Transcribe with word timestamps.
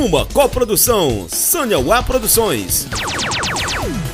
Uma 0.00 0.24
coprodução 0.24 1.26
Sanhauá 1.28 2.02
Produções 2.02 2.86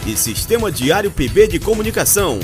e 0.04 0.16
Sistema 0.16 0.72
Diário 0.72 1.12
PB 1.12 1.46
de 1.46 1.58
Comunicação. 1.60 2.40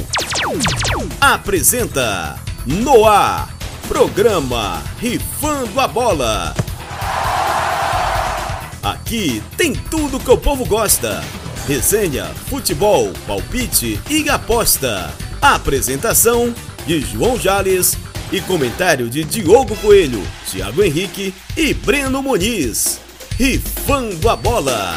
Apresenta 1.21 2.38
Noar, 2.65 3.53
programa 3.88 4.81
Rifando 4.97 5.81
a 5.81 5.88
Bola. 5.88 6.54
Aqui 8.81 9.43
tem 9.56 9.72
tudo 9.72 10.21
que 10.21 10.31
o 10.31 10.38
povo 10.38 10.65
gosta: 10.65 11.21
resenha, 11.67 12.27
futebol, 12.49 13.13
palpite 13.27 14.01
e 14.09 14.31
aposta. 14.31 15.13
Apresentação 15.40 16.55
de 16.87 17.01
João 17.01 17.37
Jales 17.37 17.98
e 18.30 18.41
comentário 18.41 19.11
de 19.11 19.24
Diogo 19.24 19.74
Coelho, 19.79 20.23
Thiago 20.48 20.80
Henrique 20.80 21.34
e 21.56 21.74
Breno 21.74 22.23
Muniz. 22.23 23.02
Rifando 23.39 24.29
a 24.29 24.37
bola. 24.37 24.93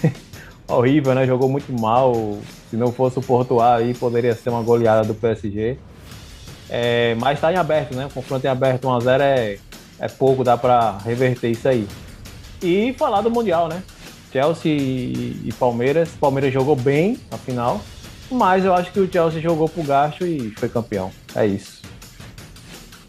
horrível, 0.76 1.14
né? 1.14 1.26
Jogou 1.26 1.50
muito 1.50 1.72
mal. 1.74 2.40
Se 2.70 2.78
não 2.78 2.92
fosse 2.92 3.20
o 3.20 3.22
Portugal 3.22 3.74
aí, 3.74 3.94
poderia 3.94 4.36
ser 4.36 4.50
uma 4.50 4.62
goleada 4.62 5.08
do 5.08 5.14
PSG. 5.14 5.78
É, 6.70 7.16
mas 7.20 7.38
está 7.38 7.52
em 7.52 7.58
aberto, 7.58 7.96
né? 7.96 8.06
O 8.06 8.10
confronto 8.10 8.46
em 8.46 8.50
aberto 8.50 8.88
1x0 8.88 9.20
é, 9.20 9.58
é 10.00 10.08
pouco, 10.08 10.44
dá 10.44 10.58
para 10.58 10.98
reverter 11.00 11.50
isso 11.50 11.68
aí. 11.68 11.88
E 12.62 12.94
falar 12.98 13.22
do 13.22 13.30
Mundial, 13.30 13.68
né? 13.68 13.84
Chelsea 14.32 14.72
e 14.72 15.54
Palmeiras. 15.60 16.10
Palmeiras 16.20 16.54
jogou 16.54 16.76
bem 16.76 17.20
na 17.30 17.38
final, 17.38 17.82
mas 18.30 18.64
eu 18.64 18.74
acho 18.74 18.92
que 18.92 19.00
o 19.00 19.12
Chelsea 19.12 19.42
jogou 19.42 19.68
pro 19.68 19.84
gasto 19.84 20.26
e 20.26 20.52
foi 20.58 20.70
campeão. 20.70 21.12
É 21.36 21.46
isso. 21.46 21.82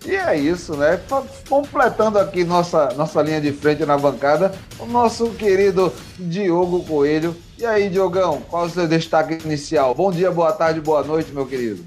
E 0.05 0.17
é 0.17 0.37
isso, 0.37 0.77
né? 0.77 1.01
Completando 1.49 2.19
aqui 2.19 2.43
nossa, 2.43 2.89
nossa 2.97 3.23
linha 3.23 3.41
de 3.41 3.53
frente 3.53 3.85
na 3.87 3.97
bancada, 3.97 4.53
o 4.79 4.87
nosso 4.87 5.31
querido 5.31 5.93
Diogo 6.19 6.83
Coelho. 6.85 7.37
E 7.63 7.65
aí, 7.65 7.89
Diogão, 7.89 8.43
qual 8.51 8.65
é 8.65 8.67
o 8.67 8.71
seu 8.71 8.89
destaque 8.89 9.39
inicial? 9.45 9.95
Bom 9.95 10.11
dia, 10.11 10.33
boa 10.33 10.51
tarde, 10.51 10.81
boa 10.81 11.05
noite, 11.05 11.31
meu 11.31 11.47
querido. 11.47 11.87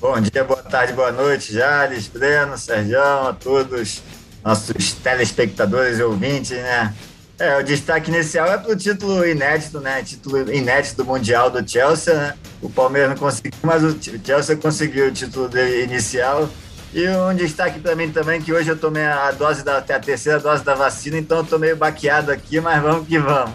Bom 0.00 0.18
dia, 0.18 0.42
boa 0.42 0.62
tarde, 0.62 0.94
boa 0.94 1.12
noite, 1.12 1.52
Jales, 1.52 2.08
Breno, 2.08 2.56
Sergião, 2.56 3.28
a 3.28 3.34
todos 3.34 4.02
nossos 4.42 4.94
telespectadores 4.94 5.98
e 5.98 6.02
ouvintes, 6.02 6.52
né? 6.52 6.94
É, 7.38 7.58
o 7.58 7.62
destaque 7.62 8.10
inicial 8.10 8.46
é 8.46 8.56
para 8.56 8.72
o 8.72 8.76
título 8.76 9.26
inédito, 9.26 9.78
né? 9.78 10.02
Título 10.02 10.50
inédito 10.50 10.96
do 10.96 11.04
Mundial 11.04 11.50
do 11.50 11.70
Chelsea, 11.70 12.14
né? 12.14 12.34
O 12.62 12.70
Palmeiras 12.70 13.10
não 13.10 13.18
conseguiu, 13.18 13.52
mas 13.62 13.84
o 13.84 13.94
Chelsea 14.24 14.56
conseguiu 14.56 15.08
o 15.08 15.12
título 15.12 15.50
inicial. 15.84 16.48
E 16.94 17.06
um 17.06 17.34
destaque 17.34 17.78
para 17.78 17.94
mim 17.94 18.10
também, 18.10 18.40
que 18.40 18.54
hoje 18.54 18.70
eu 18.70 18.78
tomei 18.78 19.04
a 19.04 19.32
dose 19.32 19.62
da 19.62 19.76
a 19.76 19.82
terceira 19.82 20.40
dose 20.40 20.64
da 20.64 20.74
vacina, 20.74 21.18
então 21.18 21.36
eu 21.36 21.44
tô 21.44 21.58
meio 21.58 21.76
baqueado 21.76 22.32
aqui, 22.32 22.58
mas 22.58 22.82
vamos 22.82 23.06
que 23.06 23.18
vamos. 23.18 23.52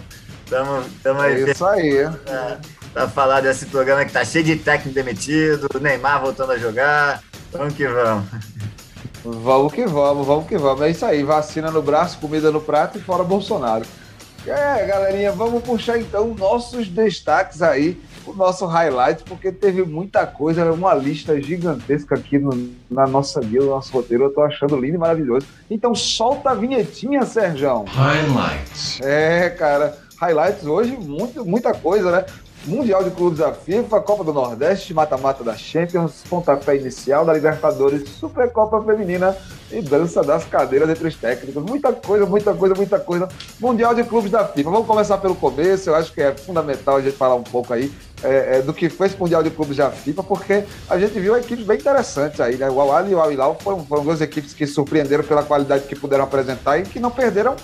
Tamo, 0.48 0.84
tamo 1.02 1.20
aí. 1.20 1.42
É 1.42 1.50
isso 1.50 1.66
aí. 1.66 2.08
Pra, 2.24 2.58
pra 2.92 3.08
falar 3.08 3.40
desse 3.40 3.66
programa 3.66 4.04
que 4.04 4.12
tá 4.12 4.24
cheio 4.24 4.44
de 4.44 4.56
técnico 4.56 4.94
demitido, 4.94 5.68
Neymar 5.80 6.20
voltando 6.20 6.52
a 6.52 6.58
jogar. 6.58 7.22
Vamos 7.52 7.74
que 7.74 7.86
vamos. 7.86 8.24
Vamos 9.24 9.72
que 9.72 9.86
vamos, 9.86 10.26
vamos 10.26 10.46
que 10.46 10.56
vamos. 10.56 10.82
É 10.82 10.90
isso 10.90 11.04
aí, 11.04 11.22
vacina 11.22 11.70
no 11.70 11.82
braço, 11.82 12.18
comida 12.18 12.50
no 12.50 12.60
prato 12.60 12.98
e 12.98 13.00
fora 13.00 13.24
Bolsonaro. 13.24 13.84
É, 14.46 14.86
galerinha, 14.86 15.32
vamos 15.32 15.62
puxar 15.64 15.98
então 15.98 16.32
nossos 16.38 16.88
destaques 16.88 17.62
aí 17.62 18.00
o 18.26 18.34
nosso 18.34 18.66
highlight, 18.66 19.22
porque 19.24 19.52
teve 19.52 19.82
muita 19.84 20.26
coisa, 20.26 20.70
uma 20.72 20.94
lista 20.94 21.40
gigantesca 21.40 22.16
aqui 22.16 22.38
no, 22.38 22.70
na 22.90 23.06
nossa 23.06 23.40
guia, 23.40 23.60
no 23.60 23.70
nosso 23.70 23.92
roteiro. 23.92 24.24
Eu 24.24 24.32
tô 24.32 24.42
achando 24.42 24.76
lindo 24.76 24.96
e 24.96 24.98
maravilhoso. 24.98 25.46
Então 25.70 25.94
solta 25.94 26.50
a 26.50 26.54
vinhetinha, 26.54 27.22
Serjão. 27.22 27.84
Highlights. 27.84 29.00
É, 29.00 29.50
cara. 29.50 29.96
Highlights 30.20 30.66
hoje, 30.66 30.96
muito, 30.96 31.44
muita 31.44 31.74
coisa, 31.74 32.10
né? 32.10 32.24
Mundial 32.66 33.04
de 33.04 33.10
Clubes 33.10 33.38
da 33.38 33.52
FIFA, 33.52 34.00
Copa 34.00 34.24
do 34.24 34.32
Nordeste, 34.32 34.92
mata-mata 34.92 35.44
da 35.44 35.56
Champions, 35.56 36.24
pontapé 36.28 36.76
inicial 36.76 37.24
da 37.24 37.32
Libertadores, 37.32 38.08
Supercopa 38.08 38.82
Feminina 38.82 39.36
e 39.70 39.80
dança 39.80 40.22
das 40.22 40.44
cadeiras 40.44 40.90
entre 40.90 41.06
os 41.06 41.14
técnicos. 41.14 41.62
Muita 41.62 41.92
coisa, 41.92 42.26
muita 42.26 42.52
coisa, 42.54 42.74
muita 42.74 42.98
coisa. 42.98 43.28
Mundial 43.60 43.94
de 43.94 44.02
Clubes 44.02 44.32
da 44.32 44.44
FIFA. 44.44 44.70
Vamos 44.70 44.86
começar 44.86 45.18
pelo 45.18 45.36
começo, 45.36 45.90
eu 45.90 45.94
acho 45.94 46.12
que 46.12 46.20
é 46.20 46.34
fundamental 46.34 46.96
a 46.96 47.00
gente 47.00 47.16
falar 47.16 47.36
um 47.36 47.44
pouco 47.44 47.72
aí 47.72 47.92
é, 48.24 48.58
é, 48.58 48.62
do 48.62 48.74
que 48.74 48.88
foi 48.88 49.06
esse 49.06 49.18
Mundial 49.18 49.44
de 49.44 49.50
Clubes 49.50 49.76
da 49.76 49.90
FIFA, 49.90 50.22
porque 50.24 50.64
a 50.90 50.98
gente 50.98 51.20
viu 51.20 51.36
equipes 51.36 51.64
bem 51.64 51.78
interessantes 51.78 52.40
aí, 52.40 52.56
né? 52.56 52.68
O 52.68 52.80
Al 52.80 53.06
e 53.06 53.14
o 53.14 53.20
Al 53.20 53.30
Hilal 53.30 53.56
foram, 53.60 53.84
foram 53.86 54.02
duas 54.02 54.20
equipes 54.20 54.52
que 54.52 54.66
surpreenderam 54.66 55.22
pela 55.22 55.44
qualidade 55.44 55.86
que 55.86 55.94
puderam 55.94 56.24
apresentar 56.24 56.78
e 56.78 56.82
que 56.82 56.98
não 56.98 57.12
perderam 57.12 57.54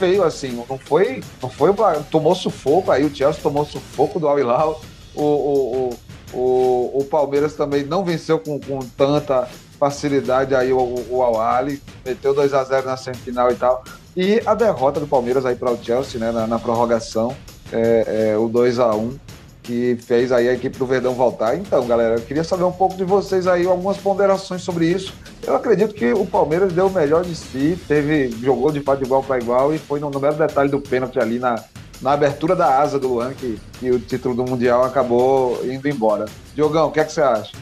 feio, 0.00 0.24
assim. 0.24 0.64
Não 0.68 0.78
foi. 0.78 1.22
Não 1.42 1.50
foi. 1.50 1.70
Tomou 2.10 2.34
sufoco 2.34 2.90
aí, 2.90 3.04
o 3.04 3.14
Chelsea 3.14 3.42
tomou 3.42 3.64
sufoco 3.66 4.18
do 4.18 4.26
Al 4.26 4.38
Hilal. 4.38 4.80
O, 5.14 5.22
o, 5.22 5.90
o, 6.32 7.00
o, 7.00 7.04
Palmeiras 7.04 7.54
também 7.54 7.84
não 7.84 8.04
venceu 8.04 8.38
com, 8.38 8.58
com 8.58 8.78
tanta 8.96 9.48
facilidade 9.78 10.54
aí 10.54 10.72
o, 10.72 11.04
o 11.10 11.22
Al 11.22 11.66
meteu 12.04 12.32
2 12.32 12.54
a 12.54 12.64
0 12.64 12.86
na 12.86 12.96
semifinal 12.96 13.50
e 13.50 13.54
tal. 13.54 13.84
E 14.16 14.40
a 14.46 14.54
derrota 14.54 14.98
do 14.98 15.06
Palmeiras 15.06 15.44
aí 15.44 15.54
para 15.54 15.70
o 15.70 15.82
Chelsea, 15.82 16.18
né, 16.18 16.32
na, 16.32 16.46
na 16.46 16.58
prorrogação, 16.58 17.36
é, 17.72 18.32
é, 18.32 18.38
o 18.38 18.48
2 18.48 18.78
a 18.78 18.94
1 18.94 19.18
que 19.62 19.98
fez 20.06 20.32
aí 20.32 20.48
a 20.48 20.52
equipe 20.52 20.78
do 20.78 20.86
Verdão 20.86 21.14
voltar. 21.14 21.56
Então, 21.56 21.86
galera, 21.86 22.14
eu 22.14 22.22
queria 22.22 22.44
saber 22.44 22.64
um 22.64 22.72
pouco 22.72 22.96
de 22.96 23.04
vocês 23.04 23.46
aí, 23.46 23.66
algumas 23.66 23.96
ponderações 23.96 24.62
sobre 24.62 24.86
isso. 24.86 25.14
Eu 25.46 25.54
acredito 25.54 25.94
que 25.94 26.12
o 26.12 26.26
Palmeiras 26.26 26.72
deu 26.72 26.86
o 26.86 26.90
melhor 26.90 27.24
de 27.24 27.34
si, 27.34 27.78
teve, 27.86 28.30
jogou 28.42 28.70
de 28.72 28.80
fato 28.80 29.04
igual 29.04 29.22
para 29.22 29.38
igual 29.38 29.74
e 29.74 29.78
foi 29.78 30.00
no, 30.00 30.10
no 30.10 30.20
mero 30.20 30.36
detalhe 30.36 30.70
do 30.70 30.80
pênalti 30.80 31.18
ali 31.18 31.38
na, 31.38 31.62
na 32.00 32.12
abertura 32.12 32.56
da 32.56 32.78
asa 32.78 32.98
do 32.98 33.08
Luan 33.08 33.32
que, 33.34 33.58
que 33.78 33.90
o 33.90 33.98
título 33.98 34.34
do 34.34 34.44
Mundial 34.44 34.84
acabou 34.84 35.60
indo 35.64 35.88
embora. 35.88 36.26
Diogão, 36.54 36.88
o 36.88 36.92
que, 36.92 37.00
é 37.00 37.04
que 37.04 37.12
você 37.12 37.20
acha? 37.20 37.52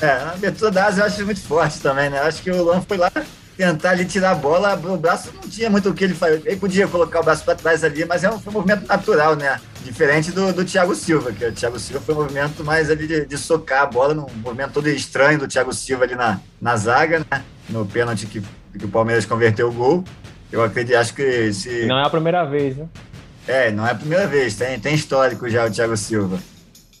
É, 0.00 0.10
a 0.10 0.32
abertura 0.32 0.70
da 0.70 0.86
asa 0.86 1.02
eu 1.02 1.06
acho 1.06 1.24
muito 1.24 1.40
forte 1.40 1.80
também, 1.80 2.10
né? 2.10 2.18
Eu 2.18 2.24
acho 2.24 2.42
que 2.42 2.50
o 2.50 2.64
Luan 2.64 2.80
foi 2.82 2.96
lá 2.96 3.10
tentar 3.56 3.90
ali 3.90 4.04
tirar 4.04 4.32
a 4.32 4.34
bola, 4.34 4.74
o 4.74 4.96
braço 4.96 5.30
não 5.34 5.48
tinha 5.48 5.70
muito 5.70 5.88
o 5.88 5.94
que 5.94 6.04
ele 6.04 6.14
fazer. 6.14 6.42
Ele 6.44 6.56
podia 6.56 6.88
colocar 6.88 7.20
o 7.20 7.22
braço 7.22 7.44
para 7.44 7.54
trás 7.54 7.84
ali, 7.84 8.04
mas 8.04 8.24
é 8.24 8.30
um, 8.30 8.38
foi 8.38 8.50
um 8.50 8.54
movimento 8.54 8.86
natural, 8.86 9.36
né? 9.36 9.60
Diferente 9.84 10.30
do, 10.30 10.52
do 10.52 10.64
Thiago 10.64 10.94
Silva, 10.94 11.32
que 11.32 11.44
o 11.44 11.52
Thiago 11.52 11.78
Silva 11.78 12.00
foi 12.04 12.14
um 12.14 12.18
movimento 12.18 12.64
mais 12.64 12.90
ali 12.90 13.06
de, 13.06 13.26
de 13.26 13.38
socar 13.38 13.82
a 13.82 13.86
bola, 13.86 14.14
um 14.14 14.40
movimento 14.40 14.72
todo 14.72 14.88
estranho 14.88 15.38
do 15.38 15.48
Thiago 15.48 15.72
Silva 15.72 16.04
ali 16.04 16.14
na, 16.14 16.40
na 16.60 16.76
zaga, 16.76 17.20
né? 17.30 17.42
No 17.68 17.84
pênalti 17.84 18.26
que, 18.26 18.42
que 18.78 18.84
o 18.84 18.88
Palmeiras 18.88 19.26
converteu 19.26 19.68
o 19.68 19.72
gol. 19.72 20.04
Eu 20.50 20.62
acredito, 20.62 20.96
acho 20.96 21.14
que 21.14 21.52
se. 21.52 21.86
Não 21.86 21.98
é 21.98 22.06
a 22.06 22.10
primeira 22.10 22.44
vez, 22.44 22.76
né? 22.76 22.86
É, 23.46 23.70
não 23.70 23.86
é 23.86 23.90
a 23.90 23.94
primeira 23.94 24.26
vez, 24.26 24.54
tem, 24.54 24.78
tem 24.78 24.94
histórico 24.94 25.48
já 25.48 25.66
o 25.66 25.70
Thiago 25.70 25.96
Silva. 25.96 26.38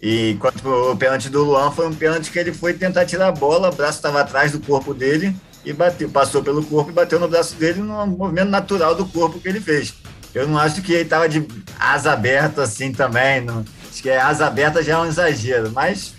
E 0.00 0.36
quanto 0.40 0.68
o 0.68 0.96
pênalti 0.96 1.28
do 1.28 1.44
Luan, 1.44 1.70
foi 1.70 1.86
um 1.86 1.94
pênalti 1.94 2.32
que 2.32 2.38
ele 2.38 2.52
foi 2.52 2.74
tentar 2.74 3.04
tirar 3.04 3.28
a 3.28 3.32
bola, 3.32 3.70
o 3.70 3.74
braço 3.74 3.98
estava 3.98 4.20
atrás 4.20 4.50
do 4.50 4.58
corpo 4.58 4.92
dele 4.92 5.32
e 5.64 5.72
bateu, 5.72 6.08
passou 6.08 6.42
pelo 6.42 6.64
corpo 6.64 6.90
e 6.90 6.92
bateu 6.92 7.20
no 7.20 7.28
braço 7.28 7.54
dele 7.54 7.80
num 7.80 8.06
movimento 8.06 8.48
natural 8.48 8.96
do 8.96 9.06
corpo 9.06 9.38
que 9.38 9.48
ele 9.48 9.60
fez. 9.60 9.94
Eu 10.34 10.48
não 10.48 10.58
acho 10.58 10.80
que 10.80 10.92
ele 10.92 11.02
estava 11.02 11.28
de 11.28 11.46
asa 11.78 12.12
aberta 12.12 12.62
assim 12.62 12.92
também. 12.92 13.40
Não, 13.40 13.64
acho 13.90 14.02
que 14.02 14.08
é 14.08 14.20
asa 14.20 14.46
aberta 14.46 14.82
já 14.82 14.94
é 14.94 14.98
um 14.98 15.06
exagero, 15.06 15.70
mas 15.72 16.14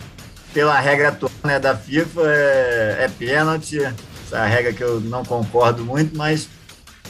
pela 0.53 0.79
regra 0.79 1.09
atual 1.09 1.31
né, 1.43 1.59
da 1.59 1.75
FIFA, 1.75 2.21
é, 2.25 2.97
é 3.01 3.07
pênalti. 3.07 3.79
Essa 4.25 4.45
regra 4.45 4.71
que 4.71 4.83
eu 4.83 5.01
não 5.01 5.25
concordo 5.25 5.83
muito, 5.83 6.15
mas 6.15 6.47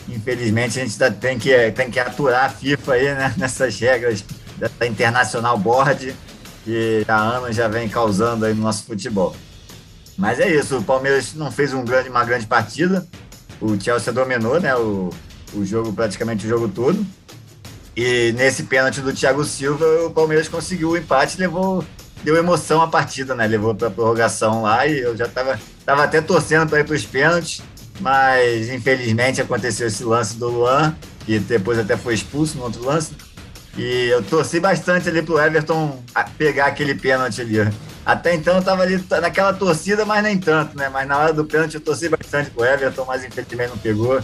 infelizmente 0.07 0.79
a 0.79 0.85
gente 0.85 0.97
tem 1.19 1.37
que, 1.37 1.71
tem 1.71 1.91
que 1.91 1.99
aturar 1.99 2.45
a 2.45 2.49
FIFA 2.49 2.93
aí, 2.93 3.13
né, 3.13 3.33
nessas 3.37 3.77
regras 3.79 4.23
da 4.57 4.87
Internacional 4.87 5.57
Board, 5.57 6.15
que 6.63 7.03
há 7.07 7.17
anos 7.17 7.55
já 7.55 7.67
vem 7.67 7.89
causando 7.89 8.45
aí 8.45 8.53
no 8.53 8.63
nosso 8.63 8.85
futebol. 8.85 9.35
Mas 10.17 10.39
é 10.39 10.49
isso, 10.49 10.77
o 10.77 10.83
Palmeiras 10.83 11.33
não 11.33 11.51
fez 11.51 11.73
um 11.73 11.83
grande, 11.83 12.09
uma 12.09 12.23
grande 12.23 12.45
partida, 12.45 13.05
o 13.59 13.79
Chelsea 13.79 14.13
dominou 14.13 14.59
né, 14.59 14.75
o, 14.75 15.09
o 15.55 15.65
jogo, 15.65 15.93
praticamente 15.93 16.45
o 16.45 16.49
jogo 16.49 16.67
todo, 16.67 17.05
e 17.95 18.31
nesse 18.33 18.63
pênalti 18.63 19.01
do 19.01 19.13
Thiago 19.13 19.43
Silva, 19.43 19.85
o 20.05 20.11
Palmeiras 20.11 20.47
conseguiu 20.47 20.91
o 20.91 20.97
empate, 20.97 21.39
levou, 21.39 21.85
deu 22.23 22.35
emoção 22.35 22.81
à 22.81 22.87
partida, 22.87 23.35
né? 23.35 23.45
Levou 23.45 23.75
para 23.75 23.91
prorrogação 23.91 24.63
lá 24.63 24.87
e 24.87 24.99
eu 24.99 25.15
já 25.15 25.25
estava 25.25 25.59
tava 25.85 26.03
até 26.03 26.21
torcendo 26.21 26.67
para 26.67 26.79
ir 26.79 26.85
para 26.85 26.95
os 26.95 27.05
pênaltis, 27.05 27.61
mas 27.99 28.69
infelizmente 28.69 29.41
aconteceu 29.41 29.87
esse 29.87 30.03
lance 30.03 30.37
do 30.37 30.49
Luan, 30.49 30.95
que 31.25 31.37
depois 31.39 31.77
até 31.77 31.95
foi 31.95 32.15
expulso 32.15 32.57
no 32.57 32.63
outro 32.63 32.83
lance. 32.83 33.11
E 33.77 34.07
eu 34.07 34.23
torci 34.23 34.59
bastante 34.59 35.09
ali 35.09 35.21
pro 35.21 35.39
Everton 35.39 36.01
pegar 36.37 36.67
aquele 36.67 36.95
pênalti 36.95 37.41
ali. 37.41 37.57
Até 38.05 38.35
então 38.35 38.57
eu 38.57 38.63
tava 38.63 38.83
ali 38.83 39.03
naquela 39.21 39.53
torcida, 39.53 40.05
mas 40.05 40.23
nem 40.23 40.37
tanto, 40.37 40.77
né? 40.77 40.89
Mas 40.89 41.07
na 41.07 41.17
hora 41.17 41.33
do 41.33 41.45
pênalti 41.45 41.75
eu 41.75 41.81
torci 41.81 42.09
bastante 42.09 42.49
pro 42.49 42.65
Everton, 42.65 43.05
mas 43.05 43.23
infelizmente 43.23 43.69
não 43.69 43.77
pegou. 43.77 44.21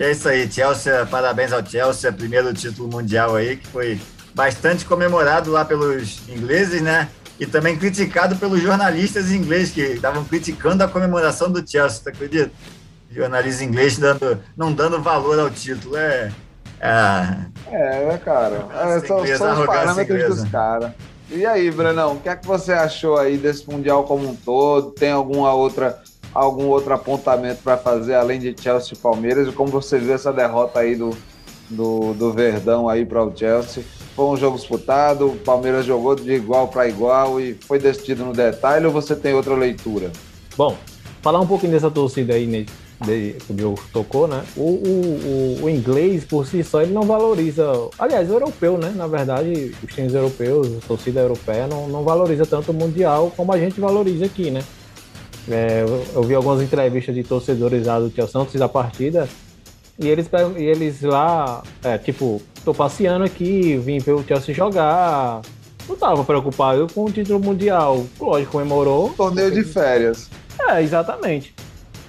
É 0.00 0.12
isso 0.12 0.26
aí, 0.30 0.50
Chelsea, 0.50 1.04
parabéns 1.04 1.52
ao 1.52 1.64
Chelsea, 1.64 2.10
primeiro 2.10 2.54
título 2.54 2.88
mundial 2.88 3.36
aí, 3.36 3.58
que 3.58 3.66
foi 3.66 4.00
bastante 4.34 4.86
comemorado 4.86 5.50
lá 5.50 5.62
pelos 5.62 6.26
ingleses, 6.26 6.80
né? 6.80 7.06
E 7.38 7.44
também 7.44 7.76
criticado 7.76 8.34
pelos 8.36 8.62
jornalistas 8.62 9.30
ingleses 9.30 9.74
que 9.74 9.82
estavam 9.82 10.24
criticando 10.24 10.82
a 10.82 10.88
comemoração 10.88 11.52
do 11.52 11.58
Chelsea, 11.70 12.02
tá 12.02 12.08
acredita? 12.08 12.50
Jornalistas 13.10 13.60
ingleses 13.60 13.98
dando, 13.98 14.42
não 14.56 14.72
dando 14.72 15.02
valor 15.02 15.38
ao 15.38 15.50
título. 15.50 15.94
É, 15.98 16.32
é, 16.80 18.08
é 18.08 18.18
cara. 18.24 18.68
É, 18.72 19.00
são, 19.06 19.26
são 19.36 19.60
os 19.60 19.66
parâmetros 19.66 20.40
dos 20.40 20.50
caras. 20.50 20.92
E 21.30 21.44
aí, 21.44 21.70
Brenão, 21.70 22.14
o 22.14 22.20
que 22.20 22.28
é 22.30 22.36
que 22.36 22.46
você 22.46 22.72
achou 22.72 23.18
aí 23.18 23.36
desse 23.36 23.68
Mundial 23.68 24.04
como 24.04 24.30
um 24.30 24.34
todo? 24.34 24.92
Tem 24.92 25.12
alguma 25.12 25.52
outra, 25.52 26.00
algum 26.34 26.66
outro 26.66 26.92
apontamento 26.94 27.62
para 27.62 27.76
fazer 27.76 28.14
além 28.14 28.38
de 28.38 28.54
Chelsea 28.60 28.94
e 28.94 28.96
Palmeiras? 28.96 29.48
E 29.48 29.52
como 29.52 29.70
você 29.70 29.98
viu 29.98 30.14
essa 30.14 30.32
derrota 30.32 30.80
aí 30.80 30.96
do, 30.96 31.10
do, 31.68 32.14
do 32.14 32.32
Verdão 32.32 32.88
aí 32.88 33.04
para 33.04 33.24
o 33.24 33.36
Chelsea? 33.36 33.82
Foi 34.14 34.26
um 34.26 34.36
jogo 34.36 34.56
disputado, 34.56 35.28
o 35.28 35.36
Palmeiras 35.36 35.86
jogou 35.86 36.14
de 36.14 36.32
igual 36.32 36.68
para 36.68 36.88
igual 36.88 37.40
e 37.40 37.54
foi 37.54 37.78
decidido 37.78 38.24
no 38.24 38.32
detalhe 38.32 38.86
ou 38.86 38.92
você 38.92 39.14
tem 39.14 39.34
outra 39.34 39.54
leitura? 39.54 40.10
Bom, 40.56 40.76
falar 41.22 41.40
um 41.40 41.46
pouquinho 41.46 41.72
dessa 41.72 41.90
torcida 41.90 42.34
aí, 42.34 42.46
Ney 42.46 42.66
de, 43.04 43.36
que 43.46 43.52
o 43.52 43.56
Diogo 43.56 43.80
tocou, 43.92 44.28
né? 44.28 44.42
O, 44.56 44.60
o, 44.60 45.58
o, 45.60 45.64
o, 45.64 45.70
inglês, 45.70 46.24
por 46.24 46.46
si 46.46 46.62
só, 46.62 46.82
ele 46.82 46.92
não 46.92 47.02
valoriza. 47.02 47.64
Aliás, 47.98 48.30
o 48.30 48.34
europeu, 48.34 48.76
né? 48.76 48.92
Na 48.94 49.06
verdade, 49.06 49.74
os 49.82 49.94
times 49.94 50.14
europeus, 50.14 50.68
a 50.76 50.86
torcida 50.86 51.20
europeia, 51.20 51.66
não, 51.66 51.88
não 51.88 52.02
valoriza 52.02 52.44
tanto 52.44 52.72
o 52.72 52.74
Mundial 52.74 53.32
como 53.36 53.52
a 53.52 53.58
gente 53.58 53.80
valoriza 53.80 54.26
aqui, 54.26 54.50
né? 54.50 54.62
É, 55.48 55.84
eu, 56.14 56.22
vi 56.22 56.34
algumas 56.34 56.60
entrevistas 56.62 57.14
de 57.14 57.22
torcedores 57.22 57.86
lá 57.86 57.98
do 57.98 58.10
Chelsea 58.10 58.40
antes 58.40 58.54
da 58.54 58.68
partida 58.68 59.28
e 59.98 60.08
eles, 60.08 60.28
e 60.56 60.62
eles 60.62 61.02
lá, 61.02 61.62
é, 61.82 61.98
tipo, 61.98 62.40
tô 62.64 62.72
passeando 62.72 63.24
aqui, 63.24 63.76
vim 63.76 63.98
ver 63.98 64.12
o 64.12 64.24
Chelsea 64.24 64.54
jogar. 64.54 65.42
Não 65.88 65.96
tava 65.96 66.24
preocupado 66.24 66.86
com 66.94 67.04
o 67.04 67.10
título 67.10 67.40
mundial. 67.40 68.06
Lógico, 68.18 68.52
comemorou. 68.52 69.10
Torneio 69.16 69.50
de 69.50 69.64
férias. 69.64 70.30
É, 70.68 70.82
exatamente. 70.82 71.54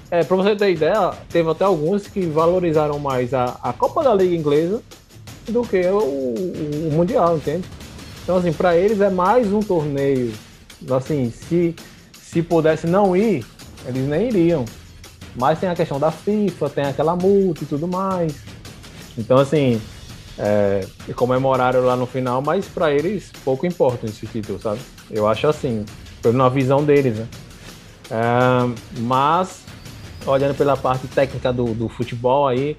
É, 0.10 0.24
pra 0.24 0.38
você 0.38 0.56
ter 0.56 0.72
ideia, 0.72 1.12
teve 1.30 1.50
até 1.50 1.64
alguns 1.64 2.06
que 2.06 2.22
valorizaram 2.26 3.00
mais 3.00 3.34
a, 3.34 3.58
a 3.64 3.74
Copa 3.74 4.04
da 4.04 4.14
Liga 4.14 4.36
Inglesa 4.36 4.82
do 5.48 5.64
que 5.64 5.82
o, 5.88 5.98
o, 5.98 6.90
o 6.90 6.92
Mundial, 6.92 7.38
entende? 7.38 7.68
Então, 8.24 8.38
assim, 8.38 8.54
para 8.54 8.78
eles 8.78 9.02
é 9.02 9.10
mais 9.10 9.52
um 9.52 9.62
torneio. 9.62 10.32
Assim, 10.90 11.32
se, 11.32 11.76
se 12.32 12.42
pudesse 12.42 12.88
não 12.88 13.16
ir, 13.16 13.46
eles 13.86 14.08
nem 14.08 14.30
iriam. 14.30 14.64
Mas 15.36 15.60
tem 15.60 15.68
a 15.68 15.76
questão 15.76 16.00
da 16.00 16.12
FIFA, 16.12 16.70
tem 16.70 16.86
aquela 16.86 17.14
multa 17.14 17.64
e 17.64 17.68
tudo 17.68 17.88
mais. 17.90 18.34
Então, 19.18 19.38
assim, 19.38 19.82
é, 20.40 20.86
comemoraram 21.14 21.82
lá 21.82 21.96
no 21.98 22.06
final, 22.06 22.42
mas 22.42 22.66
para 22.68 22.90
eles 22.90 23.32
pouco 23.44 23.66
importa 23.66 24.06
esse 24.06 24.26
título, 24.26 24.60
sabe? 24.60 24.80
Eu 25.10 25.28
acho 25.28 25.46
assim, 25.46 25.86
na 26.34 26.48
visão 26.48 26.86
deles, 26.86 27.18
né? 27.18 27.28
É, 28.10 29.00
mas 29.00 29.64
olhando 30.26 30.56
pela 30.56 30.78
parte 30.78 31.08
técnica 31.08 31.52
do, 31.52 31.74
do 31.74 31.90
futebol 31.90 32.48
aí, 32.48 32.78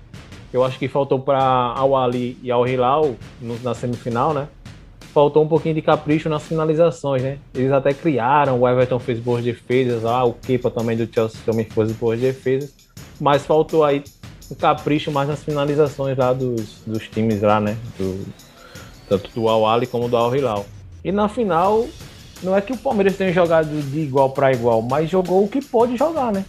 eu 0.51 0.65
acho 0.65 0.79
que 0.79 0.89
faltou 0.89 1.19
para 1.19 1.39
Al 1.43 1.95
Ali 1.95 2.39
e 2.43 2.51
Al 2.51 2.67
Hilal 2.67 3.17
na 3.63 3.75
semifinal, 3.75 4.33
né? 4.33 4.49
Faltou 5.13 5.45
um 5.45 5.49
pouquinho 5.49 5.75
de 5.75 5.83
capricho 5.83 6.29
nas 6.29 6.43
finalizações, 6.43 7.23
né? 7.23 7.39
Eles 7.55 7.71
até 7.71 7.93
criaram, 7.93 8.59
o 8.61 8.69
Everton 8.69 8.99
fez 8.99 9.19
boas 9.19 9.45
defesas 9.45 10.03
lá, 10.03 10.25
o 10.25 10.33
Kepa 10.33 10.71
também 10.71 10.97
do 10.97 11.13
Chelsea 11.13 11.41
também 11.45 11.65
fez 11.65 11.93
boas 11.93 12.19
defesas, 12.19 12.73
mas 13.21 13.45
faltou 13.45 13.85
aí 13.85 14.03
um 14.51 14.55
capricho 14.55 15.13
mais 15.13 15.29
nas 15.29 15.43
finalizações 15.45 16.17
lá 16.17 16.33
dos, 16.33 16.83
dos 16.87 17.09
times 17.09 17.43
lá, 17.43 17.61
né? 17.61 17.77
Do, 17.99 18.27
tanto 19.09 19.31
do 19.35 19.49
Al 19.49 19.67
Ali 19.67 19.87
como 19.87 20.09
do 20.09 20.17
Al 20.17 20.35
Hilal. 20.35 20.65
E 21.05 21.13
na 21.13 21.29
final, 21.29 21.87
não 22.43 22.57
é 22.57 22.61
que 22.61 22.73
o 22.73 22.77
Palmeiras 22.77 23.17
tenha 23.17 23.33
jogado 23.33 23.69
de 23.69 24.01
igual 24.01 24.31
para 24.31 24.53
igual, 24.53 24.81
mas 24.81 25.11
jogou 25.11 25.45
o 25.45 25.49
que 25.49 25.61
pôde 25.61 25.97
jogar, 25.97 26.33
né? 26.33 26.45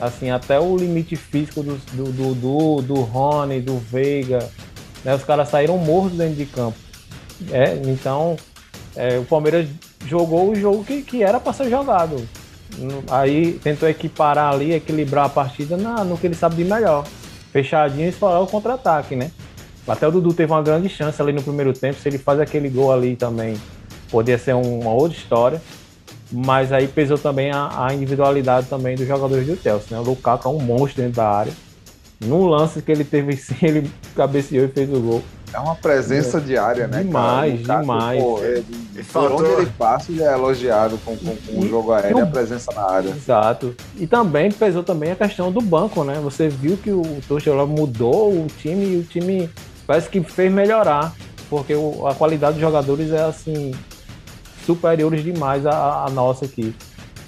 assim, 0.00 0.30
até 0.30 0.58
o 0.60 0.76
limite 0.76 1.16
físico 1.16 1.62
do, 1.62 1.76
do, 1.92 2.12
do, 2.12 2.34
do, 2.34 2.82
do 2.82 2.94
Rony, 3.00 3.60
do 3.60 3.78
Veiga, 3.78 4.48
né? 5.04 5.14
Os 5.14 5.24
caras 5.24 5.48
saíram 5.48 5.78
mortos 5.78 6.18
dentro 6.18 6.36
de 6.36 6.46
campo. 6.46 6.76
É, 7.50 7.80
então, 7.84 8.36
é, 8.94 9.18
o 9.18 9.24
Palmeiras 9.24 9.68
jogou 10.06 10.50
o 10.50 10.54
jogo 10.54 10.84
que, 10.84 11.02
que 11.02 11.22
era 11.22 11.38
para 11.38 11.52
ser 11.52 11.70
jogado. 11.70 12.26
Aí 13.10 13.58
tentou 13.62 13.88
equiparar 13.88 14.52
ali, 14.52 14.72
equilibrar 14.72 15.26
a 15.26 15.28
partida 15.28 15.76
na, 15.76 16.04
no 16.04 16.18
que 16.18 16.26
ele 16.26 16.34
sabe 16.34 16.56
de 16.56 16.64
melhor. 16.64 17.06
Fechadinho 17.52 18.06
e 18.06 18.08
explorar 18.08 18.40
o 18.40 18.46
contra-ataque, 18.46 19.16
né? 19.16 19.30
Até 19.86 20.06
o 20.06 20.10
Dudu 20.10 20.34
teve 20.34 20.52
uma 20.52 20.62
grande 20.62 20.88
chance 20.88 21.20
ali 21.22 21.32
no 21.32 21.42
primeiro 21.42 21.72
tempo. 21.72 21.98
Se 22.00 22.08
ele 22.08 22.18
faz 22.18 22.40
aquele 22.40 22.68
gol 22.68 22.92
ali 22.92 23.16
também, 23.16 23.56
poderia 24.10 24.38
ser 24.38 24.54
uma 24.54 24.92
outra 24.92 25.16
história 25.16 25.62
mas 26.30 26.72
aí 26.72 26.88
pesou 26.88 27.16
também 27.16 27.50
a, 27.52 27.86
a, 27.86 27.94
individualidade 27.94 28.66
também 28.66 28.96
dos 28.96 29.06
jogadores 29.06 29.46
do 29.46 29.56
Chelsea, 29.56 29.88
né? 29.90 29.98
O 29.98 30.02
Lukaku 30.02 30.48
é 30.48 30.50
um 30.50 30.58
monstro 30.58 31.02
dentro 31.02 31.16
da 31.16 31.28
área. 31.28 31.52
Num 32.20 32.46
lance 32.46 32.80
que 32.80 32.90
ele 32.90 33.04
teve 33.04 33.36
sim, 33.36 33.56
ele 33.62 33.90
cabeceou 34.14 34.64
e 34.64 34.68
fez 34.68 34.92
o 34.92 35.00
gol. 35.00 35.22
É 35.52 35.58
uma 35.58 35.74
presença 35.74 36.38
é. 36.38 36.40
diária, 36.40 36.86
né? 36.86 37.02
Demais, 37.02 37.66
cara? 37.66 37.80
demais. 37.80 38.22
Pô, 38.22 38.42
ele, 38.42 38.64
por 39.12 39.32
onde 39.32 39.50
ele 39.50 39.70
passa, 39.78 40.10
ele 40.10 40.22
é 40.22 40.32
elogiado 40.32 40.98
com, 41.04 41.16
com, 41.16 41.36
com 41.36 41.60
o 41.60 41.68
jogo 41.68 41.92
aéreo 41.92 42.18
e 42.18 42.20
a 42.20 42.26
presença 42.26 42.72
na 42.74 42.90
área. 42.90 43.10
Exato. 43.10 43.74
E 43.96 44.06
também 44.06 44.50
pesou 44.50 44.82
também 44.82 45.12
a 45.12 45.16
questão 45.16 45.52
do 45.52 45.60
banco, 45.60 46.04
né? 46.04 46.18
Você 46.22 46.48
viu 46.48 46.76
que 46.76 46.90
o 46.90 47.02
Tuchel 47.28 47.66
mudou 47.66 48.32
o 48.32 48.46
time 48.58 48.86
e 48.86 48.96
o 48.98 49.02
time 49.04 49.48
parece 49.86 50.10
que 50.10 50.20
fez 50.22 50.52
melhorar, 50.52 51.14
porque 51.48 51.74
a 52.06 52.14
qualidade 52.14 52.54
dos 52.54 52.60
jogadores 52.60 53.12
é 53.12 53.22
assim 53.22 53.72
superiores 54.66 55.22
demais 55.22 55.64
à, 55.64 56.04
à 56.04 56.10
nossa 56.10 56.44
aqui. 56.44 56.74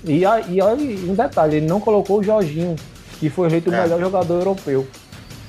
E, 0.04 0.22
e 0.22 0.60
olha 0.60 0.82
um 1.08 1.14
detalhe, 1.14 1.56
ele 1.56 1.66
não 1.66 1.80
colocou 1.80 2.18
o 2.18 2.22
Jorginho, 2.22 2.74
que 3.18 3.28
foi 3.28 3.48
eleito 3.48 3.70
o 3.70 3.74
é. 3.74 3.82
melhor 3.82 4.00
jogador 4.00 4.34
europeu. 4.34 4.86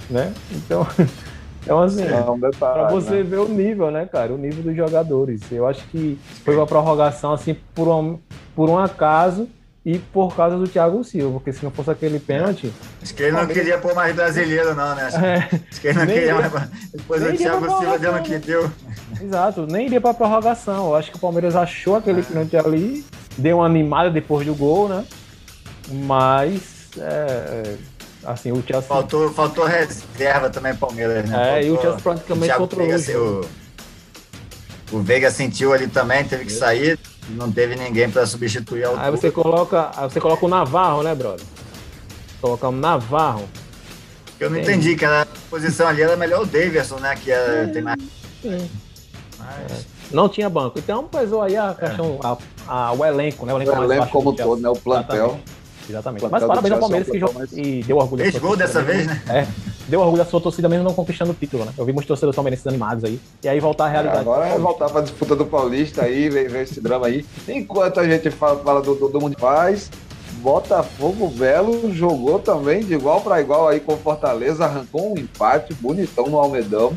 Né? 0.09 0.33
Então, 0.51 0.88
então 1.61 1.81
assim, 1.81 2.03
é 2.03 2.29
um 2.29 2.39
para 2.39 2.89
você 2.89 3.17
né? 3.17 3.23
ver 3.23 3.38
o 3.38 3.47
nível, 3.47 3.91
né, 3.91 4.05
cara? 4.05 4.33
O 4.33 4.38
nível 4.38 4.63
dos 4.63 4.75
jogadores. 4.75 5.41
Eu 5.51 5.67
acho 5.67 5.85
que 5.88 6.17
foi 6.43 6.55
uma 6.55 6.65
prorrogação 6.65 7.33
assim 7.33 7.55
por 7.75 7.88
um, 7.88 8.17
por 8.55 8.69
um 8.69 8.77
acaso 8.77 9.47
e 9.85 9.97
por 9.97 10.35
causa 10.35 10.57
do 10.57 10.67
Thiago 10.67 11.03
Silva, 11.03 11.39
porque 11.39 11.53
se 11.53 11.63
não 11.63 11.71
fosse 11.71 11.89
aquele 11.89 12.19
pênalti. 12.19 12.71
Acho 13.01 13.13
que 13.13 13.23
ele 13.23 13.31
não 13.31 13.47
queria 13.47 13.77
pôr 13.77 13.95
mais 13.95 14.15
brasileiro, 14.15 14.75
não, 14.75 14.95
né? 14.95 15.03
Acho, 15.03 15.17
é, 15.17 15.49
acho 15.71 15.81
que 15.81 15.88
ele 15.88 15.99
não 15.99 16.05
queria 16.05 16.35
mais. 16.35 16.69
Depois 16.93 17.23
o 17.23 17.38
Thiago 17.38 17.77
Silva 17.77 17.99
deu 17.99 18.11
no 18.13 18.21
que 18.21 18.38
deu. 18.38 18.71
Exato, 19.21 19.65
nem 19.65 19.85
iria 19.85 20.01
pra 20.01 20.13
prorrogação. 20.13 20.89
Eu 20.89 20.95
acho 20.95 21.11
que 21.11 21.17
o 21.17 21.19
Palmeiras 21.19 21.55
achou 21.55 21.95
aquele 21.95 22.21
pênalti 22.21 22.57
ali, 22.57 23.05
deu 23.38 23.57
uma 23.57 23.65
animada 23.65 24.11
depois 24.11 24.45
do 24.45 24.53
gol, 24.53 24.89
né? 24.89 25.05
Mas. 26.05 26.78
É, 26.98 27.75
assim, 28.25 28.51
o 28.51 28.63
Chelsea. 28.65 28.88
Faltou, 28.88 29.31
faltou 29.31 29.65
reserva 29.65 30.50
também, 30.50 30.75
Palmeiras, 30.75 31.29
né? 31.29 31.36
É, 31.36 31.51
faltou... 31.51 31.62
e 31.62 31.72
o 31.72 31.81
Chelsea 31.81 32.01
praticamente 32.01 32.53
o 32.53 32.58
controlou. 32.58 32.98
Veiga, 32.98 33.19
o... 33.19 33.46
o 34.91 35.00
Veiga 35.01 35.31
sentiu 35.31 35.74
ali 35.74 35.88
também, 35.88 36.24
teve 36.24 36.46
que 36.46 36.53
sair 36.53 37.00
não 37.29 37.51
teve 37.51 37.75
ninguém 37.75 38.10
para 38.10 38.25
substituir 38.25 38.86
a 38.86 39.03
Aí 39.03 39.12
você 39.12 39.29
coloca, 39.29 39.91
aí 39.96 40.10
você 40.10 40.19
coloca 40.19 40.46
o 40.46 40.50
Navarro, 40.50 41.03
né, 41.03 41.13
brother? 41.13 41.46
Colocar 42.41 42.69
o 42.69 42.72
Navarro. 42.72 43.48
Eu 44.39 44.50
não 44.50 44.58
entendi, 44.58 44.96
que 44.96 45.03
a 45.03 45.27
posição 45.50 45.88
ali 45.88 46.01
era 46.01 46.15
melhor 46.15 46.43
o 46.43 46.46
Davidson, 46.46 46.96
né? 46.98 47.15
Que 47.15 47.31
é, 47.31 47.67
tem 47.67 47.81
mais. 47.81 48.00
Sim. 48.41 48.69
Mas... 49.38 49.86
Não 50.12 50.29
tinha 50.29 50.50
banco. 50.50 50.79
Então 50.79 51.03
pesou 51.03 51.41
aí 51.41 51.58
a 51.58 51.75
é. 51.77 51.88
a, 52.24 52.38
a, 52.67 52.93
o 52.93 53.05
elenco, 53.05 53.46
né? 53.46 53.53
O 53.53 53.58
elenco, 53.58 53.77
o 53.77 53.84
elenco 53.84 54.08
como 54.08 54.34
todo, 54.34 54.62
né? 54.62 54.69
O 54.69 54.75
plantel. 54.75 55.17
Exatamente. 55.17 55.59
Mas 56.31 56.43
parabéns 56.43 56.74
ao 56.74 56.79
Palmeiras 56.79 57.10
que 57.10 57.19
jogou 57.19 57.43
e 57.53 57.84
deu 57.84 57.98
orgulho. 57.98 58.24
Fez 58.24 58.38
gol 58.38 58.55
dessa 58.55 58.81
vez, 58.81 59.08
né? 59.08 59.22
É. 59.29 59.48
Deu 59.88 60.00
orgulho 60.01 60.24
da 60.24 60.29
sua 60.29 60.39
torcida 60.39 60.69
mesmo 60.69 60.84
não 60.84 60.93
conquistando 60.93 61.31
o 61.31 61.34
título, 61.34 61.65
né? 61.65 61.74
Eu 61.75 61.84
vi 61.84 61.91
muitos 61.91 62.08
torcedores 62.08 62.36
palmeirenses 62.36 62.67
animados 62.67 63.03
aí. 63.03 63.19
E 63.43 63.50
aí 63.50 63.60
voltar 63.60 63.86
à 63.86 63.88
realidade. 63.88 64.17
É, 64.17 64.22
agora 64.22 64.48
é 64.48 64.60
voltar 64.60 64.89
pra 64.89 65.01
disputa 65.01 65.36
do 65.36 65.46
Paulista 65.46 66.03
aí, 66.03 66.29
ver, 66.29 66.48
ver 66.48 66.63
esse 66.63 66.79
drama 66.79 67.08
aí. 67.08 67.25
Enquanto 67.48 68.00
a 68.00 68.08
gente 68.08 68.29
fala, 68.29 68.60
fala 68.63 68.81
do, 68.81 68.93
do, 68.93 69.10
do 69.10 69.19
Mundo 69.19 69.31
de 69.31 69.41
Paz, 69.41 69.89
Botafogo 70.39 71.27
Belo 71.27 71.93
jogou 71.93 72.39
também 72.39 72.84
de 72.84 72.93
igual 72.93 73.22
para 73.22 73.41
igual 73.41 73.67
aí 73.67 73.79
com 73.79 73.98
Fortaleza, 73.98 74.65
arrancou 74.65 75.13
um 75.13 75.17
empate 75.17 75.74
bonitão 75.74 76.27
no 76.27 76.38
Almedão. 76.38 76.93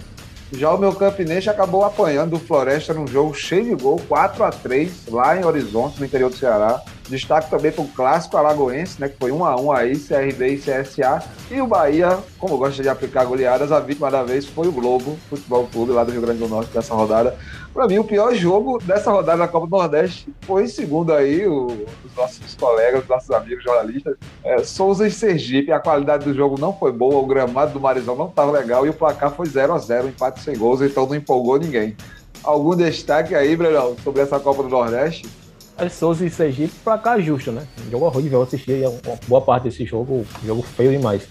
Já 0.52 0.72
o 0.72 0.78
meu 0.78 0.92
Campinense 0.92 1.48
acabou 1.48 1.82
apanhando 1.82 2.36
o 2.36 2.38
Floresta 2.38 2.92
num 2.92 3.06
jogo 3.06 3.32
cheio 3.32 3.64
de 3.64 3.82
gol, 3.82 4.00
4 4.06 4.44
a 4.44 4.50
3 4.50 5.06
lá 5.08 5.36
em 5.36 5.44
Horizonte, 5.44 5.98
no 5.98 6.04
interior 6.04 6.28
do 6.28 6.36
Ceará. 6.36 6.82
Destaque 7.08 7.50
também 7.50 7.72
para 7.72 7.82
o 7.82 7.88
clássico 7.88 8.36
alagoense, 8.36 9.00
né, 9.00 9.08
que 9.08 9.16
foi 9.18 9.32
1 9.32 9.44
a 9.44 9.60
1 9.60 9.72
aí, 9.72 9.98
CRB 9.98 10.54
e 10.54 10.58
CSA. 10.58 11.22
E 11.50 11.60
o 11.60 11.66
Bahia, 11.66 12.18
como 12.38 12.56
gosta 12.56 12.82
de 12.82 12.88
aplicar 12.88 13.24
goleadas, 13.24 13.72
a 13.72 13.80
vítima 13.80 14.10
da 14.10 14.22
vez 14.22 14.46
foi 14.46 14.68
o 14.68 14.72
Globo, 14.72 15.18
Futebol 15.28 15.68
Clube 15.72 15.92
lá 15.92 16.04
do 16.04 16.12
Rio 16.12 16.20
Grande 16.20 16.38
do 16.38 16.48
Norte 16.48 16.72
dessa 16.72 16.94
rodada. 16.94 17.36
Para 17.74 17.86
mim, 17.86 17.98
o 17.98 18.04
pior 18.04 18.34
jogo 18.34 18.78
dessa 18.84 19.10
rodada 19.10 19.38
da 19.38 19.48
Copa 19.48 19.66
do 19.66 19.76
Nordeste 19.76 20.28
foi, 20.42 20.66
segundo 20.66 21.12
aí 21.12 21.46
o, 21.46 21.66
os 21.66 22.14
nossos 22.14 22.54
colegas, 22.54 23.02
os 23.02 23.08
nossos 23.08 23.30
amigos 23.30 23.64
jornalistas, 23.64 24.16
é, 24.44 24.62
Souza 24.62 25.06
e 25.06 25.10
Sergipe. 25.10 25.72
A 25.72 25.80
qualidade 25.80 26.24
do 26.24 26.34
jogo 26.34 26.60
não 26.60 26.72
foi 26.76 26.92
boa, 26.92 27.16
o 27.16 27.26
gramado 27.26 27.72
do 27.72 27.80
Marizão 27.80 28.14
não 28.14 28.28
estava 28.28 28.52
legal 28.52 28.86
e 28.86 28.90
o 28.90 28.94
placar 28.94 29.32
foi 29.32 29.46
0 29.46 29.72
a 29.72 29.78
0 29.78 30.08
empate 30.08 30.40
sem 30.40 30.56
gols, 30.56 30.82
então 30.82 31.06
não 31.06 31.14
empolgou 31.14 31.58
ninguém. 31.58 31.96
Algum 32.44 32.76
destaque 32.76 33.34
aí, 33.34 33.56
Breno, 33.56 33.96
sobre 34.02 34.20
essa 34.20 34.38
Copa 34.38 34.62
do 34.62 34.68
Nordeste? 34.68 35.26
É 35.82 35.88
Souza 35.88 36.24
e 36.24 36.30
Sergipe, 36.30 36.72
placar 36.84 37.20
justo, 37.20 37.50
né? 37.50 37.66
Jogo 37.90 38.06
horrível, 38.06 38.38
eu 38.38 38.42
assisti 38.44 38.72
uma 38.72 39.18
boa 39.26 39.40
parte 39.40 39.64
desse 39.64 39.84
jogo, 39.84 40.24
jogo 40.44 40.62
feio 40.62 40.92
demais. 40.92 41.22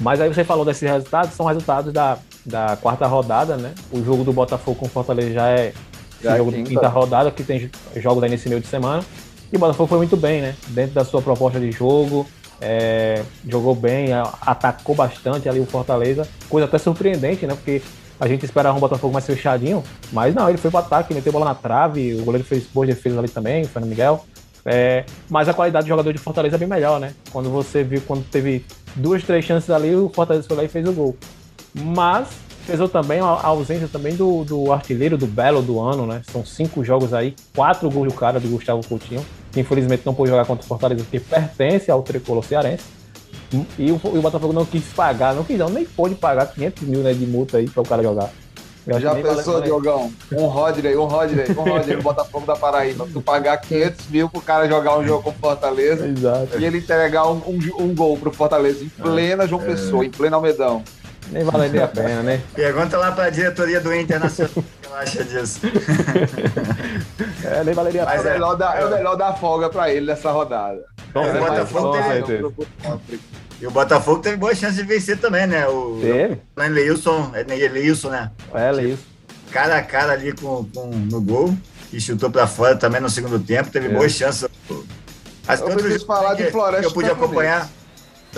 Mas 0.00 0.20
aí 0.20 0.28
você 0.28 0.42
falou 0.42 0.64
desses 0.64 0.82
resultados, 0.82 1.34
são 1.34 1.46
resultados 1.46 1.92
da, 1.92 2.18
da 2.44 2.76
quarta 2.76 3.06
rodada, 3.06 3.56
né? 3.56 3.72
O 3.92 4.02
jogo 4.02 4.24
do 4.24 4.32
Botafogo 4.32 4.76
com 4.76 4.86
o 4.86 4.88
Fortaleza 4.88 5.32
já 5.32 5.48
é 5.50 5.72
já 6.20 6.34
é 6.34 6.38
jogo 6.38 6.50
quinta. 6.50 6.68
quinta 6.68 6.88
rodada, 6.88 7.30
que 7.30 7.44
tem 7.44 7.70
jogos 7.96 8.24
aí 8.24 8.30
nesse 8.30 8.48
meio 8.48 8.60
de 8.60 8.66
semana. 8.66 9.04
E 9.52 9.56
o 9.56 9.58
Botafogo 9.60 9.88
foi 9.88 9.98
muito 9.98 10.16
bem, 10.16 10.42
né? 10.42 10.56
Dentro 10.68 10.94
da 10.94 11.04
sua 11.04 11.22
proposta 11.22 11.60
de 11.60 11.70
jogo, 11.70 12.26
é, 12.60 13.22
jogou 13.46 13.74
bem, 13.74 14.08
atacou 14.40 14.96
bastante 14.96 15.48
ali 15.48 15.60
o 15.60 15.66
Fortaleza. 15.66 16.26
Coisa 16.48 16.66
até 16.66 16.78
surpreendente, 16.78 17.46
né? 17.46 17.54
Porque 17.54 17.80
a 18.18 18.26
gente 18.26 18.44
esperava 18.44 18.76
um 18.76 18.80
Botafogo 18.80 19.12
mais 19.12 19.26
fechadinho, 19.26 19.82
mas 20.12 20.34
não, 20.34 20.48
ele 20.48 20.58
foi 20.58 20.70
pro 20.70 20.80
ataque, 20.80 21.12
meteu 21.12 21.32
bola 21.32 21.44
na 21.44 21.54
trave, 21.54 22.14
o 22.14 22.24
goleiro 22.24 22.46
fez 22.46 22.64
boas 22.64 22.88
defesas 22.88 23.18
ali 23.18 23.28
também, 23.28 23.62
o 23.62 23.68
Fernando 23.68 23.90
Miguel. 23.90 24.24
É, 24.64 25.04
mas 25.30 25.48
a 25.48 25.54
qualidade 25.54 25.84
do 25.84 25.88
jogador 25.88 26.12
de 26.12 26.18
Fortaleza 26.18 26.56
é 26.56 26.58
bem 26.58 26.66
melhor, 26.66 26.98
né? 26.98 27.14
Quando 27.30 27.48
você 27.50 27.84
viu, 27.84 28.02
quando 28.04 28.24
teve 28.28 28.64
duas, 28.96 29.22
três 29.22 29.44
chances 29.44 29.70
ali, 29.70 29.94
o 29.94 30.08
Fortaleza 30.08 30.46
foi 30.46 30.56
lá 30.56 30.64
e 30.64 30.68
fez 30.68 30.88
o 30.88 30.92
gol. 30.92 31.16
Mas 31.72 32.28
pesou 32.66 32.88
também 32.88 33.20
a 33.20 33.24
ausência 33.24 33.86
também 33.86 34.16
do, 34.16 34.44
do 34.44 34.72
artilheiro 34.72 35.16
do 35.16 35.26
Belo 35.26 35.62
do 35.62 35.78
ano, 35.78 36.04
né? 36.04 36.22
São 36.32 36.44
cinco 36.44 36.84
jogos 36.84 37.14
aí, 37.14 37.36
quatro 37.54 37.88
gols 37.88 38.08
do 38.12 38.14
cara 38.14 38.40
do 38.40 38.48
Gustavo 38.48 38.84
Coutinho, 38.86 39.24
que 39.52 39.60
infelizmente 39.60 40.02
não 40.04 40.12
pôde 40.12 40.30
jogar 40.30 40.44
contra 40.44 40.64
o 40.64 40.68
Fortaleza, 40.68 41.04
porque 41.04 41.20
pertence 41.20 41.90
ao 41.90 42.02
tricolor 42.02 42.44
cearense. 42.44 42.95
E 43.78 43.90
o, 43.90 44.00
e 44.14 44.18
o 44.18 44.22
Botafogo 44.22 44.52
não 44.52 44.64
quis 44.64 44.84
pagar, 44.86 45.34
não 45.34 45.44
quis 45.44 45.58
não, 45.58 45.68
nem 45.68 45.84
pôde 45.84 46.14
pagar 46.14 46.46
500 46.46 46.82
mil 46.82 47.00
né, 47.00 47.12
de 47.12 47.26
multa 47.26 47.58
aí 47.58 47.68
para 47.68 47.82
o 47.82 47.86
cara 47.86 48.02
jogar. 48.02 48.30
Já 49.00 49.14
pensou, 49.16 49.60
Diogão? 49.60 50.12
Um 50.32 50.46
Rodney, 50.46 50.96
um 50.96 51.06
Rodney, 51.06 51.44
um 51.50 51.62
Rodney 51.68 51.96
no 51.96 52.02
Botafogo 52.02 52.46
da 52.46 52.54
Paraíba. 52.54 53.06
Tu 53.12 53.20
pagar 53.20 53.56
500 53.56 54.06
mil 54.08 54.28
pro 54.28 54.40
cara 54.40 54.68
jogar 54.68 54.96
um 54.96 55.04
jogo 55.04 55.24
com 55.24 55.30
o 55.30 55.32
Fortaleza 55.32 56.06
Exato. 56.08 56.58
e 56.58 56.64
ele 56.64 56.78
entregar 56.78 57.26
um, 57.26 57.42
um, 57.46 57.58
um 57.80 57.94
gol 57.94 58.16
pro 58.16 58.32
Fortaleza 58.32 58.84
em 58.84 58.88
plena 58.88 59.46
João 59.46 59.62
é. 59.62 59.66
Pessoa, 59.66 60.04
em 60.04 60.10
plena 60.10 60.36
Almedão. 60.36 60.84
Nem 61.32 61.42
valeria 61.42 61.84
a 61.84 61.88
pena, 61.88 62.22
né? 62.22 62.40
Pergunta 62.54 62.96
lá 62.96 63.10
pra 63.10 63.30
diretoria 63.30 63.80
do 63.80 63.92
Internacional 63.92 64.52
acha 64.96 65.24
disso. 65.24 65.60
é, 67.44 67.64
nem 67.64 67.74
valeria 67.74 68.02
a 68.02 68.06
pena. 68.06 68.16
Mas 68.18 68.26
é, 68.26 68.32
melhor 68.32 68.54
dar, 68.56 68.78
é, 68.78 68.82
é 68.82 68.90
melhor 68.90 69.16
dar 69.16 69.34
folga 69.34 69.68
pra 69.68 69.90
ele 69.90 70.06
nessa 70.06 70.30
rodada. 70.30 70.84
Bom, 71.12 71.24
é, 71.24 71.40
o 71.40 71.44
Botafogo 71.44 71.92
teve, 71.92 72.54
e 73.60 73.66
o 73.66 73.70
Botafogo 73.70 74.20
teve 74.20 74.36
boa 74.36 74.54
chance 74.54 74.76
de 74.76 74.82
vencer 74.82 75.18
também, 75.18 75.46
né? 75.46 75.66
O 75.66 75.98
teve. 76.00 76.40
Leilson, 76.68 77.32
é 77.34 77.42
Leilson, 77.68 78.10
né? 78.10 78.30
É, 78.54 78.70
Leilson. 78.70 79.02
Cara 79.50 79.76
a 79.76 79.82
cara 79.82 80.12
ali 80.12 80.32
com, 80.32 80.64
com, 80.64 80.86
no 80.88 81.20
gol, 81.20 81.56
e 81.92 82.00
chutou 82.00 82.30
pra 82.30 82.46
fora 82.46 82.76
também 82.76 83.00
no 83.00 83.08
segundo 83.08 83.38
tempo, 83.38 83.70
teve 83.70 83.86
é. 83.86 83.90
boas 83.90 84.12
chances. 84.12 84.48
As 85.46 85.60
eu 85.60 85.68
preciso 85.68 86.06
falar 86.06 86.34
de 86.34 86.50
Floresta. 86.50 86.80
Que 86.80 86.86
eu 86.86 86.92
pude 86.92 87.10
acompanhar. 87.10 87.68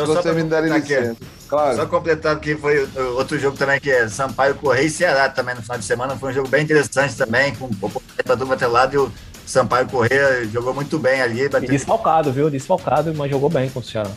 Então, 0.03 0.07
Se 0.07 0.23
você 0.23 0.33
me 0.33 0.45
der 0.45 0.63
licença. 0.63 1.17
Claro. 1.49 1.77
Só 1.77 1.87
completando 1.87 2.41
que 2.41 2.55
foi 2.55 2.89
outro 3.17 3.39
jogo 3.39 3.57
também 3.57 3.81
que 3.81 3.91
é 3.91 4.07
Sampaio 4.07 4.55
Correia 4.55 4.87
e 4.87 4.91
Ceará 4.91 5.29
também 5.29 5.55
no 5.55 5.63
final 5.63 5.79
de 5.79 5.85
semana. 5.85 6.17
Foi 6.17 6.31
um 6.31 6.35
jogo 6.35 6.49
bem 6.49 6.63
interessante 6.63 7.17
também, 7.17 7.55
com 7.55 7.65
o 7.65 8.03
para 8.23 8.35
do 8.37 8.49
outro 8.49 8.71
lado 8.71 8.95
e 8.95 8.99
o 8.99 9.13
Sampaio 9.45 9.89
Correia 9.89 10.47
jogou 10.53 10.75
muito 10.75 10.99
bem 10.99 11.21
ali. 11.21 11.49
Bateu... 11.49 11.67
E 11.67 11.73
desfalcado, 11.73 12.31
viu? 12.31 12.51
Desfalcado, 12.51 13.13
mas 13.15 13.31
jogou 13.31 13.49
bem 13.49 13.71
com 13.71 13.81
o 13.81 13.83
Ceará. 13.83 14.11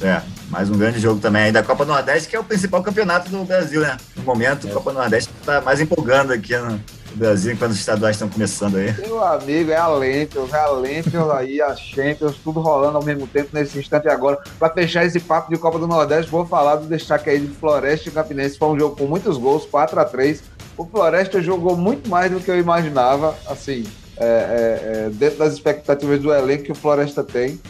É, 0.00 0.22
mais 0.48 0.70
um 0.70 0.78
grande 0.78 0.98
jogo 0.98 1.20
também 1.20 1.42
aí 1.42 1.52
da 1.52 1.62
Copa 1.62 1.84
do 1.84 1.92
Nordeste, 1.92 2.28
que 2.28 2.34
é 2.34 2.40
o 2.40 2.44
principal 2.44 2.82
campeonato 2.82 3.30
do 3.30 3.44
Brasil, 3.44 3.82
né? 3.82 3.96
No 4.16 4.24
momento, 4.24 4.66
a 4.66 4.70
é. 4.70 4.72
Copa 4.72 4.92
do 4.92 4.98
Nordeste 4.98 5.30
está 5.38 5.60
mais 5.60 5.80
empolgando 5.80 6.32
aqui 6.32 6.56
no 6.56 6.80
Brasil, 7.16 7.52
enquanto 7.52 7.72
os 7.72 7.78
estaduais 7.78 8.16
estão 8.16 8.28
começando 8.28 8.76
aí. 8.76 8.92
Meu 8.98 9.22
amigo, 9.22 9.70
é 9.70 9.76
a 9.76 9.88
Lempions, 9.88 10.52
é 10.52 10.58
a 10.58 10.70
Lempions 10.70 11.30
aí, 11.30 11.60
a 11.60 11.74
Champions, 11.74 12.36
tudo 12.42 12.60
rolando 12.60 12.96
ao 12.96 13.04
mesmo 13.04 13.26
tempo 13.26 13.50
nesse 13.52 13.78
instante 13.78 14.08
agora. 14.08 14.38
Para 14.58 14.72
fechar 14.72 15.04
esse 15.04 15.20
papo 15.20 15.50
de 15.50 15.58
Copa 15.58 15.78
do 15.78 15.86
Nordeste, 15.86 16.30
vou 16.30 16.46
falar 16.46 16.76
do 16.76 16.86
destaque 16.86 17.30
aí 17.30 17.40
de 17.40 17.48
Floresta 17.48 18.08
e 18.08 18.12
Campinense. 18.12 18.58
Foi 18.58 18.68
um 18.68 18.78
jogo 18.78 18.96
com 18.96 19.04
muitos 19.04 19.36
gols, 19.36 19.64
4 19.66 19.98
a 20.00 20.04
3 20.04 20.42
O 20.76 20.86
Floresta 20.86 21.40
jogou 21.40 21.76
muito 21.76 22.08
mais 22.08 22.30
do 22.30 22.40
que 22.40 22.50
eu 22.50 22.58
imaginava, 22.58 23.36
assim, 23.46 23.84
é, 24.16 24.24
é, 24.24 25.06
é, 25.06 25.10
dentro 25.10 25.38
das 25.38 25.52
expectativas 25.54 26.20
do 26.20 26.32
elenco 26.32 26.64
que 26.64 26.72
o 26.72 26.76
Floresta 26.76 27.24
tem. 27.24 27.60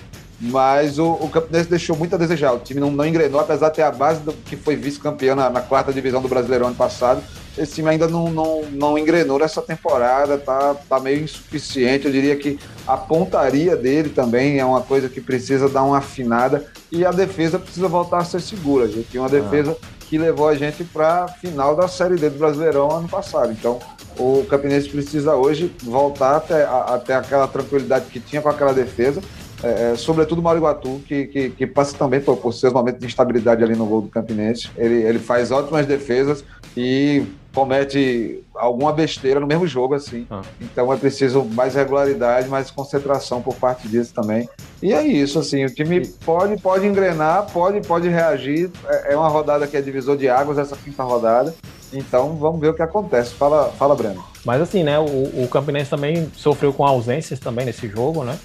Mas 0.44 0.98
o, 0.98 1.12
o 1.12 1.28
Campinense 1.28 1.70
deixou 1.70 1.96
muito 1.96 2.16
a 2.16 2.18
desejar. 2.18 2.52
O 2.52 2.58
time 2.58 2.80
não, 2.80 2.90
não 2.90 3.06
engrenou, 3.06 3.38
apesar 3.40 3.68
de 3.68 3.76
ter 3.76 3.82
a 3.82 3.92
base 3.92 4.22
do, 4.22 4.32
que 4.32 4.56
foi 4.56 4.74
vice-campeão 4.74 5.36
na, 5.36 5.48
na, 5.48 5.60
quarta 5.60 5.92
divisão 5.92 6.20
do 6.20 6.26
Brasileirão 6.26 6.66
ano 6.66 6.74
passado. 6.74 7.22
Esse 7.56 7.74
time 7.76 7.90
ainda 7.90 8.08
não, 8.08 8.28
não, 8.28 8.62
não 8.72 8.98
engrenou 8.98 9.38
nessa 9.38 9.62
temporada, 9.62 10.36
tá, 10.36 10.74
tá 10.74 10.98
meio 10.98 11.22
insuficiente. 11.22 12.06
Eu 12.06 12.12
diria 12.12 12.34
que 12.34 12.58
a 12.88 12.96
pontaria 12.96 13.76
dele 13.76 14.08
também 14.08 14.58
é 14.58 14.64
uma 14.64 14.80
coisa 14.80 15.08
que 15.08 15.20
precisa 15.20 15.68
dar 15.68 15.84
uma 15.84 15.98
afinada. 15.98 16.66
E 16.90 17.04
a 17.04 17.12
defesa 17.12 17.56
precisa 17.56 17.86
voltar 17.86 18.18
a 18.18 18.24
ser 18.24 18.40
segura. 18.40 18.86
A 18.86 18.88
gente 18.88 19.10
tinha 19.10 19.22
uma 19.22 19.28
ah. 19.28 19.30
defesa 19.30 19.76
que 20.08 20.18
levou 20.18 20.48
a 20.48 20.56
gente 20.56 20.82
para 20.82 21.24
a 21.24 21.28
final 21.28 21.76
da 21.76 21.86
Série 21.86 22.16
D 22.16 22.28
do 22.30 22.38
Brasileirão 22.38 22.90
ano 22.90 23.08
passado. 23.08 23.52
Então, 23.52 23.78
o 24.18 24.44
Campinense 24.48 24.88
precisa 24.88 25.34
hoje 25.36 25.74
voltar 25.82 26.36
até, 26.36 26.64
até 26.64 27.14
aquela 27.14 27.46
tranquilidade 27.48 28.06
que 28.06 28.20
tinha 28.20 28.42
com 28.42 28.48
aquela 28.48 28.74
defesa, 28.74 29.22
é, 29.62 29.92
é 29.92 29.96
sobretudo 29.96 30.40
o 30.40 30.42
Mauro 30.42 30.58
Iguatu, 30.58 31.00
que, 31.06 31.26
que, 31.26 31.50
que, 31.50 31.66
passa 31.66 31.96
também 31.96 32.20
por, 32.20 32.36
por 32.36 32.52
seus 32.52 32.72
momentos 32.72 33.00
de 33.00 33.06
instabilidade 33.06 33.62
ali 33.62 33.76
no 33.76 33.86
gol 33.86 34.02
do 34.02 34.08
Campinense. 34.08 34.70
Ele, 34.76 35.02
ele 35.02 35.18
faz 35.18 35.50
ótimas 35.50 35.86
defesas 35.86 36.44
e 36.76 37.24
comete 37.54 38.42
alguma 38.54 38.92
besteira 38.92 39.38
no 39.38 39.46
mesmo 39.46 39.66
jogo, 39.66 39.94
assim. 39.94 40.26
Ah. 40.30 40.42
Então 40.60 40.92
é 40.92 40.96
preciso 40.96 41.44
mais 41.44 41.74
regularidade, 41.74 42.48
mais 42.48 42.70
concentração 42.70 43.42
por 43.42 43.54
parte 43.54 43.86
disso 43.88 44.12
também. 44.14 44.48
E 44.82 44.92
é 44.92 45.06
isso, 45.06 45.38
assim, 45.38 45.64
o 45.64 45.70
time 45.70 46.06
pode, 46.24 46.60
pode 46.60 46.86
engrenar, 46.86 47.46
pode, 47.52 47.86
pode 47.86 48.08
reagir. 48.08 48.70
É, 48.86 49.12
é 49.12 49.16
uma 49.16 49.28
rodada 49.28 49.66
que 49.66 49.76
é 49.76 49.80
divisor 49.80 50.16
de 50.16 50.28
águas, 50.28 50.58
essa 50.58 50.76
quinta 50.76 51.02
rodada. 51.02 51.54
Então 51.92 52.36
vamos 52.36 52.60
ver 52.60 52.68
o 52.68 52.74
que 52.74 52.82
acontece. 52.82 53.34
Fala, 53.34 53.70
fala 53.78 53.94
Breno. 53.94 54.24
Mas 54.44 54.60
assim, 54.60 54.82
né? 54.82 54.98
O, 54.98 55.44
o 55.44 55.48
Campinense 55.48 55.90
também 55.90 56.30
sofreu 56.34 56.72
com 56.72 56.84
ausências 56.84 57.38
também 57.38 57.66
nesse 57.66 57.86
jogo, 57.86 58.24
né? 58.24 58.38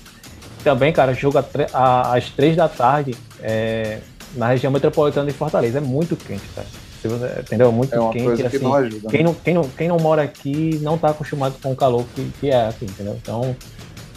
Também, 0.67 0.91
cara, 0.91 1.13
joga 1.13 1.45
às 1.74 2.29
três 2.31 2.53
da 2.57 2.67
tarde 2.67 3.15
é, 3.41 4.00
na 4.36 4.50
região 4.50 4.69
metropolitana 4.69 5.25
de 5.25 5.31
Fortaleza. 5.31 5.77
É 5.77 5.81
muito 5.81 6.17
quente, 6.17 6.43
cara. 6.53 6.67
Entendeu? 7.39 7.71
Muito 7.71 7.95
é 7.95 8.12
quente. 8.12 8.45
Assim, 8.45 8.57
que 8.57 8.63
não 8.65 8.74
ajuda, 8.74 8.95
né? 8.95 9.09
quem, 9.09 9.24
não, 9.24 9.33
quem, 9.33 9.53
não, 9.53 9.63
quem 9.63 9.88
não 9.88 9.97
mora 9.97 10.24
aqui 10.24 10.77
não 10.81 10.95
está 10.95 11.12
acostumado 11.12 11.55
com 11.63 11.71
o 11.71 11.75
calor 11.75 12.03
que, 12.13 12.29
que 12.41 12.50
é 12.50 12.67
aqui, 12.67 12.83
entendeu? 12.83 13.17
Então 13.21 13.55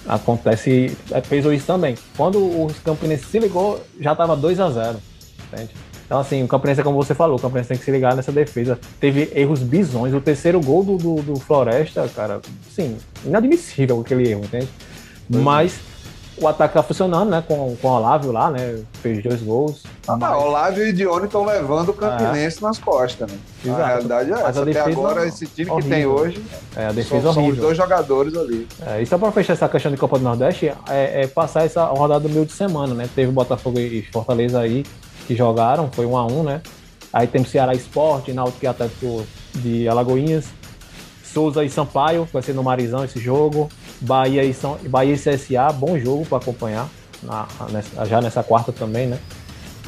acontece, 0.08 0.96
é, 1.12 1.20
fez 1.20 1.44
isso 1.44 1.66
também. 1.66 1.94
Quando 2.16 2.40
o 2.40 2.68
Campinense 2.84 3.26
se 3.26 3.38
ligou, 3.38 3.80
já 4.00 4.10
estava 4.10 4.34
2 4.34 4.58
a 4.58 4.70
0 4.70 4.98
entende? 5.52 5.70
Então, 6.04 6.18
assim, 6.18 6.42
o 6.42 6.48
Campinense, 6.48 6.82
como 6.82 6.96
você 6.96 7.14
falou, 7.14 7.36
o 7.36 7.40
Campinense 7.40 7.68
tem 7.68 7.78
que 7.78 7.84
se 7.84 7.92
ligar 7.92 8.16
nessa 8.16 8.32
defesa. 8.32 8.76
Teve 8.98 9.30
erros 9.36 9.60
bizões. 9.60 10.12
O 10.12 10.20
terceiro 10.20 10.60
gol 10.60 10.82
do, 10.82 10.96
do, 10.96 11.22
do 11.22 11.36
Floresta, 11.38 12.08
cara, 12.08 12.40
sim, 12.74 12.96
inadmissível 13.24 14.00
aquele 14.00 14.28
erro, 14.28 14.44
entende? 14.44 14.68
Uhum. 15.32 15.42
Mas 15.42 15.78
o 16.40 16.48
ataque 16.48 16.74
tá 16.74 16.82
funcionando, 16.82 17.30
né? 17.30 17.44
Com, 17.46 17.76
com 17.76 17.88
o 17.88 17.90
Olávio 17.90 18.32
lá, 18.32 18.50
né? 18.50 18.82
Fez 19.02 19.22
dois 19.22 19.42
gols. 19.42 19.82
Ah, 20.08 20.36
Olávio 20.36 20.86
e 20.86 20.92
Dione 20.92 21.26
estão 21.26 21.44
levando 21.44 21.90
o 21.90 21.92
Campinense 21.92 22.58
é. 22.58 22.62
nas 22.62 22.78
costas, 22.78 23.30
né? 23.30 23.38
Exato. 23.64 23.82
A 23.82 23.86
realidade 23.86 24.30
é 24.30 24.34
Mas 24.34 24.56
essa. 24.56 24.62
Até 24.62 24.80
agora, 24.80 25.26
esse 25.26 25.46
time 25.46 25.70
horrível. 25.70 25.90
que 25.90 25.96
tem 25.96 26.06
hoje 26.06 26.44
é, 26.74 26.86
a 26.86 26.92
defesa 26.92 27.22
são, 27.22 27.34
são 27.34 27.46
os 27.48 27.56
dois 27.56 27.76
jogadores 27.76 28.36
ali. 28.36 28.66
É, 28.86 29.02
e 29.02 29.06
só 29.06 29.18
para 29.18 29.30
fechar 29.32 29.52
essa 29.52 29.68
questão 29.68 29.92
de 29.92 29.98
Copa 29.98 30.18
do 30.18 30.24
Nordeste, 30.24 30.72
é, 30.88 31.22
é, 31.22 31.26
passar 31.26 31.64
essa 31.64 31.84
rodada 31.84 32.20
do 32.20 32.28
meio 32.28 32.46
de 32.46 32.52
semana, 32.52 32.94
né? 32.94 33.08
Teve 33.14 33.30
Botafogo 33.30 33.78
e 33.78 34.02
Fortaleza 34.10 34.60
aí 34.60 34.84
que 35.26 35.36
jogaram, 35.36 35.90
foi 35.92 36.06
um 36.06 36.16
a 36.16 36.26
um, 36.26 36.42
né? 36.42 36.62
Aí 37.12 37.26
tem 37.26 37.42
o 37.42 37.46
Ceará 37.46 37.74
Esporte, 37.74 38.32
Náutico 38.32 38.64
e 38.64 38.68
Atlético 38.68 39.26
de 39.54 39.88
Alagoinhas, 39.88 40.46
Souza 41.24 41.64
e 41.64 41.70
Sampaio, 41.70 42.28
vai 42.32 42.42
ser 42.42 42.54
no 42.54 42.62
Marizão 42.62 43.04
esse 43.04 43.20
jogo, 43.20 43.68
Bahia 44.00 44.44
e, 44.44 44.54
São, 44.54 44.78
Bahia 44.88 45.14
e 45.14 45.18
CSA, 45.18 45.72
bom 45.72 45.98
jogo 45.98 46.24
para 46.24 46.38
acompanhar, 46.38 46.88
na, 47.22 47.46
nessa, 47.70 48.06
já 48.06 48.20
nessa 48.20 48.42
quarta 48.42 48.72
também, 48.72 49.06
né? 49.06 49.18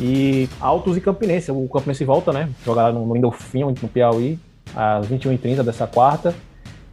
E 0.00 0.48
Altos 0.60 0.96
e 0.96 1.00
Campinense, 1.00 1.50
o 1.50 1.68
Campinense 1.68 2.04
volta, 2.04 2.32
né? 2.32 2.48
Jogar 2.64 2.92
no, 2.92 3.16
Endorfinho, 3.16 3.74
no 3.80 3.88
Piauí, 3.88 4.38
às 4.74 5.06
21h30 5.06 5.62
dessa 5.62 5.86
quarta. 5.86 6.34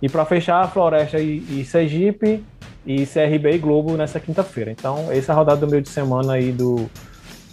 E 0.01 0.07
para 0.07 0.25
fechar, 0.25 0.69
Floresta 0.71 1.19
e, 1.19 1.37
e, 1.49 1.65
Sergipe 1.65 2.43
e 2.85 3.05
CRB 3.05 3.55
e 3.55 3.57
Globo 3.57 3.97
nessa 3.97 4.19
quinta-feira. 4.19 4.71
Então, 4.71 5.11
essa 5.11 5.31
é 5.31 5.33
a 5.33 5.35
rodada 5.35 5.65
do 5.65 5.69
meio 5.69 5.81
de 5.81 5.89
semana 5.89 6.33
aí 6.33 6.51
do, 6.51 6.89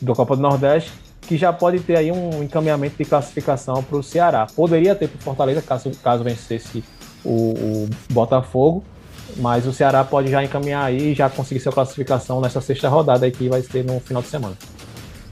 do 0.01 0.15
Copa 0.15 0.37
do 0.37 0.43
Nordeste, 0.43 0.93
que 1.23 1.37
já 1.37 1.53
pode 1.53 1.81
ter 1.81 1.97
aí 1.97 2.13
um 2.13 2.43
encaminhamento 2.43 2.97
de 2.97 3.05
classificação 3.05 3.83
para 3.83 3.97
o 3.97 4.03
Ceará. 4.03 4.47
Poderia 4.55 4.95
ter 4.95 5.09
para 5.09 5.21
Fortaleza, 5.21 5.61
caso, 5.61 5.91
caso 6.03 6.23
vencesse 6.23 6.85
o, 7.25 7.31
o 7.31 7.91
Botafogo, 8.13 8.85
mas 9.39 9.67
o 9.67 9.73
Ceará 9.73 10.05
pode 10.05 10.31
já 10.31 10.43
encaminhar 10.43 10.85
aí 10.85 11.13
e 11.13 11.15
já 11.15 11.29
conseguir 11.29 11.61
sua 11.61 11.73
classificação 11.73 12.41
nessa 12.41 12.61
sexta 12.61 12.89
rodada 12.89 13.27
aí 13.27 13.33
que 13.33 13.49
vai 13.49 13.63
ser 13.63 13.85
no 13.85 14.01
final 14.01 14.23
de 14.23 14.29
semana. 14.29 14.57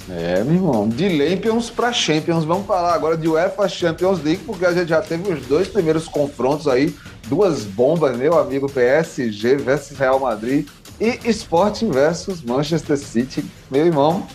É, 0.09 0.45
meu 0.45 0.55
irmão, 0.55 0.89
de 0.89 1.19
Champions 1.19 1.71
para 1.71 1.93
Champions. 1.93 2.45
Vamos 2.45 2.67
falar 2.67 2.95
agora 2.95 3.17
de 3.17 3.27
UEFA 3.27 3.69
Champions 3.69 4.23
League, 4.23 4.43
porque 4.45 4.67
a 4.67 4.73
gente 4.73 4.89
já 4.89 5.01
teve 5.01 5.33
os 5.33 5.47
dois 5.47 5.69
primeiros 5.69 6.07
confrontos 6.07 6.69
aí, 6.69 6.95
duas 7.27 7.65
bombas, 7.65 8.17
meu 8.17 8.39
amigo 8.39 8.71
PSG 8.71 9.57
versus 9.57 9.97
Real 9.97 10.21
Madrid 10.21 10.67
e 11.01 11.19
Sporting 11.31 11.91
versus 11.91 12.43
Manchester 12.43 12.99
City. 12.99 13.45
Meu 13.71 13.87
irmão, 13.87 14.27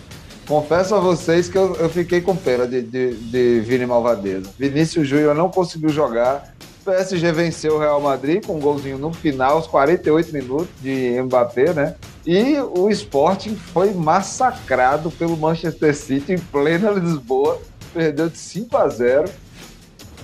confesso 0.48 0.96
a 0.96 1.00
vocês 1.00 1.48
que 1.48 1.58
eu, 1.58 1.76
eu 1.76 1.90
fiquei 1.90 2.20
com 2.20 2.36
pena 2.36 2.68
de, 2.68 2.82
de, 2.82 3.14
de 3.14 3.60
Vini 3.62 3.86
Malvadeza. 3.86 4.50
Vinícius 4.58 5.08
Júnior 5.08 5.36
não 5.36 5.50
conseguiu 5.50 5.90
jogar. 5.90 6.56
PSG 6.90 7.32
venceu 7.32 7.76
o 7.76 7.80
Real 7.80 8.02
Madrid 8.02 8.44
com 8.44 8.56
um 8.56 8.60
golzinho 8.60 8.98
no 8.98 9.14
final, 9.14 9.58
aos 9.58 9.68
48 9.68 10.34
minutos 10.34 10.70
de 10.82 11.22
Mbappé, 11.22 11.74
né? 11.74 11.96
E 12.26 12.58
o 12.60 12.90
Sporting 12.90 13.56
foi 13.56 13.94
massacrado 13.94 15.12
pelo 15.12 15.38
Manchester 15.38 15.96
City 15.96 16.34
em 16.34 16.38
plena 16.38 16.90
Lisboa, 16.92 17.62
perdeu 17.94 18.30
de 18.30 18.38
5 18.38 18.76
a 18.76 18.90
0. 18.90 19.30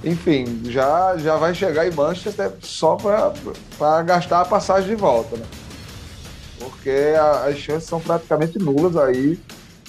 Enfim, 0.03 0.62
já, 0.65 1.15
já 1.17 1.36
vai 1.38 1.53
chegar 1.53 1.88
em 1.88 1.91
Manchester 1.91 2.51
só 2.62 2.98
para 3.77 4.01
gastar 4.03 4.41
a 4.41 4.45
passagem 4.45 4.89
de 4.89 4.95
volta, 4.95 5.38
né? 5.38 5.45
Porque 6.60 7.13
a, 7.17 7.45
as 7.45 7.57
chances 7.57 7.88
são 7.88 8.00
praticamente 8.00 8.57
nulas 8.57 8.98
aí. 8.98 9.39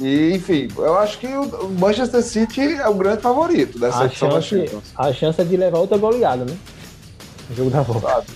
E, 0.00 0.34
enfim, 0.34 0.68
eu 0.76 0.98
acho 0.98 1.18
que 1.18 1.26
o 1.26 1.68
Manchester 1.70 2.22
City 2.22 2.74
é 2.74 2.88
o 2.88 2.94
grande 2.94 3.22
favorito 3.22 3.78
dessa 3.78 4.02
a 4.02 4.06
edição 4.06 4.30
chance, 4.30 4.54
da 4.54 4.60
Champions. 4.62 4.84
A 4.94 5.12
chance 5.12 5.40
é 5.40 5.44
de 5.44 5.56
levar 5.56 5.78
outra 5.78 5.96
goleada, 5.96 6.44
né? 6.44 6.56
O 7.50 7.54
jogo 7.54 7.70
da 7.70 7.82
volta. 7.82 8.08
Sabe? 8.08 8.26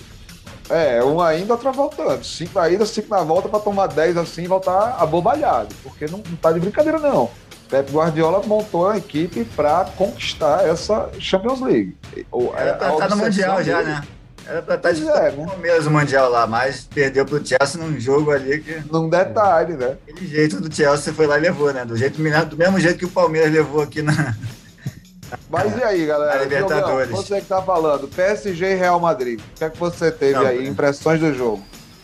É, 0.71 1.02
um 1.02 1.21
ainda, 1.21 1.55
outra 1.55 1.73
voltando. 1.73 2.25
Cinco 2.25 2.59
na 2.59 2.69
ida, 2.71 2.87
cinco 2.87 3.11
na 3.11 3.23
volta 3.23 3.49
para 3.49 3.59
tomar 3.59 3.88
10 3.88 4.17
assim 4.17 4.45
e 4.45 4.47
voltar 4.47 4.97
abobalhado. 5.00 5.75
Porque 5.83 6.07
não, 6.07 6.19
não 6.19 6.37
tá 6.37 6.52
de 6.52 6.61
brincadeira, 6.61 6.99
não. 6.99 7.29
Pep 7.69 7.93
Guardiola 7.93 8.43
montou 8.47 8.88
a 8.88 8.97
equipe 8.97 9.45
para 9.45 9.85
conquistar 9.97 10.67
essa 10.67 11.11
Champions 11.19 11.61
League. 11.61 11.97
Era 12.57 12.75
pra 12.75 12.93
estar 12.93 13.09
tá 13.09 13.14
no 13.14 13.23
Mundial 13.23 13.62
já, 13.62 13.83
né? 13.83 14.02
Era 14.47 14.62
pra 14.62 14.75
estar 14.75 14.88
tá 14.88 14.94
de 14.94 15.09
é, 15.09 15.30
né? 15.32 15.47
mesmo 15.61 15.90
Mundial 15.90 16.30
lá, 16.30 16.47
mas 16.47 16.88
perdeu 16.92 17.25
pro 17.25 17.44
Chelsea 17.44 17.80
num 17.80 17.99
jogo 18.00 18.30
ali 18.30 18.60
que. 18.60 18.82
Num 18.91 19.08
detalhe, 19.08 19.75
né? 19.75 19.97
Aquele 20.08 20.26
jeito 20.26 20.60
do 20.60 20.75
Chelsea 20.75 21.12
foi 21.12 21.26
lá 21.26 21.38
e 21.38 21.43
levou, 21.43 21.73
né? 21.73 21.84
Do, 21.84 21.97
jeito, 21.97 22.17
do 22.17 22.56
mesmo 22.56 22.80
jeito 22.80 22.99
que 22.99 23.04
o 23.04 23.10
Palmeiras 23.10 23.52
levou 23.52 23.82
aqui 23.82 24.02
na, 24.02 24.34
mas 25.49 25.76
e 25.76 25.82
aí, 25.82 26.06
galera? 26.06 26.43
Libertadores. 26.43 27.10
você 27.10 27.41
que 27.41 27.47
tá 27.47 27.62
falando, 27.62 28.08
PSG 28.08 28.73
e 28.73 28.75
Real 28.75 28.99
Madrid. 28.99 29.41
O 29.41 29.58
que 29.58 29.65
é 29.65 29.71
que 29.71 29.78
você 29.78 30.10
teve 30.10 30.34
não, 30.34 30.47
aí? 30.47 30.67
Impressões 30.67 31.21
do 31.21 31.32
jogo? 31.34 31.62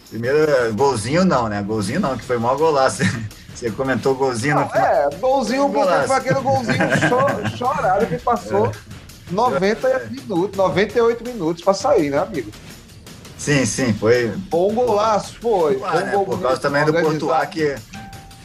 Primeiro, 0.09 0.75
golzinho 0.75 1.25
não, 1.25 1.49
né? 1.49 1.63
Golzinho 1.63 2.01
não, 2.01 2.17
que 2.17 2.25
foi 2.25 2.39
maior 2.39 2.57
golaço. 2.57 3.03
Você 3.57 3.71
comentou 3.71 4.15
golzinho 4.15 4.55
não, 4.55 4.65
no 4.65 4.69
final. 4.69 4.87
É, 4.87 5.09
golzinho 5.19 5.73
foi 6.07 6.17
aquele 6.17 6.41
golzinho 6.41 6.77
cho 7.09 7.57
chorado 7.57 8.05
que 8.05 8.19
passou 8.19 8.71
90 9.31 9.89
é. 9.89 10.07
minutos, 10.09 10.57
98 10.57 11.25
minutos 11.25 11.63
pra 11.63 11.75
sair, 11.75 12.11
né, 12.11 12.19
amigo? 12.19 12.51
Sim, 13.39 13.67
sim, 13.67 13.93
foi. 13.93 14.29
Bom 14.49 14.73
golaço, 14.73 15.37
foi. 15.41 15.81
Ah, 15.85 16.01
né? 16.01 16.13
Por 16.13 16.41
causa 16.41 16.61
também 16.61 16.85
do 16.85 16.93
Portugal 16.93 17.47
que 17.47 17.77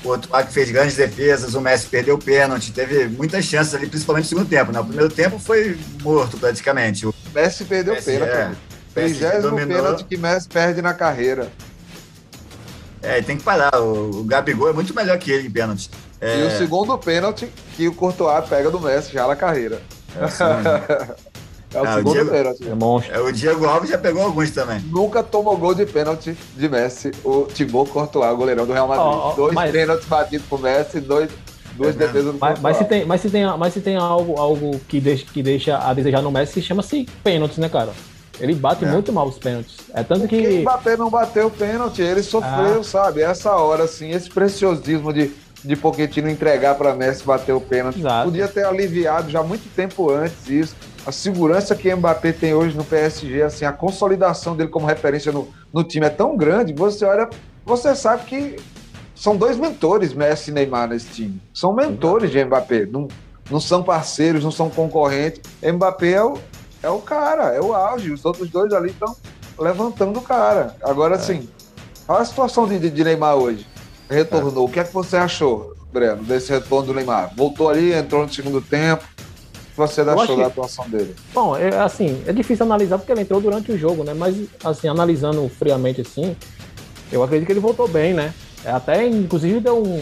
o 0.04 0.10
outro 0.10 0.30
que 0.30 0.54
fez 0.54 0.72
grandes 0.72 0.96
defesas, 0.96 1.54
o 1.54 1.62
Messi 1.62 1.88
perdeu 1.88 2.16
o 2.16 2.18
pênalti, 2.18 2.72
teve 2.72 3.08
muitas 3.08 3.46
chances 3.46 3.74
ali, 3.74 3.88
principalmente 3.88 4.24
no 4.24 4.30
segundo 4.30 4.50
tempo. 4.50 4.72
Né? 4.72 4.80
O 4.80 4.86
primeiro 4.86 5.14
tempo 5.14 5.40
foi 5.40 5.78
morto 6.02 6.38
praticamente. 6.38 7.06
O 7.06 7.14
Messi 7.34 7.64
perdeu 7.64 7.94
o 7.94 8.04
pênalti. 8.04 8.32
É, 8.32 8.52
30 8.94 9.52
pênalti 9.56 10.04
que 10.04 10.18
Messi 10.18 10.48
perde 10.50 10.82
na 10.82 10.94
carreira. 10.94 11.52
É, 13.02 13.22
tem 13.22 13.38
que 13.38 13.44
parar. 13.44 13.80
O, 13.80 14.22
o 14.22 14.24
Gabigol 14.24 14.70
é 14.70 14.74
muito 14.74 14.94
melhor 14.94 15.18
que 15.18 15.32
ele 15.32 15.48
em 15.48 15.52
pênalti. 15.52 15.90
É... 16.20 16.40
E 16.40 16.44
o 16.44 16.58
segundo 16.58 16.96
pênalti 16.98 17.52
que 17.76 17.88
o 17.88 17.94
Courtois 17.94 18.48
pega 18.48 18.70
do 18.70 18.80
Messi 18.80 19.12
já 19.14 19.28
na 19.28 19.36
carreira. 19.36 19.82
É, 20.18 21.32
É 21.74 21.82
o 21.82 21.86
ah, 21.86 21.96
segundo 21.96 22.10
o 22.10 22.14
Diego, 22.14 22.30
pênalti. 22.30 22.70
É 22.70 22.76
monstro. 22.76 23.16
É, 23.16 23.20
o 23.22 23.32
Diego 23.32 23.66
Alves 23.66 23.90
já 23.90 23.98
pegou 23.98 24.24
alguns 24.24 24.52
também. 24.52 24.80
Nunca 24.92 25.24
tomou 25.24 25.56
gol 25.58 25.74
de 25.74 25.86
pênalti 25.86 26.36
de 26.56 26.70
Messi. 26.70 27.12
O 27.24 27.44
Thibaut 27.44 27.90
Courtois, 27.90 28.36
goleirão 28.36 28.66
do 28.66 28.74
Real 28.74 28.88
Madrid. 28.88 29.08
Oh, 29.08 29.30
oh, 29.30 29.36
dois 29.36 29.54
mas... 29.54 29.72
pênaltis 29.72 30.06
batidos 30.06 30.46
pro 30.48 30.58
Messi, 30.58 31.00
dois, 31.00 31.30
duas 31.78 31.96
é 31.96 32.00
defesas 32.00 32.34
do 32.34 32.40
mas, 32.40 32.60
mas, 32.60 32.78
se 32.78 32.84
tem, 32.84 33.06
mas 33.06 33.22
se 33.22 33.30
tem, 33.30 33.46
mas 33.58 33.74
se 33.74 33.80
tem 33.80 33.96
algo, 33.96 34.38
algo 34.38 34.82
que, 34.88 35.00
deixa, 35.00 35.26
que 35.26 35.42
deixa 35.42 35.78
a 35.78 35.94
desejar 35.94 36.22
no 36.22 36.30
Messi, 36.30 36.62
chama-se 36.62 37.08
pênaltis, 37.24 37.58
né, 37.58 37.70
cara? 37.70 37.92
Ele 38.40 38.54
bate 38.54 38.84
é. 38.84 38.88
muito 38.88 39.14
mal 39.14 39.28
os 39.28 39.38
pênaltis. 39.38 39.78
É 39.94 40.04
tanto 40.04 40.28
que. 40.28 40.42
Quem 40.42 40.62
Mbappé 40.62 40.98
não 40.98 41.10
bateu 41.10 41.48
o 41.48 41.52
pênalti, 41.52 42.02
ele 42.02 42.24
sofreu, 42.24 42.82
ah. 42.82 42.84
sabe? 42.84 43.22
Essa 43.22 43.52
hora, 43.56 43.84
assim, 43.84 44.10
esse 44.10 44.30
preciosismo 44.30 45.14
de, 45.14 45.32
de 45.64 45.76
Pochettino 45.76 46.30
entregar 46.30 46.76
para 46.76 46.94
Messi 46.96 47.24
bater 47.24 47.54
o 47.54 47.62
pênalti. 47.62 48.00
Exato. 48.00 48.26
Podia 48.26 48.48
ter 48.48 48.66
aliviado 48.66 49.30
já 49.30 49.44
muito 49.44 49.74
tempo 49.76 50.10
antes 50.10 50.50
isso 50.50 50.76
a 51.06 51.12
segurança 51.12 51.76
que 51.76 51.94
Mbappé 51.94 52.32
tem 52.32 52.54
hoje 52.54 52.78
no 52.78 52.84
PSG, 52.84 53.42
assim, 53.42 53.66
a 53.66 53.72
consolidação 53.72 54.56
dele 54.56 54.70
como 54.70 54.86
referência 54.86 55.32
no, 55.32 55.48
no 55.74 55.84
time 55.84 56.06
é 56.06 56.10
tão 56.10 56.38
grande, 56.38 56.74
você 56.74 57.06
olha, 57.06 57.30
você 57.66 57.96
sabe 57.96 58.26
que 58.26 58.56
são 59.16 59.36
dois 59.36 59.58
mentores, 59.58 60.14
Messi 60.14 60.52
e 60.52 60.54
Neymar, 60.54 60.88
nesse 60.88 61.08
time. 61.08 61.42
São 61.54 61.74
mentores 61.74 62.32
de 62.32 62.44
Mbappé, 62.44 62.86
não, 62.86 63.08
não 63.50 63.60
são 63.60 63.84
parceiros, 63.84 64.44
não 64.44 64.52
são 64.52 64.70
concorrentes. 64.70 65.42
Mbappé 65.62 66.14
é 66.14 66.24
o, 66.24 66.38
é 66.82 66.90
o 66.90 67.00
cara, 67.00 67.54
é 67.54 67.62
o 67.62 67.74
auge. 67.74 68.12
Os 68.12 68.26
outros 68.26 68.50
dois 68.50 68.74
ali 68.74 68.90
estão 68.90 69.16
levantando 69.60 70.18
o 70.18 70.22
cara. 70.22 70.76
Agora, 70.82 71.16
é. 71.16 71.18
assim, 71.18 71.48
olha 72.08 72.22
a 72.22 72.26
situação 72.26 72.68
de, 72.68 72.90
de 72.90 73.04
Neymar 73.04 73.36
hoje. 73.36 73.68
Retornou. 74.16 74.66
O 74.66 74.70
que 74.70 74.80
é 74.80 74.84
que 74.84 74.94
você 74.94 75.18
achou, 75.18 75.74
Breno, 75.92 76.24
desse 76.24 76.52
retorno 76.52 76.88
do 76.88 76.94
Neymar? 76.94 77.32
Voltou 77.36 77.70
ali, 77.70 77.94
entrou 77.94 78.24
no 78.24 78.34
segundo 78.34 78.62
tempo, 78.62 79.04
você 79.76 80.02
achou 80.02 80.38
da 80.38 80.48
atuação 80.48 80.90
dele? 80.90 81.16
Bom, 81.34 81.56
é, 81.56 81.76
assim, 81.80 82.22
é 82.28 82.34
difícil 82.34 82.66
analisar 82.66 82.98
porque 82.98 83.12
ele 83.12 83.22
entrou 83.22 83.40
durante 83.40 83.72
o 83.72 83.78
jogo, 83.78 84.04
né? 84.04 84.14
Mas, 84.14 84.36
assim, 84.64 84.88
analisando 84.88 85.48
friamente 85.50 86.02
assim, 86.02 86.36
eu 87.12 87.24
acredito 87.24 87.46
que 87.48 87.54
ele 87.54 87.60
voltou 87.60 87.88
bem, 87.88 88.14
né? 88.14 88.34
É, 88.66 88.72
até, 88.72 89.08
inclusive, 89.08 89.60
deu 89.60 89.82
um, 89.82 90.02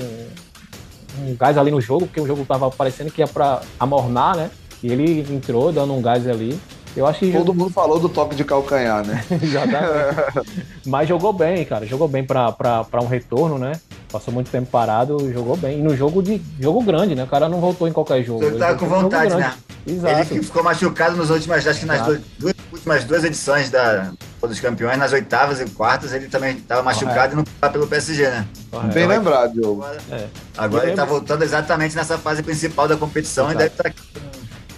um 1.21 1.35
gás 1.35 1.57
ali 1.57 1.71
no 1.71 1.79
jogo, 1.79 2.07
porque 2.07 2.19
o 2.19 2.27
jogo 2.27 2.45
tava 2.45 2.69
parecendo 2.71 3.11
que 3.11 3.21
ia 3.21 3.27
pra 3.27 3.61
amornar, 3.79 4.35
né? 4.35 4.51
E 4.81 4.91
ele 4.91 5.21
entrou 5.33 5.71
dando 5.71 5.93
um 5.93 6.01
gás 6.01 6.27
ali. 6.27 6.59
Eu 6.95 7.05
acho 7.05 7.19
que. 7.19 7.31
Todo 7.31 7.53
mundo 7.53 7.69
falou 7.69 7.99
do 7.99 8.09
toque 8.09 8.35
de 8.35 8.43
calcanhar, 8.43 9.05
né? 9.05 9.23
Mas 10.85 11.07
jogou 11.07 11.31
bem, 11.31 11.63
cara. 11.63 11.85
Jogou 11.85 12.07
bem 12.07 12.23
para 12.23 12.85
um 13.01 13.07
retorno, 13.07 13.57
né? 13.57 13.73
Passou 14.11 14.33
muito 14.33 14.49
tempo 14.49 14.69
parado, 14.71 15.31
jogou 15.31 15.55
bem. 15.55 15.79
E 15.79 15.81
no 15.83 15.95
jogo 15.95 16.21
de 16.21 16.41
jogo 16.59 16.81
grande, 16.83 17.13
né? 17.13 17.23
O 17.23 17.27
cara 17.27 17.47
não 17.47 17.59
voltou 17.59 17.87
em 17.87 17.93
qualquer 17.93 18.23
jogo. 18.23 18.43
Ele 18.43 18.57
tá 18.57 18.73
com 18.73 18.87
vontade, 18.87 19.35
né? 19.35 19.53
Exato. 19.85 20.33
Ele 20.33 20.43
ficou 20.43 20.63
machucado 20.63 21.15
nas 21.15 21.29
últimas, 21.29 21.65
acho 21.65 21.79
que 21.79 21.85
nas 21.85 22.01
duas, 22.01 22.19
duas, 22.37 22.55
últimas 22.71 23.03
duas 23.03 23.23
edições 23.23 23.69
da 23.69 24.11
dos 24.47 24.59
campeões, 24.59 24.97
nas 24.97 25.11
oitavas 25.11 25.59
e 25.59 25.65
quartas, 25.65 26.13
ele 26.13 26.27
também 26.27 26.55
estava 26.55 26.81
machucado 26.81 27.33
e 27.33 27.35
não 27.35 27.43
estava 27.43 27.73
pelo 27.73 27.87
PSG, 27.87 28.23
né? 28.23 28.47
Correto. 28.71 28.93
Bem 28.93 29.07
lembrado, 29.07 29.53
Diogo. 29.53 29.83
Agora, 29.83 30.01
é. 30.11 30.27
agora 30.57 30.83
ele 30.85 30.91
está 30.91 31.05
voltando 31.05 31.43
exatamente 31.43 31.95
nessa 31.95 32.17
fase 32.17 32.41
principal 32.41 32.87
da 32.87 32.95
competição 32.95 33.45
Exato. 33.45 33.55
e 33.55 33.63
deve 33.63 33.73
estar 33.73 33.83
tá 33.83 34.29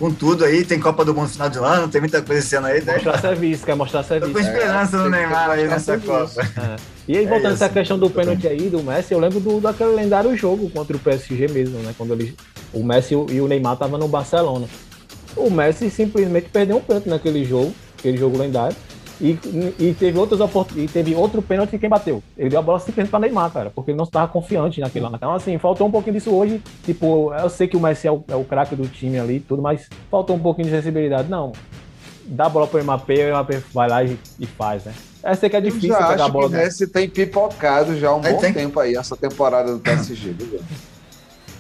com 0.02 0.12
tudo 0.12 0.44
aí. 0.44 0.66
Tem 0.66 0.80
Copa 0.80 1.06
do 1.06 1.14
Mundo 1.14 1.28
no 1.28 1.30
final 1.30 1.50
de 1.50 1.60
ano, 1.60 1.88
tem 1.88 2.02
muita 2.02 2.22
coisa 2.24 2.42
esse 2.42 2.56
ano 2.56 2.66
aí. 2.68 2.82
Né? 2.82 2.96
Mostrar 2.96 3.22
serviço, 3.22 3.66
quer 3.66 3.76
mostrar 3.76 4.04
serviço. 4.04 4.34
Tô 4.34 4.40
com 4.40 4.46
esperança 4.46 4.98
é, 4.98 5.00
no 5.00 5.10
Neymar 5.10 5.50
aí 5.52 5.68
nessa 5.68 5.98
Copa. 6.00 6.42
É. 6.42 6.76
E 7.08 7.18
aí, 7.18 7.26
voltando 7.26 7.52
é 7.52 7.54
essa 7.54 7.70
questão 7.70 8.00
do 8.00 8.10
pênalti 8.10 8.48
aí 8.48 8.70
do 8.70 8.82
Messi, 8.82 9.14
eu 9.14 9.20
lembro 9.20 9.40
do, 9.40 9.60
daquele 9.60 9.92
lendário 9.92 10.36
jogo 10.36 10.70
contra 10.70 10.96
o 10.96 11.00
PSG 11.00 11.48
mesmo, 11.48 11.80
né? 11.80 11.94
Quando 11.98 12.14
ele, 12.14 12.36
o 12.74 12.84
Messi 12.84 13.14
e 13.14 13.42
o 13.42 13.48
Neymar 13.48 13.74
estavam 13.74 14.00
no 14.00 14.08
Barcelona. 14.08 14.68
O 15.36 15.50
Messi 15.50 15.90
simplesmente 15.90 16.50
perdeu 16.50 16.78
um 16.78 16.82
pênalti 16.82 17.08
naquele 17.08 17.46
jogo, 17.46 17.74
aquele 17.98 18.18
jogo 18.18 18.38
lendário. 18.38 18.76
E, 19.22 19.38
e 19.78 19.94
teve 19.94 20.18
outras 20.18 20.40
e 20.76 20.88
teve 20.88 21.14
outro 21.14 21.44
pênalti 21.44 21.78
quem 21.78 21.88
bateu. 21.88 22.24
Ele 22.36 22.50
deu 22.50 22.58
a 22.58 22.62
bola 22.64 22.80
simplesmente 22.80 23.12
para 23.12 23.20
Neymar, 23.20 23.52
cara, 23.52 23.70
porque 23.70 23.92
ele 23.92 23.98
não 23.98 24.06
estava 24.06 24.28
confiante 24.28 24.82
naquilo 24.82 25.08
lá. 25.08 25.12
Então, 25.16 25.36
assim, 25.36 25.60
faltou 25.60 25.88
um 25.88 25.92
pouquinho 25.92 26.16
disso 26.16 26.32
hoje. 26.32 26.60
Tipo, 26.84 27.32
eu 27.32 27.48
sei 27.48 27.68
que 27.68 27.78
o 27.78 27.80
Messi 27.80 28.08
é 28.08 28.12
o, 28.12 28.24
é 28.28 28.36
o 28.36 28.44
craque 28.44 28.76
do 28.76 28.88
time 28.88 29.20
ali 29.20 29.40
tudo, 29.40 29.62
mas 29.62 29.88
faltou 30.10 30.36
um 30.36 30.40
pouquinho 30.40 30.68
de 30.70 30.76
sensibilidade. 30.76 31.30
Não, 31.30 31.52
dá 32.26 32.48
a 32.48 32.50
bola 32.50 32.66
pro 32.66 32.84
Mbappé 32.84 33.14
e 33.14 33.32
o 33.32 33.36
Mbappé 33.36 33.62
vai 33.72 33.88
lá 33.88 34.04
e, 34.04 34.18
e 34.40 34.48
faz, 34.48 34.86
né? 34.86 34.94
Essa 35.22 35.48
que 35.48 35.56
é 35.56 35.62
difícil 35.62 35.96
pegar 35.96 36.26
a 36.26 36.28
bola. 36.30 36.48
O 36.48 36.50
Messi 36.50 36.88
tem 36.88 37.08
pipocado 37.08 37.96
já 38.00 38.10
há 38.10 38.16
um 38.16 38.26
aí 38.26 38.34
bom 38.34 38.40
tem... 38.40 38.54
tempo 38.54 38.80
aí, 38.80 38.96
essa 38.96 39.16
temporada 39.16 39.72
do 39.72 39.80
PSG. 39.80 40.34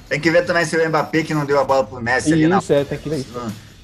tem 0.09 0.19
que 0.19 0.31
ver 0.31 0.47
também 0.47 0.65
se 0.65 0.75
o 0.75 0.89
Mbappé 0.89 1.21
que 1.21 1.35
não 1.35 1.45
deu 1.45 1.59
a 1.59 1.63
bola 1.63 1.83
pro 1.83 2.01
Messi 2.01 2.29
Isso, 2.29 2.33
ali 2.33 2.47
na. 2.47 2.57
Isso, 2.57 2.73
é, 2.73 2.83
tem 2.83 2.97
que 2.97 3.07
ver. 3.07 3.23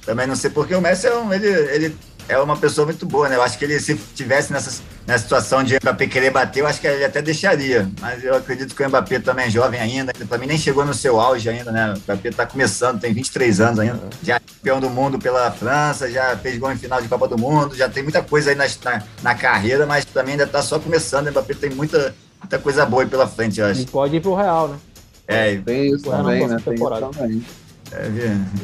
Também 0.04 0.26
não 0.26 0.34
sei, 0.34 0.50
porque 0.50 0.74
o 0.74 0.80
Messi 0.80 1.06
é 1.06 1.14
um, 1.14 1.32
ele, 1.32 1.46
ele 1.46 1.96
é 2.28 2.38
uma 2.38 2.56
pessoa 2.56 2.84
muito 2.84 3.06
boa, 3.06 3.28
né? 3.28 3.36
Eu 3.36 3.42
acho 3.42 3.58
que 3.58 3.64
ele, 3.64 3.80
se 3.80 3.94
tivesse 4.14 4.52
nessa, 4.52 4.82
nessa 5.06 5.24
situação 5.24 5.64
de 5.64 5.76
Mbappé 5.76 6.06
querer 6.06 6.30
bater, 6.30 6.60
eu 6.60 6.66
acho 6.66 6.80
que 6.80 6.86
ele 6.86 7.04
até 7.04 7.22
deixaria. 7.22 7.90
Mas 8.00 8.22
eu 8.22 8.34
acredito 8.36 8.74
que 8.74 8.82
o 8.82 8.88
Mbappé 8.88 9.18
também 9.18 9.46
é 9.46 9.50
jovem 9.50 9.80
ainda, 9.80 10.12
para 10.12 10.38
mim 10.38 10.46
nem 10.46 10.58
chegou 10.58 10.84
no 10.84 10.92
seu 10.92 11.18
auge 11.18 11.48
ainda, 11.48 11.72
né? 11.72 11.94
O 11.94 11.98
Mbappé 11.98 12.30
tá 12.30 12.46
começando, 12.46 13.00
tem 13.00 13.12
23 13.12 13.60
anos 13.60 13.78
ainda. 13.78 14.00
Já 14.22 14.36
é 14.36 14.40
campeão 14.40 14.80
do 14.80 14.90
mundo 14.90 15.18
pela 15.18 15.50
França, 15.50 16.10
já 16.10 16.36
fez 16.36 16.58
gol 16.58 16.70
em 16.70 16.76
final 16.76 17.00
de 17.00 17.08
Copa 17.08 17.26
do 17.26 17.38
Mundo, 17.38 17.74
já 17.74 17.88
tem 17.88 18.02
muita 18.02 18.22
coisa 18.22 18.50
aí 18.50 18.56
na, 18.56 18.66
na, 18.84 19.02
na 19.22 19.34
carreira, 19.34 19.86
mas 19.86 20.04
também 20.04 20.32
ainda 20.32 20.46
tá 20.46 20.62
só 20.62 20.78
começando. 20.78 21.28
O 21.28 21.30
Mbappé 21.30 21.54
tem 21.54 21.70
muita, 21.70 22.14
muita 22.40 22.58
coisa 22.58 22.84
boa 22.84 23.02
aí 23.02 23.08
pela 23.08 23.26
frente, 23.26 23.58
eu 23.58 23.66
acho. 23.66 23.80
E 23.80 23.86
pode 23.86 24.16
ir 24.16 24.20
pro 24.20 24.34
Real, 24.34 24.68
né? 24.68 24.76
É, 25.26 25.56
tem 25.56 25.94
isso 25.94 26.04
também, 26.04 26.46
né? 26.46 26.56
Tem 26.64 26.74
isso 26.74 26.88
também. 26.88 27.44
É, 27.92 28.08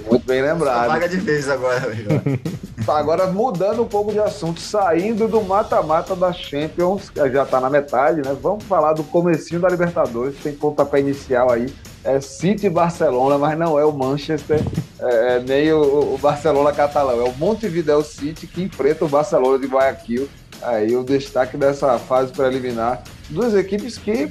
Muito 0.08 0.26
bem 0.26 0.42
lembrado. 0.42 0.88
Paga 0.88 1.08
de 1.08 1.16
vez 1.16 1.48
agora. 1.48 1.82
Tá, 2.84 2.98
agora 2.98 3.28
mudando 3.28 3.82
um 3.82 3.86
pouco 3.86 4.12
de 4.12 4.18
assunto, 4.18 4.60
saindo 4.60 5.26
do 5.26 5.40
mata-mata 5.40 6.14
da 6.14 6.34
Champions, 6.34 7.08
que 7.08 7.18
já 7.30 7.44
está 7.44 7.58
na 7.58 7.70
metade, 7.70 8.20
né? 8.20 8.36
Vamos 8.42 8.64
falar 8.64 8.92
do 8.92 9.02
comecinho 9.04 9.58
da 9.58 9.70
Libertadores, 9.70 10.36
tem 10.42 10.52
pontapé 10.52 11.00
inicial 11.00 11.50
aí. 11.50 11.72
É 12.04 12.20
City 12.20 12.68
Barcelona, 12.68 13.38
mas 13.38 13.58
não 13.58 13.78
é 13.78 13.86
o 13.86 13.92
Manchester, 13.92 14.60
é, 15.00 15.36
é, 15.36 15.40
nem 15.40 15.72
o, 15.72 16.14
o, 16.14 16.18
Barcelona 16.18 16.72
catalão, 16.72 17.18
é 17.22 17.24
o 17.24 17.32
Montevideo 17.38 18.04
City 18.04 18.46
que 18.46 18.62
enfrenta 18.62 19.06
o 19.06 19.08
Barcelona 19.08 19.58
de 19.58 19.66
Guayaquil. 19.66 20.28
Aí 20.60 20.94
o 20.94 21.02
destaque 21.02 21.56
dessa 21.56 21.98
fase 21.98 22.32
preliminar. 22.32 23.02
Duas 23.30 23.54
equipes 23.54 23.96
que 23.96 24.30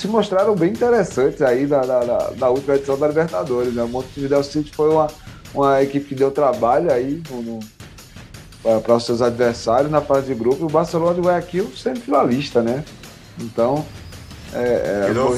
se 0.00 0.08
mostraram 0.08 0.54
bem 0.54 0.70
interessantes 0.70 1.42
aí 1.42 1.66
da, 1.66 1.82
da, 1.82 2.30
da 2.30 2.48
última 2.48 2.74
edição 2.74 2.98
da 2.98 3.06
Libertadores. 3.06 3.74
Né? 3.74 3.82
O 3.82 3.88
Montevideo 3.88 4.42
City 4.42 4.74
foi 4.74 4.88
uma, 4.88 5.08
uma 5.52 5.82
equipe 5.82 6.06
que 6.06 6.14
deu 6.14 6.30
trabalho 6.30 6.90
aí 6.90 7.22
para 8.82 8.96
os 8.96 9.04
seus 9.04 9.20
adversários 9.20 9.90
na 9.90 10.00
fase 10.00 10.28
de 10.28 10.34
grupo. 10.34 10.62
E 10.62 10.64
o 10.64 10.70
Barcelona 10.70 11.14
de 11.14 11.20
Guayaquil 11.20 11.70
sempre 11.76 12.00
finalista, 12.00 12.62
né? 12.62 12.82
Então. 13.38 13.84
É, 14.54 15.04
é, 15.04 15.06
Virou 15.08 15.36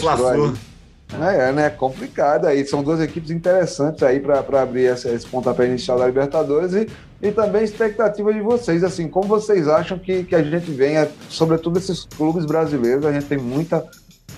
é, 1.20 1.48
é, 1.48 1.53
né? 1.53 1.68
Complicado 1.68 2.46
aí. 2.46 2.64
São 2.64 2.85
duas 2.85 3.01
equipes 3.01 3.33
interessantes 3.33 4.01
aí 4.05 4.20
para 4.20 4.62
abrir 4.62 4.85
esse, 4.85 5.09
esse 5.09 5.27
pontapé 5.27 5.66
inicial 5.66 5.98
da 5.98 6.07
Libertadores 6.07 6.72
e, 6.72 6.88
e 7.20 7.33
também 7.33 7.64
expectativa 7.64 8.33
de 8.33 8.40
vocês. 8.40 8.85
Assim, 8.85 9.09
como 9.09 9.27
vocês 9.27 9.66
acham 9.66 9.98
que, 9.98 10.22
que 10.22 10.37
a 10.37 10.42
gente 10.42 10.70
venha, 10.70 11.11
sobretudo 11.29 11.81
esses 11.81 12.05
clubes 12.05 12.46
brasileiros, 12.46 13.05
a 13.05 13.12
gente 13.12 13.27
tem 13.27 13.38
muita 13.38 13.85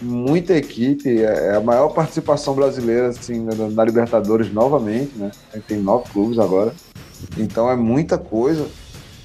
muita 0.00 0.54
equipe, 0.54 1.22
é, 1.22 1.48
é 1.48 1.56
a 1.56 1.60
maior 1.60 1.88
participação 1.90 2.54
brasileira 2.54 3.08
assim, 3.08 3.44
na, 3.44 3.84
Libertadores 3.84 4.52
novamente, 4.52 5.12
né? 5.16 5.30
Tem 5.66 5.78
nove 5.78 6.10
clubes 6.12 6.38
agora, 6.38 6.72
então 7.38 7.70
é 7.70 7.76
muita 7.76 8.18
coisa, 8.18 8.66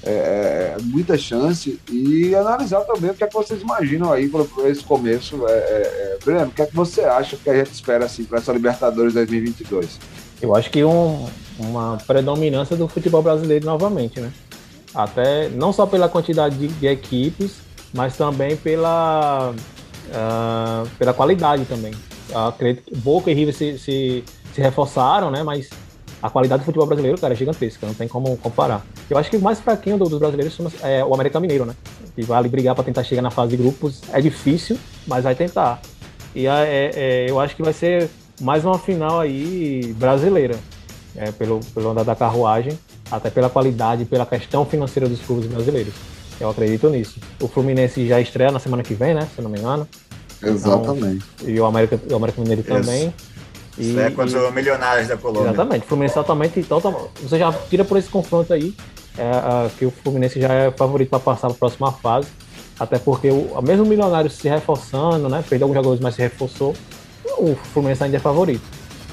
é, 0.02 0.10
é, 0.10 0.76
é 0.78 0.82
muita 0.82 1.18
chance 1.18 1.78
e 1.90 2.34
analisar 2.34 2.80
também 2.82 3.10
o 3.10 3.14
que 3.14 3.24
é 3.24 3.26
que 3.26 3.34
vocês 3.34 3.60
imaginam 3.60 4.12
aí 4.12 4.28
para 4.28 4.68
esse 4.68 4.82
começo. 4.82 5.46
É, 5.46 5.52
é, 5.52 6.18
Breno, 6.24 6.46
o 6.46 6.50
que 6.50 6.62
é 6.62 6.66
que 6.66 6.74
você 6.74 7.02
acha 7.02 7.36
que 7.36 7.50
a 7.50 7.54
gente 7.54 7.72
espera 7.72 8.04
assim 8.04 8.24
para 8.24 8.38
essa 8.38 8.52
Libertadores 8.52 9.14
2022? 9.14 9.98
Eu 10.40 10.54
acho 10.54 10.70
que 10.70 10.82
um, 10.82 11.26
uma 11.58 11.98
predominância 12.06 12.76
do 12.76 12.88
futebol 12.88 13.22
brasileiro 13.22 13.66
novamente, 13.66 14.20
né? 14.20 14.32
Até 14.94 15.48
não 15.50 15.72
só 15.72 15.86
pela 15.86 16.08
quantidade 16.08 16.56
de, 16.56 16.68
de 16.68 16.86
equipes, 16.86 17.58
mas 17.92 18.16
também 18.16 18.56
pela 18.56 19.54
uh, 20.10 20.88
pela 20.98 21.12
qualidade 21.12 21.64
também. 21.64 21.92
Acredito 22.34 22.84
que 22.84 22.96
Boca 22.96 23.30
e 23.30 23.34
River 23.34 23.54
se, 23.54 23.78
se, 23.78 24.24
se, 24.54 24.60
reforçaram, 24.60 25.30
né? 25.30 25.42
Mas 25.42 25.68
a 26.22 26.28
qualidade 26.30 26.62
do 26.62 26.66
futebol 26.66 26.86
brasileiro, 26.86 27.18
cara, 27.18 27.32
é 27.32 27.36
gigantesca, 27.36 27.86
não 27.86 27.94
tem 27.94 28.06
como 28.06 28.36
comparar. 28.36 28.84
Eu 29.08 29.16
acho 29.18 29.30
que 29.30 29.36
o 29.36 29.40
mais 29.40 29.58
fraquinho 29.58 29.98
dos 29.98 30.18
brasileiros 30.18 30.56
é 30.82 31.04
o 31.04 31.12
América 31.14 31.40
Mineiro, 31.40 31.64
né? 31.64 31.74
Que 32.14 32.22
vale 32.22 32.48
brigar 32.48 32.74
para 32.74 32.84
tentar 32.84 33.02
chegar 33.02 33.22
na 33.22 33.30
fase 33.30 33.50
de 33.50 33.56
grupos. 33.56 34.02
É 34.12 34.20
difícil, 34.20 34.78
mas 35.06 35.24
vai 35.24 35.34
tentar. 35.34 35.80
E 36.34 36.46
é, 36.46 36.90
é, 36.94 37.26
eu 37.28 37.40
acho 37.40 37.56
que 37.56 37.62
vai 37.62 37.72
ser 37.72 38.08
mais 38.40 38.64
uma 38.64 38.78
final 38.78 39.20
aí 39.20 39.94
brasileira, 39.98 40.56
é, 41.16 41.32
pelo, 41.32 41.60
pelo 41.74 41.90
andar 41.90 42.04
da 42.04 42.14
carruagem, 42.14 42.78
até 43.10 43.28
pela 43.30 43.50
qualidade, 43.50 44.04
pela 44.04 44.24
questão 44.24 44.64
financeira 44.64 45.08
dos 45.08 45.20
clubes 45.20 45.46
brasileiros. 45.46 45.94
Eu 46.40 46.50
acredito 46.50 46.88
nisso. 46.88 47.20
O 47.40 47.46
Fluminense 47.46 48.06
já 48.06 48.20
estreia 48.20 48.50
na 48.50 48.58
semana 48.58 48.82
que 48.82 48.94
vem, 48.94 49.14
né? 49.14 49.28
Se 49.34 49.42
não 49.42 49.50
me 49.50 49.58
engano. 49.58 49.86
Exatamente. 50.42 51.24
Então, 51.40 51.50
e 51.50 51.60
o 51.60 51.66
América, 51.66 52.00
o 52.10 52.16
América 52.16 52.40
Mineiro 52.40 52.62
Isso. 52.62 52.70
também. 52.70 53.14
E, 53.76 53.90
Isso 53.90 54.00
é 54.00 54.10
contra 54.10 54.48
os 54.48 54.54
milionários 54.54 55.08
da 55.08 55.16
Colômbia. 55.16 55.50
Exatamente. 55.50 55.84
O 55.84 55.86
Fluminense 55.86 56.14
totalmente. 56.14 56.62
Total, 56.62 57.10
você 57.22 57.38
já 57.38 57.52
tira 57.52 57.84
por 57.84 57.98
esse 57.98 58.08
confronto 58.08 58.52
aí 58.52 58.74
é, 59.18 59.68
que 59.78 59.84
o 59.84 59.90
Fluminense 59.90 60.40
já 60.40 60.52
é 60.52 60.70
favorito 60.70 61.10
para 61.10 61.20
passar 61.20 61.48
para 61.48 61.56
a 61.56 61.58
próxima 61.58 61.92
fase. 61.92 62.28
Até 62.78 62.98
porque 62.98 63.30
o 63.30 63.60
mesmo 63.60 63.84
milionário 63.84 64.30
se 64.30 64.48
reforçando, 64.48 65.28
né? 65.28 65.44
Perdeu 65.46 65.66
alguns 65.66 65.76
jogadores, 65.76 66.00
mas 66.00 66.14
se 66.14 66.22
reforçou. 66.22 66.74
O 67.36 67.54
Fluminense 67.54 68.02
ainda 68.02 68.16
é 68.16 68.20
favorito. 68.20 68.64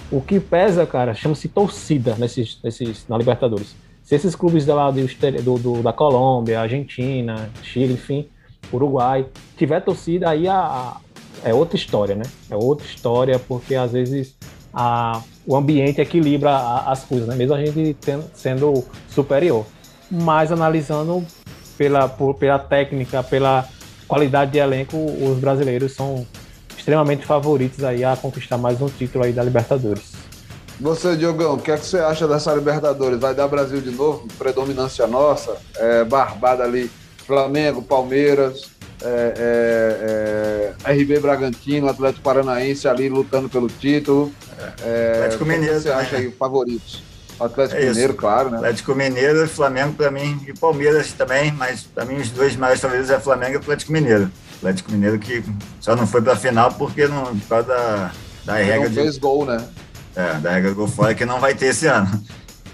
O 0.10 0.22
que 0.22 0.40
pesa, 0.40 0.86
cara, 0.86 1.14
chama-se 1.14 1.50
torcida 1.50 2.16
nesses, 2.18 2.58
nesses, 2.64 3.06
na 3.10 3.18
Libertadores. 3.18 3.76
Se 4.08 4.16
esses 4.16 4.38
clubes 4.38 4.66
lá 4.66 4.90
do, 4.90 5.58
do, 5.60 5.84
da 5.84 5.92
Colômbia, 5.92 6.62
Argentina, 6.62 7.50
Chile, 7.62 7.96
enfim, 7.96 8.26
Uruguai, 8.72 9.26
tiver 9.58 9.82
torcida, 9.82 10.30
aí 10.30 10.48
a, 10.48 10.56
a, 10.58 10.98
é 11.44 11.54
outra 11.54 11.76
história, 11.76 12.16
né? 12.16 12.24
É 12.50 12.56
outra 12.56 12.88
história, 12.88 13.38
porque 13.38 13.76
às 13.76 13.92
vezes 13.92 14.34
a, 14.74 15.22
o 15.46 15.58
ambiente 15.58 16.00
equilibra 16.00 16.52
a, 16.52 16.90
as 16.90 17.04
coisas, 17.04 17.28
né? 17.28 17.36
Mesmo 17.36 17.54
a 17.54 17.60
gente 17.60 17.98
sendo 18.34 18.82
superior. 19.10 19.66
Mas 20.10 20.54
analisando 20.54 21.26
pela, 21.78 22.08
por, 22.08 22.36
pela 22.36 22.58
técnica, 22.58 23.22
pela 23.22 23.68
qualidade 24.08 24.52
de 24.52 24.58
elenco, 24.58 24.96
os 24.96 25.38
brasileiros 25.38 25.92
são 25.92 26.26
extremamente 26.78 27.26
favoritos 27.26 27.84
aí 27.84 28.06
a 28.06 28.16
conquistar 28.16 28.58
mais 28.58 28.82
um 28.82 28.88
título 28.88 29.26
aí 29.26 29.34
da 29.34 29.44
Libertadores. 29.44 30.17
Você, 30.80 31.16
Diogão, 31.16 31.56
o 31.56 31.58
que 31.58 31.72
é 31.72 31.78
que 31.78 31.86
você 31.86 31.98
acha 31.98 32.28
dessa 32.28 32.54
Libertadores? 32.54 33.20
Vai 33.20 33.34
dar 33.34 33.48
Brasil 33.48 33.82
de 33.82 33.90
novo? 33.90 34.28
Predominância 34.38 35.08
nossa? 35.08 35.58
É, 35.76 36.04
barbada 36.04 36.64
ali, 36.64 36.90
Flamengo, 37.26 37.82
Palmeiras, 37.82 38.70
é, 39.02 40.74
é, 40.86 40.92
é 40.92 40.94
RB 40.94 41.20
Bragantino, 41.20 41.90
Atlético 41.90 42.24
Paranaense 42.24 42.88
ali 42.88 43.10
lutando 43.10 43.50
pelo 43.50 43.68
título. 43.68 44.32
É, 44.84 45.14
Atlético 45.16 45.46
Mineiro. 45.46 45.80
você 45.80 45.90
acha 45.90 46.18
aí 46.18 46.32
favoritos? 46.32 47.04
Atlético 47.40 47.80
é 47.80 47.86
Mineiro, 47.90 48.14
claro, 48.16 48.50
né? 48.50 48.58
Atlético 48.58 48.96
Mineiro, 48.96 49.48
Flamengo 49.48 49.94
para 49.94 50.10
mim 50.10 50.40
e 50.48 50.54
Palmeiras 50.54 51.12
também, 51.12 51.52
mas 51.52 51.84
para 51.84 52.06
mim 52.06 52.16
os 52.16 52.30
dois 52.30 52.56
maiores 52.56 52.82
favoritos 52.82 53.12
é 53.12 53.20
Flamengo 53.20 53.54
e 53.54 53.58
Atlético 53.58 53.92
Mineiro. 53.92 54.32
Atlético 54.58 54.92
Mineiro 54.92 55.20
que 55.20 55.44
só 55.80 55.96
não 55.96 56.08
foi 56.08 56.22
para 56.22 56.34
a 56.34 56.38
final 56.38 56.72
porque 56.74 57.08
não, 57.08 57.38
por 57.38 57.48
causa 57.48 57.68
da, 57.68 58.12
da 58.46 58.54
regra 58.56 58.86
não 58.86 58.90
de. 58.90 58.96
fez 58.96 59.18
gol, 59.20 59.46
né? 59.46 59.64
É, 60.18 60.34
da 60.40 60.50
regra 60.50 60.74
gol 60.74 60.88
fora 60.88 61.14
que 61.14 61.24
não 61.26 61.40
vai 61.40 61.54
ter 61.54 61.68
esse 61.68 61.86
ano. 61.86 62.10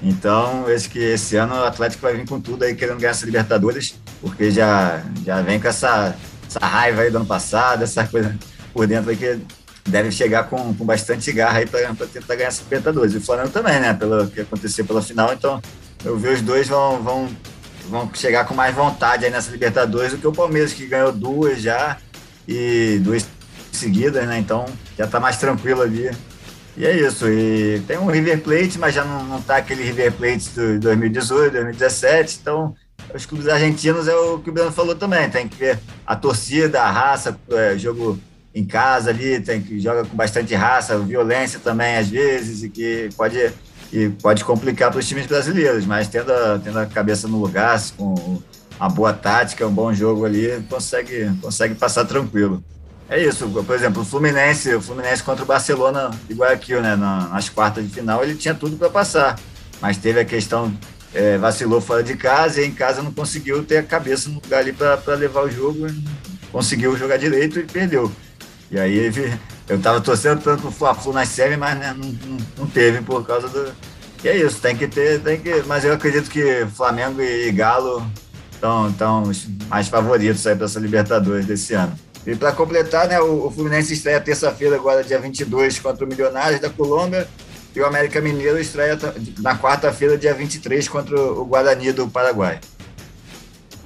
Então, 0.02 0.70
esse, 0.72 0.88
que 0.88 0.98
esse 0.98 1.36
ano 1.36 1.56
o 1.56 1.66
Atlético 1.66 2.02
vai 2.02 2.16
vir 2.16 2.26
com 2.26 2.40
tudo 2.40 2.64
aí 2.64 2.74
querendo 2.74 3.00
ganhar 3.00 3.12
essa 3.12 3.26
Libertadores, 3.26 4.00
porque 4.22 4.50
já, 4.50 5.04
já 5.26 5.42
vem 5.42 5.60
com 5.60 5.68
essa, 5.68 6.16
essa 6.48 6.66
raiva 6.66 7.02
aí 7.02 7.12
do 7.12 7.18
ano 7.18 7.26
passado, 7.26 7.84
essa 7.84 8.08
coisa 8.08 8.34
por 8.74 8.88
dentro 8.88 9.10
aí 9.10 9.18
que 9.18 9.42
deve 9.84 10.10
chegar 10.10 10.46
com, 10.46 10.74
com 10.74 10.86
bastante 10.86 11.34
garra 11.34 11.60
aí 11.60 11.66
para 11.66 12.08
tentar 12.08 12.36
ganhar 12.36 12.48
essa 12.48 12.64
Libertadores. 12.64 13.14
E 13.14 13.18
o 13.18 13.22
Flamengo 13.22 13.50
também, 13.50 13.78
né? 13.78 13.94
Pelo 13.94 14.26
que 14.28 14.40
aconteceu 14.40 14.86
pela 14.86 15.02
final, 15.02 15.34
então 15.34 15.62
eu 16.06 16.18
vi 16.18 16.30
os 16.30 16.42
dois 16.42 16.70
vão, 16.70 17.04
vão, 17.04 17.30
vão 17.90 18.10
chegar 18.14 18.46
com 18.46 18.54
mais 18.54 18.74
vontade 18.74 19.26
aí 19.26 19.32
nessa 19.32 19.52
Libertadores 19.52 20.14
do 20.14 20.18
que 20.18 20.28
o 20.28 20.32
Palmeiras, 20.32 20.72
que 20.72 20.88
ganhou 20.88 21.12
duas 21.12 21.62
já 21.62 21.98
e 22.48 23.02
duas 23.04 23.28
seguidas, 23.70 24.26
né? 24.26 24.40
Então 24.40 24.64
já 24.98 25.04
está 25.04 25.20
mais 25.20 25.36
tranquilo 25.36 25.82
ali 25.82 26.10
E 26.76 26.86
é 26.86 26.96
isso. 26.96 27.28
E 27.28 27.82
tem 27.88 27.98
um 27.98 28.08
River 28.08 28.42
Plate, 28.42 28.80
mas 28.80 28.96
já 28.96 29.04
não, 29.04 29.24
não 29.26 29.42
tá 29.42 29.58
aquele 29.58 29.84
River 29.84 30.12
Plate 30.14 30.50
de 30.50 30.80
2018, 30.80 31.52
2017. 31.52 32.40
Então, 32.42 32.76
os 33.14 33.26
clubes 33.26 33.48
argentinos 33.48 34.08
é 34.08 34.16
o 34.16 34.40
que 34.40 34.50
o 34.50 34.54
Bruno 34.54 34.72
falou 34.72 34.96
também. 34.96 35.30
Tem 35.30 35.48
que 35.48 35.56
ver 35.56 35.80
a 36.06 36.16
torcida, 36.16 36.82
a 36.82 36.90
raça, 36.90 37.38
é, 37.52 37.78
jogo 37.78 38.20
em 38.56 38.64
casa 38.64 39.10
ali, 39.10 39.40
tem 39.40 39.62
que 39.62 39.80
joga 39.80 40.06
com 40.06 40.16
bastante 40.16 40.54
raça, 40.54 41.00
violência 41.00 41.60
também 41.60 41.98
às 41.98 42.08
vezes, 42.08 42.64
e 42.64 42.70
que 42.70 43.10
pode, 43.18 43.52
e 43.92 44.10
pode 44.10 44.46
complicar 44.46 44.92
para 44.92 45.00
os 45.00 45.08
times 45.08 45.26
brasileiros, 45.26 45.86
mas 45.86 46.08
tendo 46.08 46.32
a, 46.32 46.60
tendo 46.60 46.78
a 46.78 46.86
cabeça 46.86 47.28
no 47.28 47.40
lugar, 47.40 47.82
com 47.98 48.40
uma 48.80 48.90
boa 48.90 49.12
tática, 49.12 49.66
um 49.66 49.74
bom 49.74 49.92
jogo 49.92 50.24
ali, 50.24 50.64
consegue, 50.70 51.32
consegue 51.42 51.74
passar 51.74 52.06
tranquilo. 52.06 52.64
É 53.14 53.24
isso, 53.24 53.48
por 53.48 53.76
exemplo, 53.76 54.02
o 54.02 54.06
Fluminense, 54.06 54.74
o 54.74 54.82
Fluminense 54.82 55.22
contra 55.22 55.44
o 55.44 55.46
Barcelona 55.46 56.10
de 56.28 56.34
Guayaquil, 56.34 56.82
né, 56.82 56.96
nas 56.96 57.48
quartas 57.48 57.88
de 57.88 57.94
final, 57.94 58.24
ele 58.24 58.34
tinha 58.34 58.56
tudo 58.56 58.76
para 58.76 58.90
passar, 58.90 59.40
mas 59.80 59.98
teve 59.98 60.20
a 60.20 60.26
questão, 60.26 60.76
é, 61.14 61.38
vacilou 61.38 61.80
fora 61.80 62.02
de 62.02 62.16
casa 62.16 62.60
e 62.60 62.66
em 62.66 62.72
casa 62.72 63.04
não 63.04 63.14
conseguiu 63.14 63.64
ter 63.64 63.78
a 63.78 63.84
cabeça 63.84 64.30
no 64.30 64.42
lugar 64.42 64.62
ali 64.62 64.74
para 64.74 65.14
levar 65.14 65.44
o 65.44 65.52
jogo, 65.52 65.86
conseguiu 66.52 66.98
jogar 66.98 67.18
direito 67.18 67.60
e 67.60 67.64
perdeu. 67.66 68.12
E 68.72 68.80
aí 68.80 69.12
eu 69.70 69.80
tava 69.80 70.02
torcendo 70.02 70.42
tanto 70.42 70.64
pro 70.64 70.72
Fla-Flu 70.72 71.14
na 71.14 71.24
série, 71.24 71.56
mas 71.56 71.78
né, 71.78 71.96
não, 71.96 72.10
não, 72.10 72.38
não, 72.58 72.66
teve 72.66 73.00
por 73.04 73.24
causa 73.28 73.48
do. 73.48 73.72
E 74.24 74.28
é 74.28 74.38
isso, 74.38 74.60
tem 74.60 74.76
que 74.76 74.88
ter, 74.88 75.22
tem 75.22 75.40
que. 75.40 75.62
Mas 75.68 75.86
eu 75.86 75.94
acredito 75.94 76.32
que 76.32 76.66
Flamengo 76.76 77.22
e 77.22 77.52
Galo 77.52 78.04
estão 78.52 78.92
tão 78.94 79.32
mais 79.70 79.88
favoritos 79.88 80.48
aí 80.48 80.56
para 80.56 80.66
essa 80.66 80.80
Libertadores 80.80 81.46
desse 81.46 81.76
ano. 81.76 81.96
E 82.26 82.36
para 82.36 82.52
completar, 82.52 83.08
né, 83.08 83.20
o, 83.20 83.48
o 83.48 83.52
Fluminense 83.52 83.94
estreia 83.94 84.20
terça-feira, 84.20 84.76
agora 84.76 85.04
dia 85.04 85.20
22, 85.20 85.80
contra 85.80 86.06
o 86.06 86.08
Milionários 86.08 86.62
da 86.62 86.70
Colômbia. 86.70 87.28
E 87.76 87.80
o 87.82 87.86
América 87.86 88.22
Mineiro 88.22 88.60
estreia 88.60 88.98
na 89.40 89.58
quarta-feira, 89.58 90.18
dia 90.18 90.34
23, 90.34 90.88
contra 90.88 91.20
o 91.20 91.44
Guarani 91.44 91.92
do 91.92 92.08
Paraguai. 92.08 92.60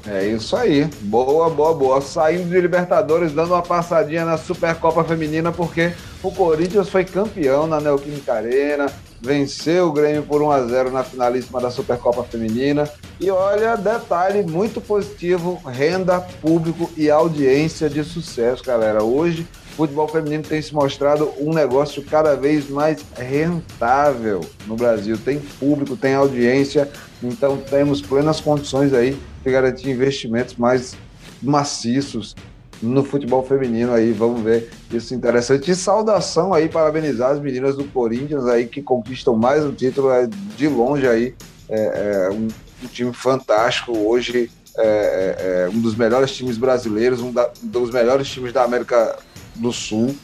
É 0.06 0.26
isso 0.26 0.56
aí. 0.56 0.86
Boa, 1.02 1.50
boa, 1.50 1.74
boa. 1.74 2.02
Saindo 2.02 2.50
de 2.50 2.62
Libertadores, 2.62 3.34
dando 3.34 3.54
uma 3.54 3.62
passadinha 3.62 4.26
na 4.26 4.38
Supercopa 4.38 5.04
Feminina, 5.04 5.52
porque 5.52 5.94
o 6.24 6.32
Corinthians 6.32 6.90
foi 6.90 7.04
campeão 7.04 7.66
na 7.68 7.80
Neoquímica 7.80 8.34
Arena, 8.34 8.92
venceu 9.22 9.88
o 9.88 9.92
Grêmio 9.92 10.24
por 10.24 10.42
1 10.42 10.52
a 10.52 10.64
0 10.66 10.92
na 10.92 11.04
finalíssima 11.04 11.60
da 11.60 11.72
Supercopa 11.72 12.24
Feminina. 12.24 12.90
E 13.20 13.30
olha, 13.30 13.76
detalhe 13.76 14.44
muito 14.44 14.80
positivo: 14.80 15.62
renda, 15.66 16.20
público 16.20 16.90
e 16.96 17.10
audiência 17.10 17.90
de 17.90 18.04
sucesso, 18.04 18.64
galera. 18.64 19.04
Hoje, 19.04 19.48
o 19.74 19.76
futebol 19.78 20.08
feminino 20.08 20.44
tem 20.44 20.62
se 20.62 20.74
mostrado 20.74 21.32
um 21.40 21.54
negócio 21.54 22.04
cada 22.04 22.36
vez 22.36 22.70
mais 22.70 23.06
rentável 23.16 24.42
no 24.66 24.76
Brasil. 24.76 25.18
Tem 25.18 25.40
público, 25.40 25.96
tem 25.96 26.16
audiência, 26.16 26.90
então 27.22 27.58
temos 27.58 28.02
plenas 28.02 28.40
condições 28.40 28.94
aí 28.94 29.18
de 29.44 29.52
garantir 29.52 29.90
investimentos 29.90 30.56
mais 30.56 30.96
maciços 31.42 32.36
no 32.82 33.04
futebol 33.04 33.44
feminino 33.44 33.94
aí, 33.94 34.12
vamos 34.12 34.42
ver 34.42 34.70
isso 34.92 35.14
interessante. 35.14 35.72
E 35.72 35.76
saudação 35.76 36.54
aí, 36.54 36.70
parabenizar 36.70 37.32
as 37.32 37.40
meninas 37.40 37.76
do 37.76 37.86
Corinthians 37.86 38.46
aí 38.46 38.68
que 38.68 38.82
conquistam 38.82 39.36
mais 39.36 39.66
um 39.66 39.72
título 39.72 40.12
é, 40.12 40.28
de 40.56 40.68
longe 40.68 41.08
aí, 41.08 41.34
é, 41.70 42.28
é 42.28 42.30
um, 42.32 42.48
um, 42.84 42.88
time 42.88 43.14
fantástico 43.14 43.98
hoje, 43.98 44.52
é, 44.78 44.84
é, 44.84 45.66
é, 45.66 45.70
um 45.70 45.80
dos 45.80 45.96
melhores 45.96 46.36
times 46.36 46.58
brasileiros, 46.58 47.22
um, 47.22 47.32
da, 47.32 47.50
um, 47.64 47.68
dos 47.68 47.92
melhores 47.92 48.28
times 48.28 48.54
da 48.54 48.64
América 48.64 49.18
do 49.56 49.72
Sul. 49.72 50.16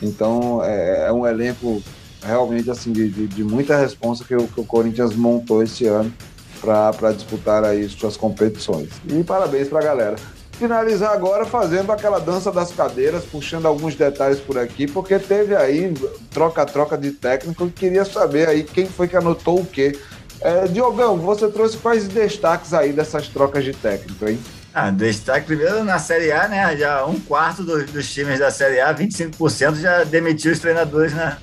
Então 0.00 0.62
é, 0.64 1.12
um 1.12 1.26
elenco 1.26 1.82
realmente 2.24 2.70
assim 2.70 2.92
de, 2.92 3.08
de, 3.08 3.26
de 3.28 3.44
muita 3.44 3.76
responsa 3.76 4.24
que 4.24 4.34
o, 4.34 4.46
que 4.46 4.60
o 4.60 4.64
Corinthians 4.64 5.14
montou 5.14 5.62
esse 5.62 5.86
ano 5.86 6.12
para 6.60 7.12
disputar 7.12 7.64
aí 7.64 7.88
suas 7.88 8.16
competições. 8.16 8.88
E 9.08 9.22
parabéns 9.24 9.68
para 9.68 9.80
a 9.80 9.82
galera. 9.82 10.16
Finalizar 10.62 11.12
agora 11.12 11.44
fazendo 11.44 11.90
aquela 11.90 12.20
dança 12.20 12.52
das 12.52 12.70
cadeiras, 12.70 13.24
puxando 13.24 13.66
alguns 13.66 13.96
detalhes 13.96 14.38
por 14.38 14.56
aqui, 14.56 14.86
porque 14.86 15.18
teve 15.18 15.56
aí 15.56 15.92
troca-troca 16.30 16.96
de 16.96 17.10
técnico 17.10 17.68
queria 17.68 18.04
saber 18.04 18.48
aí 18.48 18.62
quem 18.62 18.86
foi 18.86 19.08
que 19.08 19.16
anotou 19.16 19.58
o 19.58 19.66
quê. 19.66 19.98
É, 20.40 20.68
Diogão, 20.68 21.16
você 21.16 21.48
trouxe 21.48 21.76
quais 21.78 22.06
destaques 22.06 22.72
aí 22.72 22.92
dessas 22.92 23.26
trocas 23.26 23.64
de 23.64 23.72
técnico, 23.72 24.28
hein? 24.28 24.38
Ah, 24.72 24.92
destaque 24.92 25.46
primeiro 25.46 25.82
na 25.82 25.98
Série 25.98 26.30
A, 26.30 26.46
né? 26.46 26.76
Já 26.76 27.04
um 27.06 27.18
quarto 27.18 27.64
dos, 27.64 28.12
times 28.12 28.38
da 28.38 28.52
Série 28.52 28.78
A, 28.78 28.94
25% 28.94 29.80
já 29.80 30.04
demitiu 30.04 30.52
os 30.52 30.60
treinadores 30.60 31.12
na, 31.12 31.38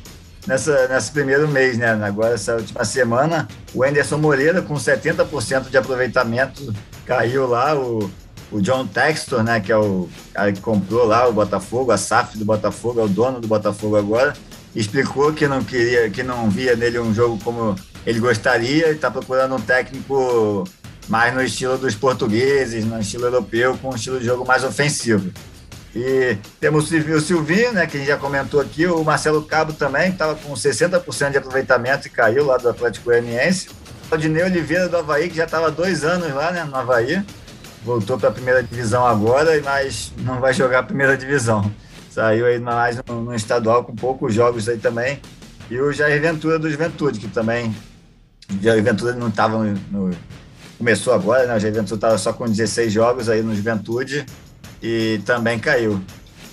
nessa, 0.47 0.88
nesse 0.88 1.12
primeiro 1.12 1.45
mês, 1.45 1.77
né? 1.77 1.89
Agora, 2.05 2.36
essa 2.36 2.55
última 2.55 2.86
semana, 2.86 3.49
o 3.73 3.84
Anderson 3.84 4.17
Moreira, 4.17 4.62
com 4.62 4.75
70% 4.75 5.69
de 5.69 5.77
aproveitamento, 5.77 6.73
caiu 7.05 7.45
lá. 7.45 7.75
O, 7.75 8.10
o 8.51 8.62
John 8.62 8.85
Textor, 8.88 9.43
né? 9.43 9.59
Que 9.59 9.71
é 9.71 9.77
o 9.77 10.09
cara 10.33 10.51
que 10.51 10.62
comprou 10.62 11.05
lá 11.05 11.27
o 11.27 11.33
Botafogo, 11.33 11.91
a 11.91 11.97
SAF 11.97 12.38
do 12.38 12.45
Botafogo, 12.45 12.99
é 12.99 13.03
o 13.03 13.07
dono 13.07 13.39
do 13.39 13.47
Botafogo 13.47 13.95
agora, 13.95 14.33
explicou 14.75 15.33
que 15.33 15.47
não 15.47 15.63
queria, 15.63 16.09
que 16.09 16.23
não 16.23 16.49
via 16.49 16.75
nele 16.75 16.99
um 16.99 17.13
jogo 17.13 17.39
como 17.43 17.75
ele 18.05 18.19
gostaria 18.19 18.89
e 18.89 18.95
está 18.95 19.12
procurando 19.12 19.55
um 19.55 19.62
técnico 19.62 20.63
mais 21.07 21.33
no 21.33 21.41
estilo 21.41 21.77
dos 21.77 21.95
portugueses, 21.95 22.85
no 22.85 22.99
estilo 22.99 23.25
europeu, 23.25 23.77
com 23.81 23.89
um 23.89 23.95
estilo 23.95 24.19
de 24.19 24.25
jogo 24.25 24.45
mais 24.45 24.63
ofensivo. 24.63 25.31
E 25.95 26.38
temos 26.59 26.91
o 26.91 27.19
Silvinho, 27.19 27.73
né, 27.73 27.88
que 27.88 27.97
a 27.97 27.99
gente 27.99 28.09
já 28.09 28.17
comentou 28.17 28.62
aqui, 28.62 28.85
o 28.85 29.03
Marcelo 29.03 29.41
Cabo 29.41 29.73
também, 29.73 30.12
estava 30.12 30.35
com 30.35 30.53
60% 30.53 31.31
de 31.31 31.38
aproveitamento 31.38 32.05
e 32.05 32.12
caiu 32.12 32.45
lá 32.45 32.57
do 32.57 32.69
Atlético 32.69 33.05
Goianiense. 33.05 33.69
O 34.12 34.17
Dinei 34.17 34.43
Oliveira 34.43 34.88
do 34.88 34.97
Havaí, 34.97 35.29
que 35.29 35.38
já 35.38 35.45
estava 35.45 35.71
dois 35.71 36.03
anos 36.03 36.31
lá 36.33 36.51
né, 36.51 36.63
no 36.63 36.75
Havaí, 36.75 37.23
voltou 37.89 38.19
para 38.19 38.30
a 38.30 38.32
primeira 38.32 38.62
divisão 38.62 39.04
agora, 39.04 39.60
mas 39.63 40.13
não 40.19 40.39
vai 40.39 40.54
jogar 40.54 40.80
a 40.80 40.84
primeira 40.84 41.17
divisão. 41.17 41.71
Saiu 42.12 42.45
aí 42.45 42.60
mais 42.60 43.02
no, 43.08 43.21
no 43.21 43.34
estadual 43.34 43.84
com 43.84 43.95
poucos 43.95 44.32
jogos 44.32 44.69
aí 44.69 44.78
também. 44.78 45.19
E 45.71 45.80
o 45.82 45.91
Jair 45.91 46.21
Ventura 46.21 46.60
do 46.60 46.69
Juventude, 46.69 47.19
que 47.19 47.28
também. 47.28 47.75
O 48.52 48.63
Jair 48.63 48.84
Ventura 48.84 49.13
não 49.13 49.30
estava 49.30 49.58
no, 49.58 49.73
no, 49.91 50.15
Começou 50.78 51.13
agora, 51.13 51.47
né? 51.47 51.56
O 51.56 51.60
Jair 51.60 51.73
Ventura 51.73 51.95
estava 51.95 52.17
só 52.19 52.32
com 52.32 52.45
16 52.45 52.93
jogos 52.93 53.28
aí 53.28 53.41
no 53.41 53.56
Juventude 53.56 54.23
e 54.84 55.19
também 55.25 55.58
caiu. 55.58 55.99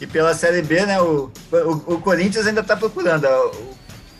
E 0.00 0.06
pela 0.06 0.34
Série 0.34 0.62
B, 0.62 0.86
né, 0.86 1.00
o, 1.00 1.30
o, 1.52 1.94
o 1.94 2.00
Corinthians 2.00 2.46
ainda 2.46 2.62
está 2.62 2.74
procurando. 2.74 3.26
O, 3.26 3.74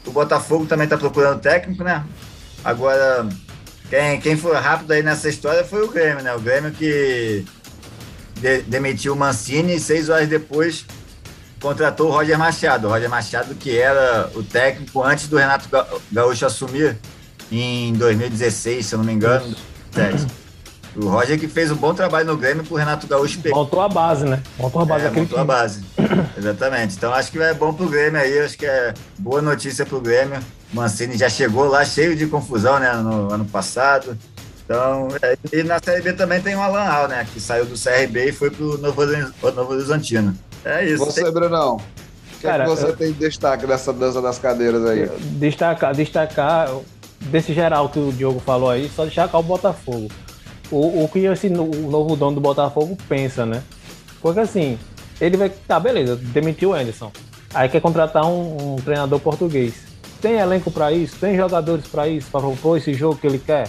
o, 0.07 0.13
Botafogo 0.13 0.67
também 0.67 0.85
está 0.85 0.99
procurando 0.99 1.41
técnico, 1.41 1.83
né? 1.83 2.05
Agora, 2.63 3.27
quem, 3.89 4.21
quem 4.21 4.37
foi 4.37 4.57
rápido 4.57 4.93
aí 4.93 5.03
nessa 5.03 5.29
história 5.29 5.65
foi 5.65 5.83
o 5.83 5.89
Grêmio, 5.89 6.23
né? 6.23 6.35
O 6.35 6.41
Grêmio 6.41 6.73
que 6.73 7.45
de, 8.41 8.63
demitiu 8.63 9.15
o 9.15 9.17
Mancini 9.17 9.77
e 9.77 9.81
seis 9.81 10.09
horas 10.09 10.29
depois 10.29 10.85
contratou 11.61 12.09
o 12.09 12.13
Roger 12.13 12.39
Machado. 12.39 12.87
O 12.87 12.91
Roger 12.91 13.09
Machado, 13.09 13.55
que 13.55 13.79
era 13.79 14.31
o 14.35 14.43
técnico 14.43 15.03
antes 15.03 15.29
do 15.29 15.37
Renato 15.37 15.69
Gaúcho 16.11 16.47
assumir 16.47 16.97
em 17.51 17.93
2016, 17.95 18.87
se 18.87 18.95
eu 18.95 18.99
não 18.99 19.07
me 19.07 19.13
engano. 19.13 19.55
O 20.97 21.09
Roger 21.09 21.39
que 21.39 21.47
fez 21.47 21.71
um 21.71 21.77
bom 21.77 21.93
trabalho 21.93 22.27
no 22.27 22.37
Grêmio 22.37 22.65
pro 22.65 22.77
Renato 22.77 23.07
Gaúcho 23.07 23.39
pegar. 23.41 23.55
Montou 23.55 23.83
a 23.83 23.89
base, 23.89 24.25
né? 24.25 24.43
Montou 24.59 24.81
a 24.81 24.85
base 24.85 25.07
é, 25.07 25.11
Montou 25.11 25.39
a 25.39 25.45
base. 25.45 25.85
Exatamente. 26.37 26.97
Então 26.97 27.13
acho 27.13 27.31
que 27.31 27.39
é 27.39 27.53
bom 27.53 27.73
pro 27.73 27.89
Grêmio 27.89 28.19
aí, 28.19 28.39
acho 28.39 28.57
que 28.57 28.67
é 28.67 28.95
boa 29.19 29.43
notícia 29.43 29.85
pro 29.85 30.01
Grêmio. 30.01 30.41
Mancini 30.73 31.17
já 31.17 31.29
chegou 31.29 31.67
lá 31.67 31.85
cheio 31.85 32.17
de 32.17 32.27
confusão, 32.27 32.79
né, 32.79 32.93
no 32.95 33.33
ano 33.33 33.45
passado. 33.45 34.17
Então, 34.65 35.09
é, 35.23 35.37
e 35.53 35.63
na 35.63 35.79
Série 35.83 36.03
B 36.03 36.13
também 36.13 36.41
tem 36.41 36.57
o 36.57 36.61
Alan 36.61 36.83
Al, 36.83 37.09
né, 37.09 37.27
que 37.33 37.41
saiu 37.41 37.65
do 37.65 37.75
CRB 37.79 38.31
e 38.31 38.33
foi 38.33 38.51
pro 38.51 38.79
Novo, 38.79 39.07
Novo 39.07 39.73
Horizontino. 39.73 40.35
É 40.65 40.85
isso. 40.85 41.05
Você, 41.05 41.23
tem... 41.23 41.33
Brunão, 41.33 41.77
o 41.77 42.41
que, 42.41 42.47
é 42.47 42.59
que 42.59 42.67
você 42.67 42.87
eu... 42.87 42.97
tem 42.97 43.13
de 43.13 43.19
destaque 43.19 43.67
dessa 43.67 43.93
dança 43.93 44.21
das 44.21 44.39
cadeiras 44.39 44.85
aí? 44.85 45.09
Destacar, 45.39 45.95
destacar 45.95 46.69
desse 47.21 47.55
geral 47.55 47.89
que 47.89 47.99
o 47.99 48.13
Diogo 48.13 48.41
falou 48.41 48.71
aí, 48.71 48.91
só 48.95 49.05
destacar 49.05 49.41
o 49.41 49.45
Botafogo 49.45 50.09
o, 50.71 51.05
o 51.05 51.09
que 51.09 51.21
esse 51.21 51.49
o 51.49 51.91
novo 51.91 52.17
dono 52.17 52.37
do 52.37 52.41
Botafogo 52.41 52.97
pensa, 53.09 53.47
né? 53.47 53.63
Porque 54.21 54.41
assim, 54.41 54.79
ele 55.21 55.37
vai. 55.37 55.51
Tá, 55.51 55.79
beleza, 55.79 56.17
demitiu 56.17 56.71
o 56.71 56.75
Anderson. 56.75 57.13
Aí 57.55 57.69
quer 57.69 57.81
contratar 57.81 58.27
um, 58.27 58.75
um 58.75 58.77
treinador 58.77 59.21
português. 59.21 59.75
Tem 60.27 60.41
elenco 60.41 60.73
para 60.73 60.91
isso? 60.91 61.17
Tem 61.21 61.37
jogadores 61.37 61.87
para 61.87 62.09
isso? 62.09 62.29
Para 62.33 62.41
propor 62.41 62.79
esse 62.79 62.93
jogo 62.93 63.17
que 63.17 63.29
ele 63.29 63.39
quer? 63.39 63.69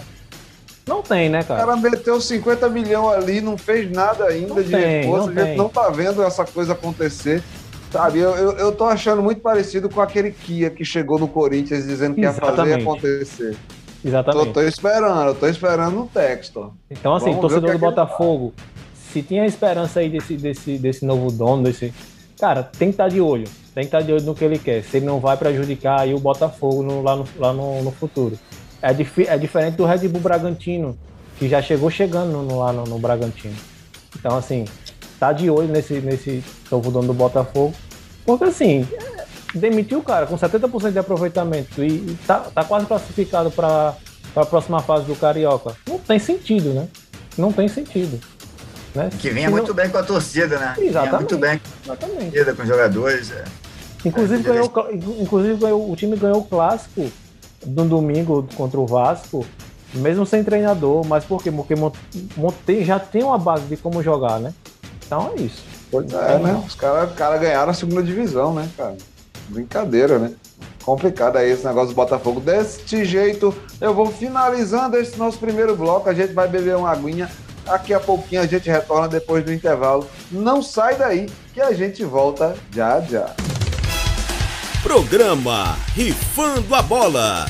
Não 0.88 1.04
tem, 1.04 1.30
né, 1.30 1.44
cara? 1.44 1.64
O 1.64 1.68
cara 1.68 1.78
meteu 1.78 2.20
50 2.20 2.68
milhões 2.70 3.16
ali, 3.16 3.42
não 3.42 3.56
fez 3.60 3.92
nada 3.92 4.26
ainda 4.26 4.56
não 4.56 4.64
de 4.64 4.72
tem, 4.72 5.02
reforço. 5.04 5.30
a 5.30 5.34
gente 5.34 5.56
não 5.56 5.70
tá 5.70 5.88
vendo 5.90 6.24
essa 6.24 6.44
coisa 6.46 6.74
acontecer. 6.74 7.44
Sabe, 7.92 8.18
eu, 8.18 8.32
eu, 8.32 8.52
eu 8.54 8.72
tô 8.72 8.86
achando 8.86 9.22
muito 9.22 9.40
parecido 9.40 9.88
com 9.88 10.02
aquele 10.02 10.32
Kia 10.32 10.72
que 10.72 10.84
chegou 10.84 11.20
no 11.20 11.28
Corinthians 11.28 11.86
dizendo 11.86 12.16
que 12.16 12.22
Exatamente. 12.22 12.50
ia 12.50 12.56
fazer 12.56 12.82
acontecer. 12.82 13.58
Exatamente. 14.04 14.46
Tô, 14.48 14.54
tô 14.54 14.62
esperando, 14.64 15.36
tô 15.36 15.48
esperando 15.48 16.02
um 16.02 16.08
texto. 16.08 16.74
Então, 16.90 17.14
assim, 17.14 17.26
Vamos 17.28 17.42
torcedor 17.42 17.70
do 17.70 17.76
é 17.76 17.78
Botafogo, 17.78 18.52
se 19.14 19.22
tinha 19.22 19.46
esperança 19.46 20.00
aí 20.00 20.10
desse, 20.10 20.36
desse, 20.36 20.80
desse 20.80 21.06
novo 21.06 21.32
dono, 21.32 21.64
desse, 21.64 21.94
cara, 22.40 22.64
tem 22.64 22.90
que 22.90 22.94
estar 22.94 23.06
tá 23.06 23.10
de 23.10 23.22
olho. 23.22 23.48
Tem 23.74 23.84
que 23.84 23.88
estar 23.88 24.00
tá 24.00 24.04
de 24.04 24.14
olho 24.14 24.24
no 24.24 24.36
que 24.36 24.44
ele 24.44 24.58
quer. 24.58 24.84
Se 24.84 24.98
ele 24.98 25.06
não 25.06 25.20
vai 25.20 25.38
prejudicar 25.38 26.02
aí 26.02 26.14
o 26.14 26.20
Botafogo 26.20 26.84
no, 26.84 27.02
lá, 27.02 27.16
no, 27.16 27.26
lá 27.38 27.54
no, 27.54 27.84
no 27.84 27.92
futuro. 27.92 28.38
É, 28.82 28.90
é 28.92 29.38
diferente 29.38 29.76
do 29.76 29.86
Red 29.86 30.08
Bull 30.08 30.22
Bragantino, 30.22 30.98
que 31.38 31.48
já 31.48 31.62
chegou 31.62 31.90
chegando 31.90 32.42
no, 32.42 32.60
lá 32.60 32.72
no, 32.72 32.84
no 32.84 33.00
Bragantino. 33.00 33.56
Então, 34.18 34.38
assim, 34.38 34.66
tá 35.20 35.32
de 35.32 35.50
olho 35.50 35.68
nesse, 35.68 35.96
nesse 35.96 36.44
novo 36.72 36.92
dono 36.92 37.08
do 37.08 37.14
Botafogo. 37.14 37.74
Porque, 38.26 38.46
assim, 38.46 38.88
demitiu 39.54 40.00
o 40.00 40.04
cara 40.04 40.26
com 40.26 40.38
70% 40.38 40.92
de 40.92 41.00
aproveitamento 41.00 41.84
e, 41.84 41.88
e 41.88 42.18
tá, 42.26 42.40
tá 42.40 42.64
quase 42.64 42.86
classificado 42.86 43.52
para 43.52 43.96
a 44.36 44.46
próxima 44.46 44.82
fase 44.82 45.06
do 45.06 45.16
Carioca. 45.16 45.76
Não 45.88 45.98
tem 45.98 46.20
sentido, 46.20 46.74
né? 46.74 46.88
Não 47.38 47.52
tem 47.52 47.68
sentido. 47.68 48.20
Né? 48.98 49.10
Que 49.20 49.30
vinha 49.30 49.50
muito 49.50 49.76
bem 49.76 49.90
com 49.90 50.00
a 50.00 50.04
torcida, 50.04 50.58
né? 50.58 50.74
Exatamente. 50.80 50.92
Vinha 50.92 51.18
muito 51.20 51.38
bem 51.38 51.62
com 51.86 51.92
a 51.92 51.96
torcida, 51.96 52.56
com 52.56 52.62
os 52.64 52.68
jogadores. 52.68 53.32
É. 53.32 53.44
Inclusive, 54.04 54.42
é, 54.42 54.44
ganhou, 54.44 54.72
inclusive 55.20 55.56
ganhou, 55.56 55.92
o 55.92 55.96
time 55.96 56.16
ganhou 56.18 56.40
o 56.40 56.44
clássico 56.44 57.08
no 57.66 57.86
domingo 57.86 58.48
contra 58.56 58.80
o 58.80 58.88
Vasco, 58.88 59.46
mesmo 59.94 60.26
sem 60.26 60.44
treinador, 60.44 61.06
mas 61.06 61.24
por 61.24 61.44
quê? 61.44 61.52
Porque 61.52 61.76
Monte, 61.76 62.84
já 62.84 63.00
tem 63.00 63.24
uma 63.24 63.38
base 63.38 63.66
de 63.66 63.78
como 63.78 64.02
jogar, 64.02 64.40
né? 64.40 64.52
Então 65.06 65.32
é 65.36 65.42
isso. 65.42 65.64
Pois 65.92 66.12
é, 66.12 66.40
né? 66.40 66.64
Os 66.66 66.76
caras 66.76 67.14
cara 67.14 67.38
ganharam 67.38 67.70
a 67.70 67.74
segunda 67.74 68.02
divisão, 68.02 68.54
né, 68.54 68.68
cara? 68.76 68.98
Brincadeira, 69.50 70.18
né? 70.18 70.34
Complicado 70.84 71.38
aí 71.38 71.52
esse 71.52 71.66
negócio 71.66 71.90
do 71.90 71.96
Botafogo. 71.96 72.40
Deste 72.40 73.06
jeito, 73.06 73.54
eu 73.80 73.94
vou 73.94 74.08
finalizando 74.12 74.98
esse 74.98 75.18
nosso 75.18 75.38
primeiro 75.38 75.76
bloco. 75.76 76.10
A 76.10 76.14
gente 76.14 76.34
vai 76.34 76.48
beber 76.48 76.76
uma 76.76 76.90
aguinha. 76.90 77.30
Daqui 77.68 77.94
a 77.94 78.00
pouquinho 78.00 78.42
a 78.42 78.48
gente 78.48 78.70
retorna 78.70 79.10
depois 79.10 79.44
do 79.44 79.52
intervalo. 79.52 80.10
Não 80.32 80.62
sai 80.62 80.96
daí 80.96 81.30
que 81.54 81.60
a 81.60 81.74
gente 81.74 82.02
volta 82.06 82.56
já 82.74 83.02
já. 83.02 83.36
Programa 84.82 85.78
Rifando 85.94 86.74
a 86.74 86.82
Bola. 86.82 87.46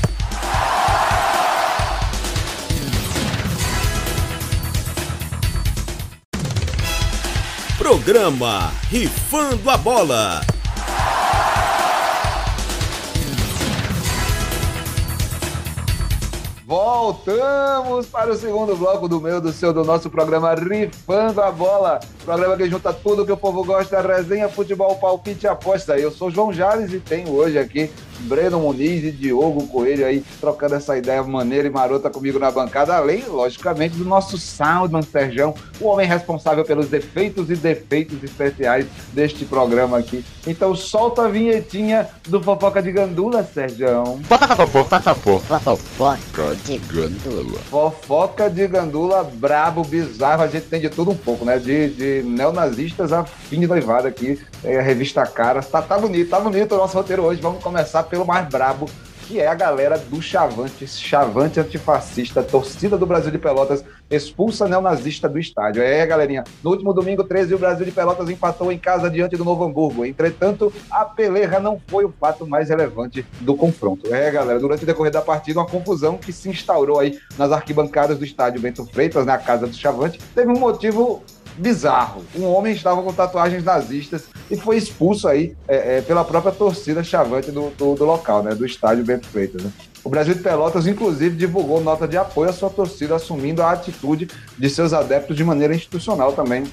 Programa 7.77 8.71
Rifando 8.89 9.69
a 9.69 9.77
Bola. 9.77 10.56
Voltamos 17.07 18.07
para 18.07 18.33
o 18.33 18.35
segundo 18.35 18.75
bloco 18.75 19.07
do 19.07 19.21
meu, 19.21 19.39
do 19.39 19.53
seu, 19.53 19.71
do 19.71 19.81
nosso 19.81 20.09
programa 20.09 20.53
Rifando 20.53 21.41
a 21.41 21.49
Bola. 21.49 22.01
Programa 22.25 22.57
que 22.57 22.69
junta 22.69 22.91
tudo 22.91 23.25
que 23.25 23.31
o 23.31 23.37
povo 23.37 23.63
gosta, 23.63 24.01
resenha, 24.01 24.49
futebol, 24.49 24.93
palpite 24.97 25.45
e 25.45 25.47
aposta. 25.47 25.97
Eu 25.97 26.11
sou 26.11 26.29
João 26.29 26.51
Jales 26.51 26.91
e 26.91 26.99
tenho 26.99 27.31
hoje 27.31 27.57
aqui 27.57 27.89
Breno 28.21 28.59
Muniz 28.59 29.03
e 29.03 29.11
Diogo 29.11 29.67
Coelho 29.67 30.05
aí 30.05 30.23
trocando 30.39 30.75
essa 30.75 30.97
ideia 30.97 31.23
maneira 31.23 31.67
e 31.67 31.71
marota 31.71 32.09
comigo 32.09 32.39
na 32.39 32.51
bancada, 32.51 32.95
além, 32.95 33.23
logicamente, 33.27 33.97
do 33.97 34.05
nosso 34.05 34.37
Soundman 34.37 35.01
Serjão, 35.01 35.53
o 35.79 35.87
homem 35.87 36.07
responsável 36.07 36.63
pelos 36.63 36.87
defeitos 36.87 37.49
e 37.49 37.55
defeitos 37.55 38.23
especiais 38.23 38.85
deste 39.13 39.45
programa 39.45 39.97
aqui. 39.97 40.23
Então 40.45 40.75
solta 40.75 41.23
a 41.23 41.27
vinhetinha 41.27 42.07
do 42.27 42.41
Fofoca 42.41 42.81
de 42.81 42.91
Gandula, 42.91 43.43
Serjão. 43.43 44.19
Fofoca 45.83 46.55
de 46.63 46.77
Gandula. 46.77 47.59
Fofoca 47.69 48.49
de 48.49 48.67
Gandula, 48.67 49.23
brabo, 49.23 49.83
bizarro, 49.83 50.43
a 50.43 50.47
gente 50.47 50.67
tem 50.67 50.79
de 50.79 50.89
tudo 50.89 51.11
um 51.11 51.17
pouco, 51.17 51.45
né? 51.45 51.57
De, 51.57 51.89
de 51.89 52.23
neonazistas 52.23 53.11
a 53.11 53.23
fim 53.23 53.59
de 53.59 53.67
noivado 53.67 54.07
aqui, 54.07 54.39
é 54.63 54.79
a 54.79 54.81
revista 54.81 55.25
Caras. 55.25 55.67
Tá, 55.67 55.81
tá 55.81 55.97
bonito, 55.97 56.29
tá 56.29 56.39
bonito 56.39 56.73
o 56.73 56.77
nosso 56.77 56.97
roteiro 56.97 57.23
hoje. 57.23 57.41
Vamos 57.41 57.63
começar 57.63 58.03
pelo 58.07 58.25
mais 58.25 58.47
brabo, 58.47 58.89
que 59.27 59.41
é 59.41 59.47
a 59.47 59.53
galera 59.53 59.97
do 59.97 60.21
Chavante, 60.21 60.87
Chavante 60.87 61.59
antifascista, 61.59 62.41
torcida 62.41 62.97
do 62.97 63.05
Brasil 63.05 63.29
de 63.29 63.37
Pelotas, 63.37 63.83
expulsa 64.09 64.69
neonazista 64.69 65.27
do 65.27 65.37
estádio. 65.37 65.83
É, 65.83 66.05
galerinha, 66.05 66.45
no 66.63 66.71
último 66.71 66.93
domingo 66.93 67.25
13, 67.25 67.53
o 67.53 67.59
Brasil 67.59 67.85
de 67.85 67.91
Pelotas 67.91 68.29
empatou 68.29 68.71
em 68.71 68.79
casa 68.79 69.09
diante 69.09 69.35
do 69.35 69.43
Novo 69.43 69.65
Hamburgo. 69.65 70.05
Entretanto, 70.05 70.71
a 70.89 71.03
peleja 71.03 71.59
não 71.59 71.81
foi 71.87 72.05
o 72.05 72.13
fato 72.17 72.47
mais 72.47 72.69
relevante 72.69 73.25
do 73.41 73.53
confronto. 73.53 74.13
É, 74.13 74.31
galera, 74.31 74.59
durante 74.61 74.83
o 74.83 74.87
decorrer 74.87 75.11
da 75.11 75.21
partida, 75.21 75.59
uma 75.59 75.67
confusão 75.67 76.17
que 76.17 76.31
se 76.31 76.49
instaurou 76.49 76.97
aí 76.97 77.19
nas 77.37 77.51
arquibancadas 77.51 78.17
do 78.17 78.23
estádio 78.23 78.61
Bento 78.61 78.85
Freitas, 78.85 79.25
na 79.25 79.37
casa 79.37 79.67
do 79.67 79.75
Chavante, 79.75 80.19
teve 80.33 80.49
um 80.49 80.59
motivo 80.59 81.21
bizarro. 81.57 82.23
Um 82.35 82.45
homem 82.45 82.73
estava 82.73 83.01
com 83.01 83.11
tatuagens 83.11 83.63
nazistas 83.63 84.25
e 84.49 84.55
foi 84.55 84.77
expulso 84.77 85.27
aí 85.27 85.55
é, 85.67 85.97
é, 85.97 86.01
pela 86.01 86.23
própria 86.23 86.51
torcida 86.51 87.03
chavante 87.03 87.51
do, 87.51 87.69
do, 87.71 87.95
do, 87.95 88.05
local, 88.05 88.43
né? 88.43 88.53
Do 88.53 88.65
estádio 88.65 89.03
Bento 89.03 89.27
Freitas. 89.27 89.63
Né? 89.63 89.71
O 90.03 90.09
Brasil 90.09 90.33
de 90.33 90.41
Pelotas, 90.41 90.87
inclusive, 90.87 91.35
divulgou 91.35 91.81
nota 91.81 92.07
de 92.07 92.17
apoio 92.17 92.49
à 92.49 92.53
sua 92.53 92.69
torcida, 92.69 93.15
assumindo 93.15 93.61
a 93.61 93.71
atitude 93.71 94.29
de 94.57 94.69
seus 94.69 94.93
adeptos 94.93 95.35
de 95.35 95.43
maneira 95.43 95.75
institucional 95.75 96.31
também 96.33 96.65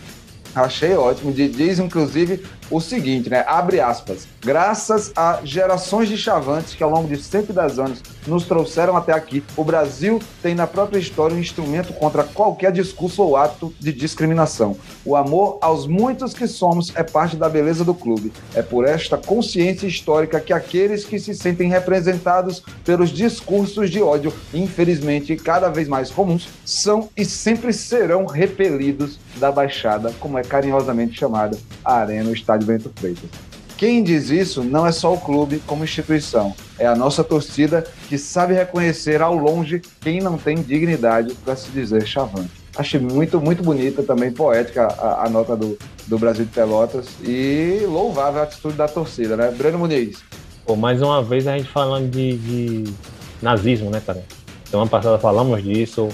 Achei 0.55 0.95
ótimo. 0.95 1.33
Diz, 1.33 1.79
inclusive, 1.79 2.45
o 2.71 2.81
seguinte, 2.81 3.29
né? 3.29 3.45
Abre 3.47 3.81
aspas. 3.81 4.27
Graças 4.41 5.13
a 5.17 5.41
gerações 5.43 6.09
de 6.09 6.17
chavantes 6.17 6.75
que 6.75 6.83
ao 6.83 6.91
longo 6.91 7.09
de 7.09 7.17
110 7.17 7.79
anos 7.79 8.03
nos 8.27 8.45
trouxeram 8.45 8.97
até 8.97 9.13
aqui, 9.13 9.43
o 9.57 9.65
Brasil 9.65 10.21
tem 10.43 10.55
na 10.55 10.67
própria 10.67 10.99
história 10.99 11.37
um 11.37 11.41
instrumento 11.41 11.93
contra 11.95 12.23
qualquer 12.23 12.71
discurso 12.71 13.23
ou 13.23 13.37
ato 13.37 13.75
de 13.81 13.93
discriminação. 13.93 14.77
O 15.05 15.17
amor 15.17 15.59
aos 15.61 15.87
muitos 15.87 16.35
que 16.35 16.47
somos 16.47 16.93
é 16.95 17.03
parte 17.03 17.37
da 17.37 17.49
beleza 17.49 17.85
do 17.85 17.95
clube. 17.95 18.33
É 18.55 18.63
por 18.63 18.87
esta 18.87 19.17
consciência 19.17 19.87
histórica 19.87 20.41
que 20.41 20.53
aqueles 20.53 21.05
que 21.05 21.19
se 21.19 21.35
sentem 21.35 21.69
representados 21.69 22.63
pelos 22.85 23.11
discursos 23.11 23.91
de 23.91 24.01
ódio, 24.01 24.33
infelizmente 24.53 25.37
cada 25.37 25.69
vez 25.69 25.89
mais 25.89 26.11
comuns, 26.11 26.49
são 26.65 27.09
e 27.17 27.25
sempre 27.25 27.73
serão 27.73 28.27
repelidos 28.27 29.19
da 29.37 29.51
Baixada, 29.51 30.13
como 30.21 30.39
é 30.39 30.44
carinhosamente 30.45 31.19
chamada 31.19 31.57
a 31.85 31.97
Arena, 31.97 32.31
o 32.31 32.33
Estádio 32.33 32.67
Bento 32.67 32.93
Freitas. 32.95 33.29
Quem 33.77 34.03
diz 34.03 34.31
isso 34.31 34.63
não 34.63 34.87
é 34.87 34.93
só 34.93 35.13
o 35.13 35.21
clube 35.21 35.61
como 35.67 35.83
instituição, 35.83 36.55
é 36.79 36.87
a 36.87 36.95
nossa 36.95 37.25
torcida 37.25 37.85
que 38.09 38.17
sabe 38.17 38.55
reconhecer 38.55 39.21
ao 39.21 39.35
longe 39.35 39.83
quem 40.01 40.21
não 40.21 40.39
tem 40.39 40.57
dignidade 40.57 41.35
para 41.45 41.57
se 41.57 41.71
dizer 41.71 42.07
chavante. 42.07 42.51
Achei 42.77 43.01
muito, 43.01 43.41
muito 43.41 43.63
bonita 43.63 44.03
também, 44.03 44.33
poética 44.33 44.87
a, 44.87 45.27
a, 45.27 45.29
nota 45.29 45.57
do, 45.57 45.79
do 46.07 46.19
Brasil 46.19 46.45
de 46.45 46.51
Pelotas 46.51 47.07
e 47.23 47.81
louvável 47.87 48.41
a 48.41 48.45
atitude 48.45 48.75
da 48.77 48.89
torcida, 48.89 49.37
né? 49.37 49.51
Breno 49.51 49.79
Muniz. 49.79 50.23
Pô, 50.65 50.75
mais 50.75 51.03
uma 51.03 51.23
vez 51.23 51.47
a 51.47 51.57
gente 51.57 51.69
falando 51.69 52.11
de, 52.11 52.37
de 52.39 52.95
nazismo, 53.43 53.91
né, 53.91 54.01
cara? 54.05 54.25
Semana 54.65 54.91
passada 54.91 55.19
falamos 55.19 55.63
disso, 55.63 56.09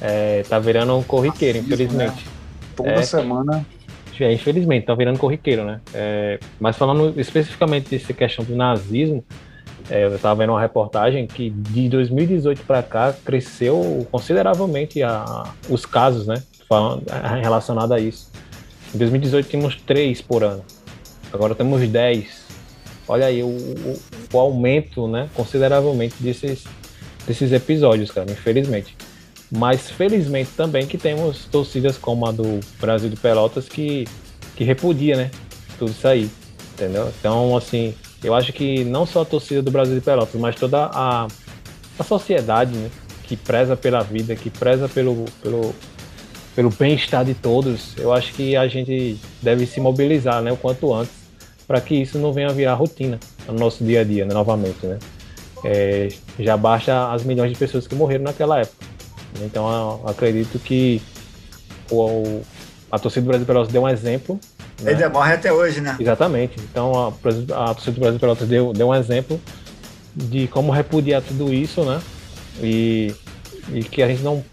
é, 0.00 0.42
tá 0.48 0.58
virando 0.58 0.96
um 0.96 1.02
corriqueiro, 1.02 1.58
Nazismo, 1.58 1.74
infelizmente. 1.74 2.24
Né? 2.24 2.39
Toda 2.82 3.00
é, 3.00 3.02
semana. 3.02 3.66
É, 4.18 4.32
infelizmente, 4.32 4.84
tá 4.84 4.94
virando 4.94 5.18
corriqueiro, 5.18 5.64
né? 5.64 5.80
É, 5.94 6.38
mas 6.58 6.76
falando 6.76 7.18
especificamente 7.18 7.88
dessa 7.88 8.12
questão 8.12 8.44
do 8.44 8.54
nazismo, 8.54 9.24
é, 9.88 10.04
eu 10.04 10.14
estava 10.14 10.34
vendo 10.36 10.50
uma 10.50 10.60
reportagem 10.60 11.26
que 11.26 11.50
de 11.50 11.88
2018 11.88 12.62
para 12.62 12.82
cá 12.82 13.14
cresceu 13.24 14.06
consideravelmente 14.10 15.02
a, 15.02 15.52
os 15.68 15.86
casos, 15.86 16.26
né? 16.26 16.42
Falando, 16.68 17.04
relacionado 17.42 17.92
a 17.92 17.98
isso. 17.98 18.30
Em 18.94 18.98
2018 18.98 19.48
tínhamos 19.48 19.76
três 19.76 20.20
por 20.20 20.44
ano, 20.44 20.62
agora 21.32 21.54
temos 21.54 21.80
10. 21.86 22.50
Olha 23.08 23.26
aí 23.26 23.42
o, 23.42 23.46
o, 23.48 24.00
o 24.32 24.38
aumento, 24.38 25.08
né? 25.08 25.28
Consideravelmente 25.34 26.14
desses, 26.20 26.64
desses 27.26 27.50
episódios, 27.52 28.10
cara, 28.10 28.30
infelizmente. 28.30 28.96
Mas 29.50 29.90
felizmente 29.90 30.50
também 30.56 30.86
que 30.86 30.96
temos 30.96 31.46
torcidas 31.46 31.96
como 31.98 32.26
a 32.26 32.30
do 32.30 32.60
Brasil 32.80 33.08
de 33.08 33.16
Pelotas 33.16 33.68
que, 33.68 34.06
que 34.54 34.62
repudia, 34.62 35.16
né? 35.16 35.30
Tudo 35.78 35.90
isso 35.90 36.06
aí. 36.06 36.30
Entendeu? 36.74 37.12
Então, 37.18 37.56
assim, 37.56 37.94
eu 38.22 38.34
acho 38.34 38.52
que 38.52 38.84
não 38.84 39.04
só 39.04 39.22
a 39.22 39.24
torcida 39.24 39.60
do 39.60 39.70
Brasil 39.70 39.94
de 39.94 40.00
Pelotas, 40.00 40.40
mas 40.40 40.54
toda 40.54 40.86
a, 40.86 41.26
a 41.98 42.04
sociedade, 42.04 42.76
né? 42.76 42.90
Que 43.24 43.36
preza 43.36 43.76
pela 43.76 44.02
vida, 44.02 44.36
que 44.36 44.50
preza 44.50 44.88
pelo, 44.88 45.24
pelo, 45.42 45.74
pelo 46.54 46.70
bem-estar 46.70 47.24
de 47.24 47.34
todos, 47.34 47.96
eu 47.96 48.12
acho 48.12 48.32
que 48.32 48.56
a 48.56 48.68
gente 48.68 49.18
deve 49.42 49.66
se 49.66 49.80
mobilizar, 49.80 50.40
né? 50.42 50.52
O 50.52 50.56
quanto 50.56 50.92
antes, 50.94 51.12
para 51.66 51.80
que 51.80 51.94
isso 51.94 52.18
não 52.18 52.32
venha 52.32 52.50
virar 52.50 52.74
rotina 52.74 53.18
no 53.46 53.54
nosso 53.54 53.84
dia 53.84 54.00
a 54.00 54.04
dia, 54.04 54.24
né, 54.24 54.34
novamente, 54.34 54.86
né? 54.86 54.98
É, 55.64 56.08
já 56.38 56.56
basta 56.56 57.12
as 57.12 57.22
milhões 57.24 57.52
de 57.52 57.58
pessoas 57.58 57.86
que 57.86 57.94
morreram 57.94 58.24
naquela 58.24 58.60
época. 58.60 58.89
Então 59.42 60.00
acredito 60.06 60.58
que 60.58 61.00
o, 61.90 62.42
a 62.90 62.98
torcida 62.98 63.22
do 63.22 63.28
Brasil 63.28 63.46
Pelotas 63.46 63.72
deu 63.72 63.82
um 63.82 63.88
exemplo. 63.88 64.38
Né? 64.80 64.92
Ele 64.92 65.08
morre 65.08 65.34
até 65.34 65.52
hoje, 65.52 65.80
né? 65.80 65.96
Exatamente. 65.98 66.56
Então 66.60 66.92
a, 66.94 67.08
a 67.70 67.74
torcida 67.74 67.92
do 67.92 68.00
Brasil 68.00 68.20
Pelotas 68.20 68.48
deu, 68.48 68.72
deu 68.72 68.88
um 68.88 68.94
exemplo 68.94 69.40
de 70.14 70.48
como 70.48 70.72
repudiar 70.72 71.22
tudo 71.22 71.52
isso, 71.52 71.84
né? 71.84 72.00
E, 72.62 73.14
e 73.72 73.84
que 73.84 74.02
a 74.02 74.08
gente 74.08 74.22
não 74.22 74.44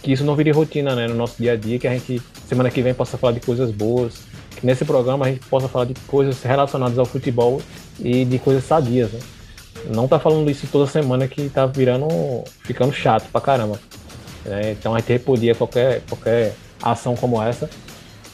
que 0.00 0.12
isso 0.12 0.24
não 0.24 0.36
vire 0.36 0.50
rotina, 0.52 0.94
né, 0.94 1.08
no 1.08 1.14
nosso 1.14 1.34
dia 1.38 1.52
a 1.52 1.56
dia, 1.56 1.78
que 1.78 1.88
a 1.88 1.92
gente 1.92 2.22
semana 2.46 2.70
que 2.70 2.80
vem 2.80 2.94
possa 2.94 3.18
falar 3.18 3.32
de 3.32 3.40
coisas 3.40 3.70
boas, 3.70 4.22
que 4.56 4.64
nesse 4.64 4.84
programa 4.84 5.26
a 5.26 5.28
gente 5.28 5.44
possa 5.46 5.68
falar 5.68 5.86
de 5.86 5.94
coisas 6.06 6.42
relacionadas 6.42 6.98
ao 6.98 7.04
futebol 7.04 7.60
e 7.98 8.24
de 8.24 8.38
coisas 8.38 8.64
sadias, 8.64 9.10
né? 9.10 9.20
Não 9.86 10.06
tá 10.06 10.18
falando 10.18 10.48
isso 10.50 10.68
toda 10.70 10.88
semana 10.88 11.26
que 11.26 11.48
tá 11.48 11.66
virando, 11.66 12.06
ficando 12.62 12.92
chato 12.92 13.28
pra 13.32 13.40
caramba. 13.40 13.80
É, 14.46 14.72
então 14.72 14.94
a 14.94 14.98
gente 14.98 15.12
repudia 15.12 15.54
qualquer, 15.54 16.02
qualquer 16.08 16.54
ação 16.82 17.14
como 17.14 17.40
essa 17.42 17.70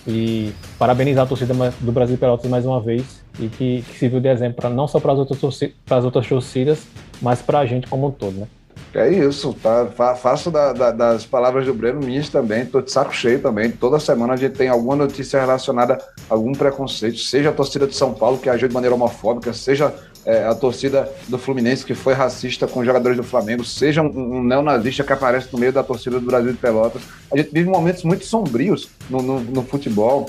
e 0.06 0.52
parabenizar 0.78 1.24
a 1.24 1.26
torcida 1.26 1.54
do 1.80 1.92
Brasil 1.92 2.16
Pelotas 2.16 2.50
mais 2.50 2.64
uma 2.64 2.80
vez 2.80 3.22
e 3.38 3.48
que, 3.48 3.82
que 3.82 3.98
sirviu 3.98 4.20
de 4.20 4.28
exemplo 4.28 4.56
pra, 4.56 4.70
não 4.70 4.88
só 4.88 4.98
para 4.98 5.12
as 5.12 5.18
outras, 5.18 5.38
torcidas, 5.38 6.04
outras 6.04 6.26
torcidas, 6.26 6.86
mas 7.20 7.42
para 7.42 7.58
a 7.58 7.66
gente 7.66 7.86
como 7.86 8.08
um 8.08 8.10
todo, 8.10 8.40
né? 8.40 8.46
É 8.94 9.08
isso, 9.10 9.54
tá? 9.62 9.86
Faço 10.16 10.50
da, 10.50 10.72
da, 10.72 10.90
das 10.90 11.26
palavras 11.26 11.66
do 11.66 11.74
Breno 11.74 12.00
minhas 12.00 12.30
também, 12.30 12.64
tô 12.64 12.80
de 12.80 12.90
saco 12.90 13.14
cheio 13.14 13.40
também. 13.40 13.70
Toda 13.70 14.00
semana 14.00 14.32
a 14.32 14.36
gente 14.36 14.54
tem 14.54 14.68
alguma 14.68 14.96
notícia 14.96 15.38
relacionada 15.38 15.98
a 16.28 16.34
algum 16.34 16.52
preconceito, 16.52 17.18
seja 17.18 17.50
a 17.50 17.52
torcida 17.52 17.86
de 17.86 17.94
São 17.94 18.14
Paulo 18.14 18.38
que 18.38 18.48
agiu 18.48 18.66
de 18.66 18.72
maneira 18.72 18.94
homofóbica, 18.94 19.52
seja 19.52 19.94
é, 20.28 20.44
a 20.44 20.54
torcida 20.54 21.10
do 21.26 21.38
Fluminense 21.38 21.86
que 21.86 21.94
foi 21.94 22.12
racista 22.12 22.66
com 22.66 22.80
os 22.80 22.86
jogadores 22.86 23.16
do 23.16 23.24
Flamengo, 23.24 23.64
seja 23.64 24.02
um, 24.02 24.36
um 24.36 24.44
neonazista 24.44 25.02
que 25.02 25.10
aparece 25.10 25.48
no 25.50 25.58
meio 25.58 25.72
da 25.72 25.82
torcida 25.82 26.20
do 26.20 26.26
Brasil 26.26 26.52
de 26.52 26.58
Pelotas. 26.58 27.00
A 27.32 27.36
gente 27.38 27.50
vive 27.50 27.70
momentos 27.70 28.04
muito 28.04 28.26
sombrios 28.26 28.90
no, 29.08 29.22
no, 29.22 29.40
no 29.40 29.62
futebol. 29.62 30.28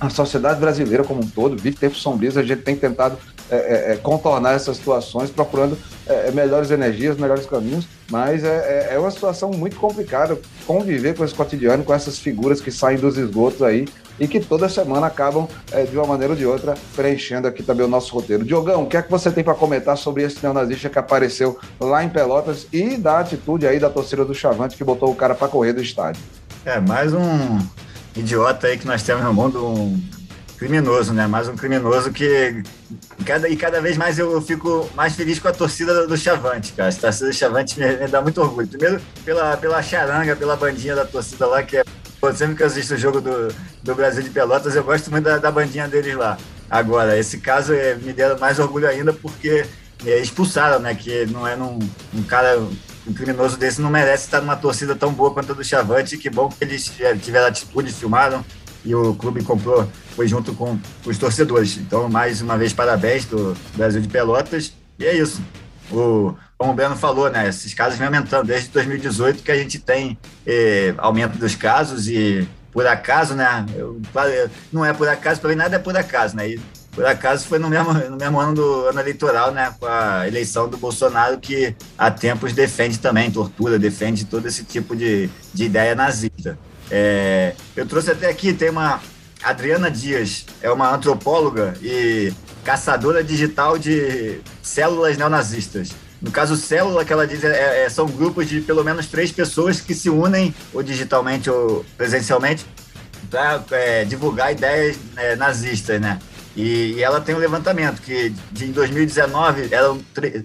A 0.00 0.08
sociedade 0.08 0.60
brasileira 0.60 1.02
como 1.02 1.22
um 1.22 1.26
todo 1.26 1.56
vive 1.56 1.76
tempos 1.76 2.00
sombrios, 2.00 2.36
a 2.36 2.42
gente 2.44 2.62
tem 2.62 2.76
tentado 2.76 3.18
é, 3.50 3.56
é, 3.56 3.92
é, 3.92 3.96
contornar 3.96 4.54
essas 4.54 4.76
situações, 4.76 5.28
procurando 5.28 5.76
é, 6.06 6.28
é, 6.28 6.30
melhores 6.30 6.70
energias, 6.70 7.16
melhores 7.16 7.44
caminhos, 7.44 7.86
mas 8.10 8.44
é, 8.44 8.90
é, 8.92 8.98
uma 8.98 9.10
situação 9.10 9.50
muito 9.50 9.76
complicada 9.76 10.38
conviver 10.66 11.16
com 11.16 11.24
esse 11.24 11.34
cotidiano, 11.34 11.84
com 11.84 11.92
essas 11.92 12.18
figuras 12.18 12.60
que 12.60 12.70
saem 12.70 12.98
dos 12.98 13.18
esgotos 13.18 13.60
aí 13.60 13.86
e 14.18 14.28
que 14.28 14.40
toda 14.40 14.68
semana 14.68 15.06
acabam, 15.06 15.48
de 15.90 15.96
uma 15.96 16.06
maneira 16.06 16.32
ou 16.32 16.38
de 16.38 16.46
outra, 16.46 16.74
preenchendo 16.94 17.48
aqui 17.48 17.62
também 17.62 17.84
o 17.84 17.88
nosso 17.88 18.14
roteiro. 18.14 18.44
Diogão, 18.44 18.84
o 18.84 18.86
que 18.86 18.96
é 18.96 19.02
que 19.02 19.10
você 19.10 19.30
tem 19.30 19.42
para 19.42 19.54
comentar 19.54 19.96
sobre 19.96 20.22
esse 20.22 20.38
neonazista 20.42 20.88
que 20.88 20.98
apareceu 20.98 21.58
lá 21.80 22.04
em 22.04 22.08
Pelotas 22.08 22.66
e 22.72 22.96
da 22.96 23.20
atitude 23.20 23.66
aí 23.66 23.78
da 23.78 23.90
torcida 23.90 24.24
do 24.24 24.34
Chavante 24.34 24.76
que 24.76 24.84
botou 24.84 25.10
o 25.10 25.14
cara 25.14 25.34
para 25.34 25.48
correr 25.48 25.72
do 25.72 25.82
estádio? 25.82 26.22
É, 26.64 26.80
mais 26.80 27.12
um 27.12 27.58
idiota 28.14 28.66
aí 28.66 28.78
que 28.78 28.86
nós 28.86 29.02
temos 29.02 29.24
no 29.24 29.32
mundo, 29.32 29.66
um 29.66 30.00
criminoso, 30.62 31.12
né? 31.12 31.26
Mais 31.26 31.48
um 31.48 31.56
criminoso 31.56 32.12
que 32.12 32.62
cada, 33.26 33.48
e 33.48 33.56
cada 33.56 33.80
vez 33.80 33.96
mais 33.96 34.16
eu 34.16 34.40
fico 34.40 34.88
mais 34.94 35.14
feliz 35.14 35.40
com 35.40 35.48
a 35.48 35.52
torcida 35.52 36.06
do 36.06 36.16
Chavante, 36.16 36.72
cara. 36.72 36.88
A 36.88 36.92
torcida 36.92 37.30
do 37.30 37.34
Chavante 37.34 37.80
me, 37.80 37.96
me, 37.96 38.06
dá 38.06 38.22
muito 38.22 38.40
orgulho. 38.40 38.68
Primeiro 38.68 39.00
pela, 39.24 39.56
pela 39.56 39.82
charanga, 39.82 40.36
pela 40.36 40.54
bandinha 40.54 40.94
da 40.94 41.04
torcida 41.04 41.46
lá, 41.46 41.62
que 41.64 41.78
é. 41.78 41.84
Sempre 42.34 42.54
que 42.54 42.62
eu 42.62 42.66
assisto 42.68 42.94
o 42.94 42.96
jogo 42.96 43.20
do, 43.20 43.52
do 43.82 43.94
Brasil 43.94 44.22
de 44.22 44.30
Pelotas, 44.30 44.76
eu 44.76 44.84
gosto 44.84 45.10
muito 45.10 45.24
da, 45.24 45.38
da 45.38 45.50
bandinha 45.50 45.88
deles 45.88 46.14
lá. 46.16 46.38
Agora, 46.70 47.18
esse 47.18 47.38
caso 47.38 47.74
é, 47.74 47.96
me 47.96 48.12
deu 48.12 48.38
mais 48.38 48.58
orgulho 48.58 48.88
ainda 48.88 49.12
porque 49.12 49.66
é, 50.06 50.18
expulsaram, 50.20 50.78
né? 50.78 50.94
Que 50.94 51.26
não 51.26 51.46
é 51.46 51.56
num, 51.56 51.78
um 52.14 52.22
cara 52.22 52.58
um 53.06 53.12
criminoso 53.12 53.56
desse 53.56 53.80
não 53.80 53.90
merece 53.90 54.24
estar 54.24 54.40
numa 54.40 54.56
torcida 54.56 54.94
tão 54.94 55.12
boa 55.12 55.32
quanto 55.32 55.52
a 55.52 55.54
do 55.54 55.64
Chavante. 55.64 56.16
Que 56.16 56.30
bom 56.30 56.48
que 56.48 56.62
eles 56.62 56.90
tiveram 57.20 57.48
atitude, 57.48 57.92
filmaram, 57.92 58.44
e 58.84 58.94
o 58.94 59.14
clube 59.14 59.42
comprou, 59.42 59.88
foi 60.14 60.26
junto 60.28 60.54
com 60.54 60.78
os 61.04 61.18
torcedores. 61.18 61.76
Então, 61.76 62.08
mais 62.08 62.40
uma 62.40 62.56
vez, 62.56 62.72
parabéns 62.72 63.24
do 63.24 63.56
Brasil 63.76 64.00
de 64.00 64.08
Pelotas. 64.08 64.72
E 64.98 65.04
é 65.04 65.16
isso. 65.16 65.42
O, 65.90 66.34
como 66.58 66.72
o 66.72 66.74
Breno 66.74 66.96
falou, 66.96 67.30
né, 67.30 67.48
esses 67.48 67.74
casos 67.74 67.98
vêm 67.98 68.06
aumentando 68.06 68.46
desde 68.46 68.68
2018 68.70 69.42
que 69.42 69.50
a 69.50 69.56
gente 69.56 69.78
tem 69.78 70.18
eh, 70.46 70.94
aumento 70.98 71.36
dos 71.38 71.54
casos 71.56 72.08
e 72.08 72.46
por 72.72 72.86
acaso, 72.86 73.34
né, 73.34 73.66
eu, 73.74 74.00
não 74.72 74.84
é 74.84 74.92
por 74.92 75.08
acaso, 75.08 75.40
para 75.40 75.50
mim 75.50 75.56
nada 75.56 75.76
é 75.76 75.78
por 75.78 75.96
acaso, 75.96 76.36
né, 76.36 76.50
e 76.50 76.60
por 76.92 77.04
acaso 77.06 77.46
foi 77.46 77.58
no 77.58 77.68
mesmo, 77.68 77.92
no 77.92 78.16
mesmo 78.16 78.38
ano 78.38 78.54
do 78.54 78.86
ano 78.86 79.00
eleitoral, 79.00 79.50
né, 79.50 79.74
com 79.78 79.86
a 79.86 80.26
eleição 80.28 80.68
do 80.68 80.76
Bolsonaro 80.76 81.38
que 81.38 81.74
há 81.96 82.10
tempos 82.10 82.52
defende 82.52 82.98
também 82.98 83.30
tortura, 83.30 83.78
defende 83.78 84.24
todo 84.24 84.46
esse 84.46 84.64
tipo 84.64 84.94
de, 84.94 85.28
de 85.52 85.64
ideia 85.64 85.94
nazista. 85.94 86.58
É, 86.90 87.54
eu 87.74 87.86
trouxe 87.86 88.10
até 88.10 88.28
aqui, 88.28 88.52
tem 88.52 88.68
uma 88.68 89.00
Adriana 89.42 89.90
Dias, 89.90 90.46
é 90.60 90.70
uma 90.70 90.94
antropóloga 90.94 91.74
e 91.82 92.32
caçadora 92.62 93.24
digital 93.24 93.78
de 93.78 94.40
células 94.62 95.16
neonazistas. 95.16 95.90
No 96.22 96.30
caso, 96.30 96.56
célula 96.56 97.04
que 97.04 97.12
ela 97.12 97.26
diz 97.26 97.42
é, 97.42 97.84
é, 97.84 97.88
são 97.88 98.06
grupos 98.06 98.48
de 98.48 98.60
pelo 98.60 98.84
menos 98.84 99.06
três 99.06 99.32
pessoas 99.32 99.80
que 99.80 99.92
se 99.92 100.08
unem, 100.08 100.54
ou 100.72 100.80
digitalmente 100.80 101.50
ou 101.50 101.84
presencialmente, 101.96 102.64
para 103.28 103.64
é, 103.72 104.04
divulgar 104.04 104.52
ideias 104.52 104.96
é, 105.16 105.34
nazistas, 105.34 106.00
né? 106.00 106.20
E, 106.54 106.92
e, 106.92 107.02
ela 107.02 107.20
tem 107.20 107.34
um 107.34 107.38
levantamento 107.38 108.00
que 108.02 108.32
de, 108.52 108.66
em 108.66 108.72
2019 108.72 109.68
eram 109.72 109.98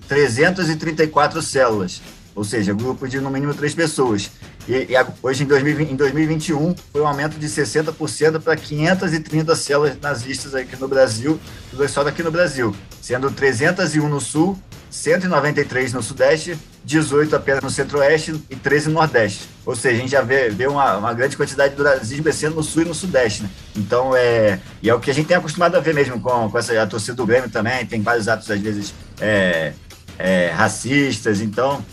334 0.08 1.42
células, 1.44 2.02
ou 2.34 2.44
seja, 2.44 2.74
grupo 2.74 3.08
de 3.08 3.20
no 3.20 3.30
mínimo 3.30 3.54
três 3.54 3.76
pessoas. 3.76 4.32
E, 4.68 4.74
e 4.74 4.96
hoje, 5.22 5.44
em, 5.44 5.48
2020, 5.48 5.92
em 5.92 5.96
2021, 5.96 6.76
foi 6.92 7.02
um 7.02 7.08
aumento 7.08 7.38
de 7.38 7.46
60% 7.46 8.42
para 8.42 8.56
530 8.56 9.56
células 9.56 10.00
nazistas 10.02 10.56
aqui 10.56 10.76
no 10.78 10.88
Brasil, 10.88 11.40
só 11.88 12.04
daqui 12.04 12.24
no 12.24 12.32
Brasil, 12.32 12.76
sendo 13.00 13.30
301 13.30 14.10
no 14.10 14.20
Sul, 14.20 14.58
193 14.90 15.94
no 15.94 16.02
Sudeste, 16.02 16.58
18 16.84 17.36
apenas 17.36 17.62
no 17.62 17.70
Centro-Oeste 17.70 18.42
e 18.50 18.56
13 18.56 18.88
no 18.88 18.96
Nordeste. 18.96 19.50
Ou 19.66 19.76
seja, 19.76 19.98
a 19.98 20.00
gente 20.00 20.12
já 20.12 20.22
vê, 20.22 20.50
vê 20.50 20.68
uma, 20.68 20.98
uma, 20.98 21.14
grande 21.14 21.36
quantidade 21.36 21.76
do 21.76 21.84
nazismo 21.84 22.32
sendo 22.32 22.56
no 22.56 22.64
Sul 22.64 22.84
e 22.84 22.86
no 22.86 22.94
Sudeste. 22.94 23.44
Né? 23.44 23.50
Então, 23.76 24.16
é, 24.16 24.60
e 24.82 24.90
é 24.90 24.94
o 24.94 25.00
que 25.00 25.12
a 25.12 25.14
gente 25.14 25.28
tem 25.28 25.36
acostumado 25.36 25.76
a 25.76 25.80
ver 25.80 25.94
mesmo 25.94 26.20
com, 26.20 26.50
com 26.50 26.58
essa 26.58 26.82
a 26.82 26.88
torcida 26.88 27.16
do 27.16 27.26
Grêmio 27.26 27.50
também, 27.50 27.86
tem 27.86 28.02
vários 28.02 28.28
atos, 28.28 28.50
às 28.50 28.60
vezes, 28.60 28.94
é, 29.20 29.74
é, 30.18 30.52
racistas. 30.52 31.42
Então, 31.42 31.84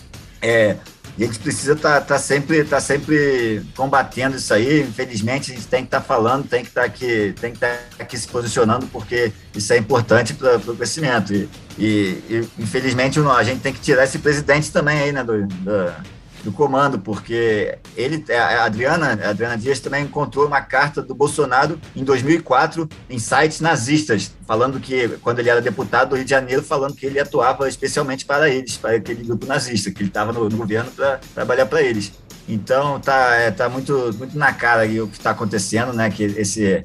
é, 0.41 0.77
a 1.23 1.27
gente 1.27 1.39
precisa 1.39 1.75
estar 1.75 2.01
tá, 2.01 2.07
tá 2.07 2.19
sempre, 2.19 2.65
tá 2.65 2.81
sempre 2.81 3.63
combatendo 3.77 4.37
isso 4.37 4.53
aí. 4.53 4.83
Infelizmente, 4.83 5.53
a 5.53 5.55
gente 5.55 5.67
tem 5.67 5.81
que 5.81 5.87
estar 5.87 6.01
tá 6.01 6.07
falando, 6.07 6.49
tem 6.49 6.63
que 6.63 6.69
estar 6.69 6.81
tá 6.81 6.87
aqui, 6.87 7.35
tem 7.41 7.51
que 7.53 7.57
estar 7.57 7.69
tá 7.69 8.03
aqui 8.03 8.19
se 8.19 8.27
posicionando, 8.27 8.87
porque 8.89 9.33
isso 9.55 9.73
é 9.73 9.79
importante 9.79 10.35
para 10.35 10.57
o 10.57 10.77
crescimento. 10.77 11.33
E, 11.33 11.49
e, 11.79 12.21
e, 12.29 12.49
infelizmente, 12.59 13.21
a 13.21 13.43
gente 13.45 13.61
tem 13.61 13.73
que 13.73 13.81
tirar 13.81 14.05
esse 14.05 14.19
presidente 14.19 14.73
também 14.73 14.99
aí, 14.99 15.13
né, 15.13 15.23
do, 15.23 15.47
do 15.47 15.93
do 16.45 16.53
comando, 16.53 16.99
porque 16.99 17.79
ele, 17.97 18.23
a 18.33 18.65
Adriana, 18.65 19.19
a 19.25 19.31
Adriana 19.31 19.57
Dias 19.57 19.81
também 19.81 20.05
encontrou 20.05 20.47
uma 20.47 20.61
carta 20.61 21.03
do 21.03 21.15
Bolsonaro 21.15 21.81
em 21.97 22.05
2004 22.05 22.89
em 23.09 23.19
sites 23.19 23.61
nazistas, 23.61 24.31
falando 24.47 24.79
que, 24.79 25.09
quando 25.23 25.39
ele 25.39 25.49
era 25.49 25.63
deputado 25.63 26.11
do 26.11 26.17
Rio 26.17 26.25
de 26.25 26.31
Janeiro, 26.31 26.63
falando 26.63 26.95
que 26.95 27.07
ele 27.07 27.19
atuava 27.19 27.67
especialmente 27.67 28.27
para 28.27 28.49
eles, 28.51 28.77
para 28.77 28.97
aquele 28.97 29.25
grupo 29.25 29.47
nazista, 29.47 29.91
que 29.91 30.03
ele 30.03 30.11
estava 30.11 30.33
no, 30.33 30.49
no, 30.49 30.57
governo 30.57 30.91
para 30.91 31.19
trabalhar 31.35 31.67
para 31.67 31.83
eles. 31.83 32.13
Então, 32.47 33.01
tá, 33.01 33.35
é, 33.37 33.51
tá 33.51 33.69
muito, 33.71 34.15
muito 34.19 34.37
na 34.37 34.53
cara 34.53 34.83
aí 34.83 35.01
o 35.01 35.09
que 35.09 35.17
está 35.17 35.31
acontecendo, 35.31 35.95
né? 35.95 36.11
Que 36.11 36.25
esse, 36.25 36.85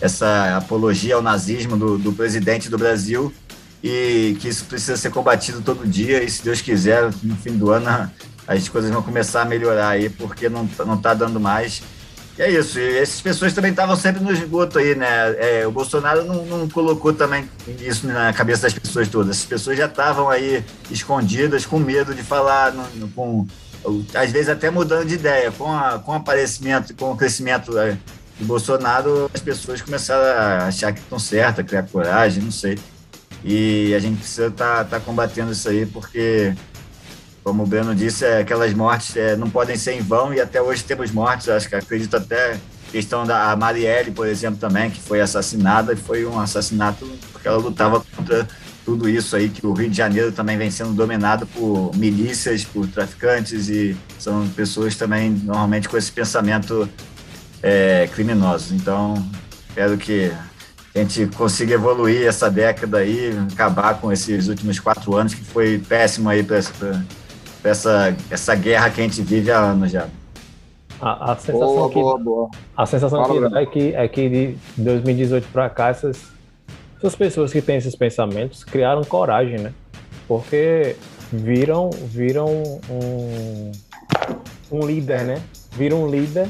essa 0.00 0.56
apologia 0.56 1.16
ao 1.16 1.22
nazismo 1.22 1.76
do, 1.76 1.98
do 1.98 2.12
presidente 2.14 2.70
do 2.70 2.78
Brasil 2.78 3.32
e 3.84 4.36
que 4.40 4.48
isso 4.48 4.64
precisa 4.64 4.96
ser 4.96 5.10
combatido 5.10 5.60
todo 5.60 5.86
dia 5.86 6.22
e 6.24 6.30
se 6.30 6.42
Deus 6.42 6.62
quiser 6.62 7.10
no 7.22 7.36
fim 7.36 7.52
do 7.56 7.70
ano 7.70 8.10
as 8.46 8.68
coisas 8.68 8.90
vão 8.90 9.02
começar 9.02 9.42
a 9.42 9.44
melhorar 9.44 9.90
aí, 9.90 10.08
porque 10.08 10.48
não, 10.48 10.68
não 10.86 10.96
tá 10.96 11.14
dando 11.14 11.40
mais. 11.40 11.82
E 12.38 12.42
é 12.42 12.50
isso, 12.50 12.78
e 12.78 12.98
essas 12.98 13.20
pessoas 13.22 13.54
também 13.54 13.70
estavam 13.70 13.96
sempre 13.96 14.22
no 14.22 14.30
esgoto 14.30 14.78
aí, 14.78 14.94
né? 14.94 15.06
É, 15.38 15.66
o 15.66 15.70
Bolsonaro 15.70 16.22
não, 16.22 16.44
não, 16.44 16.68
colocou 16.68 17.12
também 17.12 17.48
isso 17.80 18.06
na 18.06 18.30
cabeça 18.32 18.62
das 18.62 18.74
pessoas 18.74 19.08
todas. 19.08 19.38
As 19.38 19.44
pessoas 19.44 19.78
já 19.78 19.86
estavam 19.86 20.28
aí 20.28 20.62
escondidas, 20.90 21.64
com 21.64 21.78
medo 21.78 22.14
de 22.14 22.22
falar, 22.22 22.72
no, 22.72 22.86
no, 22.96 23.08
com, 23.08 23.46
às 24.14 24.30
vezes 24.30 24.50
até 24.50 24.68
mudando 24.68 25.06
de 25.06 25.14
ideia. 25.14 25.50
Com, 25.50 25.72
a, 25.72 25.98
com 25.98 26.12
o 26.12 26.14
aparecimento, 26.14 26.94
com 26.94 27.12
o 27.12 27.16
crescimento 27.16 27.78
é, 27.78 27.96
do 28.38 28.44
Bolsonaro, 28.44 29.30
as 29.32 29.40
pessoas 29.40 29.80
começaram 29.80 30.24
a 30.24 30.66
achar 30.66 30.92
que 30.92 31.00
estão 31.00 31.18
certas, 31.18 31.64
criar 31.66 31.84
coragem, 31.84 32.42
não 32.42 32.52
sei. 32.52 32.78
E 33.42 33.94
a 33.94 33.98
gente 33.98 34.18
precisa 34.18 34.48
estar 34.48 34.84
tá, 34.84 34.98
tá 34.98 35.00
combatendo 35.00 35.52
isso 35.52 35.70
aí, 35.70 35.86
porque 35.86 36.52
como 37.46 37.62
o 37.62 37.66
Breno 37.66 37.94
disse, 37.94 38.24
é, 38.24 38.40
aquelas 38.40 38.74
mortes 38.74 39.16
é, 39.16 39.36
não 39.36 39.48
podem 39.48 39.76
ser 39.76 39.92
em 39.92 40.00
vão 40.00 40.34
e 40.34 40.40
até 40.40 40.60
hoje 40.60 40.82
temos 40.82 41.12
mortes. 41.12 41.48
Acho 41.48 41.68
que 41.68 41.76
acredito 41.76 42.16
até 42.16 42.58
questão 42.90 43.24
da 43.24 43.54
Marielle, 43.54 44.10
por 44.10 44.26
exemplo, 44.26 44.58
também, 44.58 44.90
que 44.90 45.00
foi 45.00 45.20
assassinada 45.20 45.92
e 45.92 45.96
foi 45.96 46.26
um 46.26 46.40
assassinato 46.40 47.08
porque 47.30 47.46
ela 47.46 47.58
lutava 47.58 48.04
contra 48.16 48.48
tudo 48.84 49.08
isso 49.08 49.36
aí 49.36 49.48
que 49.48 49.64
o 49.64 49.72
Rio 49.72 49.88
de 49.88 49.96
Janeiro 49.96 50.32
também 50.32 50.58
vem 50.58 50.72
sendo 50.72 50.92
dominado 50.92 51.46
por 51.46 51.94
milícias, 51.94 52.64
por 52.64 52.84
traficantes 52.88 53.68
e 53.68 53.96
são 54.18 54.48
pessoas 54.48 54.96
também 54.96 55.30
normalmente 55.30 55.88
com 55.88 55.96
esse 55.96 56.10
pensamento 56.10 56.88
é, 57.62 58.08
criminoso. 58.12 58.74
Então, 58.74 59.24
espero 59.68 59.96
que 59.96 60.32
a 60.92 60.98
gente 60.98 61.28
consiga 61.36 61.74
evoluir 61.74 62.26
essa 62.26 62.50
década 62.50 62.98
aí, 62.98 63.38
acabar 63.52 64.00
com 64.00 64.10
esses 64.10 64.48
últimos 64.48 64.80
quatro 64.80 65.14
anos 65.14 65.32
que 65.32 65.44
foi 65.44 65.78
péssimo 65.78 66.28
aí 66.28 66.42
para 66.42 66.58
essa, 67.64 68.16
essa 68.30 68.54
guerra 68.54 68.90
que 68.90 69.00
a 69.00 69.04
gente 69.04 69.22
vive 69.22 69.50
há 69.50 69.58
anos 69.58 69.90
já. 69.90 70.08
A, 71.00 71.32
a 71.32 71.36
sensação 71.36 71.66
boa, 71.66 71.88
que, 71.88 71.94
boa, 71.94 72.18
boa. 72.18 72.50
A 72.76 72.86
sensação 72.86 73.22
Fala, 73.22 73.34
que 73.34 73.54
dá 73.54 73.60
é 73.60 73.66
que, 73.66 73.94
é 73.94 74.08
que 74.08 74.28
de 74.28 74.58
2018 74.78 75.48
para 75.52 75.68
cá, 75.68 75.88
essas, 75.88 76.22
essas 76.96 77.14
pessoas 77.14 77.52
que 77.52 77.60
têm 77.60 77.76
esses 77.76 77.94
pensamentos 77.94 78.64
criaram 78.64 79.04
coragem, 79.04 79.58
né? 79.58 79.72
Porque 80.26 80.96
viram, 81.30 81.90
viram 81.90 82.46
um, 82.90 83.72
um 84.72 84.86
líder, 84.86 85.24
né? 85.24 85.42
Viram 85.72 86.04
um 86.04 86.10
líder. 86.10 86.48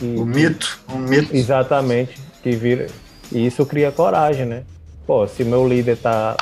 E, 0.00 0.18
um 0.18 0.24
mito, 0.24 0.80
um 0.88 0.98
mito. 0.98 1.36
Exatamente. 1.36 2.18
Que 2.42 2.52
vira, 2.52 2.86
e 3.30 3.46
isso 3.46 3.66
cria 3.66 3.92
coragem, 3.92 4.46
né? 4.46 4.62
Pô, 5.06 5.26
se 5.26 5.44
meu 5.44 5.68
líder 5.68 5.98
tá 5.98 6.36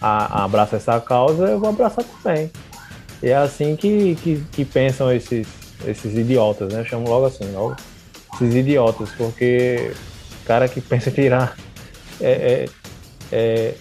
a, 0.00 0.40
a 0.40 0.44
abraça 0.44 0.76
essa 0.76 1.00
causa, 1.00 1.46
eu 1.46 1.60
vou 1.60 1.68
abraçar 1.68 2.04
também. 2.04 2.50
E 3.22 3.28
é 3.28 3.36
assim 3.36 3.74
que, 3.76 4.16
que, 4.16 4.42
que 4.52 4.64
pensam 4.64 5.12
esses, 5.12 5.46
esses 5.86 6.16
idiotas, 6.16 6.72
né? 6.72 6.80
Eu 6.80 6.84
chamo 6.84 7.08
logo 7.08 7.26
assim, 7.26 7.50
logo 7.52 7.76
esses 8.34 8.54
idiotas, 8.54 9.10
porque 9.16 9.92
o 10.42 10.46
cara 10.46 10.68
que 10.68 10.80
pensa 10.80 11.10
tirar 11.10 11.56
é, 12.20 12.30
é, 12.30 12.68
é, 13.32 13.74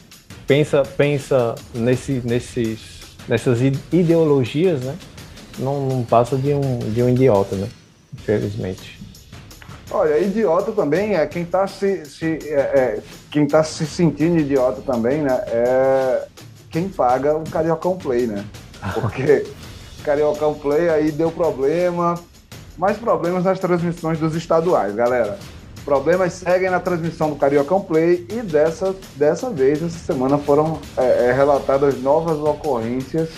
pensa 0.46 0.84
pensa 0.84 1.56
nesse, 1.74 2.22
nesses, 2.24 2.80
nessas 3.28 3.60
ideologias, 3.92 4.82
né? 4.82 4.96
Não, 5.60 5.88
não 5.88 6.04
passa 6.04 6.36
de 6.36 6.54
um, 6.54 6.80
de 6.80 7.02
um 7.04 7.10
idiota, 7.10 7.56
né? 7.56 7.68
Infelizmente. 8.14 9.00
Olha, 9.90 10.20
idiota 10.20 10.72
também 10.72 11.16
é 11.16 11.26
quem 11.26 11.44
está 11.44 11.66
se, 11.66 12.06
se 12.06 12.40
é, 12.50 12.60
é, 12.60 13.00
quem 13.32 13.48
tá 13.48 13.64
se 13.64 13.86
sentindo 13.86 14.38
idiota 14.40 14.82
também, 14.82 15.22
né? 15.22 15.44
É 15.48 16.28
quem 16.70 16.90
paga 16.90 17.36
o 17.36 17.44
Cariocão 17.44 17.98
Play, 17.98 18.28
né? 18.28 18.44
Porque 18.94 19.46
Cariocão 20.04 20.54
Play 20.54 20.90
aí 20.90 21.12
deu 21.12 21.32
problema, 21.32 22.16
mais 22.78 22.98
problemas 22.98 23.44
nas 23.44 23.60
transmissões 23.60 24.20
dos 24.20 24.36
estaduais, 24.36 24.96
galera. 24.96 25.38
Problemas 25.84 26.34
seguem 26.34 26.70
na 26.70 26.80
transmissão 26.80 27.30
do 27.30 27.38
Cariocão 27.38 27.80
Play 27.82 28.26
e 28.30 28.42
dessa, 28.42 28.94
dessa 29.16 29.50
vez, 29.50 29.82
essa 29.82 29.98
semana, 29.98 30.38
foram 30.38 30.80
é, 30.98 31.28
é, 31.28 31.32
relatadas 31.32 32.02
novas 32.02 32.38
ocorrências 32.40 33.30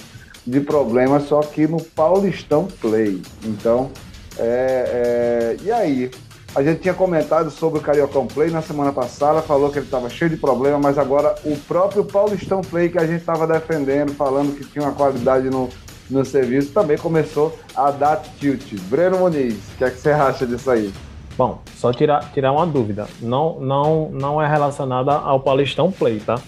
de 0.45 0.59
problemas, 0.59 1.23
só 1.23 1.41
que 1.41 1.67
no 1.67 1.81
Paulistão 1.81 2.67
Play. 2.81 3.21
Então, 3.43 3.91
é, 4.37 5.55
é, 5.57 5.63
e 5.63 5.71
aí? 5.71 6.11
A 6.55 6.63
gente 6.63 6.81
tinha 6.81 6.93
comentado 6.93 7.51
sobre 7.51 7.79
o 7.79 7.81
Cariocão 7.81 8.25
Play 8.25 8.49
na 8.49 8.61
semana 8.61 8.91
passada, 8.91 9.41
falou 9.41 9.69
que 9.69 9.77
ele 9.77 9.85
estava 9.85 10.09
cheio 10.09 10.31
de 10.31 10.37
problema, 10.37 10.79
mas 10.79 10.97
agora 10.97 11.35
o 11.45 11.55
próprio 11.55 12.03
Paulistão 12.03 12.61
Play 12.61 12.89
que 12.89 12.97
a 12.97 13.05
gente 13.05 13.19
estava 13.19 13.45
defendendo, 13.45 14.13
falando 14.13 14.55
que 14.55 14.65
tinha 14.65 14.83
uma 14.83 14.93
qualidade 14.93 15.47
no, 15.49 15.69
no 16.09 16.25
serviço, 16.25 16.73
também 16.73 16.97
começou 16.97 17.57
a 17.75 17.91
dar 17.91 18.23
tilt. 18.39 18.73
Breno 18.89 19.19
Muniz, 19.19 19.53
o 19.53 19.77
que 19.77 19.83
é 19.83 19.91
que 19.91 19.97
você 19.97 20.09
acha 20.09 20.45
disso 20.45 20.71
aí? 20.71 20.91
Bom, 21.37 21.61
só 21.75 21.93
tirar, 21.93 22.31
tirar 22.33 22.51
uma 22.51 22.65
dúvida. 22.65 23.07
Não, 23.21 23.59
não, 23.59 24.09
não 24.11 24.41
é 24.41 24.47
relacionada 24.47 25.13
ao 25.13 25.39
Paulistão 25.39 25.91
Play, 25.91 26.19
tá? 26.19 26.41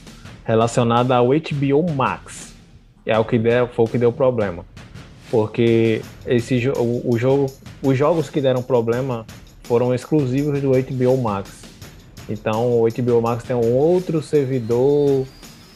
Relacionada 0.44 1.16
ao 1.16 1.28
HBO 1.28 1.92
Max. 1.96 2.54
É 3.06 3.18
o 3.18 3.24
que 3.24 3.38
der, 3.38 3.70
foi 3.70 3.86
o 3.86 3.88
que 3.88 3.98
deu 4.00 4.12
problema. 4.12 4.66
Porque 5.30 6.02
esse, 6.26 6.70
o, 6.70 7.14
o 7.14 7.18
jogo, 7.18 7.46
os 7.82 7.98
jogos 7.98 8.30
que 8.30 8.42
deram 8.42 8.62
problema 8.62 9.26
foram 9.72 9.96
exclusivos 9.96 10.60
do 10.60 10.72
HBO 10.72 11.16
Max. 11.16 11.62
Então 12.28 12.82
o 12.82 12.90
HBO 12.92 13.22
Max 13.22 13.46
tem 13.46 13.56
um 13.56 13.74
outro 13.74 14.22
servidor 14.22 15.26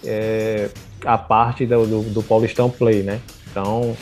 é, 0.03 0.69
a 1.05 1.17
parte 1.17 1.65
do, 1.65 1.87
do, 1.87 2.01
do, 2.09 2.21
Paulistão 2.21 2.69
Play, 2.69 3.03
né? 3.03 3.21
Então 3.49 3.95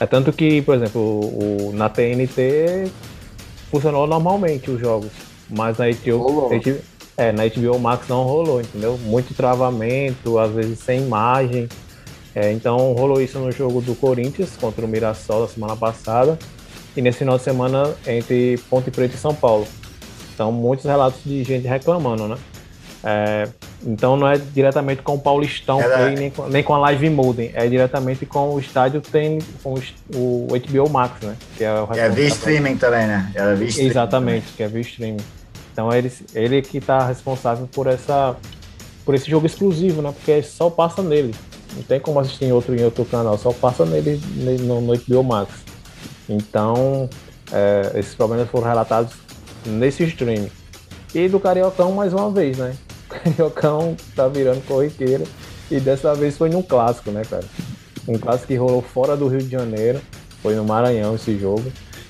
é 0.00 0.06
tanto 0.06 0.32
que, 0.32 0.62
por 0.62 0.74
exemplo, 0.74 1.02
o, 1.02 1.68
o, 1.68 1.72
na 1.74 1.90
TNT 1.90 2.90
funcionou 3.70 4.06
normalmente 4.06 4.70
os 4.70 4.80
jogos, 4.80 5.10
mas 5.50 5.76
na 5.76 5.84
HBO, 5.84 6.48
HBO, 6.48 6.78
é, 7.18 7.30
na 7.30 7.46
HBO 7.46 7.78
Max 7.78 8.08
não 8.08 8.22
rolou, 8.22 8.62
entendeu? 8.62 8.96
Muito 9.04 9.34
travamento, 9.34 10.38
às 10.38 10.50
vezes 10.50 10.78
sem 10.78 11.02
imagem. 11.02 11.68
É, 12.34 12.52
então 12.52 12.94
rolou 12.94 13.20
isso 13.20 13.38
no 13.38 13.52
jogo 13.52 13.82
do 13.82 13.94
Corinthians 13.94 14.56
contra 14.58 14.82
o 14.82 14.88
Mirassol 14.88 15.42
da 15.42 15.48
semana 15.48 15.76
passada 15.76 16.38
e 16.96 17.02
nesse 17.02 17.18
final 17.18 17.36
de 17.36 17.44
semana 17.44 17.94
entre 18.06 18.58
Ponte 18.70 18.90
Preta 18.90 19.14
e 19.14 19.18
São 19.18 19.34
Paulo. 19.34 19.66
Então, 20.34 20.50
muitos 20.50 20.84
relatos 20.84 21.20
de 21.24 21.44
gente 21.44 21.66
reclamando, 21.66 22.28
né? 22.28 22.36
É, 23.04 23.48
então, 23.84 24.16
não 24.16 24.26
é 24.28 24.36
diretamente 24.36 25.02
com 25.02 25.14
o 25.14 25.18
Paulistão 25.18 25.80
Play, 25.80 26.14
nem, 26.16 26.30
com, 26.30 26.48
nem 26.48 26.62
com 26.62 26.74
a 26.74 26.78
Live 26.78 27.08
Modem, 27.08 27.52
é 27.54 27.66
diretamente 27.68 28.26
com 28.26 28.54
o 28.54 28.58
estádio 28.58 29.00
tem 29.00 29.38
com 29.62 29.74
o, 29.74 29.78
o 30.18 30.48
HBO 30.48 30.90
Max, 30.90 31.20
né? 31.22 31.36
Que 31.56 31.64
é, 31.64 31.72
o 31.72 31.88
é 31.94 32.08
via 32.08 32.26
streaming 32.26 32.76
também, 32.76 33.06
né? 33.06 33.30
Via 33.32 33.66
streaming 33.66 33.90
Exatamente, 33.90 34.42
também. 34.42 34.56
que 34.56 34.62
é 34.62 34.68
via 34.68 34.80
streaming. 34.80 35.24
Então, 35.72 35.92
ele, 35.92 36.12
ele 36.34 36.62
que 36.62 36.78
está 36.78 37.06
responsável 37.06 37.68
por 37.72 37.86
essa 37.86 38.34
por 39.04 39.14
esse 39.14 39.30
jogo 39.30 39.46
exclusivo, 39.46 40.02
né? 40.02 40.12
Porque 40.12 40.42
só 40.42 40.68
passa 40.68 41.00
nele. 41.00 41.32
Não 41.76 41.82
tem 41.84 42.00
como 42.00 42.18
assistir 42.18 42.46
em 42.46 42.52
outro, 42.52 42.74
em 42.74 42.82
outro 42.82 43.04
canal, 43.04 43.38
só 43.38 43.52
passa 43.52 43.86
nele 43.86 44.20
no, 44.62 44.80
no 44.80 44.98
HBO 44.98 45.22
Max. 45.22 45.50
Então, 46.28 47.08
é, 47.52 47.92
esses 47.94 48.14
problemas 48.14 48.48
foram 48.48 48.66
relatados 48.66 49.14
nesse 49.64 50.04
stream. 50.04 50.46
E 51.14 51.28
do 51.28 51.40
Cariocão, 51.40 51.92
mais 51.92 52.12
uma 52.12 52.30
vez, 52.30 52.58
né? 52.58 52.74
O 53.06 53.08
Cariocão 53.14 53.96
tá 54.14 54.28
virando 54.28 54.60
corriqueiro. 54.66 55.24
E 55.70 55.80
dessa 55.80 56.14
vez 56.14 56.36
foi 56.36 56.48
num 56.48 56.62
clássico, 56.62 57.10
né, 57.10 57.22
cara? 57.28 57.44
Um 58.06 58.18
clássico 58.18 58.48
que 58.48 58.56
rolou 58.56 58.82
fora 58.82 59.16
do 59.16 59.26
Rio 59.26 59.40
de 59.40 59.50
Janeiro. 59.50 60.00
Foi 60.42 60.54
no 60.54 60.64
Maranhão 60.64 61.14
esse 61.14 61.36
jogo. 61.38 61.64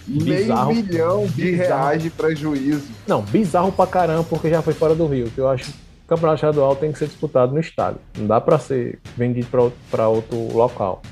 Bizarro, 0.06 0.72
Meio 0.72 0.84
milhão 0.86 1.26
de 1.26 1.52
bizarro. 1.52 1.68
reais 1.68 2.02
de 2.02 2.10
prejuízo. 2.10 2.88
Não, 3.06 3.22
bizarro 3.22 3.72
pra 3.72 3.86
caramba, 3.86 4.24
porque 4.24 4.50
já 4.50 4.62
foi 4.62 4.74
fora 4.74 4.94
do 4.94 5.06
Rio. 5.06 5.30
Que 5.30 5.38
eu 5.38 5.48
acho 5.48 5.64
que 5.64 5.70
o 5.70 6.08
campeonato 6.08 6.36
estadual 6.36 6.76
tem 6.76 6.92
que 6.92 6.98
ser 6.98 7.06
disputado 7.06 7.52
no 7.52 7.60
estado. 7.60 7.98
Não 8.16 8.26
dá 8.26 8.40
para 8.40 8.58
ser 8.58 8.98
vendido 9.16 9.48
para 9.90 10.08
outro 10.08 10.36
local. 10.52 11.02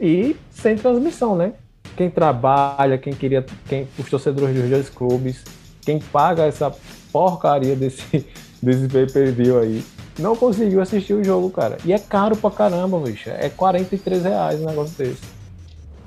E 0.00 0.36
sem 0.50 0.76
transmissão, 0.76 1.36
né? 1.36 1.52
Quem 1.96 2.10
trabalha, 2.10 2.98
quem 2.98 3.12
queria, 3.12 3.44
quem, 3.68 3.88
os 3.98 4.08
torcedores 4.08 4.54
dos 4.54 4.68
dois 4.68 4.88
clubes, 4.88 5.42
quem 5.80 5.98
paga 5.98 6.44
essa 6.44 6.72
porcaria 7.12 7.76
desse, 7.76 8.26
desse 8.62 8.88
pay-per-view 8.88 9.58
aí, 9.58 9.84
não 10.18 10.36
conseguiu 10.36 10.80
assistir 10.80 11.14
o 11.14 11.24
jogo, 11.24 11.50
cara. 11.50 11.78
E 11.84 11.92
é 11.92 11.98
caro 11.98 12.36
pra 12.36 12.50
caramba, 12.50 12.98
bicho. 13.00 13.30
É 13.30 13.48
43 13.48 14.24
reais 14.24 14.60
um 14.60 14.66
negócio 14.66 14.94
desse. 14.96 15.22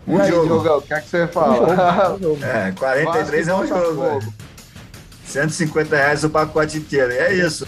Um 0.07 0.19
aí, 0.19 0.29
jogo. 0.29 0.47
Jogão, 0.47 0.77
o 0.77 0.81
que 0.81 0.93
é 0.93 1.01
que 1.01 1.09
você 1.09 1.27
fala? 1.27 2.13
Um 2.15 2.19
jogo, 2.19 2.39
é, 2.45 2.71
43 2.71 3.47
é 3.47 3.55
um 3.55 3.67
jogo. 3.67 4.19
150 5.25 5.95
reais 5.95 6.23
o 6.23 6.29
pacote 6.29 6.77
inteiro. 6.77 7.11
É 7.11 7.33
isso. 7.33 7.67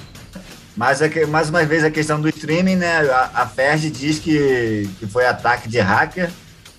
Mas 0.78 1.02
é 1.02 1.10
que, 1.10 1.26
mais 1.26 1.50
uma 1.50 1.66
vez 1.66 1.84
a 1.84 1.92
questão 1.92 2.22
do 2.22 2.30
streaming, 2.30 2.78
né? 2.78 3.00
A, 3.10 3.42
a 3.42 3.46
Ferdi 3.46 3.92
diz 3.92 4.18
que, 4.18 4.90
que 4.98 5.06
foi 5.06 5.26
ataque 5.26 5.68
de 5.68 5.80
hacker. 5.80 6.32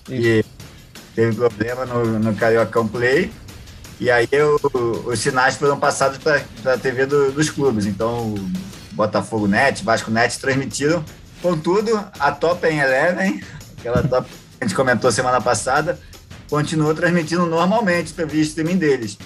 Isso. 0.09 0.27
E 0.27 0.45
teve 1.21 1.35
problema 1.35 1.85
no, 1.85 2.19
no 2.19 2.35
Cariocão 2.35 2.87
Play. 2.87 3.31
E 3.99 4.09
aí 4.09 4.27
os 5.05 5.19
sinais 5.19 5.55
foram 5.55 5.79
passados 5.79 6.17
para 6.17 6.73
a 6.73 6.77
TV 6.77 7.05
do, 7.05 7.31
dos 7.31 7.51
clubes. 7.51 7.85
Então, 7.85 8.33
Botafogo 8.93 9.47
Net, 9.47 9.83
Vasco 9.83 10.09
Net 10.09 10.39
transmitiram. 10.39 11.05
Contudo, 11.39 12.03
a 12.19 12.31
Top 12.31 12.65
Eleven, 12.65 13.43
aquela 13.77 14.03
top 14.03 14.27
que 14.27 14.63
a 14.63 14.67
gente 14.67 14.75
comentou 14.75 15.11
semana 15.11 15.39
passada, 15.39 15.99
continuou 16.49 16.93
transmitindo 16.93 17.45
normalmente 17.45 18.13
via 18.25 18.41
streaming 18.41 18.77
deles. 18.77 19.17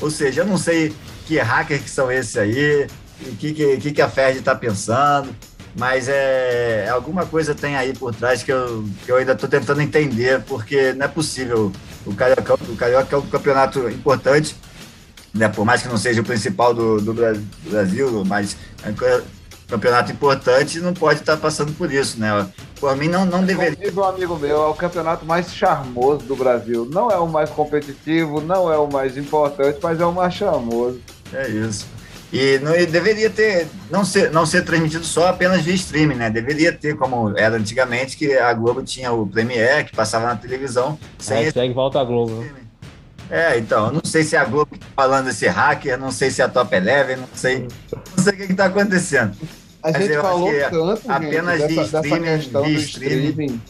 Ou 0.00 0.10
seja, 0.10 0.42
eu 0.42 0.46
não 0.46 0.58
sei 0.58 0.94
que 1.26 1.38
hacker 1.38 1.82
que 1.82 1.90
são 1.90 2.10
esses 2.10 2.36
aí, 2.36 2.86
o 3.20 3.36
que, 3.36 3.52
que, 3.78 3.92
que 3.92 4.02
a 4.02 4.08
Ferd 4.08 4.38
está 4.38 4.54
pensando 4.54 5.34
mas 5.78 6.08
é, 6.08 6.84
é, 6.86 6.88
alguma 6.88 7.26
coisa 7.26 7.54
tem 7.54 7.76
aí 7.76 7.92
por 7.92 8.14
trás 8.14 8.42
que 8.42 8.50
eu, 8.50 8.84
que 9.04 9.12
eu 9.12 9.16
ainda 9.16 9.32
estou 9.32 9.48
tentando 9.48 9.82
entender, 9.82 10.42
porque 10.42 10.92
não 10.94 11.04
é 11.04 11.08
possível. 11.08 11.70
O 12.04 12.14
Carioca, 12.14 12.54
o 12.54 12.76
Carioca 12.76 13.14
é 13.14 13.18
um 13.18 13.26
campeonato 13.26 13.88
importante, 13.90 14.56
né, 15.34 15.48
por 15.48 15.64
mais 15.66 15.82
que 15.82 15.88
não 15.88 15.98
seja 15.98 16.22
o 16.22 16.24
principal 16.24 16.72
do, 16.72 17.00
do 17.00 17.12
Brasil, 17.12 18.24
mas 18.24 18.56
é 18.82 18.88
um 18.88 18.94
campeonato 19.68 20.12
importante 20.12 20.78
e 20.78 20.80
não 20.80 20.94
pode 20.94 21.20
estar 21.20 21.36
passando 21.36 21.72
por 21.72 21.92
isso, 21.92 22.18
né? 22.18 22.48
Por 22.80 22.96
mim, 22.96 23.08
não, 23.08 23.26
não 23.26 23.44
deveria. 23.44 23.74
Como 23.74 23.86
diz 23.86 23.96
um 23.96 24.04
amigo 24.04 24.36
meu, 24.38 24.62
é 24.62 24.66
o 24.66 24.74
campeonato 24.74 25.26
mais 25.26 25.52
charmoso 25.52 26.24
do 26.24 26.36
Brasil. 26.36 26.88
Não 26.90 27.10
é 27.10 27.18
o 27.18 27.26
mais 27.26 27.50
competitivo, 27.50 28.40
não 28.40 28.72
é 28.72 28.78
o 28.78 28.86
mais 28.86 29.16
importante, 29.16 29.78
mas 29.82 30.00
é 30.00 30.06
o 30.06 30.12
mais 30.12 30.32
charmoso. 30.32 31.00
É 31.32 31.48
isso. 31.48 31.86
E, 32.32 32.58
não, 32.58 32.74
e 32.74 32.84
deveria 32.86 33.30
ter, 33.30 33.68
não 33.90 34.04
ser, 34.04 34.30
não 34.30 34.44
ser 34.44 34.64
transmitido 34.64 35.04
só 35.04 35.28
apenas 35.28 35.62
via 35.62 35.74
streaming, 35.74 36.16
né? 36.16 36.30
Deveria 36.30 36.72
ter, 36.72 36.96
como 36.96 37.36
era 37.36 37.56
antigamente, 37.56 38.16
que 38.16 38.36
a 38.36 38.52
Globo 38.52 38.82
tinha 38.82 39.12
o 39.12 39.26
Premiere, 39.26 39.84
que 39.84 39.94
passava 39.94 40.26
na 40.26 40.36
televisão. 40.36 40.98
Sem 41.18 41.44
Hashtag 41.44 41.66
esse... 41.66 41.74
volta 41.74 42.00
a 42.00 42.04
Globo. 42.04 42.44
É, 43.30 43.58
então, 43.58 43.92
não 43.92 44.02
sei 44.04 44.22
se 44.22 44.36
é 44.36 44.38
a 44.38 44.44
Globo 44.44 44.76
tá 44.76 44.86
falando 44.94 45.28
esse 45.28 45.46
hacker, 45.46 45.98
não 45.98 46.10
sei 46.10 46.30
se 46.30 46.42
é 46.42 46.44
a 46.44 46.48
Top 46.48 46.74
Eleven, 46.74 47.16
não 47.16 47.28
sei, 47.34 47.66
não 48.16 48.24
sei 48.24 48.32
o 48.32 48.36
que 48.36 48.52
está 48.52 48.66
acontecendo. 48.66 49.36
A 49.82 49.92
Mas 49.92 50.02
gente 50.02 50.20
falou 50.20 50.52
tanto, 50.70 51.12
apenas 51.12 51.60
gente, 51.60 51.74
de 51.74 51.80
streaming, 51.80 52.22
dessa 52.22 52.38
questão 52.38 52.62
do 52.62 52.68
streaming. 52.70 53.28
streaming 53.28 53.60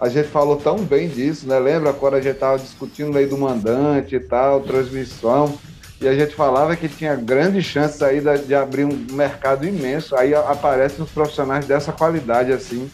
a 0.00 0.08
gente 0.08 0.28
falou 0.28 0.56
tão 0.56 0.78
bem 0.78 1.08
disso, 1.08 1.46
né? 1.46 1.58
Lembra 1.58 1.92
quando 1.92 2.14
a 2.14 2.20
gente 2.20 2.34
estava 2.34 2.58
discutindo 2.58 3.12
lei 3.12 3.26
do 3.26 3.36
mandante 3.36 4.16
e 4.16 4.20
tal, 4.20 4.62
transmissão, 4.62 5.58
e 6.00 6.08
a 6.08 6.14
gente 6.14 6.34
falava 6.34 6.74
que 6.74 6.88
tinha 6.88 7.14
grande 7.14 7.62
chance 7.62 8.02
aí 8.02 8.20
de, 8.20 8.38
de 8.38 8.54
abrir 8.54 8.84
um 8.84 9.06
mercado 9.12 9.66
imenso. 9.66 10.16
Aí 10.16 10.34
aparecem 10.34 11.04
os 11.04 11.10
profissionais 11.10 11.66
dessa 11.66 11.92
qualidade 11.92 12.52
assim. 12.52 12.90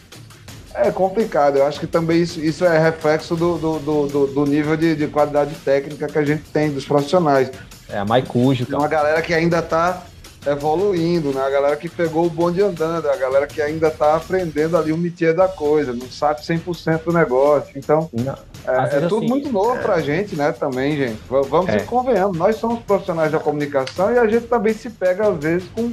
É 0.75 0.91
complicado. 0.91 1.57
Eu 1.57 1.67
acho 1.67 1.79
que 1.79 1.87
também 1.87 2.21
isso, 2.21 2.41
isso 2.41 2.65
é 2.65 2.79
reflexo 2.79 3.37
do, 3.37 3.57
do, 3.57 3.79
do, 3.79 4.27
do 4.27 4.45
nível 4.45 4.77
de, 4.77 4.97
de, 4.97 5.07
qualidade 5.07 5.55
técnica 5.65 6.09
que 6.09 6.19
a 6.19 6.25
gente 6.25 6.43
tem 6.53 6.71
dos 6.71 6.85
profissionais. 6.85 7.51
É 7.89 7.97
a 7.97 8.05
Maicujo. 8.05 8.67
Tem 8.67 8.77
uma 8.77 8.89
galera 8.89 9.23
que 9.23 9.33
ainda 9.33 9.61
está 9.61 10.03
evoluindo, 10.47 11.33
né? 11.33 11.43
A 11.43 11.51
galera 11.51 11.77
que 11.77 11.89
pegou 11.89 12.27
o 12.27 12.31
bonde 12.31 12.63
andando, 12.63 13.09
a 13.09 13.17
galera 13.17 13.47
que 13.47 13.61
ainda 13.61 13.89
está 13.89 14.15
aprendendo 14.15 14.77
ali 14.77 14.93
o 14.93 14.97
métier 14.97 15.35
da 15.35 15.49
coisa, 15.49 15.93
não 15.93 16.09
sabe 16.09 16.41
100% 16.41 17.05
do 17.05 17.13
negócio. 17.13 17.73
Então, 17.77 18.09
não, 18.13 18.35
é, 18.67 18.97
é, 18.97 19.01
tudo 19.01 19.19
assim, 19.19 19.29
muito 19.29 19.53
novo 19.53 19.77
é... 19.77 19.83
pra 19.83 20.01
gente, 20.01 20.37
né? 20.37 20.53
Também, 20.53 20.97
gente. 20.97 21.21
Vamos 21.29 21.69
é. 21.69 21.79
e 21.79 21.81
convenhamos. 21.81 22.39
Nós 22.39 22.57
somos 22.57 22.81
profissionais 22.81 23.33
da 23.33 23.41
comunicação 23.41 24.13
e 24.13 24.19
a 24.19 24.27
gente 24.27 24.47
também 24.47 24.73
se 24.73 24.89
pega, 24.89 25.29
às 25.29 25.37
vezes, 25.37 25.69
com, 25.75 25.93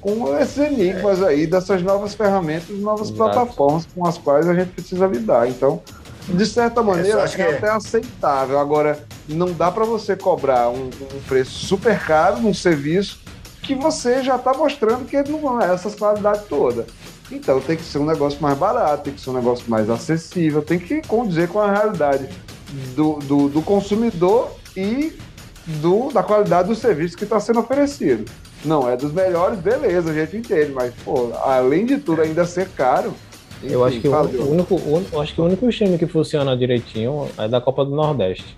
com 0.00 0.38
esses 0.38 0.58
enigmas 0.58 1.22
é. 1.22 1.28
aí, 1.28 1.46
dessas 1.46 1.82
novas 1.82 2.14
ferramentas, 2.14 2.68
novas 2.78 3.08
Exato. 3.08 3.16
plataformas 3.16 3.88
com 3.94 4.06
as 4.06 4.18
quais 4.18 4.46
a 4.48 4.54
gente 4.54 4.68
precisa 4.72 5.06
lidar. 5.06 5.48
Então, 5.48 5.82
de 6.28 6.44
certa 6.44 6.80
é, 6.80 6.84
maneira, 6.84 7.22
acho 7.22 7.36
que 7.36 7.42
é 7.42 7.56
até 7.56 7.70
aceitável. 7.70 8.58
Agora, 8.58 8.98
não 9.26 9.50
dá 9.52 9.70
para 9.70 9.84
você 9.84 10.14
cobrar 10.14 10.68
um, 10.68 10.88
um 10.88 11.20
preço 11.26 11.66
super 11.66 11.98
caro 11.98 12.38
num 12.40 12.52
serviço 12.52 13.23
que 13.64 13.74
você 13.74 14.22
já 14.22 14.36
está 14.36 14.52
mostrando 14.52 15.06
que 15.06 15.16
não 15.28 15.60
é 15.60 15.72
essas 15.72 15.94
qualidades 15.94 16.42
todas. 16.48 16.86
Então 17.32 17.60
tem 17.60 17.76
que 17.76 17.82
ser 17.82 17.98
um 17.98 18.04
negócio 18.04 18.40
mais 18.40 18.56
barato, 18.56 19.04
tem 19.04 19.14
que 19.14 19.20
ser 19.20 19.30
um 19.30 19.34
negócio 19.34 19.64
mais 19.68 19.88
acessível, 19.88 20.62
tem 20.62 20.78
que 20.78 21.00
condizer 21.02 21.48
com 21.48 21.58
a 21.58 21.72
realidade 21.72 22.28
do, 22.94 23.14
do, 23.20 23.48
do 23.48 23.62
consumidor 23.62 24.52
e 24.76 25.16
do, 25.80 26.10
da 26.12 26.22
qualidade 26.22 26.68
do 26.68 26.74
serviço 26.74 27.16
que 27.16 27.24
está 27.24 27.40
sendo 27.40 27.60
oferecido. 27.60 28.30
Não 28.64 28.88
é 28.88 28.96
dos 28.96 29.12
melhores, 29.12 29.58
beleza, 29.58 30.10
a 30.10 30.14
gente 30.14 30.36
entende, 30.36 30.72
mas 30.72 30.92
pô, 31.04 31.32
além 31.42 31.86
de 31.86 31.98
tudo 31.98 32.22
ainda 32.22 32.44
ser 32.44 32.68
caro. 32.70 33.14
Enfim, 33.62 33.72
eu 33.72 33.84
acho 33.84 34.00
que 34.00 34.08
o, 34.08 34.50
único, 34.50 34.74
o, 34.74 35.20
acho 35.20 35.34
que 35.34 35.40
o 35.40 35.44
único 35.44 35.68
time 35.70 35.96
que 35.96 36.06
funciona 36.06 36.56
direitinho 36.56 37.28
é 37.38 37.48
da 37.48 37.60
Copa 37.60 37.84
do 37.84 37.92
Nordeste. 37.94 38.56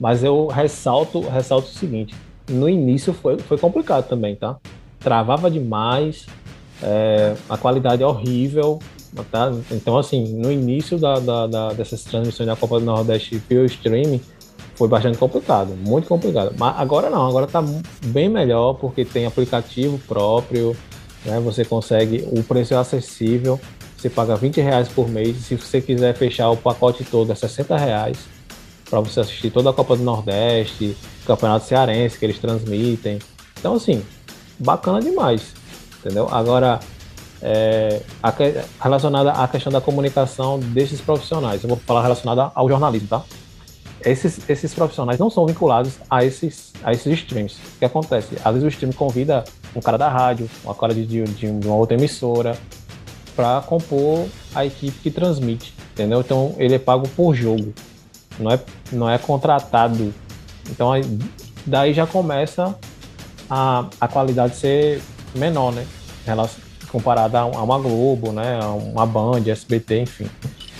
Mas 0.00 0.22
eu 0.24 0.46
ressalto, 0.46 1.20
ressalto 1.20 1.68
o 1.68 1.72
seguinte: 1.72 2.14
no 2.48 2.68
início 2.68 3.12
foi, 3.12 3.38
foi 3.38 3.58
complicado 3.58 4.08
também, 4.08 4.34
tá? 4.36 4.56
Travava 4.98 5.50
demais, 5.50 6.26
é, 6.82 7.34
a 7.48 7.56
qualidade 7.56 8.02
é 8.02 8.06
horrível, 8.06 8.78
tá? 9.30 9.52
Então, 9.70 9.96
assim, 9.98 10.34
no 10.34 10.50
início 10.50 10.98
da, 10.98 11.18
da, 11.18 11.46
da, 11.46 11.72
dessas 11.72 12.02
transmissões 12.04 12.46
da 12.46 12.56
Copa 12.56 12.78
do 12.78 12.84
Nordeste 12.84 13.38
pelo 13.48 13.64
streaming, 13.66 14.20
foi 14.74 14.88
bastante 14.88 15.18
complicado, 15.18 15.76
muito 15.76 16.06
complicado. 16.06 16.54
Mas 16.56 16.78
agora 16.78 17.10
não, 17.10 17.26
agora 17.26 17.46
tá 17.46 17.62
bem 18.06 18.28
melhor 18.28 18.74
porque 18.74 19.04
tem 19.04 19.26
aplicativo 19.26 19.98
próprio, 20.06 20.76
né? 21.24 21.40
Você 21.40 21.64
consegue, 21.64 22.28
o 22.30 22.42
preço 22.42 22.74
é 22.74 22.76
acessível, 22.76 23.58
você 23.96 24.08
paga 24.08 24.36
20 24.36 24.60
reais 24.60 24.88
por 24.88 25.08
mês. 25.08 25.36
Se 25.38 25.56
você 25.56 25.80
quiser 25.80 26.14
fechar 26.14 26.50
o 26.50 26.56
pacote 26.56 27.04
todo, 27.04 27.32
é 27.32 27.34
60 27.34 27.76
reais 27.76 28.37
para 28.88 29.00
você 29.00 29.20
assistir 29.20 29.50
toda 29.50 29.70
a 29.70 29.72
Copa 29.72 29.96
do 29.96 30.02
Nordeste, 30.02 30.96
Campeonato 31.26 31.66
Cearense 31.66 32.18
que 32.18 32.24
eles 32.24 32.38
transmitem. 32.38 33.18
Então, 33.58 33.74
assim, 33.74 34.02
bacana 34.58 35.00
demais, 35.00 35.54
entendeu? 36.00 36.28
Agora, 36.30 36.80
é, 37.42 38.00
a, 38.22 38.32
relacionada 38.82 39.32
à 39.32 39.46
questão 39.46 39.72
da 39.72 39.80
comunicação 39.80 40.58
desses 40.58 41.00
profissionais, 41.00 41.62
eu 41.62 41.68
vou 41.68 41.78
falar 41.78 42.02
relacionada 42.02 42.50
ao 42.54 42.68
jornalismo, 42.68 43.08
tá? 43.08 43.22
Esses, 44.04 44.48
esses 44.48 44.72
profissionais 44.72 45.18
não 45.18 45.28
são 45.28 45.44
vinculados 45.44 45.94
a 46.08 46.24
esses, 46.24 46.72
a 46.84 46.92
esses 46.92 47.12
streams. 47.18 47.56
O 47.56 47.78
que 47.80 47.84
acontece? 47.84 48.36
Às 48.44 48.54
vezes 48.54 48.64
o 48.64 48.68
stream 48.68 48.92
convida 48.92 49.44
um 49.74 49.80
cara 49.80 49.98
da 49.98 50.08
rádio, 50.08 50.48
uma 50.64 50.74
cara 50.74 50.94
de, 50.94 51.04
de, 51.04 51.24
de 51.24 51.46
uma 51.46 51.74
outra 51.74 51.96
emissora, 51.96 52.56
para 53.34 53.60
compor 53.60 54.26
a 54.54 54.64
equipe 54.64 54.98
que 55.00 55.10
transmite, 55.10 55.74
entendeu? 55.92 56.20
Então 56.20 56.54
ele 56.58 56.74
é 56.74 56.78
pago 56.78 57.08
por 57.08 57.34
jogo 57.34 57.72
não 58.38 58.50
é, 58.50 58.60
não 58.92 59.10
é 59.10 59.18
contratado. 59.18 60.12
Então 60.70 60.92
daí 61.66 61.92
já 61.92 62.06
começa 62.06 62.74
a, 63.48 63.86
a 64.00 64.08
qualidade 64.08 64.56
ser 64.56 65.02
menor, 65.34 65.72
né? 65.72 65.86
Comparada 66.90 67.40
a 67.40 67.44
uma 67.44 67.78
Globo, 67.78 68.32
né? 68.32 68.58
A 68.62 68.68
uma 68.68 69.06
Band, 69.06 69.42
SBT, 69.46 70.00
enfim. 70.00 70.30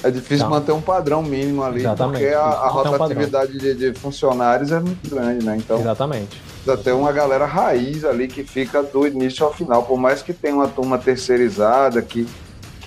É 0.03 0.11
difícil 0.11 0.47
então, 0.47 0.51
manter 0.51 0.73
um 0.73 0.81
padrão 0.81 1.23
mínimo 1.23 1.63
ali, 1.63 1.83
porque 1.83 2.27
a, 2.27 2.41
a 2.41 2.69
rotatividade 2.69 3.57
um 3.57 3.59
de, 3.59 3.75
de, 3.75 3.95
funcionários 3.99 4.71
é 4.71 4.79
muito 4.79 5.11
grande, 5.11 5.45
né? 5.45 5.57
Então, 5.57 5.81
Exatamente. 5.81 6.41
Precisa 6.65 6.77
ter 6.77 6.93
uma 6.93 7.11
galera 7.11 7.47
raiz 7.47 8.05
ali 8.05 8.29
que 8.29 8.45
fica 8.45 8.83
do 8.83 9.07
início 9.07 9.45
ao 9.45 9.53
final, 9.53 9.83
por 9.83 9.99
mais 9.99 10.23
que 10.23 10.33
tenha 10.33 10.55
uma 10.55 10.69
turma 10.69 10.99
terceirizada, 10.99 12.01
que 12.01 12.29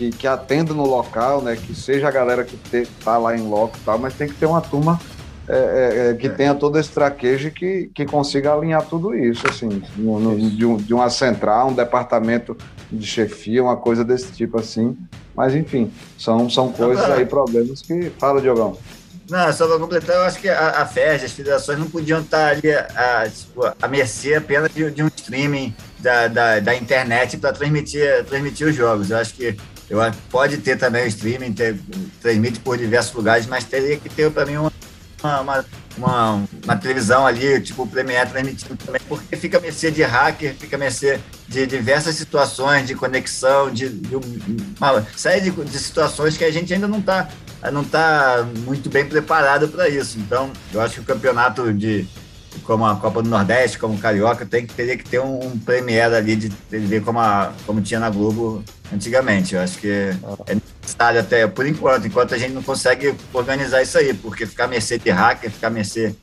que, 0.02 0.10
que 0.10 0.28
atenda 0.28 0.74
no 0.74 0.86
local, 0.86 1.44
né? 1.44 1.56
Que 1.56 1.76
seja 1.76 2.08
a 2.08 2.12
galera 2.12 2.44
que 2.44 2.58
está 2.76 3.20
lá 3.20 3.38
em 3.38 3.48
loco 3.48 3.78
e 3.78 3.86
tal, 3.86 4.00
mas 4.00 4.16
tem 4.16 4.28
que 4.28 4.34
ter 4.34 4.48
uma 4.48 4.62
turma 4.62 5.00
é, 5.48 5.54
é, 5.54 6.10
é 6.10 6.14
que 6.16 6.28
é. 6.28 6.30
tenha 6.30 6.56
todo 6.56 6.80
esse 6.80 6.90
traquejo 6.90 7.50
e 7.50 7.52
que, 7.52 7.92
que 7.94 8.06
consiga 8.06 8.54
alinhar 8.54 8.84
tudo 8.84 9.14
isso, 9.14 9.46
assim, 9.48 9.84
no, 9.96 10.20
no, 10.20 10.40
isso. 10.40 10.56
De, 10.56 10.66
um, 10.66 10.78
de, 10.78 10.94
uma 10.94 11.10
central, 11.10 11.70
um 11.70 11.74
departamento 11.74 12.58
de 12.92 13.06
chefia, 13.06 13.62
uma 13.62 13.78
coisa 13.78 14.04
desse 14.04 14.32
tipo 14.32 14.60
assim. 14.60 14.98
Mas 15.36 15.54
enfim, 15.54 15.92
são, 16.18 16.50
são 16.50 16.72
coisas 16.72 17.08
aí, 17.12 17.26
problemas 17.26 17.82
que. 17.82 18.12
Fala, 18.18 18.42
Diogão. 18.42 18.78
Não, 19.30 19.54
só 19.54 19.68
para 19.68 19.80
completar, 19.80 20.16
eu 20.16 20.24
acho 20.24 20.40
que 20.40 20.50
a, 20.50 20.82
a 20.82 20.86
FERJ, 20.86 21.26
as 21.26 21.32
federações 21.32 21.80
não 21.80 21.90
podiam 21.90 22.20
estar 22.20 22.50
ali 22.50 22.70
a, 22.72 23.30
tipo, 23.30 23.62
a 23.82 23.88
mercê 23.88 24.34
apenas 24.34 24.74
de, 24.74 24.90
de 24.92 25.04
um 25.04 25.08
streaming 25.16 25.74
da, 26.00 26.28
da, 26.28 26.60
da 26.60 26.76
internet 26.76 27.38
para 27.38 27.54
transmitir, 27.54 28.26
transmitir 28.26 28.68
os 28.68 28.76
jogos. 28.76 29.10
Eu 29.10 29.18
acho 29.18 29.34
que 29.34 29.56
eu, 29.92 30.00
pode 30.30 30.58
ter 30.60 30.78
também 30.78 31.04
o 31.04 31.08
streaming, 31.08 31.52
ter, 31.52 31.78
transmite 32.22 32.62
por 32.62 32.78
diversos 32.78 33.14
lugares, 33.14 33.46
mas 33.46 33.66
teria 33.66 33.98
que 33.98 34.08
ter 34.08 34.32
para 34.32 34.46
mim 34.46 34.56
uma, 34.56 34.72
uma, 35.22 35.66
uma, 35.98 36.44
uma, 36.64 36.78
televisão 36.78 37.28
ali, 37.28 37.60
tipo 37.60 37.84
o 37.84 37.88
Premiere 37.88 38.30
transmitindo 38.30 38.78
também, 38.78 39.02
porque 39.10 39.36
fica 39.36 39.58
a 39.58 39.62
mercê 39.62 39.92
de 39.92 40.02
hacker, 40.02 40.56
fica 40.56 40.78
a 40.78 40.80
mercê 40.80 41.20
de 41.46 41.68
diversas 41.68 42.16
situações 42.16 42.88
de 42.88 42.96
conexão, 42.96 43.70
de, 43.70 43.90
de 43.90 44.16
uma 44.16 45.06
série 45.18 45.42
de, 45.42 45.52
de 45.52 45.78
situações 45.78 46.38
que 46.38 46.46
a 46.46 46.52
gente 46.52 46.74
ainda 46.74 46.88
não 46.88 47.00
está 47.00 47.28
não 47.70 47.84
tá 47.84 48.48
muito 48.66 48.90
bem 48.90 49.06
preparado 49.06 49.68
para 49.68 49.90
isso. 49.90 50.18
Então, 50.18 50.52
eu 50.74 50.80
acho 50.80 50.96
que 50.96 51.02
o 51.02 51.04
campeonato 51.04 51.74
de 51.74 52.08
como 52.64 52.86
a 52.86 52.96
Copa 52.96 53.22
do 53.22 53.30
Nordeste, 53.30 53.78
como 53.78 53.96
o 53.96 53.98
Carioca, 53.98 54.46
tem, 54.46 54.66
teria 54.66 54.98
que 54.98 55.04
ter 55.04 55.20
um, 55.20 55.48
um 55.48 55.60
Premiere 55.60 56.16
ali 56.16 56.36
de 56.38 56.50
TV 56.50 57.02
como, 57.02 57.20
como 57.66 57.82
tinha 57.82 58.00
na 58.00 58.10
Globo 58.10 58.64
antigamente. 58.94 59.56
Eu 59.56 59.62
acho 59.62 59.78
que 59.78 60.12
é 60.48 60.56
necessário 60.56 61.20
até, 61.20 61.48
por 61.48 61.66
enquanto, 61.66 62.08
enquanto 62.08 62.34
a 62.34 62.38
gente 62.38 62.54
não 62.54 62.64
consegue 62.64 63.16
organizar 63.34 63.82
isso 63.82 63.98
aí, 63.98 64.14
porque 64.14 64.46
ficar 64.46 64.66
a 64.66 64.68
mercê 64.68 64.98
de 64.98 65.10
hacker, 65.10 65.52
ficar 65.52 65.68
a 65.68 65.72
mercê 65.72 66.16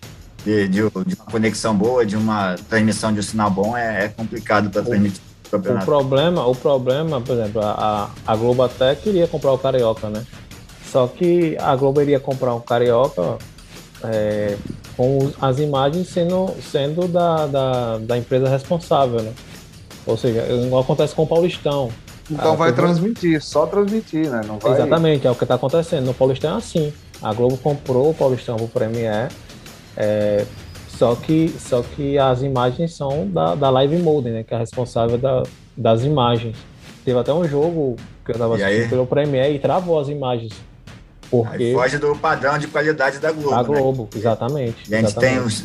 de, 0.45 0.69
de, 0.69 0.81
de 0.81 1.14
uma 1.14 1.27
conexão 1.31 1.75
boa, 1.75 2.05
de 2.05 2.16
uma 2.16 2.57
transmissão 2.69 3.12
de 3.12 3.21
um 3.21 3.23
sinal 3.23 3.51
bom, 3.51 3.77
é, 3.77 4.05
é 4.05 4.09
complicado 4.09 4.71
para 4.71 4.83
transmitir 4.83 5.21
o 5.51 5.85
problema, 5.85 6.47
o 6.47 6.55
problema, 6.55 7.21
por 7.21 7.33
exemplo, 7.33 7.62
a, 7.62 8.11
a 8.27 8.37
Globo 8.37 8.62
até 8.62 8.95
queria 8.95 9.27
comprar 9.27 9.53
o 9.53 9.59
Carioca, 9.59 10.11
né? 10.11 10.25
Só 10.93 11.07
que 11.07 11.57
a 11.59 11.75
Globo 11.75 12.03
iria 12.03 12.21
comprar 12.21 12.55
um 12.55 12.61
Carioca 12.61 13.39
é, 14.05 14.57
com 14.97 15.31
as 15.41 15.59
imagens 15.59 16.09
sendo, 16.09 16.55
sendo 16.61 17.09
da, 17.09 17.47
da, 17.47 17.99
da, 17.99 18.19
empresa 18.19 18.49
responsável, 18.49 19.23
né? 19.23 19.33
Ou 20.07 20.16
seja, 20.16 20.47
igual 20.66 20.83
acontece 20.83 21.14
com 21.14 21.23
o 21.23 21.27
Paulistão. 21.27 21.91
Então 22.31 22.53
ah, 22.53 22.57
vai 22.57 22.72
transmitir, 22.72 23.43
só 23.43 23.66
transmitir, 23.66 24.31
né? 24.31 24.43
Não 24.47 24.59
vai... 24.59 24.72
Exatamente, 24.72 25.26
é 25.26 25.31
o 25.31 25.35
que 25.35 25.45
está 25.45 25.55
acontecendo. 25.55 26.07
No 26.07 26.14
Paulistão 26.14 26.55
é 26.55 26.59
assim. 26.59 26.93
A 27.22 27.33
Globo 27.33 27.57
comprou 27.57 28.11
o 28.11 28.14
Paulistão 28.14 28.57
pro 28.57 28.68
Premier, 28.68 29.29
é, 29.97 30.45
só, 30.89 31.14
que, 31.16 31.55
só 31.59 31.83
que 31.83 32.18
as 32.18 32.43
imagens 32.43 32.95
são 32.95 33.26
da, 33.29 33.55
da 33.55 33.70
Live 33.70 33.97
Mode, 33.99 34.31
né? 34.31 34.45
Que 34.45 34.55
é 34.55 34.57
a 34.57 34.61
responsável 34.61 35.16
da, 35.16 35.43
das 35.76 36.05
imagens. 36.05 36.57
Teve 37.05 37.18
até 37.18 37.33
um 37.33 37.47
jogo 37.47 37.97
que 38.24 38.31
eu 38.31 38.35
estava 38.35 38.57
assistindo 38.57 38.91
pelo 38.91 39.07
Premier 39.07 39.53
e 39.53 39.59
travou 39.59 39.99
as 39.99 40.09
imagens. 40.09 40.53
Porque... 41.31 41.64
Aí 41.64 41.74
foge 41.74 41.99
do 41.99 42.14
padrão 42.16 42.59
de 42.59 42.66
qualidade 42.66 43.18
da 43.18 43.33
Globo. 43.33 43.51
Da 43.51 43.62
né? 43.62 43.81
Globo, 43.81 44.03
né? 44.03 44.09
exatamente. 44.18 44.93
A 44.93 44.97
gente 44.97 45.07
exatamente. 45.07 45.35
tem 45.35 45.45
os. 45.45 45.64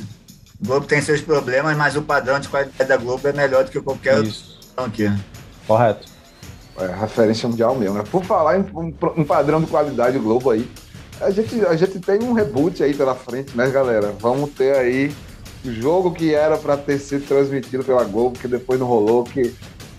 Globo 0.62 0.86
tem 0.86 1.02
seus 1.02 1.20
problemas, 1.20 1.76
mas 1.76 1.96
o 1.98 2.02
padrão 2.02 2.40
de 2.40 2.48
qualidade 2.48 2.88
da 2.88 2.98
Globo 2.98 3.28
é 3.28 3.34
melhor 3.34 3.66
do 3.66 3.72
que 3.72 3.82
qualquer 3.82 4.24
Isso. 4.24 4.60
outro 4.78 4.86
aqui. 4.86 5.12
Correto. 5.68 6.13
É 6.78 6.88
referência 6.88 7.48
mundial 7.48 7.76
mesmo. 7.76 7.98
Né? 7.98 8.04
Por 8.10 8.24
falar 8.24 8.60
em 8.60 8.66
um 9.16 9.24
padrão 9.24 9.62
de 9.62 9.68
qualidade 9.68 10.18
Globo 10.18 10.52
aí, 10.52 10.70
a 11.22 11.30
gente, 11.30 11.66
a 11.66 11.76
gente 11.76 12.00
tem 12.00 12.22
um 12.24 12.34
reboot 12.34 12.84
aí 12.84 12.94
pela 12.94 13.16
frente, 13.16 13.56
né, 13.56 13.70
galera? 13.70 14.14
Vamos 14.20 14.50
ter 14.52 14.76
aí 14.76 15.16
o 15.64 15.72
jogo 15.72 16.12
que 16.12 16.34
era 16.34 16.58
para 16.58 16.76
ter 16.76 17.00
sido 17.00 17.26
transmitido 17.28 17.84
pela 17.84 18.04
Globo, 18.04 18.38
que 18.38 18.48
depois 18.48 18.80
não 18.80 18.88
rolou, 18.88 19.24
que 19.24 19.54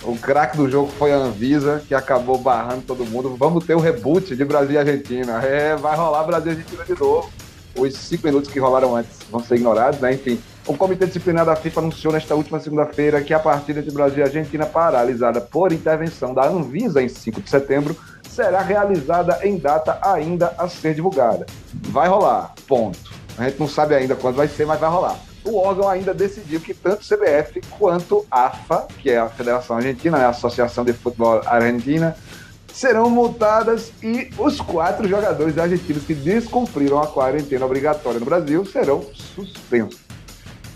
O 0.07 0.17
craque 0.19 0.57
do 0.57 0.69
jogo 0.69 0.91
foi 0.99 1.13
a 1.13 1.17
Anvisa, 1.17 1.83
que 1.89 1.95
acabou 1.95 2.37
barrando 2.37 2.83
todo 2.83 3.07
mundo. 3.07 3.35
Vamos 3.39 3.65
ter 3.65 3.75
o 3.75 3.81
reboot 3.81 4.37
de 4.37 4.45
Brasil 4.45 4.73
e 4.73 4.79
Argentina. 4.79 5.43
É, 5.43 5.75
vai 5.77 5.97
rolar 5.97 6.25
Brasil 6.25 6.53
e 6.53 6.57
Argentina 6.57 6.85
de 6.85 7.01
novo. 7.01 7.31
Os 7.77 7.95
cinco 7.95 8.27
minutos 8.27 8.51
que 8.51 8.59
rolaram 8.59 8.95
antes 8.95 9.19
vão 9.31 9.43
ser 9.43 9.55
ignorados, 9.55 10.01
né? 10.01 10.13
Enfim, 10.13 10.39
o 10.67 10.77
Comitê 10.77 11.07
Disciplinar 11.07 11.45
da 11.45 11.57
FIFA 11.57 11.81
anunciou 11.81 12.13
nesta 12.13 12.35
última 12.35 12.59
segunda-feira 12.61 13.23
que 13.23 13.35
a 13.35 13.39
partida 13.39 13.81
entre 13.81 13.93
Brasil 13.93 14.19
e 14.19 14.23
Argentina, 14.23 14.65
paralisada 14.65 15.41
por 15.41 15.73
intervenção 15.73 16.33
da 16.33 16.47
Anvisa 16.47 17.03
em 17.03 17.09
5 17.09 17.43
de 17.43 17.51
setembro, 17.51 17.97
será 18.29 18.61
realizada 18.63 19.41
em 19.43 19.59
data 19.59 19.99
ainda 20.03 20.55
a 20.59 20.69
ser 20.69 20.95
divulgada. 20.95 21.47
Vai 21.89 22.09
rolar, 22.09 22.55
ponto. 22.67 22.99
A 23.37 23.45
gente 23.45 23.61
não 23.61 23.69
sabe 23.69 23.95
ainda 23.95 24.15
quando 24.15 24.37
vai 24.37 24.49
ser, 24.49 24.67
mas 24.67 24.81
vai 24.81 24.91
rolar 24.91 25.19
o 25.45 25.57
órgão 25.57 25.89
ainda 25.89 26.15
decidiu 26.15 26.61
que 26.61 26.73
tanto 26.73 27.05
CBF 27.05 27.61
quanto 27.79 28.27
AFA, 28.31 28.87
que 28.99 29.11
é 29.11 29.19
a 29.19 29.29
Federação 29.29 29.77
Argentina, 29.77 30.19
né, 30.19 30.25
a 30.25 30.31
Associação 30.31 30.85
de 30.85 30.93
Futebol 30.93 31.43
Argentina, 31.45 32.17
serão 32.73 33.09
multadas 33.09 33.93
e 34.03 34.31
os 34.39 34.61
quatro 34.61 35.07
jogadores 35.07 35.57
argentinos 35.59 36.05
que 36.05 36.15
descumpriram 36.15 37.01
a 37.01 37.07
quarentena 37.07 37.67
obrigatória 37.67 38.19
no 38.19 38.27
Brasil 38.27 38.65
serão 38.65 39.05
suspensos. 39.15 40.04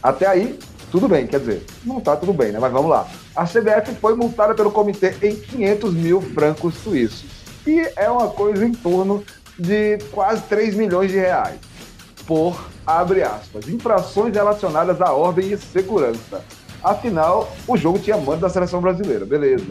Até 0.02 0.26
aí, 0.26 0.58
tudo 0.90 1.08
bem, 1.08 1.26
quer 1.26 1.40
dizer, 1.40 1.66
não 1.84 1.98
está 1.98 2.16
tudo 2.16 2.32
bem, 2.32 2.52
né? 2.52 2.58
Mas 2.58 2.72
vamos 2.72 2.90
lá. 2.90 3.06
A 3.34 3.44
CBF 3.44 3.94
foi 4.00 4.14
multada 4.14 4.54
pelo 4.54 4.70
comitê 4.70 5.14
em 5.22 5.34
500 5.36 5.94
mil 5.94 6.20
francos 6.20 6.74
suíços. 6.74 7.24
E 7.66 7.80
é 7.96 8.10
uma 8.10 8.28
coisa 8.28 8.64
em 8.64 8.72
torno 8.72 9.22
de 9.58 9.98
quase 10.12 10.42
3 10.42 10.74
milhões 10.74 11.10
de 11.10 11.18
reais 11.18 11.58
por 12.28 12.68
abre 12.86 13.22
aspas, 13.22 13.66
infrações 13.68 14.34
relacionadas 14.34 15.00
à 15.00 15.12
ordem 15.12 15.50
e 15.50 15.56
segurança. 15.56 16.44
Afinal, 16.84 17.50
o 17.66 17.74
jogo 17.74 17.98
tinha 17.98 18.18
mando 18.18 18.42
da 18.42 18.50
seleção 18.50 18.82
brasileira, 18.82 19.24
beleza. 19.24 19.64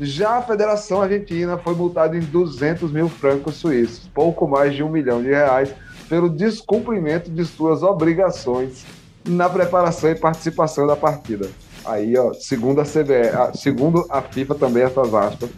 Já 0.00 0.38
a 0.38 0.42
Federação 0.42 1.00
Argentina 1.00 1.56
foi 1.56 1.76
multada 1.76 2.16
em 2.16 2.20
200 2.20 2.90
mil 2.90 3.08
francos 3.08 3.54
suíços, 3.54 4.10
pouco 4.12 4.48
mais 4.48 4.74
de 4.74 4.82
um 4.82 4.88
milhão 4.88 5.22
de 5.22 5.28
reais, 5.28 5.72
pelo 6.08 6.28
descumprimento 6.28 7.30
de 7.30 7.44
suas 7.44 7.84
obrigações 7.84 8.84
na 9.24 9.48
preparação 9.48 10.10
e 10.10 10.14
participação 10.14 10.86
da 10.86 10.96
partida. 10.96 11.50
Aí, 11.84 12.16
ó, 12.16 12.32
segundo 12.32 12.80
a 12.80 12.84
CBE, 12.84 13.58
segundo 13.58 14.06
a 14.08 14.22
FIFA 14.22 14.54
também 14.54 14.82
essas 14.84 15.12
aspas, 15.14 15.50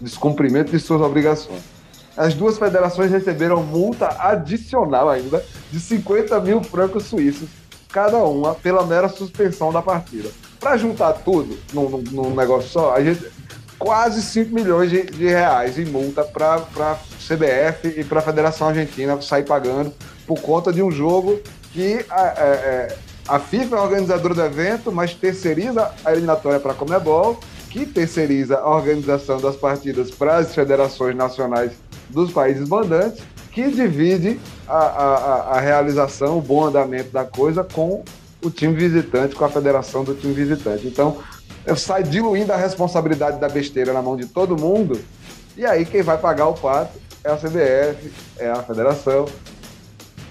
descumprimento 0.00 0.70
de 0.70 0.78
suas 0.78 1.00
obrigações. 1.00 1.62
As 2.16 2.34
duas 2.34 2.58
federações 2.58 3.10
receberam 3.10 3.62
multa 3.62 4.08
adicional 4.18 5.08
ainda 5.08 5.44
de 5.70 5.80
50 5.80 6.38
mil 6.40 6.62
francos 6.62 7.04
suíços, 7.04 7.48
cada 7.90 8.18
uma, 8.18 8.54
pela 8.54 8.84
mera 8.84 9.08
suspensão 9.08 9.72
da 9.72 9.80
partida. 9.80 10.28
Para 10.60 10.76
juntar 10.76 11.12
tudo 11.14 11.58
num, 11.72 11.88
num, 11.88 12.02
num, 12.10 12.34
negócio 12.34 12.70
só, 12.70 12.94
a 12.94 13.02
gente 13.02 13.26
quase 13.78 14.22
5 14.22 14.54
milhões 14.54 14.90
de, 14.90 15.02
de 15.02 15.26
reais 15.26 15.78
em 15.78 15.84
multa 15.84 16.22
para 16.22 16.56
a 16.56 16.96
CBF 17.18 17.88
e 17.98 18.04
para 18.04 18.20
a 18.20 18.22
Federação 18.22 18.68
Argentina 18.68 19.20
sair 19.20 19.44
pagando 19.44 19.92
por 20.26 20.40
conta 20.40 20.72
de 20.72 20.82
um 20.82 20.90
jogo 20.90 21.40
que 21.72 22.04
a, 22.08 22.22
a, 22.22 22.44
é, 22.44 22.96
a 23.26 23.38
FIFA 23.38 23.76
é 23.76 23.80
organizadora 23.80 24.34
do 24.34 24.42
evento, 24.42 24.90
mas 24.90 25.14
terceiriza 25.14 25.90
a 26.04 26.12
eliminatória 26.12 26.58
para 26.58 26.72
a 26.72 26.74
Comebol, 26.74 27.38
que 27.70 27.86
terceiriza 27.86 28.58
a 28.58 28.68
organização 28.68 29.40
das 29.40 29.56
partidas 29.56 30.10
para 30.10 30.36
as 30.36 30.54
federações 30.54 31.16
nacionais 31.16 31.72
dos 32.10 32.32
países 32.32 32.68
mandantes, 32.68 33.22
que 33.50 33.70
divide 33.70 34.40
a, 34.68 34.78
a, 34.78 35.56
a 35.56 35.60
realização, 35.60 36.38
o 36.38 36.42
bom 36.42 36.64
andamento 36.64 37.10
da 37.10 37.24
coisa 37.24 37.62
com 37.62 38.04
o 38.42 38.50
time 38.50 38.74
visitante, 38.74 39.34
com 39.34 39.44
a 39.44 39.48
federação 39.48 40.04
do 40.04 40.14
time 40.14 40.34
visitante. 40.34 40.86
Então, 40.86 41.18
eu 41.64 41.76
saio 41.76 42.04
diluindo 42.04 42.52
a 42.52 42.56
responsabilidade 42.56 43.38
da 43.38 43.48
besteira 43.48 43.92
na 43.92 44.02
mão 44.02 44.16
de 44.16 44.26
todo 44.26 44.58
mundo, 44.58 45.00
e 45.56 45.64
aí 45.64 45.84
quem 45.84 46.02
vai 46.02 46.18
pagar 46.18 46.48
o 46.48 46.54
pato 46.54 46.98
é 47.22 47.30
a 47.30 47.36
CBF, 47.36 48.12
é 48.38 48.50
a 48.50 48.62
federação. 48.62 49.26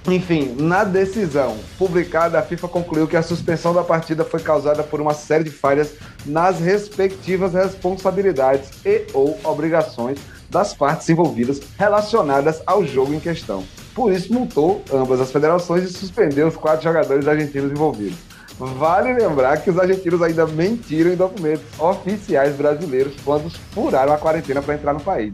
Enfim, 0.08 0.56
na 0.58 0.84
decisão 0.84 1.58
publicada, 1.78 2.40
a 2.40 2.42
FIFA 2.42 2.68
concluiu 2.68 3.08
que 3.08 3.16
a 3.16 3.22
suspensão 3.22 3.72
da 3.72 3.84
partida 3.84 4.26
foi 4.26 4.40
causada 4.40 4.82
por 4.82 5.00
uma 5.00 5.14
série 5.14 5.44
de 5.44 5.52
falhas 5.52 5.94
nas 6.26 6.60
respectivas 6.60 7.54
responsabilidades 7.54 8.70
e 8.84 9.06
ou 9.14 9.40
obrigações 9.44 10.18
das 10.50 10.74
partes 10.74 11.08
envolvidas 11.08 11.62
relacionadas 11.78 12.62
ao 12.66 12.84
jogo 12.86 13.14
em 13.14 13.20
questão. 13.20 13.64
Por 13.94 14.12
isso, 14.12 14.34
multou 14.34 14.84
ambas 14.92 15.22
as 15.22 15.32
federações 15.32 15.84
e 15.84 15.94
suspendeu 15.94 16.48
os 16.48 16.58
quatro 16.58 16.84
jogadores 16.84 17.28
argentinos 17.28 17.72
envolvidos. 17.72 18.18
Vale 18.58 19.14
lembrar 19.14 19.58
que 19.62 19.70
os 19.70 19.78
argentinos 19.78 20.22
ainda 20.22 20.48
mentiram 20.48 21.12
em 21.12 21.16
documentos 21.16 21.64
oficiais 21.80 22.56
brasileiros 22.56 23.14
quando 23.24 23.50
furaram 23.72 24.14
a 24.14 24.18
quarentena 24.18 24.62
para 24.62 24.76
entrar 24.76 24.94
no 24.94 25.00
país. 25.00 25.34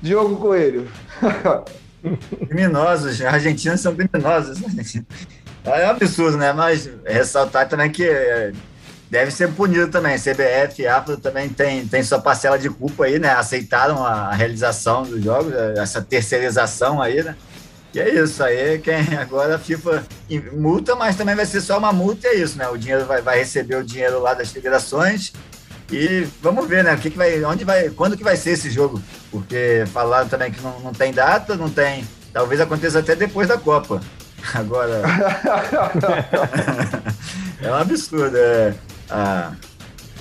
Diogo 0.00 0.36
Coelho. 0.36 0.88
criminosos, 2.48 3.20
argentinos 3.22 3.80
são 3.80 3.94
criminosos. 3.94 4.58
É 5.64 5.86
um 5.86 5.90
absurdo, 5.90 6.36
né? 6.36 6.52
Mas 6.52 6.88
ressaltar 7.06 7.68
também 7.68 7.90
que 7.90 8.06
deve 9.10 9.30
ser 9.30 9.48
punido 9.52 9.88
também. 9.88 10.16
CBF, 10.18 10.86
AFA 10.86 11.16
também 11.16 11.48
tem, 11.48 11.86
tem 11.86 12.02
sua 12.02 12.20
parcela 12.20 12.58
de 12.58 12.68
culpa 12.68 13.04
aí, 13.04 13.18
né? 13.18 13.30
Aceitaram 13.30 14.04
a 14.04 14.32
realização 14.32 15.04
dos 15.04 15.22
jogos, 15.22 15.54
essa 15.78 16.02
terceirização 16.02 17.00
aí, 17.00 17.22
né? 17.22 17.34
E 17.94 18.00
é 18.00 18.12
isso 18.22 18.42
aí, 18.42 18.80
quem 18.80 19.16
agora 19.16 19.54
a 19.54 19.58
FIFA 19.58 20.04
multa, 20.52 20.96
mas 20.96 21.14
também 21.14 21.36
vai 21.36 21.46
ser 21.46 21.60
só 21.60 21.78
uma 21.78 21.92
multa, 21.92 22.26
é 22.26 22.34
isso, 22.34 22.58
né? 22.58 22.68
O 22.68 22.76
dinheiro 22.76 23.06
vai, 23.06 23.22
vai 23.22 23.38
receber 23.38 23.76
o 23.76 23.84
dinheiro 23.84 24.20
lá 24.20 24.34
das 24.34 24.50
federações 24.50 25.32
e 25.90 26.26
vamos 26.40 26.66
ver, 26.68 26.82
né? 26.84 26.94
O 26.94 26.98
que, 26.98 27.10
que 27.10 27.16
vai, 27.16 27.42
onde 27.44 27.64
vai, 27.64 27.90
quando 27.90 28.16
que 28.16 28.24
vai 28.24 28.36
ser 28.36 28.50
esse 28.50 28.70
jogo? 28.70 29.02
Porque 29.30 29.84
falaram 29.92 30.28
também 30.28 30.50
que 30.50 30.60
não, 30.62 30.80
não 30.80 30.92
tem 30.92 31.12
data, 31.12 31.56
não 31.56 31.68
tem, 31.68 32.06
talvez 32.32 32.60
aconteça 32.60 33.00
até 33.00 33.14
depois 33.14 33.48
da 33.48 33.58
Copa. 33.58 34.00
Agora 34.54 35.02
é 37.62 37.70
um 37.70 37.74
absurdo, 37.74 38.36
é 38.36 38.74
a, 39.08 39.52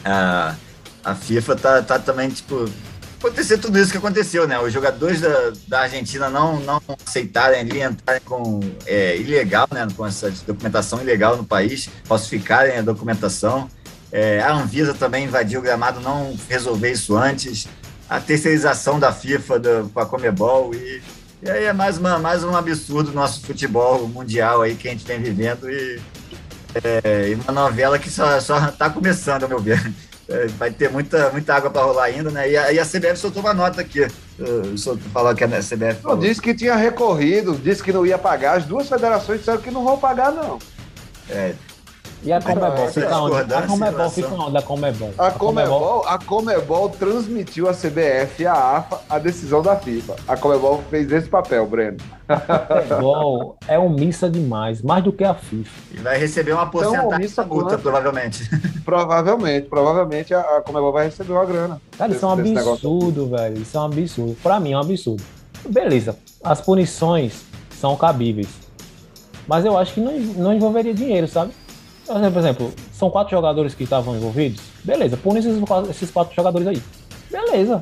a, 0.05 0.55
a 1.03 1.16
FIFA 1.16 1.55
tá, 1.55 1.82
tá 1.82 1.99
também, 1.99 2.30
tipo, 2.30 2.70
acontecer 3.20 3.57
tudo 3.57 3.80
isso 3.80 3.91
que 3.91 3.97
aconteceu, 3.97 4.47
né? 4.47 4.59
Os 4.59 4.74
jogadores 4.74 5.22
da, 5.22 5.53
da 5.68 5.82
Argentina 5.82 6.30
não, 6.30 6.59
não 6.59 6.82
aceitarem 7.05 7.61
ali, 7.61 7.82
entrarem 7.82 8.22
com 8.26 8.59
é, 8.86 9.18
ilegal, 9.18 9.68
né? 9.72 9.88
Com 9.95 10.05
essa 10.05 10.30
documentação 10.45 11.01
ilegal 11.01 11.38
no 11.38 11.45
país, 11.45 11.89
falsificarem 12.03 12.78
a 12.78 12.82
documentação. 12.82 13.70
É, 14.14 14.39
a 14.41 14.53
Anvisa 14.53 14.93
também 14.93 15.26
invadiu 15.26 15.59
o 15.59 15.64
gramado, 15.64 15.99
não 15.99 16.38
resolver 16.47 16.91
isso 16.91 17.18
antes. 17.18 17.68
A 18.07 18.20
terceirização 18.20 18.99
da 18.99 19.11
FIFA 19.11 19.59
do, 19.59 19.89
com 19.91 19.99
a 19.99 20.05
Comebol 20.05 20.76
e, 20.76 21.01
e 21.41 21.49
aí 21.49 21.64
é 21.64 21.74
mais, 21.74 21.97
uma, 21.97 22.20
mais 22.20 22.43
um 22.43 22.55
absurdo 22.55 23.09
do 23.09 23.16
nosso 23.16 23.41
futebol 23.41 24.07
mundial 24.07 24.61
aí 24.61 24.76
que 24.76 24.88
a 24.88 24.91
gente 24.91 25.03
vem 25.03 25.20
vivendo 25.20 25.68
e 25.68 25.99
é, 26.76 27.30
e 27.30 27.36
uma 27.36 27.51
novela 27.51 27.99
que 27.99 28.09
só 28.09 28.38
está 28.38 28.89
começando, 28.89 29.43
a 29.43 29.47
meu 29.47 29.59
ver. 29.59 29.93
É, 30.28 30.47
vai 30.47 30.72
ter 30.72 30.89
muita, 30.89 31.30
muita 31.32 31.53
água 31.53 31.70
para 31.70 31.84
rolar 31.84 32.05
ainda, 32.05 32.32
né? 32.32 32.49
E 32.49 32.55
a, 32.55 32.72
e 32.72 32.80
a, 32.80 32.86
CBF 32.86 33.18
soltou 33.18 33.41
uma 33.41 33.53
nota 33.53 33.82
aqui. 33.82 34.07
Falou 35.11 35.36
que 35.36 35.43
a 35.43 35.47
CBF. 35.47 36.03
Não, 36.03 36.18
disse 36.18 36.41
que 36.41 36.53
tinha 36.53 36.76
recorrido, 36.76 37.59
disse 37.61 37.84
que 37.84 37.91
não 37.91 38.05
ia 38.05 38.18
pagar. 38.18 38.57
As 38.57 38.66
duas 38.66 38.88
federações 38.88 39.39
disseram 39.39 39.61
que 39.61 39.70
não 39.70 39.84
vão 39.84 39.97
pagar, 39.97 40.32
não. 40.32 40.59
É, 41.30 41.53
e 42.24 42.32
a 42.32 42.41
Comebol 42.41 42.88
fica 42.88 43.17
onde? 43.17 43.53
A 43.53 43.61
Comebol 43.63 44.09
fica 44.09 44.34
onde? 44.34 44.57
A 44.57 44.61
Comebol. 44.61 45.13
A 45.17 45.32
Comebol, 45.32 46.07
a 46.07 46.17
Comebol 46.17 46.89
transmitiu 46.89 47.67
a 47.67 47.74
CBF 47.74 48.43
e 48.43 48.47
a 48.47 48.53
AFA 48.53 49.01
a 49.09 49.19
decisão 49.19 49.61
da 49.61 49.76
FIFA. 49.76 50.15
A 50.28 50.38
Comebol 50.38 50.82
fez 50.89 51.11
esse 51.11 51.28
papel, 51.28 51.67
Breno. 51.67 51.97
A 52.30 52.38
Comebol 52.39 53.57
é 53.67 53.78
omissa 53.78 54.30
demais, 54.30 54.82
mais 54.82 55.03
do 55.03 55.11
que 55.11 55.26
a 55.26 55.34
FIFA. 55.34 55.82
E 55.91 55.97
vai 55.97 56.17
receber 56.17 56.53
uma 56.53 56.65
porcentagem 56.65 57.26
então, 57.26 57.45
multa, 57.45 57.78
provavelmente. 57.80 58.49
Provavelmente, 58.86 59.67
provavelmente 59.67 60.34
a 60.34 60.61
Comebol 60.61 60.93
vai 60.93 61.05
receber 61.05 61.34
uma 61.34 61.45
grana. 61.45 61.82
Cara, 61.97 62.13
isso 62.13 62.26
é 62.26 62.28
um 62.28 62.32
absurdo, 62.32 63.30
velho. 63.30 63.61
Isso 63.61 63.78
é 63.78 63.82
um 63.82 63.86
absurdo. 63.86 64.38
Pra 64.41 64.59
mim 64.61 64.71
é 64.71 64.78
um 64.78 64.82
absurdo. 64.82 65.24
Beleza, 65.67 66.17
as 66.41 66.61
punições 66.61 67.43
são 67.71 67.97
cabíveis. 67.97 68.47
Mas 69.45 69.65
eu 69.65 69.78
acho 69.78 69.93
que 69.93 69.99
não, 69.99 70.17
não 70.17 70.53
envolveria 70.53 70.93
dinheiro, 70.93 71.28
sabe? 71.28 71.51
Por 72.06 72.39
exemplo, 72.39 72.74
são 72.91 73.10
quatro 73.10 73.32
jogadores 73.32 73.74
que 73.74 73.84
estavam 73.84 74.16
envolvidos. 74.16 74.62
Beleza, 74.84 75.18
pune 75.18 75.39
esses, 75.39 75.56
esses 75.89 76.12
quatro 76.12 76.36
jogadores 76.36 76.68
aí. 76.68 76.82
Beleza. 77.32 77.82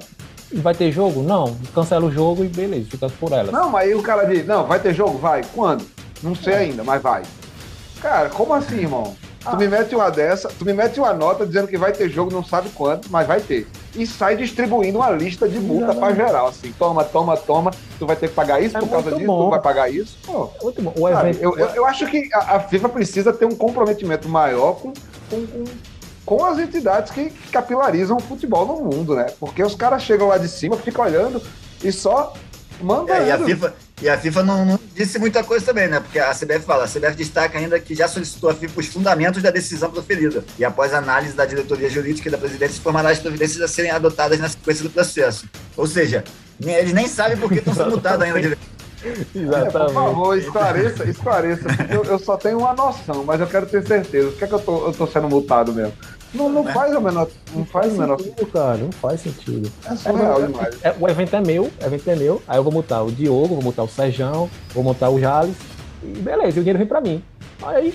Vai 0.54 0.76
ter 0.76 0.92
jogo? 0.92 1.24
Não. 1.24 1.56
Cancela 1.74 2.06
o 2.06 2.12
jogo 2.12 2.44
e 2.44 2.48
beleza, 2.48 2.90
fica 2.90 3.10
por 3.10 3.32
elas. 3.32 3.52
Não, 3.52 3.70
mas 3.70 3.88
aí 3.88 3.96
o 3.96 4.04
cara 4.04 4.26
diz, 4.26 4.46
não, 4.46 4.66
vai 4.66 4.80
ter 4.80 4.94
jogo? 4.94 5.18
Vai. 5.18 5.42
Quando? 5.54 5.86
Não 6.22 6.36
sei 6.36 6.54
é. 6.54 6.58
ainda, 6.58 6.84
mas 6.84 7.02
vai. 7.02 7.24
Cara, 8.02 8.30
como 8.30 8.54
assim, 8.54 8.80
irmão? 8.80 9.16
Ah. 9.46 9.52
Tu 9.52 9.58
me 9.58 9.68
mete 9.68 9.96
uma 9.96 10.10
dessa, 10.10 10.50
tu 10.50 10.66
me 10.66 10.74
mete 10.74 11.00
uma 11.00 11.14
nota 11.14 11.46
dizendo 11.46 11.68
que 11.68 11.78
vai 11.78 11.92
ter 11.92 12.10
jogo, 12.10 12.32
não 12.32 12.44
sabe 12.44 12.70
quando, 12.70 13.08
mas 13.10 13.26
vai 13.26 13.40
ter. 13.40 13.68
E 13.94 14.08
sai 14.08 14.38
distribuindo 14.38 15.00
uma 15.00 15.10
lista 15.10 15.50
de 15.50 15.60
multa 15.60 15.94
para 15.94 16.16
geral, 16.16 16.48
assim, 16.48 16.74
toma, 16.80 17.04
toma, 17.04 17.36
toma, 17.36 17.72
tu 18.00 18.08
vai 18.08 18.16
ter 18.16 18.30
que 18.30 18.36
pagar 18.36 18.62
isso 18.62 18.78
é 18.78 18.80
por 18.80 18.90
causa 18.90 19.12
disso, 19.12 19.28
bom. 19.28 19.46
tu 19.46 19.50
vai 19.50 19.60
pagar 19.60 19.92
isso. 19.92 20.18
Pô, 20.26 20.50
é 20.60 20.64
muito 20.64 20.82
bom. 20.82 20.94
O 20.98 21.10
evento... 21.10 21.42
eu, 21.42 21.58
eu, 21.58 21.68
eu, 21.68 21.86
acho 21.86 22.08
que 22.08 22.30
a, 22.34 22.56
a, 22.56 22.60
FIFA 22.62 22.88
precisa 22.90 23.34
ter 23.34 23.46
um 23.46 23.56
comprometimento 23.56 24.30
maior 24.30 24.76
com, 24.76 24.94
com, 25.30 25.46
com 25.46 25.64
com 26.26 26.46
as 26.46 26.60
entidades 26.60 27.12
que 27.12 27.30
capilarizam 27.52 28.16
o 28.16 28.22
futebol 28.22 28.66
no 28.66 28.84
mundo, 28.86 29.16
né? 29.16 29.26
Porque 29.40 29.62
os 29.62 29.76
caras 29.76 30.04
chegam 30.04 30.28
lá 30.28 30.38
de 30.38 30.48
cima, 30.48 30.78
ficam 30.78 31.04
olhando 31.04 31.42
e 31.84 31.92
só 31.92 32.34
mandam. 32.82 33.16
É, 33.16 33.28
e 33.28 33.32
a 33.32 33.40
FIFA, 33.40 33.74
e 34.02 34.10
a 34.10 34.18
FIFA 34.18 34.44
não, 34.44 34.66
não, 34.66 34.80
disse 34.96 35.20
muita 35.20 35.44
coisa 35.44 35.66
também, 35.66 35.88
né? 35.88 36.00
Porque 36.00 36.18
a 36.18 36.34
CBF 36.34 36.66
fala, 36.66 36.86
a 36.86 36.88
CBF 36.88 37.16
destaca 37.16 37.58
ainda 37.58 37.80
que 37.80 37.94
já 37.94 38.08
solicitou 38.08 38.50
à 38.50 38.54
FIFA 38.54 38.80
os 38.80 38.88
fundamentos 38.88 39.44
da 39.44 39.52
decisão 39.52 39.92
proferida. 39.92 40.44
E 40.58 40.66
após 40.66 40.94
análise 40.94 41.34
da 41.34 41.46
diretoria 41.46 41.90
jurídica 41.90 42.28
e 42.28 42.32
da 42.32 42.38
presidência, 42.38 42.80
informará 42.80 43.10
as 43.10 43.20
providências 43.20 43.62
a 43.62 43.68
serem 43.68 43.92
adotadas 43.92 44.40
na 44.40 44.50
sequência 44.50 44.84
do 44.84 44.90
processo. 44.90 45.46
Ou 45.78 45.86
seja, 45.86 46.24
eles 46.60 46.94
nem 46.94 47.08
sabem 47.08 47.38
por 47.38 47.50
que 47.50 47.60
estão 47.60 47.76
sendo 47.76 47.92
multados 47.92 48.26
ainda. 48.26 48.58
Exatamente. 49.04 49.68
É, 49.68 49.72
por 49.72 49.94
favor, 49.94 50.38
esclareça, 50.38 51.10
esclareça. 51.10 51.68
Eu, 51.90 52.04
eu, 52.04 52.20
só 52.20 52.38
tenho 52.38 52.60
uma 52.60 52.74
noção, 52.74 53.24
mas 53.24 53.40
eu 53.40 53.48
quero 53.48 53.66
ter 53.66 53.86
certeza. 53.86 54.30
Por 54.30 54.38
que, 54.38 54.44
é 54.44 54.48
que 54.48 54.54
eu, 54.54 54.60
tô, 54.60 54.88
eu 54.88 54.94
tô 54.94 55.08
sendo 55.08 55.28
multado 55.28 55.74
mesmo? 55.74 55.94
Não, 56.34 56.50
não 56.50 56.64
né? 56.64 56.74
faz 56.74 56.96
o 56.96 57.02
menor. 57.02 57.28
Não 57.54 57.66
faz 57.66 57.94
o 57.94 58.00
menor 58.00 58.20
sentido, 58.20 58.46
cara. 58.48 58.78
Não 58.78 58.92
faz 58.92 59.22
sentido. 59.22 59.72
É 59.86 59.96
surreal 59.96 60.42
é, 60.42 60.48
demais. 60.48 60.78
É, 60.84 60.96
o 61.00 61.10
evento 61.10 61.36
é 61.36 61.42
meu, 61.42 61.64
o 61.64 61.86
evento 61.86 62.10
é 62.10 62.16
meu. 62.16 62.42
Aí 62.48 62.58
eu 62.58 62.64
vou 62.64 62.72
multar 62.72 63.06
o 63.06 63.12
Diogo, 63.12 63.56
vou 63.56 63.64
multar 63.64 63.86
o 63.86 63.88
Sejão, 63.88 64.50
vou 64.74 64.84
multar 64.84 65.12
o 65.12 65.20
Jales. 65.20 65.56
E 66.04 66.08
beleza, 66.08 66.58
e 66.58 66.62
o 66.62 66.64
dinheiro 66.64 66.80
vem 66.80 66.88
pra 66.88 67.02
mim. 67.02 67.24
Aí, 67.62 67.94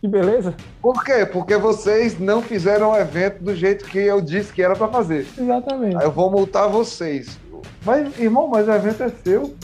que 0.00 0.08
beleza. 0.08 0.54
Por 0.82 1.02
quê? 1.04 1.24
Porque 1.24 1.56
vocês 1.56 2.18
não 2.18 2.42
fizeram 2.42 2.92
o 2.92 2.96
evento 2.96 3.42
do 3.42 3.54
jeito 3.54 3.84
que 3.86 3.98
eu 3.98 4.20
disse 4.20 4.52
que 4.52 4.62
era 4.62 4.74
pra 4.74 4.88
fazer. 4.88 5.26
Exatamente. 5.38 5.96
Aí 5.96 6.04
eu 6.04 6.12
vou 6.12 6.30
multar 6.30 6.68
vocês. 6.68 7.38
Mas, 7.84 8.18
irmão, 8.18 8.48
mas 8.48 8.68
o 8.68 8.72
evento 8.72 9.02
é 9.02 9.08
seu. 9.24 9.54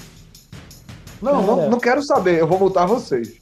Não, 1.23 1.41
não, 1.41 1.71
não, 1.71 1.79
quero 1.79 2.03
saber, 2.03 2.41
eu 2.41 2.49
vou 2.49 2.59
multar 2.59 2.85
vocês. 2.87 3.35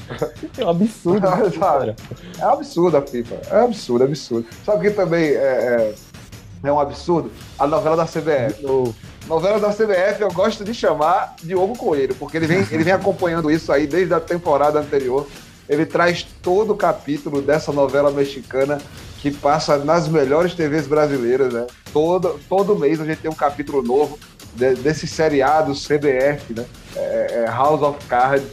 É 0.59 0.64
um 0.64 0.68
absurdo. 0.68 1.26
Cara. 1.59 1.97
É 2.39 2.45
absurdo 2.45 2.99
a 2.99 3.03
FIFA. 3.03 3.41
É 3.51 3.61
absurdo, 3.61 4.05
é 4.05 4.07
absurdo. 4.07 4.47
Sabe 4.66 4.78
o 4.78 4.91
que 4.91 4.95
também 4.95 5.31
é, 5.31 5.95
é, 5.95 5.95
é, 6.62 6.72
um 6.72 6.78
absurdo? 6.78 7.33
A 7.59 7.66
novela 7.66 7.97
da 7.97 8.05
CBF. 8.05 8.66
Oh. 8.66 8.93
Novela 9.26 9.59
da 9.59 9.70
CBF 9.70 10.20
eu 10.20 10.33
gosto 10.33 10.62
de 10.62 10.74
chamar 10.74 11.37
de 11.43 11.55
Ovo 11.55 11.76
Coelho, 11.76 12.14
porque 12.16 12.37
ele 12.37 12.47
vem, 12.47 12.66
ele 12.70 12.85
vem 12.85 12.93
acompanhando 12.93 13.51
isso 13.51 13.72
aí 13.72 13.87
desde 13.87 14.12
a 14.12 14.20
temporada 14.20 14.78
anterior. 14.78 15.26
Ele 15.66 15.87
traz 15.87 16.26
todo 16.43 16.72
o 16.72 16.76
capítulo 16.76 17.41
dessa 17.41 17.72
novela 17.72 18.11
mexicana 18.11 18.78
que 19.20 19.31
passa 19.31 19.78
nas 19.78 20.09
melhores 20.09 20.53
TVs 20.53 20.87
brasileiras, 20.87 21.53
né? 21.53 21.66
Todo, 21.93 22.38
todo 22.49 22.78
mês 22.78 23.01
a 23.01 23.05
gente 23.05 23.18
tem 23.18 23.30
um 23.30 23.34
capítulo 23.34 23.82
novo 23.82 24.18
de, 24.55 24.74
desses 24.74 25.11
seriados 25.11 25.86
CBF, 25.86 26.55
né? 26.55 26.64
É, 26.97 27.45
é 27.45 27.47
House 27.47 27.82
of 27.82 28.05
Cards. 28.07 28.47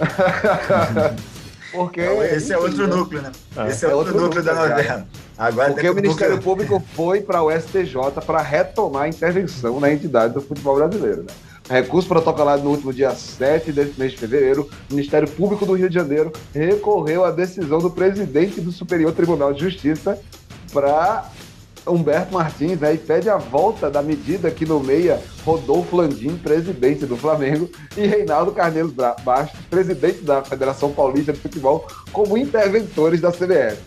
Porque, 1.72 2.00
esse 2.00 2.52
é 2.52 2.58
outro 2.58 2.88
né? 2.88 2.94
núcleo, 2.96 3.22
né? 3.22 3.32
É. 3.56 3.68
Esse 3.68 3.86
é, 3.86 3.90
é 3.90 3.94
outro, 3.94 4.14
núcleo, 4.14 4.42
núcleo 4.42 4.42
da 4.42 4.54
novela. 4.54 5.06
Agora 5.38 5.72
Porque 5.72 5.88
o 5.88 5.94
Ministério 5.94 6.36
núcleo... 6.36 6.66
Público 6.66 6.84
foi 6.94 7.20
para 7.20 7.42
o 7.42 7.50
STJ 7.50 7.94
para 8.26 8.42
retomar 8.42 9.04
a 9.04 9.08
intervenção 9.08 9.78
na 9.78 9.92
entidade 9.92 10.34
do 10.34 10.40
futebol 10.40 10.76
brasileiro. 10.76 11.22
Né? 11.22 11.28
Recurso 11.70 12.08
protocolado 12.08 12.64
no 12.64 12.70
último 12.70 12.92
dia 12.92 13.14
7 13.14 13.70
desse 13.70 13.98
mês 13.98 14.12
de 14.12 14.18
fevereiro, 14.18 14.68
o 14.90 14.94
Ministério 14.94 15.30
Público 15.30 15.64
do 15.64 15.74
Rio 15.74 15.88
de 15.88 15.94
Janeiro 15.94 16.32
recorreu 16.52 17.24
à 17.24 17.30
decisão 17.30 17.78
do 17.78 17.90
presidente 17.90 18.60
do 18.60 18.72
Superior 18.72 19.12
Tribunal 19.12 19.54
de 19.54 19.60
Justiça 19.60 20.18
para 20.72 21.30
Humberto 21.90 22.32
Martins, 22.32 22.78
né, 22.78 22.94
e 22.94 22.98
pede 22.98 23.28
a 23.28 23.36
volta 23.36 23.90
da 23.90 24.02
medida 24.02 24.50
que 24.50 24.64
nomeia 24.64 25.20
Rodolfo 25.44 25.96
Landim, 25.96 26.36
presidente 26.36 27.06
do 27.06 27.16
Flamengo, 27.16 27.68
e 27.96 28.06
Reinaldo 28.06 28.52
Carneiro 28.52 28.94
Bastos, 29.24 29.58
presidente 29.68 30.22
da 30.22 30.42
Federação 30.42 30.92
Paulista 30.92 31.32
de 31.32 31.40
Futebol, 31.40 31.86
como 32.12 32.36
interventores 32.38 33.20
da 33.20 33.30
CBF. 33.30 33.78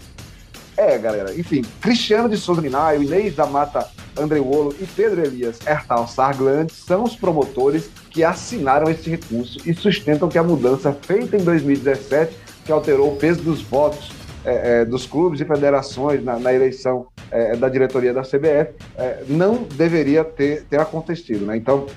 É, 0.75 0.97
galera, 0.97 1.33
enfim, 1.35 1.61
Cristiano 1.81 2.27
de 2.27 2.35
Souza 2.35 2.61
Inês 2.95 3.35
da 3.35 3.45
Mata 3.45 3.87
Andreuolo 4.17 4.75
e 4.79 4.85
Pedro 4.85 5.23
Elias 5.23 5.59
Ertal 5.65 6.07
Sarglante 6.07 6.73
são 6.73 7.03
os 7.03 7.15
promotores 7.15 7.89
que 8.09 8.23
assinaram 8.23 8.89
esse 8.89 9.09
recurso 9.09 9.57
e 9.65 9.73
sustentam 9.73 10.29
que 10.29 10.37
a 10.37 10.43
mudança 10.43 10.93
feita 10.93 11.35
em 11.35 11.43
2017, 11.43 12.35
que 12.65 12.71
alterou 12.71 13.13
o 13.13 13.15
peso 13.15 13.41
dos 13.41 13.61
votos 13.61 14.11
é, 14.45 14.81
é, 14.81 14.85
dos 14.85 15.05
clubes 15.05 15.39
e 15.41 15.45
federações 15.45 16.23
na, 16.23 16.37
na 16.39 16.53
eleição 16.53 17.07
é, 17.33 17.55
da 17.55 17.67
diretoria 17.67 18.13
da 18.13 18.21
CBF, 18.21 18.73
é, 18.95 19.23
não 19.27 19.63
deveria 19.63 20.23
ter, 20.23 20.63
ter 20.65 20.79
acontecido. 20.79 21.45
Né? 21.45 21.57
Então, 21.57 21.87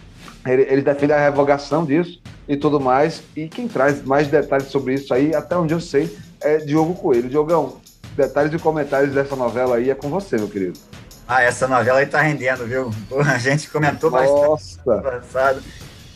ele, 0.47 0.63
ele 0.63 0.83
defende 0.83 1.13
a 1.13 1.19
revogação 1.19 1.85
disso 1.85 2.21
e 2.49 2.57
tudo 2.57 2.81
mais. 2.81 3.23
E 3.37 3.47
quem 3.47 3.69
traz 3.69 4.03
mais 4.03 4.29
detalhes 4.29 4.69
sobre 4.69 4.95
isso 4.95 5.13
aí, 5.13 5.35
até 5.35 5.57
onde 5.57 5.75
eu 5.75 5.81
sei, 5.81 6.17
é 6.41 6.57
Diogo 6.57 6.95
Coelho. 6.95 7.29
Diogão, 7.29 7.77
detalhes 8.17 8.53
e 8.55 8.59
comentários 8.59 9.13
dessa 9.13 9.37
novela 9.37 9.77
aí 9.77 9.91
é 9.91 9.95
com 9.95 10.09
você, 10.09 10.37
meu 10.37 10.49
querido. 10.49 10.79
Ah, 11.29 11.43
essa 11.43 11.69
novela 11.69 11.99
aí 11.99 12.07
tá 12.07 12.23
rendendo, 12.23 12.65
viu? 12.65 12.91
A 13.27 13.37
gente 13.37 13.69
comentou 13.69 14.11
Nossa. 14.11 14.81
bastante 14.95 15.63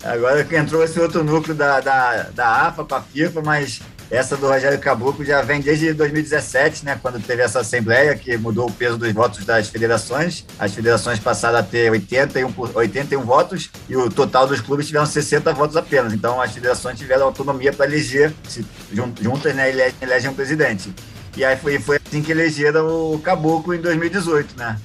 Agora 0.02 0.42
que 0.44 0.56
entrou 0.56 0.82
esse 0.82 0.98
outro 0.98 1.22
núcleo 1.22 1.54
da, 1.54 1.78
da, 1.80 2.22
da 2.30 2.68
AFA 2.68 2.84
com 2.84 2.94
a 2.94 3.02
FIFA, 3.02 3.42
mas 3.42 3.82
essa 4.10 4.36
do 4.36 4.48
Rogério 4.48 4.78
Caboclo 4.80 5.24
já 5.24 5.40
vem 5.40 5.60
desde 5.60 5.92
2017, 5.92 6.84
né, 6.84 6.98
quando 7.00 7.24
teve 7.24 7.42
essa 7.42 7.60
assembleia 7.60 8.16
que 8.16 8.36
mudou 8.36 8.68
o 8.68 8.72
peso 8.72 8.98
dos 8.98 9.12
votos 9.12 9.44
das 9.44 9.68
federações. 9.68 10.44
As 10.58 10.74
federações 10.74 11.20
passaram 11.20 11.58
a 11.58 11.62
ter 11.62 11.90
81, 11.92 12.52
81 12.74 13.22
votos 13.22 13.70
e 13.88 13.96
o 13.96 14.10
total 14.10 14.48
dos 14.48 14.60
clubes 14.60 14.86
tiveram 14.86 15.06
60 15.06 15.52
votos 15.52 15.76
apenas. 15.76 16.12
Então 16.12 16.40
as 16.40 16.50
federações 16.52 16.98
tiveram 16.98 17.26
autonomia 17.26 17.72
para 17.72 17.86
eleger, 17.86 18.34
se, 18.48 18.66
juntas, 18.92 19.54
né, 19.54 19.70
elegem 20.02 20.28
um 20.28 20.34
presidente. 20.34 20.92
E 21.36 21.44
aí 21.44 21.56
foi, 21.56 21.78
foi 21.78 22.00
assim 22.04 22.20
que 22.20 22.32
elegeram 22.32 23.14
o 23.14 23.20
Caboclo 23.20 23.72
em 23.72 23.80
2018, 23.80 24.58
né? 24.58 24.76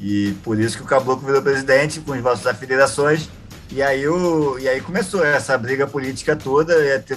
E 0.00 0.32
por 0.44 0.58
isso 0.58 0.76
que 0.76 0.84
o 0.84 0.86
Caboclo 0.86 1.26
virou 1.26 1.42
presidente 1.42 1.98
com 1.98 2.12
os 2.12 2.20
votos 2.20 2.42
das 2.42 2.56
federações. 2.56 3.28
E 3.72 3.82
aí, 3.82 4.06
o, 4.08 4.58
e 4.58 4.68
aí 4.68 4.80
começou 4.80 5.24
essa 5.24 5.58
briga 5.58 5.86
política 5.86 6.34
toda. 6.34 6.74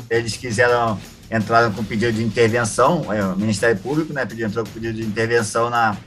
Eles 0.09 0.35
quiseram 0.35 0.99
entraram 1.33 1.71
com 1.71 1.83
pedido 1.83 2.13
de 2.13 2.23
intervenção, 2.23 3.11
é, 3.11 3.23
o 3.23 3.35
Ministério 3.35 3.75
Público 3.77 4.13
né, 4.13 4.21
entrou 4.21 4.63
com 4.63 4.71
pedido 4.71 4.93
de 4.93 5.03
intervenção 5.03 5.67
na, 5.67 5.97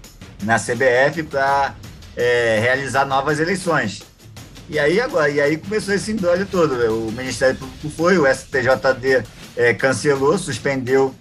na 0.44 0.56
CBF 0.56 1.24
para 1.24 1.74
é, 2.16 2.60
realizar 2.60 3.04
novas 3.04 3.40
eleições. 3.40 4.02
E 4.68 4.78
aí 4.78 5.00
agora, 5.00 5.28
e 5.28 5.40
aí 5.40 5.56
começou 5.56 5.94
esse 5.94 6.12
embrolho 6.12 6.46
todo. 6.46 6.76
Né? 6.76 6.88
O 6.88 7.10
Ministério 7.10 7.56
Público 7.56 7.90
foi, 7.90 8.18
o 8.18 8.26
STJD 8.32 9.24
é, 9.56 9.74
cancelou, 9.74 10.38
suspendeu 10.38 11.12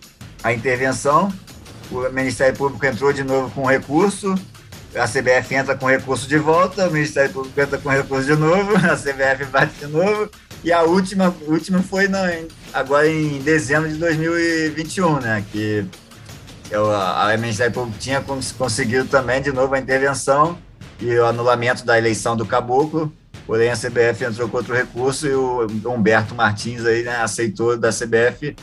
a 0.44 0.54
intervenção, 0.54 1.34
o 1.92 2.10
Ministério 2.12 2.56
Público 2.56 2.86
entrou 2.86 3.12
de 3.12 3.24
novo 3.24 3.50
com 3.52 3.66
recurso, 3.66 4.36
a 4.96 5.08
CBF 5.08 5.54
entra 5.54 5.76
com 5.76 5.88
recurso 5.88 6.28
de 6.28 6.38
volta, 6.38 6.88
o 6.88 6.92
Ministério 6.92 7.32
Público 7.32 7.60
entra 7.60 7.78
com 7.78 7.90
recurso 7.90 8.26
de 8.26 8.36
novo, 8.36 8.76
a 8.78 8.96
CBF 8.96 9.46
bate 9.52 9.74
de 9.80 9.88
novo, 9.88 10.30
e 10.64 10.72
a 10.72 10.84
última, 10.84 11.36
última 11.48 11.82
foi 11.82 12.08
na, 12.08 12.24
agora 12.74 13.08
em 13.08 13.40
dezembro 13.40 13.90
de 13.90 13.98
2021, 13.98 15.20
né? 15.20 15.46
Que 15.52 15.86
eu, 16.72 16.92
a, 16.92 17.36
Ministério 17.38 17.74
Público 17.74 18.00
tinha 18.00 18.24
conseguido 18.58 19.06
também 19.08 19.42
de 19.42 19.52
novo 19.52 19.74
a 19.76 19.80
intervenção 19.80 20.58
e 21.00 21.16
o 21.16 21.26
anulamento 21.26 21.86
da 21.86 21.98
eleição 21.98 22.36
do 22.36 22.46
Caboclo. 22.46 23.14
Porém, 23.46 23.70
a 23.70 23.76
CBF 23.76 24.26
entrou 24.26 24.50
com 24.50 24.58
outro 24.58 24.74
recurso 24.74 25.28
e 25.28 25.36
o 25.36 25.68
Humberto 25.86 26.34
Martins 26.34 26.84
aí, 26.84 27.04
né, 27.04 27.18
aceitou 27.18 27.78
da 27.78 27.90
CBF 27.90 28.56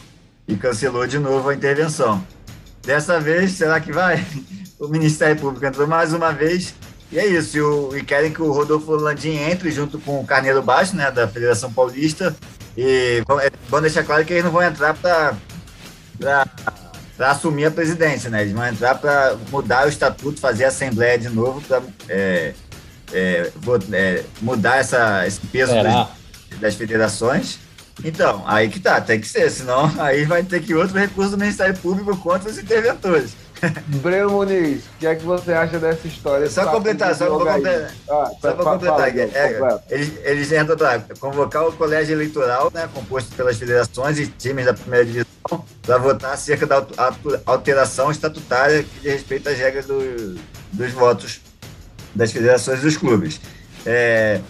e 0.49 0.57
cancelou 0.57 1.07
de 1.07 1.18
novo 1.18 1.49
a 1.49 1.55
intervenção. 1.55 2.24
Dessa 2.84 3.20
vez, 3.20 3.53
será 3.53 3.80
que 3.80 3.93
vai? 3.93 4.24
O 4.82 4.88
Ministério 4.88 5.40
Público 5.40 5.64
entrou 5.64 5.86
mais 5.86 6.12
uma 6.12 6.32
vez 6.32 6.74
e 7.13 7.19
é 7.19 7.27
isso, 7.27 7.59
e, 7.59 7.61
o, 7.61 7.97
e, 7.97 8.03
querem 8.03 8.33
que 8.33 8.41
o 8.41 8.51
Rodolfo 8.51 8.93
Landim 8.93 9.37
entre 9.37 9.71
junto 9.71 9.99
com 9.99 10.21
o 10.21 10.27
Carneiro 10.27 10.63
Baixo, 10.63 10.97
né, 10.97 11.11
da 11.11 11.29
Federação 11.29 11.71
Paulista. 11.71 12.35
E 12.75 13.23
vão, 13.29 13.39
é, 13.39 13.51
vão 13.69 13.83
deixar 13.83 14.03
claro 14.03 14.25
que 14.25 14.33
eles 14.33 14.45
não 14.45 14.51
vão 14.51 14.63
entrar 14.63 14.95
para 14.95 15.37
assumir 17.19 17.67
a 17.67 17.71
presidência, 17.71 18.31
né? 18.31 18.41
Eles 18.41 18.55
vão 18.55 18.67
entrar 18.67 18.95
para 18.95 19.37
mudar 19.51 19.85
o 19.85 19.91
estatuto, 19.91 20.41
fazer 20.41 20.65
a 20.65 20.69
Assembleia 20.69 21.19
de 21.19 21.29
novo, 21.29 21.61
para 21.61 21.83
é, 22.09 22.55
é, 23.13 23.53
é, 23.93 24.25
mudar 24.41 24.79
essa, 24.79 25.27
esse 25.27 25.41
peso 25.41 25.75
das, 25.75 26.09
das 26.61 26.75
federações. 26.75 27.59
Então, 28.03 28.43
aí 28.47 28.71
que 28.71 28.81
tá, 28.81 28.99
tem 29.03 29.21
que 29.21 29.29
ser, 29.29 29.51
senão 29.51 29.93
aí 30.01 30.25
vai 30.25 30.43
ter 30.43 30.63
que 30.63 30.75
outro 30.75 30.99
recurso 30.99 31.33
do 31.33 31.39
Ministério 31.39 31.77
Público 31.77 32.17
contra 32.17 32.51
os 32.51 32.57
interventores. 32.57 33.37
Breno 34.03 34.31
Muniz, 34.31 34.85
o 34.85 34.99
que 34.99 35.07
é 35.07 35.15
que 35.15 35.25
você 35.25 35.53
acha 35.53 35.79
dessa 35.79 36.07
história? 36.09 36.51
Só 36.51 36.67
completar, 36.67 37.15
só 37.15 37.27
para 37.27 37.55
completar. 37.55 37.95
Ah, 38.11 38.31
só 38.41 38.53
para 38.53 38.65
completar. 38.65 39.19
É, 39.19 39.81
eles, 39.89 40.13
eles 40.25 40.53
entram 40.53 40.77
para 40.77 41.01
convocar 41.21 41.69
o 41.69 41.73
colégio 41.73 42.15
eleitoral, 42.15 42.71
né, 42.75 42.89
composto 42.93 43.35
pelas 43.37 43.57
federações 43.57 44.19
e 44.19 44.27
times 44.27 44.67
da 44.67 44.75
primeira 44.75 45.05
divisão, 45.05 45.65
para 45.83 45.99
votar 45.99 46.33
acerca 46.33 46.67
da 46.67 46.85
alteração 47.47 48.11
estatutária 48.11 48.83
que 48.83 49.01
diz 49.01 49.13
respeito 49.13 49.49
às 49.49 49.57
regras 49.57 49.87
do, 49.87 50.37
dos 50.73 50.93
votos 50.93 51.41
das 52.15 52.33
federações 52.33 52.81
e 52.81 52.83
dos 52.83 52.97
clubes. 52.97 53.41
É, 53.87 54.41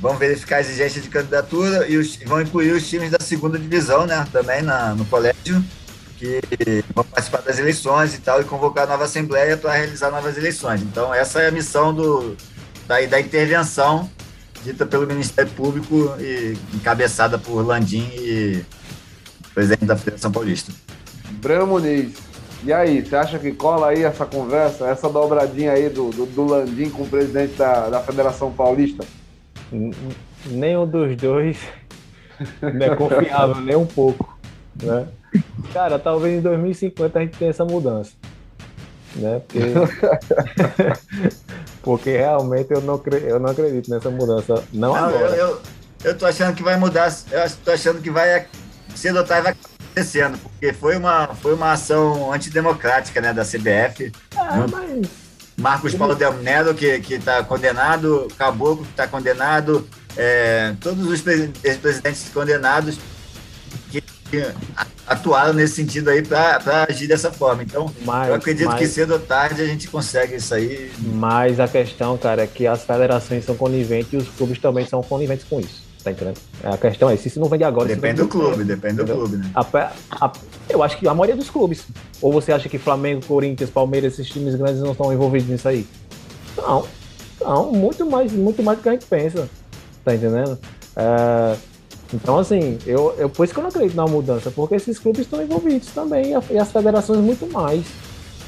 vão 0.00 0.16
verificar 0.16 0.56
a 0.56 0.60
exigência 0.60 1.02
de 1.02 1.08
candidatura 1.08 1.86
e 1.86 1.98
os, 1.98 2.16
vão 2.24 2.40
incluir 2.40 2.72
os 2.72 2.88
times 2.88 3.10
da 3.10 3.18
segunda 3.20 3.58
divisão, 3.58 4.06
né, 4.06 4.26
também 4.32 4.62
na, 4.62 4.94
no 4.94 5.04
colégio 5.04 5.62
que 6.18 6.40
vão 6.94 7.04
participar 7.04 7.42
das 7.42 7.58
eleições 7.58 8.14
e 8.14 8.20
tal, 8.20 8.40
e 8.40 8.44
convocar 8.44 8.84
a 8.84 8.86
nova 8.88 9.04
Assembleia 9.04 9.56
para 9.56 9.72
realizar 9.72 10.10
novas 10.10 10.36
eleições. 10.36 10.82
Então, 10.82 11.14
essa 11.14 11.40
é 11.40 11.48
a 11.48 11.52
missão 11.52 11.94
do, 11.94 12.36
da, 12.86 13.00
da 13.06 13.20
intervenção 13.20 14.10
dita 14.64 14.84
pelo 14.84 15.06
Ministério 15.06 15.50
Público 15.52 16.14
e 16.18 16.58
encabeçada 16.74 17.38
por 17.38 17.64
Landim 17.64 18.10
e 18.14 18.64
presidente 19.54 19.84
da 19.84 19.96
Federação 19.96 20.32
Paulista. 20.32 20.72
Breno 21.40 21.66
Muniz, 21.66 22.16
e 22.64 22.72
aí, 22.72 23.02
você 23.02 23.14
acha 23.14 23.38
que 23.38 23.52
cola 23.52 23.88
aí 23.88 24.02
essa 24.02 24.26
conversa, 24.26 24.88
essa 24.88 25.08
dobradinha 25.08 25.72
aí 25.72 25.88
do, 25.88 26.10
do, 26.10 26.26
do 26.26 26.44
Landim 26.44 26.90
com 26.90 27.04
o 27.04 27.08
presidente 27.08 27.54
da, 27.54 27.88
da 27.88 28.00
Federação 28.00 28.50
Paulista? 28.50 29.04
Nenhum 30.46 30.86
dos 30.86 31.16
dois 31.16 31.56
não 32.60 32.86
é 32.86 32.96
confiável 32.96 33.60
nem 33.62 33.76
um 33.76 33.86
pouco, 33.86 34.36
né? 34.82 35.06
Cara, 35.72 35.98
talvez 35.98 36.38
em 36.38 36.40
2050 36.40 37.18
a 37.18 37.22
gente 37.22 37.38
tenha 37.38 37.50
essa 37.50 37.64
mudança, 37.64 38.12
né? 39.16 39.40
Porque, 39.40 39.60
porque 41.82 42.16
realmente 42.16 42.72
eu 42.72 42.80
não, 42.80 43.02
eu 43.22 43.38
não 43.38 43.50
acredito 43.50 43.90
nessa 43.90 44.10
mudança, 44.10 44.64
não, 44.72 44.94
não 44.94 44.94
agora. 44.94 45.36
Eu, 45.36 45.46
eu, 45.46 45.60
eu 46.04 46.18
tô 46.18 46.26
achando 46.26 46.54
que 46.54 46.62
vai 46.62 46.76
mudar, 46.76 47.14
eu 47.30 47.50
tô 47.64 47.70
achando 47.70 48.00
que 48.00 48.10
vai 48.10 48.46
cedo 48.94 49.18
ou 49.18 49.24
tarde 49.24 49.44
vai 49.44 49.52
acontecendo, 49.52 50.38
porque 50.38 50.72
foi 50.72 50.96
uma, 50.96 51.28
foi 51.34 51.54
uma 51.54 51.72
ação 51.72 52.32
antidemocrática 52.32 53.20
né, 53.20 53.32
da 53.32 53.44
CBF. 53.44 54.12
Ah, 54.36 54.66
mas... 54.70 55.08
Marcos 55.56 55.94
Paulo 55.94 56.14
Del 56.14 56.34
Nero, 56.34 56.72
que 56.72 56.86
está 56.86 57.42
condenado, 57.42 58.28
Caboclo, 58.38 58.84
que 58.84 58.90
está 58.92 59.08
condenado, 59.08 59.88
é, 60.16 60.74
todos 60.80 61.04
os 61.06 61.20
presidentes 61.20 62.28
condenados 62.32 62.98
atuaram 65.06 65.52
nesse 65.52 65.74
sentido 65.74 66.10
aí 66.10 66.22
para 66.22 66.86
agir 66.88 67.06
dessa 67.06 67.32
forma. 67.32 67.62
Então, 67.62 67.92
mas, 68.04 68.28
eu 68.28 68.34
acredito 68.34 68.68
mas, 68.68 68.78
que 68.78 68.86
cedo 68.86 69.14
ou 69.14 69.20
tarde 69.20 69.62
a 69.62 69.66
gente 69.66 69.88
consegue 69.88 70.36
isso 70.36 70.54
aí. 70.54 70.90
Mas 71.14 71.58
a 71.58 71.66
questão, 71.66 72.16
cara, 72.18 72.42
é 72.42 72.46
que 72.46 72.66
as 72.66 72.84
federações 72.84 73.44
são 73.44 73.56
coniventes 73.56 74.12
e 74.12 74.16
os 74.16 74.28
clubes 74.28 74.58
também 74.58 74.86
são 74.86 75.02
coniventes 75.02 75.46
com 75.48 75.60
isso. 75.60 75.86
Tá 76.04 76.12
entendendo? 76.12 76.38
A 76.62 76.76
questão 76.76 77.10
é, 77.10 77.16
se 77.16 77.28
isso 77.28 77.40
não 77.40 77.48
vende 77.48 77.64
agora... 77.64 77.88
Depende 77.88 78.22
do 78.22 78.28
clube, 78.28 78.64
depende 78.64 78.96
do 78.96 79.04
clube, 79.04 79.36
né? 79.36 79.50
A, 79.54 79.66
a, 80.26 80.32
eu 80.68 80.82
acho 80.82 80.96
que 80.96 81.08
a 81.08 81.14
maioria 81.14 81.36
dos 81.36 81.50
clubes. 81.50 81.84
Ou 82.20 82.32
você 82.32 82.52
acha 82.52 82.68
que 82.68 82.78
Flamengo, 82.78 83.24
Corinthians, 83.26 83.70
Palmeiras, 83.70 84.14
esses 84.14 84.28
times 84.28 84.54
grandes 84.54 84.80
não 84.80 84.92
estão 84.92 85.12
envolvidos 85.12 85.48
nisso 85.48 85.68
aí? 85.68 85.86
Não. 86.56 86.86
Não, 87.40 87.72
muito 87.72 88.04
mais, 88.06 88.32
muito 88.32 88.62
mais 88.62 88.78
do 88.78 88.82
que 88.82 88.88
a 88.88 88.92
gente 88.92 89.06
pensa. 89.06 89.48
Tá 90.04 90.14
entendendo? 90.14 90.58
É, 90.96 91.56
então, 92.12 92.38
assim, 92.38 92.78
eu, 92.86 93.14
eu, 93.18 93.28
por 93.28 93.44
isso 93.44 93.52
que 93.52 93.60
eu 93.60 93.62
não 93.62 93.70
acredito 93.70 93.96
na 93.96 94.06
mudança, 94.06 94.50
porque 94.50 94.74
esses 94.74 94.98
clubes 94.98 95.22
estão 95.22 95.42
envolvidos 95.42 95.88
também, 95.88 96.32
e 96.50 96.58
as 96.58 96.72
federações 96.72 97.20
muito 97.20 97.46
mais. 97.52 97.84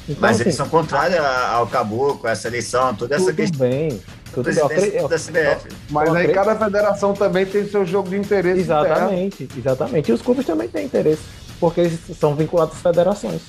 Então, 0.09 0.21
Mas 0.21 0.37
assim, 0.37 0.45
eles 0.45 0.55
são 0.55 0.69
contrários 0.69 1.21
ao 1.21 1.67
caboclo, 1.67 2.29
essa 2.29 2.49
eleição, 2.49 2.95
toda 2.95 3.15
essa 3.15 3.33
questão. 3.33 3.61
Bem, 3.69 4.01
tudo 4.33 4.45
bem. 4.45 4.55
Da 4.55 5.19
CBF. 5.19 5.69
Mas 5.91 6.15
aí 6.15 6.29
cada 6.29 6.57
federação 6.57 7.13
também 7.13 7.45
tem 7.45 7.69
seu 7.69 7.85
jogo 7.85 8.09
de 8.09 8.17
interesse. 8.17 8.61
Exatamente, 8.61 9.49
exatamente. 9.57 10.11
E 10.11 10.13
os 10.15 10.23
clubes 10.23 10.47
também 10.47 10.69
têm 10.69 10.87
interesse, 10.87 11.23
porque 11.61 11.83
eles 11.83 12.01
são 12.19 12.35
vinculados 12.35 12.75
às 12.77 12.83
federações. 12.83 13.43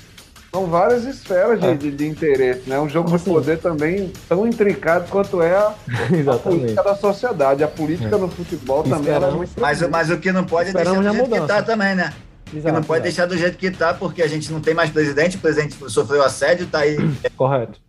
São 0.54 0.66
várias 0.66 1.04
esferas 1.04 1.58
de, 1.58 1.66
é. 1.66 1.74
de, 1.74 1.90
de, 1.90 2.06
interesse, 2.06 2.68
né? 2.68 2.78
Um 2.78 2.86
jogo 2.86 3.14
assim, 3.14 3.24
de 3.24 3.30
poder 3.30 3.58
também 3.58 4.12
tão 4.28 4.46
intricado 4.46 5.08
quanto 5.08 5.40
é 5.40 5.56
a, 5.56 5.74
a 6.30 6.38
política 6.38 6.82
da 6.82 6.94
sociedade. 6.94 7.64
A 7.64 7.68
política 7.68 8.16
é. 8.16 8.18
no 8.18 8.28
futebol 8.28 8.82
também 8.82 9.14
é 9.14 9.30
muito. 9.30 9.58
Mas, 9.58 9.80
mas 9.88 10.10
o 10.10 10.18
que 10.18 10.30
não 10.30 10.44
pode 10.44 10.68
é 10.68 10.72
deixar 10.74 10.92
do 10.92 11.02
jeito 11.02 11.16
mudança. 11.16 11.40
que 11.40 11.48
tá 11.48 11.62
também, 11.62 11.94
né? 11.94 12.12
Exato, 12.54 12.74
não 12.74 12.82
pode 12.82 12.98
exato. 12.98 13.02
deixar 13.02 13.26
do 13.26 13.38
jeito 13.38 13.56
que 13.56 13.70
tá, 13.70 13.94
porque 13.94 14.20
a 14.20 14.26
gente 14.26 14.52
não 14.52 14.60
tem 14.60 14.74
mais 14.74 14.90
presidente, 14.90 15.38
o 15.38 15.40
presidente 15.40 15.74
sofreu 15.88 16.22
assédio, 16.22 16.66
tá 16.66 16.80
aí. 16.80 16.98
Correto. 17.34 17.80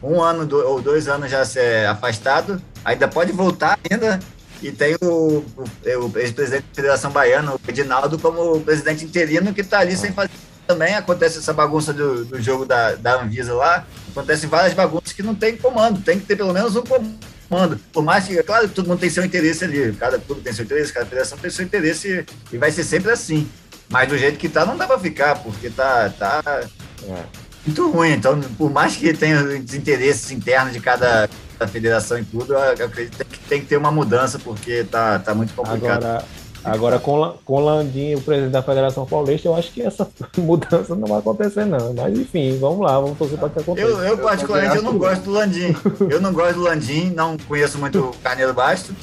Um 0.00 0.22
ano 0.22 0.46
do, 0.46 0.56
ou 0.68 0.80
dois 0.80 1.08
anos 1.08 1.28
já 1.28 1.44
ser 1.44 1.88
afastado, 1.88 2.62
ainda 2.84 3.08
pode 3.08 3.32
voltar 3.32 3.76
ainda. 3.90 4.20
E 4.62 4.70
tem 4.70 4.94
o, 5.02 5.06
o, 5.06 5.44
o 5.64 6.18
ex-presidente 6.18 6.62
da 6.62 6.74
Federação 6.74 7.10
Baiana, 7.10 7.54
o 7.54 7.60
Edinaldo, 7.66 8.20
como 8.20 8.60
presidente 8.60 9.04
interino, 9.04 9.52
que 9.52 9.62
está 9.62 9.80
ali 9.80 9.96
sem 9.96 10.12
fazer 10.12 10.30
também 10.66 10.94
acontece 10.94 11.38
essa 11.38 11.52
bagunça 11.52 11.92
do, 11.92 12.24
do 12.24 12.40
jogo 12.40 12.64
da, 12.64 12.94
da 12.94 13.22
Anvisa 13.22 13.54
lá, 13.54 13.86
acontecem 14.10 14.48
várias 14.48 14.74
bagunças 14.74 15.12
que 15.12 15.22
não 15.22 15.34
tem 15.34 15.56
comando, 15.56 16.00
tem 16.00 16.18
que 16.18 16.26
ter 16.26 16.36
pelo 16.36 16.52
menos 16.52 16.76
um 16.76 16.82
comando. 16.82 17.78
Por 17.92 18.02
mais 18.02 18.26
que, 18.26 18.42
claro, 18.42 18.68
todo 18.68 18.88
mundo 18.88 19.00
tem 19.00 19.10
seu 19.10 19.24
interesse 19.24 19.64
ali, 19.64 19.92
cada 19.94 20.18
clube 20.18 20.40
tem 20.40 20.52
seu 20.52 20.64
interesse, 20.64 20.92
cada 20.92 21.06
federação 21.06 21.38
tem 21.38 21.50
seu 21.50 21.64
interesse 21.64 22.26
e 22.52 22.58
vai 22.58 22.70
ser 22.70 22.84
sempre 22.84 23.12
assim. 23.12 23.48
Mas 23.88 24.08
do 24.08 24.16
jeito 24.16 24.38
que 24.38 24.48
tá, 24.48 24.64
não 24.64 24.76
dá 24.76 24.86
pra 24.86 24.98
ficar, 24.98 25.36
porque 25.36 25.70
tá, 25.70 26.08
tá 26.10 26.42
é. 26.46 27.22
muito 27.66 27.90
ruim. 27.90 28.12
Então, 28.12 28.40
por 28.58 28.70
mais 28.70 28.96
que 28.96 29.12
tenha 29.12 29.42
os 29.42 29.74
interesses 29.74 30.30
internos 30.30 30.72
de 30.72 30.80
cada, 30.80 31.28
cada 31.58 31.70
federação 31.70 32.18
e 32.18 32.24
tudo, 32.24 32.54
eu 32.54 32.86
acredito 32.86 33.24
que 33.24 33.38
tem 33.40 33.60
que 33.60 33.66
ter 33.66 33.76
uma 33.76 33.92
mudança, 33.92 34.38
porque 34.38 34.84
tá, 34.84 35.18
tá 35.18 35.34
muito 35.34 35.54
complicado. 35.54 36.04
Agora 36.04 36.24
Agora, 36.64 36.98
com, 36.98 37.34
com 37.44 37.60
Landim, 37.60 38.14
o 38.14 38.20
presidente 38.22 38.52
da 38.52 38.62
Federação 38.62 39.04
Paulista, 39.04 39.48
eu 39.48 39.54
acho 39.54 39.70
que 39.70 39.82
essa 39.82 40.08
mudança 40.38 40.94
não 40.94 41.06
vai 41.06 41.18
acontecer, 41.18 41.66
não. 41.66 41.92
Mas, 41.92 42.18
enfim, 42.18 42.58
vamos 42.58 42.80
lá, 42.80 42.98
vamos 42.98 43.18
torcer 43.18 43.38
para 43.38 43.50
que 43.50 43.60
aconteça. 43.60 43.86
Eu, 43.86 43.98
eu 44.02 44.18
particularmente, 44.18 44.76
eu 44.76 44.82
não 44.82 44.96
gosto 44.96 45.22
do 45.22 45.30
Landim. 45.30 45.76
Eu 46.08 46.20
não 46.20 46.32
gosto 46.32 46.54
do 46.54 46.62
Landim, 46.62 47.10
não 47.10 47.36
conheço 47.36 47.78
muito 47.78 48.00
o 48.00 48.16
Carneiro 48.22 48.54
Basto, 48.54 48.94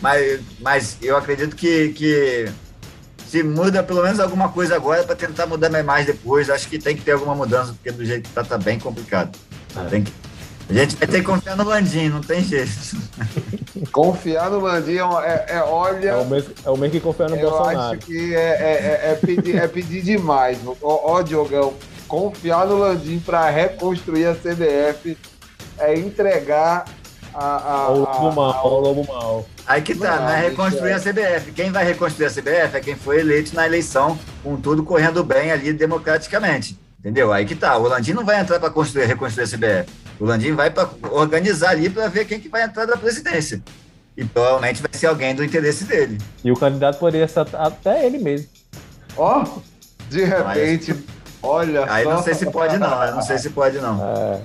mas, 0.00 0.40
mas 0.60 0.96
eu 1.02 1.16
acredito 1.16 1.54
que, 1.54 1.90
que 1.90 2.50
se 3.26 3.42
muda 3.42 3.82
pelo 3.82 4.02
menos 4.02 4.18
alguma 4.18 4.48
coisa 4.48 4.74
agora 4.74 5.04
para 5.04 5.14
tentar 5.14 5.46
mudar 5.46 5.70
mais 5.84 6.06
depois. 6.06 6.48
Acho 6.48 6.68
que 6.68 6.78
tem 6.78 6.96
que 6.96 7.02
ter 7.02 7.12
alguma 7.12 7.34
mudança, 7.34 7.74
porque 7.74 7.92
do 7.92 8.04
jeito 8.04 8.28
que 8.28 8.34
tá, 8.34 8.42
tá 8.42 8.56
bem 8.56 8.78
complicado. 8.78 9.36
É. 9.76 9.84
Tem 9.88 10.02
que 10.02 10.12
a 10.78 10.84
gente 10.84 10.96
vai 10.96 11.08
ter 11.08 11.18
que 11.18 11.26
confiar 11.26 11.56
no 11.56 11.64
Landim, 11.64 12.08
não 12.08 12.20
tem 12.20 12.42
jeito. 12.42 12.70
Confiar 13.90 14.50
no 14.50 14.60
Landim 14.60 14.98
é, 14.98 15.00
é, 15.00 15.46
é, 15.56 15.62
olha. 15.62 16.10
É 16.10 16.16
o, 16.16 16.24
mesmo, 16.24 16.54
é 16.64 16.70
o 16.70 16.76
mesmo 16.76 16.92
que 16.92 17.00
confiar 17.00 17.30
no 17.30 17.36
eu 17.36 17.50
Bolsonaro. 17.50 17.76
Eu 17.76 17.80
acho 17.80 17.98
que 18.06 18.34
é, 18.34 18.38
é, 18.38 19.00
é, 19.04 19.10
é, 19.10 19.14
pedir, 19.14 19.56
é 19.56 19.66
pedir 19.66 20.02
demais. 20.02 20.58
Ó, 20.82 21.14
ó, 21.14 21.22
Diogão, 21.22 21.74
confiar 22.06 22.66
no 22.66 22.78
Landim 22.78 23.18
para 23.18 23.48
reconstruir 23.50 24.26
a 24.26 24.34
CBF 24.34 25.16
é 25.78 25.98
entregar 25.98 26.84
a. 27.34 27.72
a, 27.72 27.90
o 27.90 27.98
lobo 28.00 28.32
mal, 28.32 28.66
o 28.66 28.80
lobo 28.80 29.06
mal. 29.06 29.46
Aí 29.66 29.82
que 29.82 29.94
tá, 29.94 30.16
não, 30.16 30.22
não 30.24 30.30
é 30.30 30.40
reconstruir 30.48 30.92
a 30.92 31.00
CBF. 31.00 31.52
Quem 31.52 31.70
vai 31.70 31.84
reconstruir 31.84 32.26
a 32.26 32.30
CBF 32.30 32.76
é 32.76 32.80
quem 32.80 32.96
foi 32.96 33.20
eleito 33.20 33.54
na 33.54 33.66
eleição, 33.66 34.18
com 34.42 34.56
tudo 34.56 34.82
correndo 34.82 35.24
bem 35.24 35.50
ali 35.50 35.72
democraticamente. 35.72 36.78
Entendeu? 36.98 37.32
Aí 37.32 37.46
que 37.46 37.54
tá. 37.54 37.76
O 37.78 37.88
Landim 37.88 38.12
não 38.12 38.24
vai 38.24 38.40
entrar 38.40 38.60
para 38.60 38.70
construir, 38.70 39.06
reconstruir 39.06 39.44
a 39.44 39.48
CBF. 39.48 40.09
O 40.20 40.26
Landim 40.26 40.52
vai 40.52 40.70
para 40.70 40.86
organizar 41.10 41.70
ali 41.70 41.88
para 41.88 42.06
ver 42.08 42.26
quem 42.26 42.38
que 42.38 42.48
vai 42.48 42.62
entrar 42.62 42.84
da 42.84 42.96
presidência. 42.96 43.62
E 44.14 44.22
provavelmente 44.22 44.82
vai 44.82 44.90
ser 44.92 45.06
alguém 45.06 45.34
do 45.34 45.42
interesse 45.42 45.84
dele. 45.84 46.18
E 46.44 46.52
o 46.52 46.56
candidato 46.56 46.98
poderia 46.98 47.26
ser 47.26 47.46
até 47.54 48.04
ele 48.04 48.18
mesmo. 48.18 48.46
Ó, 49.16 49.42
oh, 49.42 49.62
de 50.10 50.22
repente, 50.24 50.92
Mas, 50.92 51.04
olha 51.42 51.90
Aí 51.90 52.04
só. 52.04 52.12
não 52.12 52.22
sei 52.22 52.34
se 52.34 52.50
pode 52.50 52.76
não, 52.76 53.02
eu 53.02 53.14
não 53.14 53.22
sei 53.22 53.38
se 53.38 53.48
pode 53.48 53.78
não. 53.78 53.98
É. 54.04 54.42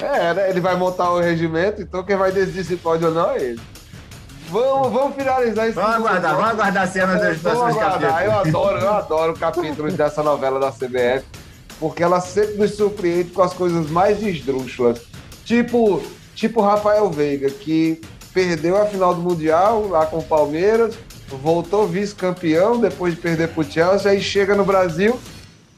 é, 0.00 0.34
né? 0.34 0.50
Ele 0.50 0.60
vai 0.60 0.76
montar 0.76 1.10
o 1.10 1.20
regimento, 1.20 1.82
então 1.82 2.04
quem 2.04 2.16
vai 2.16 2.30
decidir 2.30 2.64
se 2.64 2.76
pode 2.76 3.04
ou 3.04 3.10
não 3.10 3.32
é 3.32 3.42
ele. 3.42 3.60
Vamos, 4.48 4.92
vamos 4.92 5.16
finalizar 5.16 5.68
isso. 5.68 5.74
Vamos 5.74 5.96
aguardar, 5.96 6.34
vamos 6.36 6.50
aguardar 6.50 6.82
a 6.84 6.86
cena 6.86 7.16
dos 7.16 7.38
próximos 7.38 7.76
capítulos. 7.76 8.20
Eu 8.22 8.32
adoro, 8.32 8.78
eu 8.78 8.90
adoro 8.90 9.34
capítulos 9.34 9.94
dessa 9.94 10.22
novela 10.22 10.60
da 10.60 10.70
CBF 10.70 11.24
porque 11.80 12.02
ela 12.02 12.20
sempre 12.20 12.58
nos 12.58 12.76
surpreende 12.76 13.30
com 13.30 13.42
as 13.42 13.54
coisas 13.54 13.90
mais 13.90 14.22
esdrúxulas. 14.22 15.00
Tipo, 15.44 16.02
tipo 16.34 16.60
Rafael 16.60 17.10
Veiga, 17.10 17.50
que 17.50 18.00
perdeu 18.32 18.76
a 18.76 18.84
final 18.84 19.14
do 19.14 19.22
Mundial 19.22 19.88
lá 19.88 20.04
com 20.04 20.18
o 20.18 20.22
Palmeiras, 20.22 20.94
voltou 21.42 21.86
vice-campeão 21.86 22.78
depois 22.78 23.14
de 23.14 23.20
perder 23.20 23.48
pro 23.48 23.64
Chelsea, 23.64 24.10
aí 24.10 24.20
chega 24.20 24.54
no 24.54 24.64
Brasil, 24.64 25.18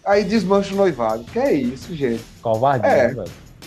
aí 0.05 0.25
desmancha 0.25 0.75
o 0.75 0.77
noivado. 0.77 1.25
Que 1.25 1.39
é 1.39 1.53
isso, 1.53 1.95
gente? 1.95 2.25
Covardia, 2.43 2.91
é. 2.91 3.09
velho. 3.09 3.25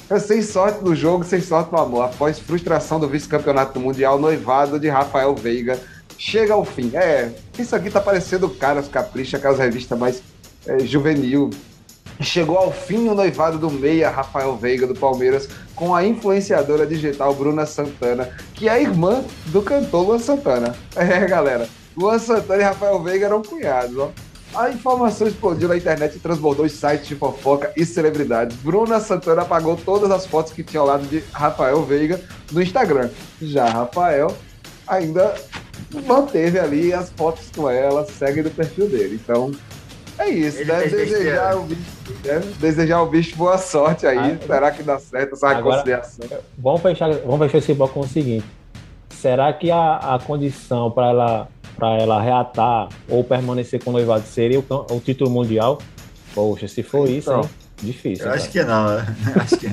É 0.07 0.19
sem 0.19 0.41
sorte 0.43 0.83
no 0.83 0.95
jogo, 0.95 1.23
sem 1.23 1.41
sorte 1.41 1.71
no 1.71 1.79
amor. 1.79 2.03
Após 2.03 2.38
frustração 2.38 2.99
do 2.99 3.07
vice-campeonato 3.07 3.73
do 3.73 3.79
Mundial, 3.79 4.19
noivado 4.19 4.79
de 4.79 4.88
Rafael 4.88 5.33
Veiga 5.33 5.79
chega 6.17 6.53
ao 6.53 6.63
fim. 6.63 6.91
É, 6.93 7.31
isso 7.57 7.75
aqui 7.75 7.89
tá 7.89 7.99
parecendo 7.99 8.47
Caras 8.49 8.88
Capricha, 8.88 9.38
aquelas 9.38 9.57
revistas 9.57 9.97
mais 9.97 10.21
é, 10.67 10.79
juvenil, 10.79 11.49
Chegou 12.22 12.57
ao 12.57 12.72
fim 12.72 13.07
o 13.09 13.16
noivado 13.16 13.57
do 13.57 13.70
meia 13.70 14.09
Rafael 14.09 14.55
Veiga 14.55 14.88
do 14.88 14.95
Palmeiras 14.95 15.49
com 15.76 15.93
a 15.93 16.05
influenciadora 16.05 16.86
digital 16.86 17.34
Bruna 17.34 17.66
Santana, 17.66 18.30
que 18.53 18.70
é 18.70 18.82
irmã 18.82 19.24
do 19.47 19.61
cantor 19.61 20.07
Luan 20.07 20.20
Santana. 20.20 20.76
É, 20.95 21.28
galera, 21.28 21.68
Luan 21.95 22.18
Santana 22.18 22.61
e 22.61 22.66
Rafael 22.66 23.03
Veiga 23.03 23.26
eram 23.26 23.41
cunhados, 23.41 23.97
ó. 23.97 24.11
A 24.55 24.70
informação 24.70 25.28
explodiu 25.28 25.68
na 25.68 25.76
internet 25.76 26.16
e 26.16 26.20
transbordou 26.20 26.66
os 26.66 26.72
sites 26.72 27.07
de 27.07 27.16
fofoca 27.16 27.74
e 27.76 27.86
celebridades. 27.86 28.55
Bruna 28.55 29.01
Santana 29.01 29.41
apagou 29.41 29.76
todas 29.76 30.09
as 30.09 30.26
fotos 30.26 30.53
que 30.53 30.63
tinha 30.63 30.80
ao 30.80 30.88
lado 30.88 31.05
de 31.07 31.22
Rafael 31.34 31.84
Veiga 31.84 32.22
no 32.53 32.61
Instagram. 32.61 33.09
Já 33.41 33.66
Rafael 33.66 34.34
ainda 34.88 35.36
manteve 36.07 36.57
ali 36.57 36.93
as 36.93 37.09
fotos 37.09 37.49
com 37.53 37.70
ela, 37.70 38.05
segue 38.05 38.41
do 38.41 38.49
perfil 38.49 38.88
dele. 38.88 39.20
Então, 39.22 39.51
É 40.18 40.30
isso, 40.30 40.63
né? 40.66 40.88
Desejar 40.88 41.57
o, 41.57 41.63
bicho, 41.63 41.82
né? 42.24 42.41
Desejar 42.59 43.01
o 43.01 43.05
bicho 43.07 43.36
boa 43.36 43.57
sorte 43.57 44.07
aí. 44.07 44.18
Ah, 44.18 44.45
Será 44.45 44.72
que 44.72 44.84
dá 44.84 44.99
certo 44.99 45.34
essa 45.34 45.53
reconciliação? 45.53 46.26
Vamos 46.57 46.82
fechar, 46.82 47.11
vamos 47.13 47.39
fechar 47.39 47.57
esse 47.57 47.74
bloco 47.74 47.93
com 47.95 47.99
o 48.01 48.07
seguinte. 48.07 48.45
Será 49.09 49.51
que 49.51 49.72
a, 49.72 49.95
a 49.97 50.20
condição 50.20 50.91
para 50.91 51.09
ela, 51.09 51.47
ela 51.99 52.22
reatar 52.22 52.89
ou 53.09 53.24
permanecer 53.24 53.84
com 53.84 53.89
o 53.89 53.93
noivado 53.93 54.26
seria 54.26 54.59
o, 54.59 54.66
o 54.89 54.99
título 54.99 55.30
mundial? 55.30 55.80
Poxa, 56.34 56.68
se 56.68 56.84
for 56.84 57.09
então, 57.09 57.18
isso, 57.18 57.32
hein? 57.34 57.49
Difícil. 57.82 58.26
Eu 58.26 58.32
acho 58.34 58.49
que 58.49 58.63
não. 58.63 58.86
acho 59.41 59.57
que... 59.57 59.68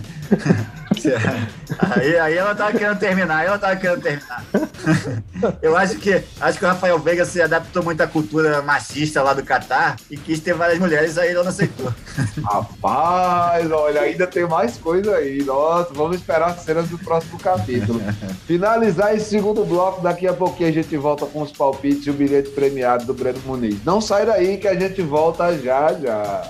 aí, 1.78 2.18
aí 2.18 2.36
ela 2.36 2.54
tava 2.54 2.72
querendo 2.72 2.98
terminar, 2.98 3.38
aí 3.38 3.46
ela 3.46 3.58
tava 3.58 3.76
querendo 3.76 4.00
terminar. 4.00 4.44
Eu 5.60 5.76
acho 5.76 5.96
que 5.96 6.22
acho 6.40 6.58
que 6.58 6.64
o 6.64 6.68
Rafael 6.68 6.98
Veiga 6.98 7.24
se 7.24 7.40
adaptou 7.40 7.82
muito 7.82 8.00
à 8.00 8.06
cultura 8.06 8.62
machista 8.62 9.22
lá 9.22 9.32
do 9.34 9.42
Catar 9.42 9.96
e 10.10 10.16
quis 10.16 10.40
ter 10.40 10.54
várias 10.54 10.78
mulheres, 10.78 11.18
aí 11.18 11.28
ele 11.28 11.42
não 11.42 11.48
aceitou. 11.48 11.92
Rapaz, 12.44 13.70
olha, 13.70 14.02
ainda 14.02 14.26
tem 14.26 14.46
mais 14.46 14.76
coisa 14.76 15.16
aí. 15.16 15.42
Nossa, 15.42 15.92
vamos 15.92 16.16
esperar 16.16 16.50
as 16.50 16.60
cenas 16.62 16.88
do 16.88 16.98
próximo 16.98 17.38
capítulo. 17.38 18.00
Finalizar 18.46 19.14
esse 19.14 19.30
segundo 19.30 19.64
bloco, 19.64 20.02
daqui 20.02 20.26
a 20.26 20.32
pouquinho 20.32 20.68
a 20.68 20.72
gente 20.72 20.96
volta 20.96 21.26
com 21.26 21.42
os 21.42 21.52
palpites 21.52 22.06
e 22.06 22.10
o 22.10 22.14
bilhete 22.14 22.50
premiado 22.50 23.04
do 23.04 23.14
Breno 23.14 23.40
Muniz. 23.44 23.84
Não 23.84 24.00
sai 24.00 24.26
daí 24.26 24.58
que 24.58 24.68
a 24.68 24.78
gente 24.78 25.02
volta 25.02 25.56
já 25.58 25.92
já. 25.94 26.48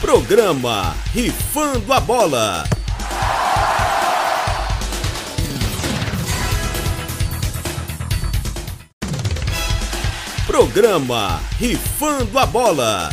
Programa 0.00 0.94
Rifando 1.12 1.92
a 1.92 2.00
Bola. 2.00 2.64
Programa 10.46 11.40
Rifando 11.58 12.38
a 12.38 12.46
Bola. 12.46 13.10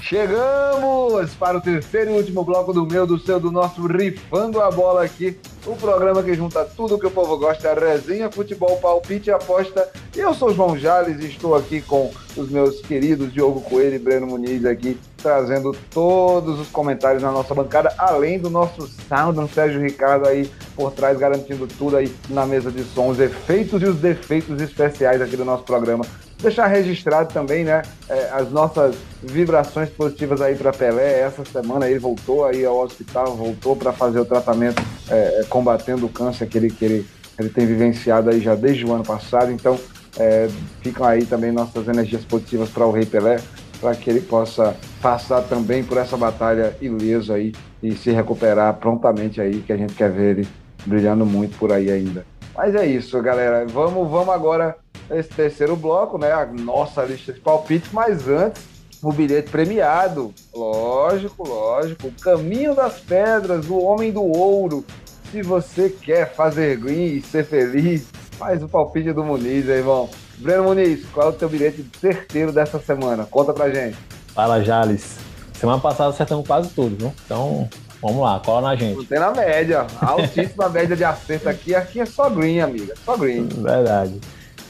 Chegamos 0.00 1.32
para 1.34 1.58
o 1.58 1.60
terceiro 1.60 2.10
e 2.10 2.14
último 2.14 2.42
bloco 2.42 2.72
do 2.72 2.84
meu, 2.84 3.06
do 3.06 3.16
seu, 3.16 3.38
do 3.38 3.52
nosso 3.52 3.86
Rifando 3.86 4.60
a 4.60 4.70
Bola 4.72 5.04
aqui. 5.04 5.38
O 5.66 5.76
programa 5.76 6.22
que 6.22 6.32
junta 6.32 6.64
tudo 6.64 6.98
que 6.98 7.06
o 7.06 7.10
povo 7.10 7.36
gosta, 7.36 7.74
resenha, 7.74 8.30
futebol, 8.30 8.78
palpite 8.78 9.28
e 9.28 9.32
aposta. 9.32 9.90
E 10.16 10.18
eu 10.18 10.32
sou 10.32 10.48
o 10.48 10.54
João 10.54 10.76
Jales 10.76 11.22
e 11.22 11.28
estou 11.28 11.54
aqui 11.54 11.82
com 11.82 12.10
os 12.34 12.48
meus 12.48 12.80
queridos 12.80 13.30
Diogo 13.30 13.60
Coelho 13.60 13.96
e 13.96 13.98
Breno 13.98 14.26
Muniz 14.26 14.64
aqui, 14.64 14.98
trazendo 15.20 15.76
todos 15.90 16.58
os 16.58 16.68
comentários 16.68 17.22
na 17.22 17.30
nossa 17.30 17.54
bancada, 17.54 17.92
além 17.98 18.38
do 18.38 18.50
nosso 18.50 18.88
sound, 19.08 19.52
Sérgio 19.52 19.80
Ricardo 19.80 20.28
aí 20.28 20.50
por 20.74 20.92
trás, 20.92 21.18
garantindo 21.18 21.66
tudo 21.66 21.96
aí 21.96 22.14
na 22.28 22.46
mesa 22.46 22.70
de 22.70 22.82
som, 22.84 23.08
os 23.08 23.20
efeitos 23.20 23.82
e 23.82 23.86
os 23.86 23.96
defeitos 23.96 24.60
especiais 24.60 25.20
aqui 25.20 25.36
do 25.36 25.44
nosso 25.44 25.64
programa 25.64 26.04
deixar 26.40 26.66
registrado 26.66 27.32
também, 27.32 27.64
né, 27.64 27.82
é, 28.08 28.30
as 28.32 28.50
nossas 28.50 28.96
vibrações 29.22 29.90
positivas 29.90 30.40
aí 30.40 30.54
para 30.54 30.72
Pelé. 30.72 31.20
Essa 31.20 31.44
semana 31.44 31.88
ele 31.88 31.98
voltou 31.98 32.44
aí 32.44 32.64
ao 32.64 32.78
hospital, 32.78 33.36
voltou 33.36 33.76
para 33.76 33.92
fazer 33.92 34.20
o 34.20 34.24
tratamento 34.24 34.82
é, 35.08 35.40
é, 35.40 35.44
combatendo 35.48 36.06
o 36.06 36.08
câncer 36.08 36.46
que 36.48 36.58
ele, 36.58 36.70
que 36.70 36.84
ele, 36.84 37.06
ele 37.38 37.48
tem 37.48 37.66
vivenciado 37.66 38.30
aí 38.30 38.40
já 38.40 38.54
desde 38.54 38.84
o 38.84 38.92
ano 38.92 39.04
passado. 39.04 39.52
Então, 39.52 39.78
é, 40.18 40.48
ficam 40.82 41.06
aí 41.06 41.24
também 41.24 41.52
nossas 41.52 41.86
energias 41.86 42.24
positivas 42.24 42.68
para 42.70 42.86
o 42.86 42.90
Rei 42.90 43.06
Pelé, 43.06 43.38
para 43.80 43.94
que 43.94 44.10
ele 44.10 44.20
possa 44.20 44.76
passar 45.00 45.42
também 45.42 45.82
por 45.82 45.96
essa 45.96 46.16
batalha 46.16 46.76
ileso 46.80 47.32
aí 47.32 47.52
e 47.82 47.94
se 47.94 48.10
recuperar 48.10 48.74
prontamente 48.74 49.40
aí, 49.40 49.62
que 49.62 49.72
a 49.72 49.76
gente 49.76 49.94
quer 49.94 50.10
ver 50.10 50.38
ele 50.38 50.48
brilhando 50.86 51.24
muito 51.24 51.58
por 51.58 51.72
aí 51.72 51.90
ainda. 51.90 52.24
Mas 52.54 52.74
é 52.74 52.86
isso, 52.86 53.20
galera. 53.22 53.64
Vamos, 53.66 54.10
vamos 54.10 54.28
agora 54.34 54.76
esse 55.10 55.30
terceiro 55.30 55.76
bloco, 55.76 56.18
né? 56.18 56.30
A 56.32 56.46
nossa 56.46 57.02
lista 57.04 57.32
de 57.32 57.40
palpites, 57.40 57.90
mas 57.92 58.28
antes, 58.28 58.62
o 59.02 59.12
bilhete 59.12 59.50
premiado. 59.50 60.34
Lógico, 60.54 61.48
lógico. 61.48 62.08
O 62.08 62.12
caminho 62.12 62.74
das 62.74 63.00
pedras, 63.00 63.68
o 63.68 63.78
homem 63.78 64.12
do 64.12 64.22
ouro. 64.22 64.84
Se 65.30 65.42
você 65.42 65.88
quer 65.88 66.34
fazer 66.34 66.76
green 66.76 67.16
e 67.16 67.22
ser 67.22 67.44
feliz, 67.44 68.08
faz 68.32 68.62
o 68.62 68.68
palpite 68.68 69.12
do 69.12 69.24
Muniz, 69.24 69.68
aí, 69.68 69.78
irmão. 69.78 70.08
Breno 70.40 70.64
Muniz, 70.64 71.04
qual 71.12 71.28
é 71.28 71.30
o 71.30 71.32
teu 71.32 71.48
bilhete 71.48 71.84
certeiro 72.00 72.50
dessa 72.50 72.78
semana? 72.78 73.26
Conta 73.30 73.52
pra 73.52 73.70
gente. 73.70 73.96
Fala, 74.34 74.62
Jales. 74.62 75.18
Semana 75.52 75.78
passada 75.78 76.10
acertamos 76.10 76.46
quase 76.46 76.70
tudo, 76.70 76.96
viu? 76.96 77.12
Então, 77.26 77.68
vamos 78.00 78.22
lá, 78.22 78.40
cola 78.40 78.70
na 78.70 78.76
gente. 78.76 79.04
Tem 79.06 79.18
na 79.18 79.30
média. 79.32 79.86
Altíssima 80.00 80.68
média 80.70 80.96
de 80.96 81.04
acerto 81.04 81.48
aqui. 81.48 81.74
Aqui 81.74 82.00
é 82.00 82.06
só 82.06 82.30
green, 82.30 82.60
amiga. 82.60 82.94
Só 83.04 83.16
green. 83.16 83.46
Verdade. 83.46 84.18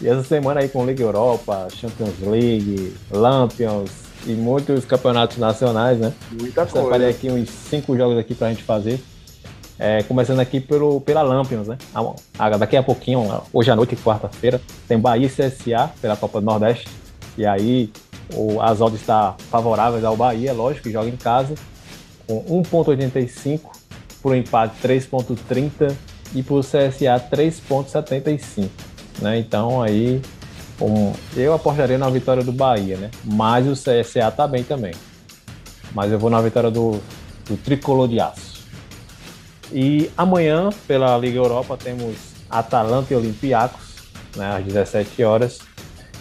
E 0.01 0.09
essa 0.09 0.25
semana 0.25 0.61
aí 0.61 0.69
com 0.69 0.85
Liga 0.85 1.03
Europa, 1.03 1.69
Champions 1.71 2.19
League, 2.21 2.97
Lampions 3.11 3.91
e 4.27 4.33
muitos 4.33 4.85
campeonatos 4.85 5.37
nacionais, 5.37 5.99
né? 5.99 6.13
Muita 6.33 6.67
coisa. 6.67 6.87
Separei 6.87 7.11
aqui 7.11 7.31
uns 7.31 7.49
cinco 7.49 7.97
jogos 7.97 8.19
aqui 8.19 8.35
pra 8.35 8.49
gente 8.49 8.65
fazer. 8.65 9.01
É, 9.83 10.03
começando 10.03 10.41
aqui 10.41 10.61
pelo, 10.61 11.01
pela 11.01 11.23
Lampions, 11.23 11.67
né? 11.67 11.79
Daqui 12.59 12.77
a 12.77 12.83
pouquinho, 12.83 13.27
hoje 13.51 13.71
à 13.71 13.75
noite, 13.75 13.97
quarta-feira, 13.97 14.61
tem 14.87 14.99
Bahia 14.99 15.27
e 15.27 15.31
CSA 15.31 15.91
pela 16.03 16.15
Copa 16.17 16.39
do 16.39 16.45
Nordeste. 16.45 16.87
E 17.39 17.47
aí 17.47 17.91
o, 18.35 18.61
as 18.61 18.83
odds 18.83 19.01
estão 19.01 19.35
favoráveis 19.51 20.05
ao 20.05 20.15
Bahia, 20.15 20.53
lógico, 20.53 20.83
que 20.83 20.93
joga 20.93 21.09
em 21.09 21.17
casa, 21.17 21.55
com 22.27 22.45
1,85, 22.63 23.61
para 24.21 24.31
o 24.31 24.35
empate 24.35 24.75
3,30 24.87 25.97
e 26.35 26.43
para 26.43 26.55
o 26.55 26.61
CSA 26.61 27.19
3,75 27.33 28.69
né? 29.21 29.39
Então 29.39 29.83
aí 29.83 30.21
um, 30.81 31.13
eu 31.37 31.55
apostaria 31.55 31.99
na 31.99 32.09
vitória 32.09 32.43
do 32.43 32.53
Bahia, 32.53 32.97
né? 32.97 33.11
Mas 33.25 33.67
o 33.67 33.73
CSA 33.73 34.31
tá 34.31 34.47
bem 34.47 34.65
também. 34.65 34.93
Mas 35.95 36.11
eu 36.11 36.19
vou 36.19 36.31
na 36.31 36.41
vitória 36.41 36.71
do, 36.71 37.01
do 37.47 37.57
Tricolor 37.57 38.09
de 38.09 38.21
Aço. 38.21 38.50
E 39.73 40.11
amanhã, 40.17 40.71
pela 40.87 41.17
Liga 41.17 41.39
Europa, 41.39 41.77
temos 41.77 42.17
Atalanta 42.49 43.13
e 43.13 43.17
Olympiacos, 43.17 43.95
né, 44.37 44.57
às 44.57 44.65
17 44.65 45.23
horas. 45.23 45.61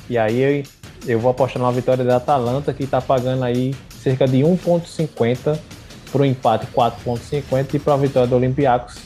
E 0.10 0.18
aí 0.18 0.40
eu, 0.40 0.64
eu 1.08 1.20
vou 1.20 1.32
apostar 1.32 1.62
na 1.62 1.72
vitória 1.72 2.04
da 2.04 2.18
Atalanta, 2.18 2.74
que 2.74 2.84
está 2.84 3.02
pagando 3.02 3.44
aí 3.44 3.76
cerca 3.90 4.28
de 4.28 4.38
1,50 4.40 5.60
para 6.12 6.22
o 6.22 6.26
empate 6.26 6.68
4,50 6.68 7.74
e 7.74 7.80
para 7.80 7.94
a 7.94 7.98
vitória 7.98 8.28
do 8.28 8.36
Olympiacos 8.36 8.98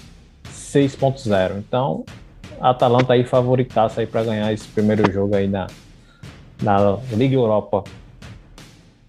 6,0. 0.51 1.57
Então 1.57 2.05
a 2.59 2.69
Atalanta 2.69 3.13
aí 3.13 3.23
favoritaça 3.23 4.01
aí 4.01 4.07
para 4.07 4.23
ganhar 4.23 4.51
esse 4.53 4.67
primeiro 4.67 5.11
jogo 5.11 5.35
aí 5.35 5.47
na, 5.47 5.67
na 6.61 6.97
Liga 7.11 7.35
Europa. 7.35 7.83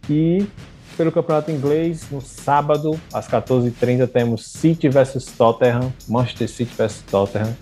E 0.08 0.46
pelo 0.94 1.12
Campeonato 1.12 1.50
Inglês, 1.50 2.06
no 2.10 2.20
sábado, 2.20 2.98
às 3.12 3.28
14h30, 3.28 4.08
temos 4.08 4.46
City 4.46 4.88
versus 4.88 5.26
Tottenham, 5.26 5.92
Manchester 6.08 6.48
City 6.48 6.74
versus 6.76 7.02
Tottenham. 7.10 7.56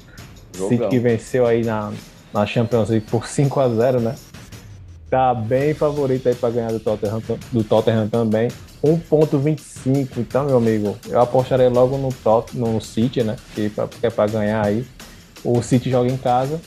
Jogão. 0.55 0.69
City 0.69 0.89
que 0.89 0.99
venceu 0.99 1.47
aí 1.47 1.65
na, 1.65 1.93
na 2.33 2.47
Champions 2.47 2.91
League 2.91 3.07
por 3.11 3.27
5 3.27 3.61
a 3.61 3.69
0 3.69 4.01
né? 4.01 4.15
Tá 5.09 5.35
bem 5.35 5.75
favorito 5.75 6.29
aí 6.29 6.35
para 6.35 6.51
ganhar 6.51 6.73
do 6.73 6.81
Tottenham, 6.81 7.23
do 7.53 7.65
Tottenham 7.65 8.09
também. 8.09 8.49
1.25, 8.83 10.09
então, 10.17 10.45
meu 10.47 10.57
amigo, 10.57 10.97
eu 11.09 11.21
apostarei 11.21 11.69
logo 11.69 11.97
no, 11.99 12.09
Tot, 12.13 12.57
no 12.57 12.81
City, 12.81 13.23
né? 13.23 13.37
Que, 13.55 13.69
pra, 13.69 13.87
que 13.87 14.07
é 14.07 14.11
para 14.11 14.31
ganhar 14.31 14.65
aí. 14.65 14.85
O 15.45 15.63
City 15.63 15.91
joga 15.91 16.11
em 16.11 16.17
casa, 16.17 16.61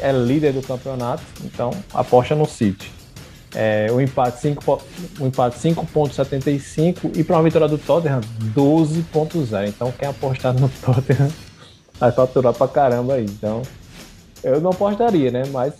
é 0.00 0.12
líder 0.12 0.52
do 0.52 0.62
campeonato, 0.62 1.22
então 1.44 1.70
aposta 1.94 2.34
no 2.34 2.46
City. 2.46 2.90
É, 3.58 3.86
o 3.90 4.02
empate 4.02 4.38
5,75 4.38 7.16
e 7.16 7.24
para 7.24 7.36
uma 7.36 7.42
vitória 7.42 7.66
do 7.66 7.78
Tottenham 7.78 8.20
12,0. 8.54 9.68
Então 9.68 9.90
quem 9.90 10.06
apostar 10.06 10.52
no 10.52 10.68
Tottenham 10.84 11.32
vai 11.98 12.12
faturar 12.12 12.52
pra 12.52 12.68
caramba 12.68 13.14
aí. 13.14 13.24
Então 13.24 13.62
eu 14.44 14.60
não 14.60 14.72
apostaria, 14.72 15.30
né? 15.30 15.44
Mas 15.50 15.72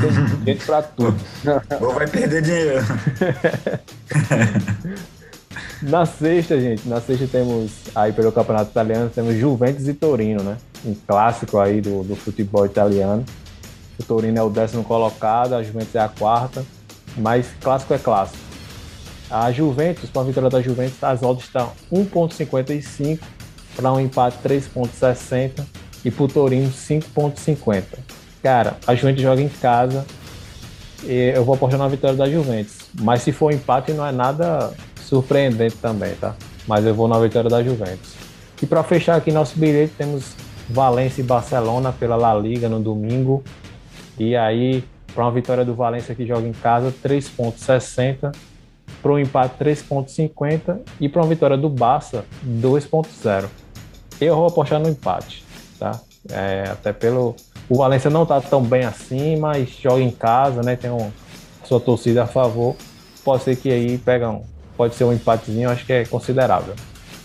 tem 0.00 0.10
gente 0.54 0.66
pra 0.66 0.82
tudo. 0.82 1.16
Ou 1.80 1.94
vai 1.94 2.08
perder 2.08 2.42
dinheiro. 2.42 2.84
Na 5.82 6.04
sexta, 6.04 6.60
gente, 6.60 6.86
na 6.86 7.00
sexta 7.00 7.26
temos 7.26 7.72
aí 7.94 8.12
pelo 8.12 8.30
Campeonato 8.30 8.70
Italiano, 8.70 9.08
temos 9.08 9.34
Juventus 9.36 9.88
e 9.88 9.94
Torino, 9.94 10.42
né? 10.42 10.58
Um 10.84 10.94
clássico 11.06 11.58
aí 11.58 11.80
do, 11.80 12.02
do 12.02 12.14
futebol 12.14 12.66
italiano. 12.66 13.24
O 13.98 14.02
Torino 14.02 14.38
é 14.38 14.42
o 14.42 14.50
décimo 14.50 14.84
colocado, 14.84 15.54
a 15.54 15.62
Juventus 15.62 15.94
é 15.94 16.00
a 16.00 16.08
quarta, 16.08 16.62
mas 17.16 17.46
clássico 17.60 17.94
é 17.94 17.98
clássico. 17.98 18.38
A 19.30 19.52
Juventus, 19.52 20.10
com 20.10 20.20
a 20.20 20.24
vitória 20.24 20.50
da 20.50 20.60
Juventus, 20.60 21.02
as 21.02 21.22
odds 21.22 21.44
estão 21.44 21.72
1,55 21.92 23.20
para 23.76 23.92
um 23.92 24.00
empate 24.00 24.38
3,60 24.44 25.64
e 26.04 26.10
para 26.10 26.24
o 26.24 26.28
Torino 26.28 26.70
5,50. 26.70 27.84
Cara, 28.42 28.76
a 28.86 28.94
Juventus 28.94 29.22
joga 29.22 29.40
em 29.40 29.48
casa, 29.48 30.04
eu 31.04 31.44
vou 31.44 31.54
apostar 31.54 31.78
na 31.78 31.88
vitória 31.88 32.16
da 32.16 32.28
Juventus, 32.28 32.78
mas 33.00 33.22
se 33.22 33.32
for 33.32 33.52
empate 33.52 33.92
não 33.92 34.04
é 34.04 34.12
nada 34.12 34.72
surpreendente 35.02 35.76
também, 35.76 36.14
tá? 36.14 36.34
Mas 36.66 36.84
eu 36.84 36.94
vou 36.94 37.06
na 37.06 37.18
vitória 37.18 37.48
da 37.48 37.62
Juventus. 37.62 38.14
E 38.62 38.66
para 38.66 38.82
fechar 38.82 39.16
aqui 39.16 39.32
nosso 39.32 39.58
bilhete, 39.58 39.94
temos 39.96 40.34
Valência 40.68 41.20
e 41.20 41.24
Barcelona 41.24 41.92
pela 41.92 42.16
La 42.16 42.34
Liga 42.34 42.68
no 42.68 42.80
domingo. 42.80 43.42
E 44.18 44.36
aí, 44.36 44.84
para 45.14 45.24
uma 45.24 45.30
vitória 45.30 45.64
do 45.64 45.74
Valência 45.74 46.14
que 46.14 46.26
joga 46.26 46.46
em 46.46 46.52
casa, 46.52 46.92
3,60. 47.02 48.34
Para 49.02 49.12
um 49.12 49.18
empate, 49.18 49.54
3,50. 49.62 50.80
E 51.00 51.08
para 51.08 51.22
uma 51.22 51.28
vitória 51.28 51.56
do 51.56 51.68
Barça, 51.68 52.24
2,0. 52.44 53.48
Eu 54.20 54.36
vou 54.36 54.46
apostar 54.46 54.78
no 54.78 54.88
empate, 54.88 55.44
tá? 55.78 55.98
É, 56.30 56.64
até 56.70 56.92
pelo. 56.92 57.34
O 57.68 57.76
Valência 57.76 58.10
não 58.10 58.24
está 58.24 58.40
tão 58.40 58.62
bem 58.62 58.84
assim, 58.84 59.36
mas 59.36 59.70
joga 59.70 60.02
em 60.02 60.10
casa, 60.10 60.62
né? 60.62 60.76
Tem 60.76 60.90
um, 60.90 61.10
sua 61.64 61.80
torcida 61.80 62.24
a 62.24 62.26
favor. 62.26 62.76
Pode 63.24 63.44
ser 63.44 63.56
que 63.56 63.70
aí 63.70 63.96
pega 63.96 64.28
um. 64.28 64.42
Pode 64.76 64.94
ser 64.94 65.04
um 65.04 65.12
empatezinho, 65.12 65.70
acho 65.70 65.86
que 65.86 65.92
é 65.92 66.04
considerável. 66.04 66.74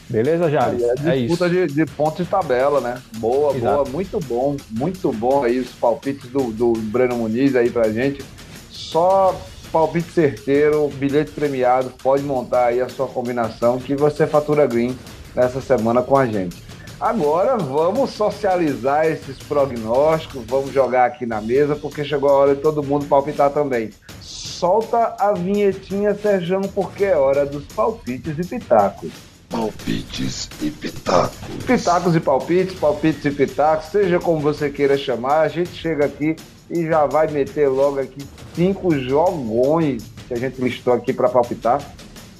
Beleza, 0.10 0.49
Jales? 0.49 0.84
É, 0.84 1.10
é 1.10 1.18
disputa 1.18 1.49
de, 1.49 1.68
de 1.68 1.86
pontos 1.86 2.26
de 2.26 2.26
tabela, 2.26 2.80
né? 2.80 3.02
Boa, 3.18 3.56
Exato. 3.56 3.76
boa, 3.76 3.90
muito 3.90 4.19
bom, 4.19 4.56
muito 4.69 5.11
bom 5.11 5.44
aí 5.44 5.60
os 5.60 5.69
palpites 5.69 6.30
do, 6.30 6.52
do 6.52 6.73
Breno 6.73 7.15
Muniz 7.15 7.56
aí 7.56 7.69
pra 7.69 7.91
gente. 7.91 8.23
Só 8.69 9.36
palpite 9.72 10.10
certeiro, 10.11 10.88
bilhete 10.88 11.32
premiado, 11.32 11.91
pode 12.02 12.23
montar 12.23 12.68
aí 12.68 12.80
a 12.80 12.88
sua 12.88 13.07
combinação 13.07 13.77
que 13.77 13.94
você 13.94 14.26
fatura 14.26 14.65
green 14.65 14.95
nessa 15.36 15.60
semana 15.60 16.02
com 16.02 16.18
a 16.18 16.26
gente. 16.26 16.64
Agora 16.99 17.57
vamos 17.57 18.11
socializar 18.11 19.06
esses 19.06 19.38
prognósticos, 19.38 20.45
vamos 20.48 20.72
jogar 20.72 21.06
aqui 21.06 21.26
na 21.26 21.41
mesa, 21.41 21.76
porque 21.76 22.06
chegou 22.06 22.30
a 22.30 22.34
hora 22.34 22.56
de 22.56 22.61
todo 22.61 22.82
mundo 22.82 23.06
palpitar 23.06 23.49
também. 23.49 23.90
Solta 24.22 25.14
a 25.19 25.34
vinhetinha, 25.34 26.15
Sérgio, 26.15 26.61
porque 26.73 27.03
é 27.03 27.18
hora 27.18 27.45
dos 27.45 27.65
palpites 27.65 28.40
e 28.40 28.48
pitacos. 28.48 29.11
Palpites 29.50 30.50
e 30.62 30.70
pitacos. 30.72 31.38
Pitacos 31.66 32.16
e 32.16 32.20
palpites, 32.20 32.76
palpites 32.80 33.26
e 33.26 33.32
pitacos, 33.32 33.90
seja 33.92 34.20
como 34.20 34.40
você 34.40 34.70
queira 34.70 34.98
chamar, 34.98 35.42
a 35.42 35.48
gente 35.48 35.70
chega 35.70 36.06
aqui 36.06 36.36
e 36.70 36.86
já 36.86 37.06
vai 37.06 37.28
meter 37.28 37.68
logo 37.68 38.00
aqui 38.00 38.26
cinco 38.56 38.98
jogões 38.98 40.04
que 40.28 40.34
a 40.34 40.38
gente 40.38 40.60
listou 40.62 40.94
aqui 40.94 41.14
para 41.14 41.30
palpitar. 41.30 41.82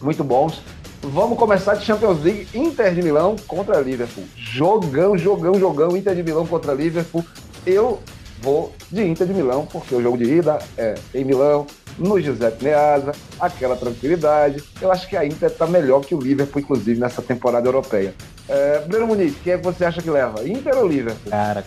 Muito 0.02 0.24
bons. 0.24 0.62
Vamos 1.02 1.38
começar 1.38 1.76
de 1.76 1.86
Champions 1.86 2.24
League, 2.24 2.48
Inter 2.54 2.94
de 2.94 3.02
Milão 3.02 3.36
contra 3.48 3.80
Liverpool. 3.80 4.24
Jogão, 4.36 5.18
jogão, 5.18 5.54
jogão, 5.60 5.96
Inter 5.96 6.16
de 6.16 6.24
Milão 6.24 6.48
contra 6.48 6.74
Liverpool. 6.74 7.24
Eu 7.66 8.00
vou 8.42 8.74
de 8.92 9.04
Inter 9.04 9.28
de 9.28 9.34
Milão, 9.34 9.68
porque 9.72 9.94
o 9.94 10.02
jogo 10.02 10.18
de 10.18 10.24
ida 10.26 10.60
é 10.78 10.96
em 11.14 11.24
Milão, 11.24 11.68
no 11.98 12.20
Giuseppe 12.20 12.64
Meazza, 12.64 13.12
aquela 13.40 13.76
tranquilidade. 13.76 14.64
Eu 14.82 14.92
acho 14.92 15.08
que 15.08 15.16
a 15.16 15.26
Inter 15.26 15.50
está 15.50 15.66
melhor 15.66 16.02
que 16.02 16.14
o 16.14 16.20
Liverpool, 16.20 16.62
inclusive, 16.62 17.00
nessa 17.00 17.22
temporada 17.22 17.68
europeia. 17.68 18.14
É, 18.48 18.80
Breno 18.80 19.08
Muniz, 19.08 19.36
quem 19.44 19.54
é 19.54 19.58
que 19.58 19.64
você 19.64 19.86
acha 19.86 20.02
que 20.02 20.10
leva? 20.10 20.48
Inter 20.48 20.78
ou 20.78 20.88
Liverpool? 20.88 21.32
Cara, 21.32 21.66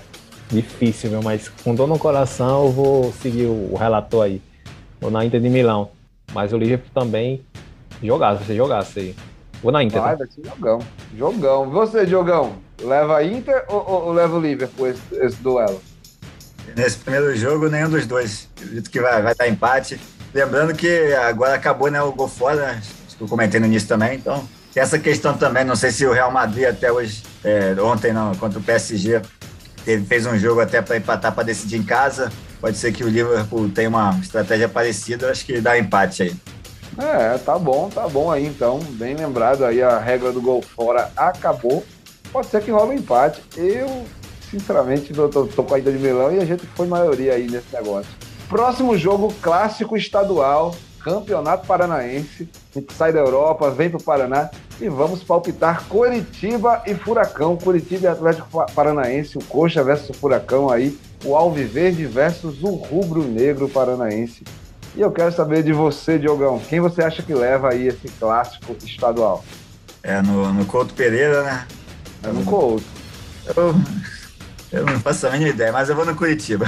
difícil, 0.50 1.10
meu, 1.10 1.22
mas 1.22 1.48
com 1.48 1.74
dor 1.74 1.88
no 1.88 1.98
coração 1.98 2.66
eu 2.66 2.72
vou 2.72 3.12
seguir 3.12 3.46
o 3.46 3.74
relator 3.74 4.24
aí. 4.24 4.42
Vou 5.00 5.10
na 5.10 5.24
Inter 5.24 5.40
de 5.40 5.48
Milão. 5.48 5.90
Mas 6.32 6.52
o 6.52 6.58
Liverpool 6.58 6.90
também 6.92 7.42
jogasse, 8.02 8.44
você 8.44 8.54
jogasse 8.54 8.98
aí. 8.98 9.16
Vou 9.62 9.72
na 9.72 9.82
Inter. 9.82 10.00
Vai, 10.00 10.12
tá? 10.12 10.18
vai 10.18 10.26
ser 10.26 10.44
jogão. 10.44 10.78
Jogão. 11.16 11.70
Você, 11.70 12.06
Jogão, 12.06 12.56
leva 12.80 13.16
a 13.16 13.24
Inter 13.24 13.64
ou, 13.68 13.76
ou, 13.76 14.04
ou 14.06 14.12
leva 14.12 14.36
o 14.36 14.40
Liverpool 14.40 14.88
esse, 14.88 15.00
esse 15.12 15.36
duelo? 15.36 15.80
Nesse 16.76 16.98
primeiro 16.98 17.34
jogo, 17.34 17.68
nenhum 17.68 17.88
dos 17.88 18.06
dois. 18.06 18.48
Acredito 18.56 18.90
que 18.90 19.00
vai, 19.00 19.22
vai 19.22 19.34
dar 19.34 19.48
empate. 19.48 19.98
Lembrando 20.38 20.72
que 20.72 21.12
agora 21.14 21.54
acabou 21.54 21.90
né, 21.90 22.00
o 22.00 22.12
gol 22.12 22.28
fora, 22.28 22.66
né? 22.66 22.80
acho 22.80 23.16
que 23.16 23.24
eu 23.24 23.26
comentei 23.26 23.58
no 23.58 23.66
início 23.66 23.88
também, 23.88 24.14
então 24.14 24.46
essa 24.78 24.96
questão 24.96 25.36
também, 25.36 25.64
não 25.64 25.74
sei 25.74 25.90
se 25.90 26.06
o 26.06 26.12
Real 26.12 26.30
Madrid 26.30 26.68
até 26.68 26.92
hoje, 26.92 27.24
é, 27.42 27.74
ontem 27.82 28.12
não, 28.12 28.32
contra 28.36 28.60
o 28.60 28.62
PSG, 28.62 29.20
teve, 29.84 30.06
fez 30.06 30.26
um 30.26 30.38
jogo 30.38 30.60
até 30.60 30.80
para 30.80 30.96
empatar 30.96 31.34
para 31.34 31.42
decidir 31.42 31.78
em 31.78 31.82
casa. 31.82 32.30
Pode 32.60 32.76
ser 32.76 32.92
que 32.92 33.02
o 33.02 33.08
Liverpool 33.08 33.68
tenha 33.68 33.88
uma 33.88 34.16
estratégia 34.22 34.68
parecida, 34.68 35.28
acho 35.28 35.44
que 35.44 35.60
dá 35.60 35.76
empate 35.76 36.22
aí. 36.22 36.36
É, 36.96 37.36
tá 37.38 37.58
bom, 37.58 37.90
tá 37.92 38.08
bom 38.08 38.30
aí 38.30 38.46
então. 38.46 38.78
Bem 38.90 39.16
lembrado 39.16 39.64
aí, 39.64 39.82
a 39.82 39.98
regra 39.98 40.30
do 40.30 40.40
gol 40.40 40.62
fora 40.62 41.10
acabou. 41.16 41.84
Pode 42.30 42.46
ser 42.46 42.62
que 42.62 42.70
rola 42.70 42.90
um 42.90 42.92
empate. 42.92 43.42
Eu, 43.56 44.04
sinceramente, 44.48 45.12
tô, 45.12 45.28
tô, 45.28 45.46
tô 45.48 45.64
com 45.64 45.74
a 45.74 45.80
ida 45.80 45.90
de 45.90 45.98
Milão 45.98 46.32
e 46.32 46.38
a 46.38 46.44
gente 46.44 46.64
foi 46.76 46.86
maioria 46.86 47.34
aí 47.34 47.50
nesse 47.50 47.74
negócio. 47.74 48.27
Próximo 48.48 48.96
jogo, 48.96 49.32
clássico 49.42 49.94
estadual, 49.94 50.74
Campeonato 51.04 51.66
Paranaense. 51.66 52.48
A 52.74 52.78
gente 52.78 52.94
sai 52.94 53.12
da 53.12 53.20
Europa, 53.20 53.70
vem 53.70 53.90
para 53.90 53.98
o 53.98 54.02
Paraná 54.02 54.50
e 54.80 54.88
vamos 54.88 55.22
palpitar 55.22 55.84
Curitiba 55.84 56.82
e 56.86 56.94
Furacão. 56.94 57.58
Curitiba 57.58 58.06
e 58.06 58.08
Atlético 58.08 58.48
Paranaense, 58.74 59.36
o 59.36 59.44
Coxa 59.44 59.84
versus 59.84 60.10
o 60.10 60.14
Furacão 60.14 60.70
aí, 60.70 60.98
o 61.24 61.36
Alviverde 61.36 62.06
versus 62.06 62.62
o 62.62 62.70
Rubro 62.70 63.22
Negro 63.22 63.68
Paranaense. 63.68 64.44
E 64.96 65.00
eu 65.02 65.12
quero 65.12 65.30
saber 65.30 65.62
de 65.62 65.74
você, 65.74 66.18
Diogão, 66.18 66.58
quem 66.58 66.80
você 66.80 67.02
acha 67.02 67.22
que 67.22 67.34
leva 67.34 67.70
aí 67.70 67.86
esse 67.86 68.08
clássico 68.18 68.74
estadual? 68.82 69.44
É 70.02 70.22
no, 70.22 70.54
no 70.54 70.64
Couto 70.64 70.94
Pereira, 70.94 71.42
né? 71.42 71.66
É 72.22 72.28
no 72.28 72.42
Couto. 72.44 72.84
Eu, 73.54 73.74
eu 74.72 74.84
não 74.84 74.98
faço 75.00 75.26
a 75.26 75.30
mínima 75.30 75.50
ideia, 75.50 75.72
mas 75.72 75.88
eu 75.88 75.96
vou 75.96 76.04
no 76.04 76.14
Curitiba. 76.14 76.66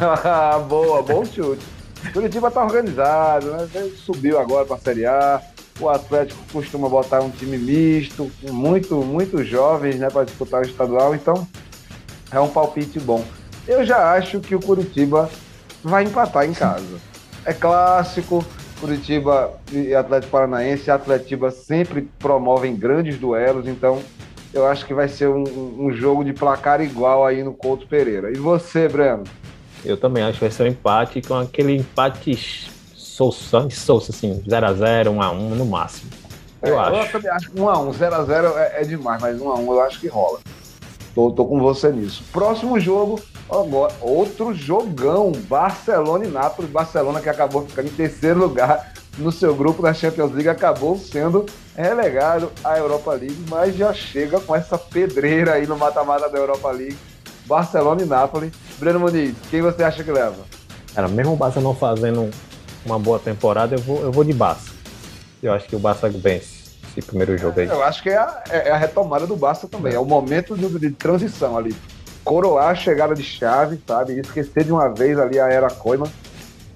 Boa, 0.68 1.02
bom 1.02 1.24
chute. 1.24 1.64
Curitiba 2.12 2.50
tá 2.50 2.62
organizado, 2.62 3.50
né? 3.50 3.68
Subiu 3.96 4.38
agora 4.38 4.64
para 4.64 4.76
a 4.76 4.78
Série 4.78 5.06
A. 5.06 5.42
O 5.78 5.88
Atlético 5.88 6.40
costuma 6.52 6.88
botar 6.88 7.20
um 7.20 7.30
time 7.30 7.58
misto, 7.58 8.30
muito, 8.50 8.96
muito 8.96 9.44
jovens, 9.44 9.96
né, 9.96 10.08
para 10.08 10.24
disputar 10.24 10.62
o 10.62 10.64
estadual. 10.64 11.14
Então, 11.14 11.46
é 12.30 12.40
um 12.40 12.48
palpite 12.48 12.98
bom. 12.98 13.22
Eu 13.68 13.84
já 13.84 14.12
acho 14.12 14.40
que 14.40 14.54
o 14.54 14.60
Curitiba 14.60 15.28
vai 15.82 16.04
empatar 16.04 16.46
em 16.46 16.54
casa. 16.54 16.98
É 17.44 17.52
clássico, 17.52 18.44
Curitiba 18.80 19.52
e 19.70 19.94
Atlético 19.94 20.32
Paranaense. 20.32 20.90
Atletiba 20.90 21.50
sempre 21.50 22.08
promovem 22.18 22.74
grandes 22.74 23.18
duelos, 23.18 23.66
então 23.66 24.02
eu 24.56 24.66
acho 24.66 24.86
que 24.86 24.94
vai 24.94 25.06
ser 25.06 25.28
um, 25.28 25.44
um, 25.78 25.92
jogo 25.92 26.24
de 26.24 26.32
placar 26.32 26.80
igual 26.80 27.26
aí 27.26 27.42
no 27.42 27.52
Couto 27.52 27.86
Pereira. 27.86 28.30
E 28.30 28.36
você, 28.36 28.88
Breno? 28.88 29.24
Eu 29.84 29.96
também 29.96 30.22
acho 30.22 30.34
que 30.34 30.44
vai 30.44 30.50
ser 30.50 30.62
um 30.64 30.66
empate 30.66 31.20
com 31.20 31.34
aquele 31.34 31.76
empate 31.76 32.34
souça, 32.94 33.68
souça 33.70 34.12
assim, 34.12 34.42
0x0, 34.46 35.08
1x1 35.08 35.34
no 35.34 35.66
máximo. 35.66 36.10
Eu 36.62 36.80
é, 36.80 36.84
acho. 36.84 36.96
Eu 36.96 37.12
também 37.12 37.30
acho 37.30 37.50
que 37.50 37.56
1x1, 37.56 37.92
0x0 37.92 38.56
é, 38.56 38.80
é, 38.80 38.84
demais, 38.84 39.20
mas 39.20 39.38
1x1 39.38 39.66
eu 39.66 39.80
acho 39.82 40.00
que 40.00 40.08
rola. 40.08 40.40
Tô, 41.14 41.30
tô 41.30 41.44
com 41.44 41.60
você 41.60 41.90
nisso. 41.92 42.24
Próximo 42.32 42.80
jogo, 42.80 43.20
agora, 43.50 43.94
outro 44.00 44.54
jogão, 44.54 45.32
Barcelona 45.32 46.24
e 46.24 46.28
Nápoles. 46.28 46.70
Barcelona 46.70 47.20
que 47.20 47.28
acabou 47.28 47.66
ficando 47.66 47.88
em 47.88 47.92
terceiro 47.92 48.38
lugar 48.38 48.92
no 49.18 49.32
seu 49.32 49.54
grupo 49.54 49.82
da 49.82 49.94
Champions 49.94 50.32
League, 50.32 50.48
acabou 50.48 50.98
sendo 50.98 51.46
relegado 51.76 52.50
à 52.62 52.78
Europa 52.78 53.12
League, 53.12 53.44
mas 53.48 53.76
já 53.76 53.92
chega 53.92 54.40
com 54.40 54.54
essa 54.54 54.78
pedreira 54.78 55.54
aí 55.54 55.66
no 55.66 55.76
mata-mata 55.76 56.28
da 56.28 56.38
Europa 56.38 56.70
League. 56.70 56.96
Barcelona 57.46 58.02
e 58.02 58.06
Nápoles. 58.06 58.52
Breno 58.78 59.00
Muniz, 59.00 59.34
quem 59.50 59.62
você 59.62 59.82
acha 59.82 60.02
que 60.02 60.10
leva? 60.10 60.44
Cara, 60.94 61.08
mesmo 61.08 61.32
o 61.32 61.36
Barça 61.36 61.60
não 61.60 61.74
fazendo 61.74 62.30
uma 62.84 62.98
boa 62.98 63.18
temporada, 63.18 63.74
eu 63.74 63.78
vou, 63.78 64.02
eu 64.02 64.12
vou 64.12 64.24
de 64.24 64.32
Barça. 64.32 64.70
Eu 65.42 65.52
acho 65.52 65.66
que 65.66 65.76
o 65.76 65.78
Barça 65.78 66.08
vence 66.08 66.56
esse 66.96 67.06
primeiro 67.06 67.36
jogo 67.36 67.60
aí. 67.60 67.66
Eu 67.66 67.82
acho 67.82 68.02
que 68.02 68.08
é 68.08 68.16
a, 68.16 68.42
é 68.48 68.70
a 68.70 68.76
retomada 68.76 69.26
do 69.26 69.36
Barça 69.36 69.68
também. 69.68 69.94
É 69.94 69.98
o 69.98 70.04
momento 70.04 70.56
de, 70.56 70.78
de, 70.78 70.90
transição 70.90 71.56
ali. 71.56 71.74
Coroar 72.24 72.70
a 72.70 72.74
chegada 72.74 73.14
de 73.14 73.22
chave, 73.22 73.80
sabe? 73.86 74.18
esquecer 74.18 74.64
de 74.64 74.72
uma 74.72 74.88
vez 74.88 75.18
ali 75.18 75.38
a 75.38 75.48
era 75.48 75.68
Koeman. 75.68 76.10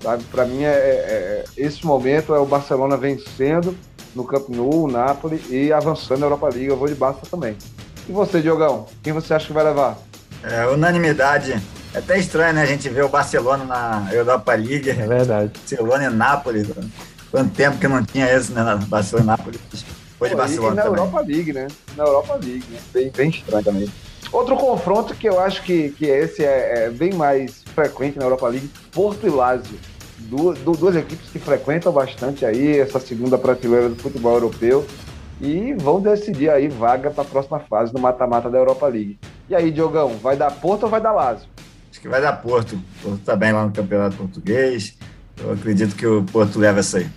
Sabe? 0.02 0.24
Para 0.24 0.46
mim, 0.46 0.62
é, 0.62 0.68
é, 0.68 0.72
é, 0.72 1.44
esse 1.56 1.84
momento 1.84 2.34
é 2.34 2.38
o 2.38 2.46
Barcelona 2.46 2.96
vencendo 2.96 3.76
no 4.14 4.24
Camp 4.24 4.48
Nou, 4.48 4.84
o 4.84 4.90
Napoli 4.90 5.42
e 5.50 5.72
avançando 5.72 6.20
na 6.20 6.26
Europa 6.26 6.48
League. 6.48 6.66
Eu 6.66 6.76
vou 6.76 6.88
de 6.88 6.94
Barça 6.94 7.20
também. 7.30 7.56
E 8.08 8.12
você, 8.12 8.40
Diogão? 8.40 8.86
Quem 9.02 9.12
você 9.12 9.34
acha 9.34 9.46
que 9.46 9.52
vai 9.52 9.64
levar? 9.64 9.98
É, 10.42 10.66
unanimidade. 10.66 11.60
É 11.92 11.98
até 11.98 12.18
estranho, 12.18 12.54
né? 12.54 12.62
A 12.62 12.66
gente 12.66 12.88
ver 12.88 13.04
o 13.04 13.08
Barcelona 13.08 13.64
na 13.64 14.08
Europa 14.12 14.54
League. 14.54 14.90
É 14.90 14.94
verdade. 14.94 15.52
Barcelona 15.54 16.04
e 16.04 16.10
Nápoles. 16.10 16.68
Quanto 17.30 17.54
tempo 17.54 17.78
que 17.78 17.86
não 17.86 18.02
tinha 18.02 18.34
isso, 18.34 18.52
né? 18.52 18.62
Barcelona 18.88 19.24
e 19.24 19.38
Nápoles. 19.38 19.60
Foi 20.18 20.28
de 20.28 20.34
Barcelona 20.34 20.74
na 20.76 20.82
também. 20.82 20.98
Europa 20.98 21.20
League, 21.20 21.52
né? 21.52 21.68
Na 21.96 22.04
Europa 22.04 22.34
League, 22.34 22.64
né? 22.70 22.78
Bem, 22.92 23.10
bem 23.10 23.30
estranho 23.30 23.64
também. 23.64 23.92
Outro 24.32 24.56
confronto 24.56 25.14
que 25.14 25.28
eu 25.28 25.40
acho 25.40 25.62
que, 25.62 25.90
que 25.90 26.06
esse 26.06 26.44
é, 26.44 26.84
é 26.84 26.90
bem 26.90 27.12
mais 27.12 27.64
frequente 27.74 28.18
na 28.18 28.24
Europa 28.24 28.48
League, 28.48 28.70
Porto 28.92 29.26
e 29.26 29.30
Lazio 29.30 29.78
duas, 30.20 30.58
duas 30.58 30.96
equipes 30.96 31.30
que 31.30 31.38
frequentam 31.38 31.92
bastante 31.92 32.44
aí 32.44 32.78
essa 32.78 33.00
segunda 33.00 33.38
prateleira 33.38 33.88
do 33.88 33.96
futebol 33.96 34.34
europeu 34.34 34.86
e 35.40 35.72
vão 35.74 36.00
decidir 36.00 36.50
aí 36.50 36.68
vaga 36.68 37.10
para 37.10 37.22
a 37.22 37.26
próxima 37.26 37.60
fase 37.60 37.92
do 37.92 37.98
mata-mata 37.98 38.50
da 38.50 38.58
Europa 38.58 38.86
League. 38.86 39.18
E 39.48 39.54
aí, 39.54 39.70
Diogão, 39.70 40.16
vai 40.18 40.36
dar 40.36 40.50
Porto 40.50 40.84
ou 40.84 40.88
vai 40.90 41.00
dar 41.00 41.12
Lazio? 41.12 41.48
Acho 41.90 42.00
que 42.00 42.08
vai 42.08 42.20
dar 42.20 42.34
Porto. 42.34 42.74
O 42.74 43.02
Porto 43.02 43.20
está 43.20 43.34
bem 43.34 43.52
lá 43.52 43.64
no 43.64 43.72
Campeonato 43.72 44.16
Português. 44.16 44.96
Eu 45.42 45.52
acredito 45.52 45.96
que 45.96 46.06
o 46.06 46.22
Porto 46.24 46.58
leva 46.58 46.80
essa 46.80 46.98
aí. 46.98 47.08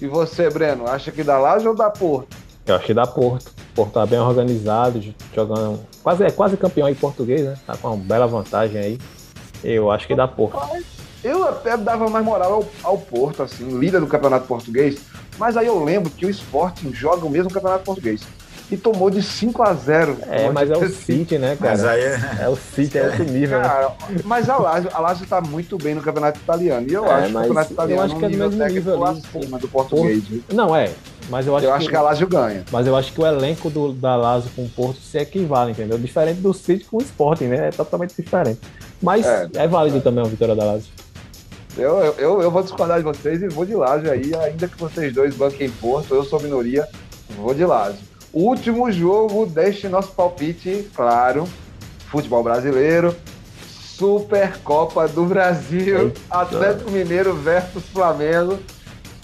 E 0.00 0.06
você, 0.06 0.48
Breno, 0.48 0.86
acha 0.86 1.10
que 1.10 1.24
dá 1.24 1.38
Lazio 1.38 1.70
ou 1.70 1.76
dá 1.76 1.90
Porto? 1.90 2.36
Eu 2.64 2.76
acho 2.76 2.86
que 2.86 2.94
dá 2.94 3.06
Porto. 3.06 3.52
Porto 3.74 3.92
tá 3.92 4.06
bem 4.06 4.20
organizado, 4.20 5.02
jogando. 5.34 5.80
Quase, 6.02 6.24
é 6.24 6.30
quase 6.30 6.56
campeão 6.56 6.86
aí 6.86 6.94
português, 6.94 7.42
né? 7.42 7.56
Tá 7.66 7.76
com 7.76 7.88
uma 7.88 7.96
bela 7.96 8.26
vantagem 8.26 8.80
aí. 8.80 8.98
Eu 9.64 9.90
acho 9.90 10.06
que 10.06 10.14
dá 10.14 10.28
Porto. 10.28 10.56
Eu 11.24 11.44
até 11.48 11.76
dava 11.76 12.08
mais 12.08 12.24
moral 12.24 12.52
ao, 12.52 12.64
ao 12.92 12.98
Porto, 12.98 13.42
assim, 13.42 13.78
líder 13.78 14.00
do 14.00 14.06
campeonato 14.06 14.46
português. 14.46 14.96
Mas 15.38 15.56
aí 15.56 15.66
eu 15.66 15.82
lembro 15.82 16.10
que 16.10 16.26
o 16.26 16.30
Sporting 16.30 16.92
joga 16.92 17.24
o 17.24 17.30
mesmo 17.30 17.50
campeonato 17.50 17.84
português 17.84 18.22
e 18.70 18.76
tomou 18.76 19.10
de 19.10 19.22
5 19.22 19.62
a 19.62 19.74
0 19.74 20.16
É, 20.30 20.50
mas 20.50 20.70
é 20.70 20.76
o 20.76 20.88
City, 20.88 21.36
né, 21.38 21.56
cara? 21.60 21.72
Mas 21.72 21.84
aí 21.84 22.02
é 22.40 22.48
o 22.48 22.56
City, 22.56 22.98
é 22.98 23.04
outro 23.06 23.24
nível. 23.24 23.58
né? 23.58 23.64
Cara, 23.68 23.92
mas 24.24 24.48
a 24.48 24.56
Lazio, 24.56 24.90
a 24.94 24.98
Lazio 25.00 25.26
tá 25.26 25.40
muito 25.40 25.76
bem 25.78 25.94
no 25.94 26.00
campeonato 26.02 26.38
italiano. 26.40 26.86
E 26.88 26.92
eu 26.92 27.04
É, 27.06 27.10
acho 27.12 27.24
que 27.28 27.30
o 27.36 27.40
campeonato 27.40 27.72
italiano 27.72 28.00
eu 28.00 28.04
acho 28.06 28.16
que 28.18 28.24
é 28.24 28.28
do 28.28 28.36
mesmo 28.38 28.58
técnico 28.58 28.90
nível 28.90 29.04
ali. 29.06 29.22
acima 29.36 29.58
do 29.58 29.68
português. 29.68 30.24
viu? 30.24 30.42
Não, 30.52 30.74
é. 30.74 30.90
Mas 31.30 31.46
eu 31.46 31.56
acho, 31.56 31.66
Eu 31.66 31.72
acho 31.74 31.88
que 31.88 31.96
a 31.96 32.02
Lazio 32.02 32.26
ganha. 32.26 32.64
Mas 32.72 32.86
eu 32.86 32.96
acho 32.96 33.12
que 33.12 33.20
o 33.20 33.26
elenco 33.26 33.70
do, 33.70 33.92
da 33.92 34.16
Lazio 34.16 34.50
com 34.56 34.64
o 34.64 34.68
Porto 34.68 35.00
se 35.00 35.18
equivale, 35.18 35.70
entendeu? 35.72 35.96
Diferente 35.98 36.40
do 36.40 36.52
City 36.52 36.84
com 36.84 36.96
o 36.96 37.00
Sporting, 37.02 37.44
né? 37.44 37.68
É 37.68 37.70
totalmente 37.70 38.14
diferente. 38.20 38.60
Mas 39.00 39.26
É. 39.26 39.48
é, 39.54 39.68
válido 39.68 40.00
também 40.00 40.24
a 40.24 40.28
vitória 40.28 40.54
da 40.56 40.64
Lazio. 40.64 40.88
Eu, 41.76 41.98
eu, 42.18 42.42
eu, 42.42 42.50
vou 42.50 42.62
discordar 42.62 42.98
de 42.98 43.04
vocês 43.04 43.42
e 43.42 43.48
vou 43.48 43.64
de 43.64 43.74
Lazio 43.74 44.10
aí, 44.10 44.34
ainda 44.34 44.68
que 44.68 44.78
vocês 44.78 45.12
dois 45.14 45.34
banquem 45.34 45.70
Porto, 45.70 46.14
eu 46.14 46.22
sou 46.22 46.40
minoria, 46.40 46.86
vou 47.30 47.54
de 47.54 47.64
Lazio. 47.64 48.00
Último 48.32 48.90
jogo 48.92 49.46
deste 49.46 49.88
nosso 49.88 50.12
palpite, 50.12 50.88
claro, 50.94 51.48
futebol 52.10 52.42
brasileiro, 52.42 53.16
Supercopa 53.66 55.08
do 55.08 55.24
Brasil, 55.24 56.06
Eita. 56.06 56.20
Atlético 56.30 56.90
Mineiro 56.90 57.34
versus 57.34 57.84
Flamengo, 57.84 58.58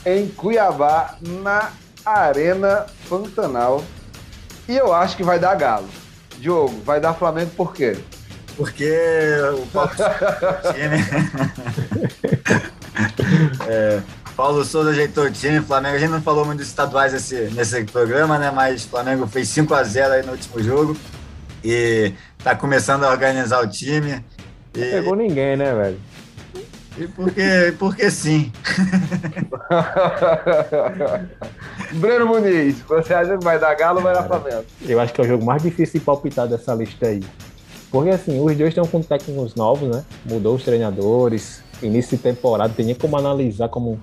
em 0.06 0.26
Cuiabá, 0.28 1.16
na 1.42 1.72
Arena 2.04 2.86
Pantanal. 3.08 3.84
E 4.68 4.76
eu 4.76 4.92
acho 4.92 5.16
que 5.16 5.22
vai 5.22 5.38
dar 5.38 5.54
Galo. 5.56 5.88
Diogo, 6.38 6.80
vai 6.84 7.00
dar 7.00 7.14
Flamengo 7.14 7.50
por 7.56 7.74
quê? 7.74 7.98
Porque 8.58 8.92
o 9.54 9.64
Paulo 9.68 9.94
Souza 9.94 10.10
ajeitou 10.10 10.50
o 10.50 10.72
time. 10.72 10.96
É, 13.68 14.00
Paulo 14.36 14.64
Souza 14.64 14.90
ajeitou 14.90 15.24
o 15.26 15.30
time, 15.30 15.60
Flamengo. 15.60 15.94
A 15.94 15.98
gente 16.00 16.10
não 16.10 16.20
falou 16.20 16.44
muito 16.44 16.58
dos 16.58 16.66
estaduais 16.66 17.14
esse, 17.14 17.36
nesse 17.54 17.84
programa, 17.84 18.36
né? 18.36 18.50
Mas 18.50 18.84
o 18.84 18.88
Flamengo 18.88 19.28
fez 19.28 19.46
5 19.48 19.72
a 19.72 19.84
0 19.84 20.14
aí 20.14 20.26
no 20.26 20.32
último 20.32 20.60
jogo 20.60 20.96
e 21.62 22.12
tá 22.42 22.56
começando 22.56 23.04
a 23.04 23.10
organizar 23.10 23.62
o 23.62 23.68
time. 23.68 24.24
E, 24.74 24.80
Não 24.80 24.90
pegou 24.90 25.14
ninguém, 25.14 25.56
né, 25.56 25.72
velho? 25.72 26.00
e 26.98 27.06
porque, 27.06 27.74
porque 27.78 28.10
sim. 28.10 28.50
Breno 31.94 32.26
Muniz, 32.26 32.80
você 32.80 33.14
acha 33.14 33.38
que 33.38 33.44
vai 33.44 33.56
dar 33.56 33.72
Galo 33.76 33.98
ou 33.98 34.02
vai 34.02 34.14
dar 34.14 34.24
Flamengo? 34.24 34.64
Eu 34.84 34.98
acho 34.98 35.12
que 35.12 35.20
é 35.20 35.24
o 35.24 35.28
jogo 35.28 35.44
mais 35.44 35.62
difícil 35.62 36.00
de 36.00 36.04
palpitar 36.04 36.48
dessa 36.48 36.74
lista 36.74 37.06
aí. 37.06 37.22
Porque 37.90 38.10
assim, 38.10 38.38
os 38.40 38.56
dois 38.56 38.68
estão 38.70 38.84
com 38.86 39.00
técnicos 39.02 39.54
novos, 39.54 39.88
né? 39.88 40.04
Mudou 40.24 40.54
os 40.56 40.62
treinadores, 40.64 41.62
início 41.82 42.16
de 42.16 42.22
temporada, 42.22 42.72
tem 42.76 42.86
nem 42.86 42.94
como 42.94 43.16
analisar 43.16 43.68
como. 43.68 43.98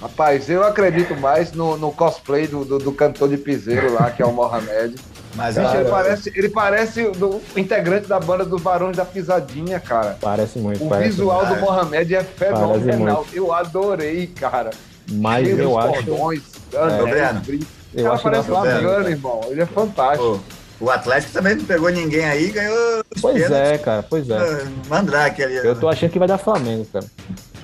Rapaz, 0.00 0.50
eu 0.50 0.62
acredito 0.62 1.16
mais 1.16 1.52
no, 1.52 1.76
no 1.78 1.90
cosplay 1.90 2.46
do, 2.46 2.64
do, 2.64 2.78
do 2.78 2.92
cantor 2.92 3.30
de 3.30 3.38
piseiro 3.38 3.94
lá, 3.94 4.10
que 4.10 4.22
é 4.22 4.26
o 4.26 4.32
Mohamed. 4.32 4.94
Mas 5.34 5.56
Bicho, 5.56 5.74
ele 5.76 5.88
parece, 5.88 6.32
ele 6.34 6.48
parece 6.50 7.02
o 7.02 7.42
o 7.54 7.58
integrante 7.58 8.06
da 8.06 8.20
banda 8.20 8.44
dos 8.44 8.60
Barões 8.60 8.96
da 8.96 9.04
Pisadinha, 9.04 9.80
cara. 9.80 10.16
Parece 10.20 10.58
muito. 10.58 10.84
O 10.84 10.88
parece 10.88 11.10
visual 11.10 11.46
muito. 11.46 11.58
do 11.58 11.60
Mohamed 11.64 12.14
é 12.14 12.22
fenomenal. 12.22 13.26
Eu 13.32 13.52
adorei, 13.52 14.26
cara. 14.28 14.70
Mas 15.10 15.46
Cheio 15.46 15.60
eu 15.60 15.78
acho. 15.78 15.92
cordões, 16.04 16.42
brincos. 17.44 17.68
O 17.94 17.98
Eu 17.98 18.02
cara 18.04 18.14
acho 18.14 18.22
parece 18.22 18.50
um 18.50 18.56
afegano, 18.56 19.08
irmão. 19.08 19.40
Ele 19.48 19.62
é 19.62 19.66
fantástico. 19.66 20.40
pô, 20.48 20.55
o 20.80 20.90
Atlético 20.90 21.32
também 21.32 21.54
não 21.56 21.64
pegou 21.64 21.88
ninguém 21.90 22.24
aí, 22.24 22.50
ganhou 22.50 23.02
Pois 23.20 23.34
pênaltis. 23.42 23.56
é, 23.70 23.78
cara, 23.78 24.02
pois 24.08 24.28
é. 24.28 24.36
Ah, 24.38 24.66
Mandrake 24.88 25.42
ali. 25.42 25.56
Eu 25.56 25.78
tô 25.78 25.88
achando 25.88 26.10
que 26.10 26.18
vai 26.18 26.28
dar 26.28 26.38
Flamengo, 26.38 26.84
cara. 26.92 27.06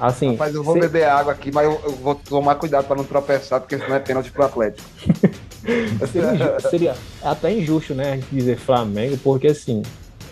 Assim, 0.00 0.32
Rapaz, 0.32 0.54
eu 0.54 0.64
vou 0.64 0.74
se- 0.74 0.80
beber 0.80 1.04
água 1.04 1.32
aqui, 1.32 1.52
mas 1.52 1.64
eu, 1.66 1.80
eu 1.84 1.92
vou 1.92 2.14
tomar 2.14 2.54
cuidado 2.56 2.86
pra 2.86 2.96
não 2.96 3.04
tropeçar, 3.04 3.60
porque 3.60 3.78
senão 3.78 3.94
é 3.94 4.00
pênalti 4.00 4.30
pro 4.32 4.44
Atlético. 4.44 4.82
seria, 6.10 6.60
seria 6.70 6.94
até 7.22 7.52
injusto, 7.52 7.94
né, 7.94 8.12
a 8.12 8.16
gente 8.16 8.26
dizer 8.32 8.56
Flamengo, 8.58 9.16
porque 9.22 9.48
assim, 9.48 9.82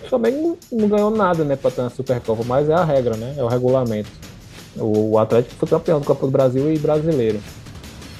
o 0.04 0.08
Flamengo 0.08 0.58
não, 0.72 0.80
não 0.80 0.88
ganhou 0.88 1.10
nada, 1.10 1.44
né, 1.44 1.54
pra 1.54 1.68
estar 1.70 1.82
na 1.84 1.90
Supercopa, 1.90 2.42
mas 2.44 2.68
é 2.68 2.74
a 2.74 2.82
regra, 2.84 3.16
né, 3.16 3.34
é 3.36 3.42
o 3.44 3.46
regulamento. 3.46 4.08
O, 4.76 5.12
o 5.12 5.18
Atlético 5.18 5.54
foi 5.56 5.68
campeão 5.68 6.00
do 6.00 6.06
Copa 6.06 6.26
do 6.26 6.32
Brasil 6.32 6.72
e 6.72 6.78
brasileiro. 6.78 7.40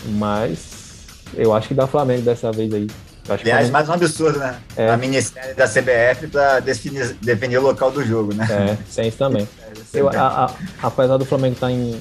Mas 0.06 1.06
eu 1.34 1.52
acho 1.52 1.68
que 1.68 1.74
dá 1.74 1.86
Flamengo 1.86 2.22
dessa 2.22 2.50
vez 2.52 2.72
aí. 2.72 2.86
Eu 3.28 3.34
acho 3.34 3.44
que 3.44 3.50
Aliás, 3.50 3.70
mais 3.70 3.88
um 3.88 3.92
absurdo, 3.92 4.38
né? 4.38 4.58
É. 4.76 4.90
A 4.90 4.96
ministério 4.96 5.54
da 5.54 5.66
CBF 5.68 6.26
para 6.28 6.60
definir, 6.60 7.14
definir 7.20 7.58
o 7.58 7.62
local 7.62 7.90
do 7.90 8.04
jogo, 8.04 8.34
né? 8.34 8.46
É, 8.50 8.76
tem 8.94 9.08
isso 9.08 9.18
também. 9.18 9.46
Eu, 9.94 10.08
a- 10.08 10.46
a- 10.46 10.54
apesar 10.82 11.16
do 11.16 11.24
Flamengo 11.24 11.54
estar 11.54 11.70
em, 11.70 12.00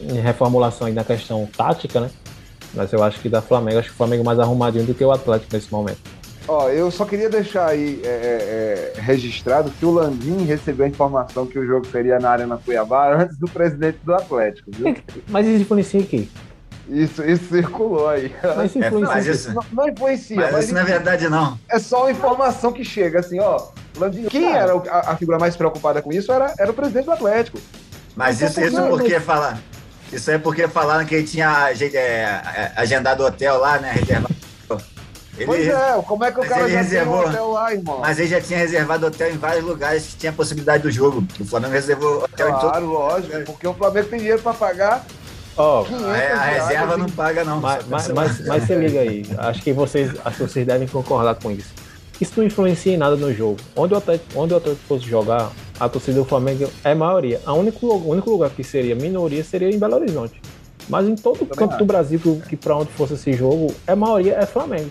em 0.00 0.20
reformulação 0.20 0.86
aí 0.86 0.92
na 0.92 1.04
questão 1.04 1.48
tática, 1.56 2.00
né? 2.00 2.10
Mas 2.72 2.92
eu 2.92 3.02
acho 3.04 3.20
que 3.20 3.28
dá 3.28 3.40
Flamengo, 3.40 3.78
acho 3.78 3.88
que 3.88 3.94
o 3.94 3.96
Flamengo 3.96 4.22
é 4.22 4.26
mais 4.26 4.38
arrumadinho 4.40 4.84
do 4.84 4.94
que 4.94 5.04
o 5.04 5.12
Atlético 5.12 5.54
nesse 5.54 5.70
momento. 5.70 5.98
Ó, 6.46 6.68
eu 6.68 6.90
só 6.90 7.04
queria 7.04 7.30
deixar 7.30 7.68
aí 7.68 8.00
é, 8.04 8.08
é, 8.08 8.92
é, 8.98 9.00
registrado 9.00 9.70
que 9.70 9.86
o 9.86 9.92
Landim 9.92 10.44
recebeu 10.44 10.84
a 10.84 10.88
informação 10.88 11.46
que 11.46 11.58
o 11.58 11.64
jogo 11.64 11.86
seria 11.86 12.18
na 12.18 12.30
Arena 12.30 12.58
Cuiabá 12.62 13.14
antes 13.14 13.38
do 13.38 13.46
presidente 13.48 13.98
do 14.02 14.12
Atlético, 14.12 14.70
viu? 14.72 14.94
Mas 15.28 15.46
isso 15.46 15.62
influencia 15.62 16.00
aqui. 16.00 16.28
Isso, 16.88 17.24
isso 17.24 17.44
circulou 17.48 18.08
aí. 18.08 18.34
Mas 18.56 18.70
isso 18.70 18.82
É, 18.82 18.86
influencia 18.88 19.14
mas 19.14 19.26
aqui. 19.26 19.36
isso, 19.36 19.54
Não, 19.54 19.62
não 19.72 19.88
influencia, 19.88 20.36
mas 20.36 20.52
mas, 20.52 20.64
isso 20.66 20.74
não 20.74 20.80
é 20.80 20.84
verdade, 20.84 21.28
não. 21.28 21.58
é 21.68 21.78
só 21.78 22.02
uma 22.02 22.10
informação 22.10 22.72
que 22.72 22.84
chega, 22.84 23.20
assim, 23.20 23.40
ó. 23.40 23.68
Landim, 23.96 24.24
quem 24.24 24.52
era 24.54 24.76
o- 24.76 24.82
a, 24.88 25.12
a 25.12 25.16
figura 25.16 25.38
mais 25.38 25.56
preocupada 25.56 26.02
com 26.02 26.12
isso 26.12 26.30
era, 26.32 26.52
era 26.58 26.70
o 26.70 26.74
presidente 26.74 27.06
do 27.06 27.12
Atlético. 27.12 27.58
Mas 28.14 28.40
isso, 28.40 28.60
isso 28.60 28.76
Não, 28.76 28.88
porque 28.88 29.18
falar. 29.18 29.58
Isso 30.12 30.30
é 30.30 30.36
porque 30.38 30.68
falaram 30.68 31.04
que 31.06 31.14
ele 31.14 31.26
tinha 31.26 31.48
aje- 31.64 31.96
é, 31.96 32.70
agendado 32.76 33.22
o 33.22 33.26
hotel 33.26 33.58
lá, 33.58 33.78
né? 33.78 33.90
Reservado. 33.92 34.34
Ele, 35.36 35.46
Pois 35.46 35.66
é, 35.66 36.02
como 36.06 36.22
é 36.24 36.30
que 36.30 36.36
o 36.38 36.40
mas 36.42 36.48
cara 36.48 36.68
já 36.68 36.78
reservou. 36.80 37.18
tem 37.18 37.26
um 37.26 37.30
hotel 37.30 37.48
lá, 37.50 37.72
irmão? 37.72 37.98
Mas 37.98 38.18
ele 38.20 38.28
já 38.28 38.40
tinha 38.40 38.56
reservado 38.58 39.06
hotel 39.06 39.30
em 39.32 39.36
vários 39.36 39.64
lugares 39.64 40.04
que 40.06 40.16
tinha 40.16 40.32
possibilidade 40.32 40.84
do 40.84 40.90
jogo. 40.92 41.26
O 41.40 41.44
Flamengo 41.44 41.72
reservou 41.72 42.22
hotel 42.22 42.50
em 42.50 42.52
todo. 42.52 42.60
Claro, 42.70 42.86
lógico, 42.86 43.40
porque 43.46 43.66
o 43.66 43.74
Flamengo 43.74 44.08
tem 44.08 44.18
dinheiro 44.20 44.40
pra 44.40 44.52
pagar 44.54 45.04
Ó, 45.56 45.84
500 45.84 46.04
A, 46.04 46.10
a 46.10 46.44
reserva 46.44 46.84
reais 46.86 46.98
não 46.98 47.08
paga, 47.10 47.44
não. 47.44 47.60
mas, 47.60 47.82
Só 47.84 47.88
mas, 47.90 48.06
cancela. 48.06 48.20
mas, 48.28 48.46
mas 48.46 48.62
se 48.64 48.74
liga 48.74 49.00
aí. 49.00 49.24
Acho 49.38 49.62
que 49.62 49.72
vocês, 49.72 50.10
acho 50.24 50.36
que 50.38 50.42
vocês 50.48 50.66
devem 50.66 50.88
concordar 50.88 51.34
com 51.36 51.50
isso. 51.50 51.72
Isso 52.20 52.32
não 52.36 52.44
influencia 52.44 52.94
em 52.94 52.96
nada 52.96 53.16
no 53.16 53.32
jogo. 53.34 53.56
Onde 53.76 53.94
o 53.94 53.96
Atlético, 53.96 54.40
onde 54.40 54.54
o 54.54 54.56
Atlético 54.56 54.84
fosse 54.86 55.04
jogar, 55.04 55.50
a 55.80 55.88
torcida 55.88 56.18
do 56.18 56.24
Flamengo 56.24 56.70
é 56.84 56.94
maioria. 56.94 57.40
A 57.44 57.52
único, 57.52 57.86
o 57.86 58.08
único 58.10 58.30
lugar 58.30 58.50
que 58.50 58.62
seria 58.62 58.94
minoria 58.94 59.42
seria 59.42 59.68
em 59.68 59.78
Belo 59.78 59.96
Horizonte. 59.96 60.40
Mas 60.88 61.08
em 61.08 61.16
todo 61.16 61.42
o 61.42 61.46
canto 61.46 61.70
acho. 61.70 61.78
do 61.78 61.84
Brasil, 61.84 62.18
que, 62.20 62.50
que 62.50 62.56
para 62.56 62.76
onde 62.76 62.92
fosse 62.92 63.14
esse 63.14 63.32
jogo, 63.32 63.74
é 63.86 63.94
maioria 63.94 64.34
é 64.34 64.46
Flamengo. 64.46 64.90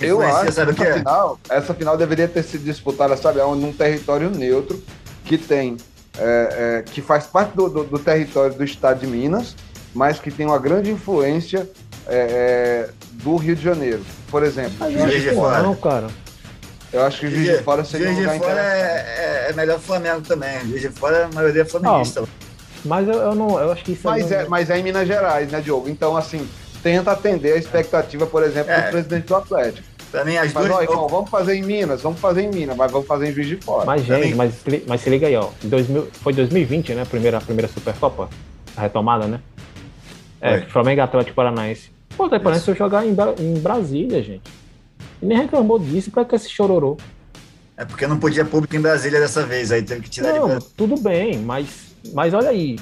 Eu 0.00 0.20
acho 0.22 0.42
que 0.42 0.48
essa 0.48 0.62
é? 0.62 0.92
final, 0.98 1.38
essa 1.48 1.74
final 1.74 1.96
deveria 1.96 2.26
ter 2.28 2.42
sido 2.42 2.64
disputada, 2.64 3.16
sabe, 3.16 3.40
num 3.40 3.72
território 3.72 4.28
neutro 4.30 4.82
que 5.24 5.36
tem, 5.38 5.76
é, 6.18 6.78
é, 6.78 6.82
que 6.90 7.00
faz 7.02 7.26
parte 7.26 7.54
do, 7.54 7.68
do- 7.68 7.84
do 7.84 7.98
território 7.98 8.54
do 8.54 8.64
estado 8.64 9.00
de 9.00 9.06
Minas, 9.06 9.54
mas 9.94 10.18
que 10.18 10.30
tem 10.30 10.44
uma 10.46 10.58
grande 10.58 10.90
influência 10.90 11.68
é, 12.06 12.88
é, 12.88 12.90
do 13.22 13.36
Rio 13.36 13.54
de 13.56 13.62
Janeiro. 13.62 14.02
Por 14.30 14.42
exemplo, 14.42 14.90
Juiz 14.90 15.02
acho 15.04 15.20
de 15.20 15.28
que 15.28 15.34
Fora. 15.34 15.62
não, 15.62 15.74
cara. 15.76 16.06
eu 16.92 17.02
acho 17.04 17.20
que 17.20 17.26
o 17.26 17.30
Juiz 17.30 17.56
de 17.58 17.62
Fora 17.62 17.84
seria 17.84 18.10
um 18.10 18.14
Juiz 18.14 18.26
lugar 18.26 18.38
de 18.38 18.44
Fora 18.44 18.60
é, 18.60 19.46
é, 19.46 19.50
é 19.50 19.52
melhor 19.54 19.78
Flamengo 19.78 20.20
também. 20.22 20.60
Juiz 20.66 20.80
de 20.82 20.88
Fora, 20.90 21.26
a 21.26 21.34
maioria 21.34 21.62
é 21.62 21.64
flamenguista. 21.64 22.24
Mas 22.84 23.08
eu, 23.08 23.14
eu 23.14 23.34
não, 23.34 23.58
eu 23.58 23.72
acho 23.72 23.82
que 23.84 23.92
isso 23.92 24.06
aí 24.08 24.20
Mas 24.22 24.30
não- 24.30 24.38
é, 24.40 24.48
mas 24.48 24.70
é 24.70 24.78
em 24.78 24.82
Minas 24.82 25.06
Gerais, 25.08 25.50
né, 25.50 25.60
Diogo? 25.60 25.88
Então, 25.88 26.16
assim, 26.16 26.46
tenta 26.82 27.12
atender 27.12 27.54
a 27.54 27.56
expectativa, 27.56 28.26
por 28.26 28.42
exemplo, 28.42 28.70
É. 28.72 28.82
do 28.82 28.90
presidente 28.90 29.26
do 29.26 29.36
Atlético. 29.36 29.86
Pra 30.10 30.24
mim, 30.24 30.36
as 30.36 30.52
Mas, 30.52 30.66
duas. 30.66 30.78
ó, 30.78 30.82
irmão, 30.82 31.08
vamos 31.08 31.30
fazer 31.30 31.54
em 31.56 31.62
Minas, 31.62 32.02
vamos 32.02 32.20
fazer 32.20 32.42
em 32.42 32.48
Minas, 32.50 32.76
mas 32.76 32.92
vamos 32.92 33.06
fazer 33.08 33.28
em 33.30 33.32
Juiz 33.32 33.48
de 33.48 33.56
Fora. 33.56 33.84
Mas, 33.86 34.06
Também. 34.06 34.24
gente, 34.24 34.34
mas, 34.36 34.52
mas 34.86 35.00
se 35.00 35.10
liga 35.10 35.26
aí, 35.26 35.34
ó. 35.34 35.48
Em 35.64 35.68
2000, 35.68 36.08
foi 36.22 36.32
2020, 36.34 36.94
né? 36.94 37.02
A 37.02 37.06
primeira, 37.06 37.38
a 37.38 37.40
primeira 37.40 37.68
Supercopa. 37.72 38.28
A 38.76 38.82
retomada, 38.82 39.26
né? 39.26 39.40
É, 40.44 40.58
Foi. 40.58 40.68
Flamengo 40.68 41.00
Atlético 41.00 41.34
Paranaense. 41.34 41.90
Pô, 42.16 42.24
o 42.24 42.26
Atlético 42.26 42.44
Paranaense 42.44 42.66
foi 42.66 42.74
jogar 42.74 43.06
em, 43.06 43.14
Bra- 43.14 43.34
em 43.38 43.54
Brasília, 43.54 44.22
gente. 44.22 44.42
E 45.22 45.26
nem 45.26 45.38
reclamou 45.38 45.78
disso, 45.78 46.10
pra 46.10 46.24
que 46.24 46.34
esse 46.36 46.50
chororô? 46.50 46.96
É 47.76 47.84
porque 47.84 48.06
não 48.06 48.18
podia 48.18 48.44
público 48.44 48.76
em 48.76 48.80
Brasília 48.80 49.18
dessa 49.18 49.44
vez, 49.44 49.72
aí 49.72 49.82
teve 49.82 50.02
que 50.02 50.10
tirar 50.10 50.32
de 50.32 50.38
Não, 50.38 50.58
tudo 50.76 50.96
bem, 51.00 51.38
mas, 51.38 51.66
mas 52.12 52.32
olha 52.34 52.50
aí. 52.50 52.78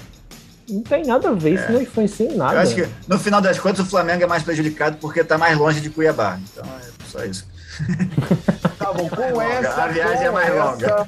Não 0.68 0.82
tem 0.82 1.05
nada 1.05 1.28
a 1.28 1.32
ver, 1.32 1.55
isso 1.55 1.70
não 1.72 1.80
influencia 1.82 2.26
em 2.30 2.36
nada. 2.36 2.55
É. 2.55 2.56
Eu 2.59 2.60
acho 2.62 2.74
que, 2.74 2.86
no 3.09 3.18
final 3.18 3.40
das 3.40 3.59
contas, 3.59 3.80
o 3.86 3.89
Flamengo 3.89 4.22
é 4.22 4.26
mais 4.26 4.43
prejudicado 4.43 4.97
porque 4.98 5.22
tá 5.24 5.39
mais 5.39 5.56
longe 5.56 5.80
de 5.80 5.89
Cuiabá. 5.89 6.39
Então 6.52 6.64
é 6.64 7.06
só 7.06 7.24
isso. 7.24 7.47
Tá 8.78 8.93
bom, 8.93 9.09
com 9.09 9.16
longa, 9.30 9.44
essa. 9.44 9.82
a 9.84 9.86
viagem 9.86 10.24
é 10.26 10.30
mais 10.30 10.48
essa, 10.48 10.64
longa. 10.64 11.06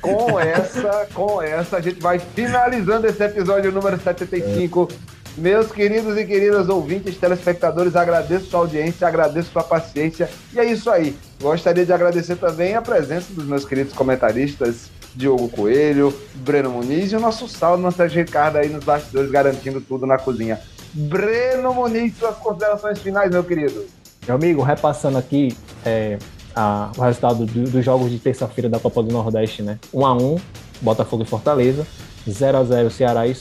Com 0.00 0.40
essa, 0.40 1.08
com 1.14 1.40
essa, 1.42 1.76
a 1.76 1.80
gente 1.80 2.00
vai 2.00 2.18
finalizando 2.18 3.06
esse 3.06 3.22
episódio 3.22 3.70
número 3.70 3.98
75 4.00 4.88
Meus 5.36 5.72
queridos 5.72 6.16
e 6.16 6.24
queridas 6.24 6.68
ouvintes, 6.68 7.16
telespectadores, 7.16 7.96
agradeço 7.96 8.46
sua 8.46 8.60
audiência, 8.60 9.08
agradeço 9.08 9.50
sua 9.50 9.64
paciência. 9.64 10.30
E 10.52 10.60
é 10.60 10.64
isso 10.64 10.88
aí. 10.88 11.16
Gostaria 11.42 11.84
de 11.84 11.92
agradecer 11.92 12.36
também 12.36 12.76
a 12.76 12.82
presença 12.82 13.32
dos 13.32 13.44
meus 13.44 13.64
queridos 13.64 13.92
comentaristas 13.92 14.90
Diogo 15.14 15.48
Coelho, 15.48 16.14
Breno 16.36 16.70
Muniz 16.70 17.10
e 17.10 17.16
o 17.16 17.20
nosso 17.20 17.48
saldo, 17.48 17.82
nosso 17.82 18.02
Ricardo 18.04 18.58
aí 18.58 18.68
nos 18.68 18.84
bastidores, 18.84 19.30
garantindo 19.30 19.80
tudo 19.80 20.06
na 20.06 20.18
cozinha. 20.18 20.60
Breno 20.92 21.74
Muniz, 21.74 22.16
suas 22.16 22.36
considerações 22.36 23.00
finais, 23.00 23.30
meu 23.30 23.42
querido. 23.42 23.84
Meu 24.26 24.36
amigo, 24.36 24.62
repassando 24.62 25.18
aqui 25.18 25.56
é, 25.84 26.16
a, 26.54 26.92
o 26.96 27.00
resultado 27.00 27.44
do, 27.44 27.70
dos 27.70 27.84
jogos 27.84 28.10
de 28.10 28.20
terça-feira 28.20 28.68
da 28.68 28.78
Copa 28.78 29.02
do 29.02 29.12
Nordeste, 29.12 29.62
né? 29.62 29.78
1x1, 29.92 30.40
Botafogo 30.80 31.24
e 31.24 31.26
Fortaleza, 31.26 31.84
0x0 32.28 32.90
Ceará 32.90 33.26
e 33.26 33.32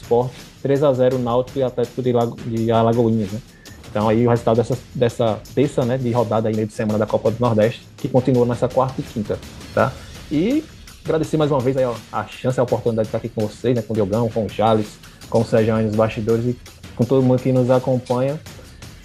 Sport, 0.63 0.97
3x0 0.97 1.17
Náutico 1.17 1.59
e 1.59 1.63
Atlético 1.63 2.01
de, 2.01 2.11
Lago, 2.11 2.37
de 2.45 2.71
Alagoinhas, 2.71 3.31
né? 3.31 3.39
Então 3.89 4.09
aí 4.09 4.25
o 4.25 4.29
resultado 4.29 4.57
dessa, 4.57 4.77
dessa 4.95 5.39
terça, 5.53 5.85
né, 5.85 5.97
de 5.97 6.11
rodada 6.11 6.49
aí 6.49 6.55
meio 6.55 6.67
de 6.67 6.73
semana 6.73 6.97
da 6.97 7.05
Copa 7.05 7.29
do 7.29 7.39
Nordeste, 7.39 7.87
que 7.95 8.07
continua 8.07 8.45
nessa 8.45 8.67
quarta 8.67 8.99
e 8.99 9.03
quinta, 9.03 9.37
tá? 9.73 9.91
E 10.31 10.63
agradecer 11.05 11.37
mais 11.37 11.51
uma 11.51 11.59
vez 11.59 11.77
aí, 11.77 11.85
ó, 11.85 11.93
a 12.11 12.25
chance, 12.25 12.59
a 12.59 12.63
oportunidade 12.63 13.05
de 13.05 13.09
estar 13.09 13.19
aqui 13.19 13.29
com 13.29 13.47
vocês, 13.47 13.75
né, 13.75 13.83
com 13.83 13.93
o 13.93 13.95
Diogão, 13.95 14.29
com 14.29 14.45
o 14.45 14.49
Charles, 14.49 14.97
com 15.29 15.41
o 15.41 15.45
Sérgio 15.45 15.75
aí 15.75 15.85
nos 15.85 15.95
bastidores 15.95 16.45
e 16.45 16.57
com 16.95 17.03
todo 17.05 17.21
mundo 17.21 17.39
que 17.39 17.51
nos 17.51 17.69
acompanha. 17.69 18.39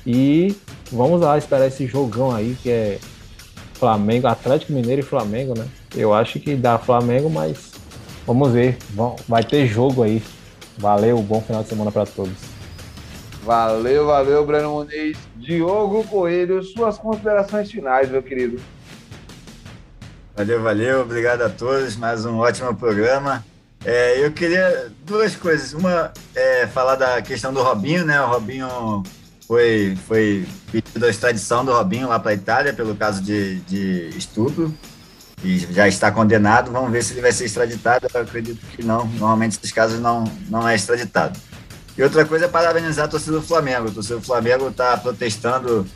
E 0.07 0.57
vamos 0.91 1.21
lá 1.21 1.37
esperar 1.37 1.67
esse 1.67 1.87
jogão 1.87 2.35
aí 2.35 2.57
que 2.63 2.71
é 2.71 2.99
Flamengo, 3.75 4.27
Atlético 4.27 4.73
Mineiro 4.73 5.03
e 5.03 5.05
Flamengo, 5.05 5.53
né? 5.57 5.67
Eu 5.95 6.15
acho 6.15 6.41
que 6.41 6.57
dá 6.57 6.79
Flamengo, 6.79 7.29
mas 7.29 7.73
vamos 8.27 8.51
ver. 8.53 8.79
Vai 9.29 9.45
ter 9.45 9.67
jogo 9.67 10.03
aí. 10.03 10.23
Valeu, 10.79 11.21
bom 11.21 11.41
final 11.41 11.63
de 11.63 11.69
semana 11.69 11.91
para 11.91 12.07
todos. 12.07 12.37
Valeu, 13.43 14.07
valeu, 14.07 14.47
Breno 14.47 14.73
Muniz. 14.73 15.19
Diogo 15.37 16.05
Coelho, 16.05 16.63
suas 16.63 16.97
considerações 16.99 17.71
finais, 17.71 18.09
meu 18.11 18.23
querido. 18.23 18.61
Valeu, 20.37 20.63
valeu. 20.63 21.01
Obrigado 21.01 21.43
a 21.43 21.49
todos. 21.49 21.97
Mais 21.97 22.25
um 22.25 22.39
ótimo 22.39 22.75
programa. 22.77 23.45
É, 23.85 24.25
eu 24.25 24.31
queria 24.33 24.93
duas 25.05 25.35
coisas. 25.35 25.73
Uma 25.73 26.13
é 26.35 26.67
falar 26.69 26.95
da 26.95 27.21
questão 27.23 27.53
do 27.53 27.61
Robinho, 27.61 28.05
né? 28.05 28.21
O 28.21 28.29
Robinho 28.29 29.03
foi, 29.49 29.97
foi 30.07 30.47
pedido 30.71 31.05
a 31.05 31.09
extradição 31.09 31.65
do 31.65 31.73
Robinho 31.73 32.09
lá 32.09 32.21
para 32.21 32.31
a 32.31 32.35
Itália 32.35 32.73
pelo 32.73 32.95
caso 32.95 33.21
de, 33.21 33.57
de 33.61 34.11
estupro 34.17 34.73
e 35.43 35.59
já 35.59 35.87
está 35.89 36.11
condenado. 36.11 36.71
Vamos 36.71 36.91
ver 36.91 37.03
se 37.03 37.15
ele 37.15 37.21
vai 37.21 37.33
ser 37.33 37.45
extraditado. 37.45 38.07
Eu 38.13 38.21
acredito 38.23 38.65
que 38.75 38.85
não. 38.85 39.07
Normalmente, 39.07 39.59
esses 39.59 39.73
casos 39.73 40.01
não, 40.01 40.25
não 40.49 40.69
é 40.69 40.75
extraditado. 40.75 41.39
E 41.97 42.03
outra 42.03 42.25
coisa 42.25 42.45
é 42.45 42.49
parabenizar 42.49 43.07
a 43.07 43.09
torcida 43.09 43.33
do 43.33 43.43
Flamengo. 43.43 43.89
A 43.89 43.91
torcida 43.91 44.17
do 44.17 44.25
Flamengo 44.25 44.69
está 44.69 44.97
protestando 44.97 45.87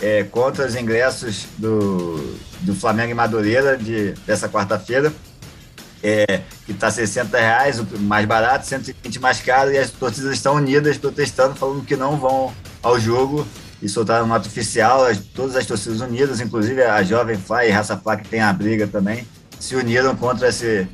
é, 0.00 0.24
contra 0.24 0.66
os 0.66 0.76
ingressos 0.76 1.46
do, 1.56 2.36
do 2.60 2.74
Flamengo 2.74 3.10
em 3.10 3.14
Madureira 3.14 3.76
de, 3.76 4.12
dessa 4.26 4.48
quarta-feira 4.48 5.12
é, 6.02 6.42
que 6.64 6.72
está 6.72 6.90
60 6.90 7.36
reais, 7.36 7.80
o 7.80 7.98
mais 7.98 8.26
barato, 8.26 8.66
120 8.66 9.20
mais 9.20 9.40
caro, 9.40 9.72
e 9.72 9.78
as 9.78 9.90
torcidas 9.90 10.32
estão 10.32 10.54
unidas 10.54 10.96
protestando, 10.96 11.54
falando 11.54 11.84
que 11.84 11.96
não 11.96 12.16
vão 12.16 12.52
ao 12.82 12.98
jogo 13.00 13.46
e 13.80 13.88
soltaram 13.88 14.26
nota 14.26 14.48
oficial, 14.48 15.04
as, 15.04 15.18
todas 15.18 15.56
as 15.56 15.66
torcidas 15.66 16.00
unidas, 16.00 16.40
inclusive 16.40 16.82
a 16.82 17.02
Jovem 17.02 17.36
Fly 17.36 17.68
e 17.68 17.70
Raça 17.70 17.96
Fly, 17.96 18.16
que 18.18 18.28
tem 18.28 18.40
a 18.40 18.52
briga 18.52 18.86
também, 18.86 19.26
se 19.58 19.76
uniram 19.76 20.16
contra 20.16 20.48
esse, 20.48 20.88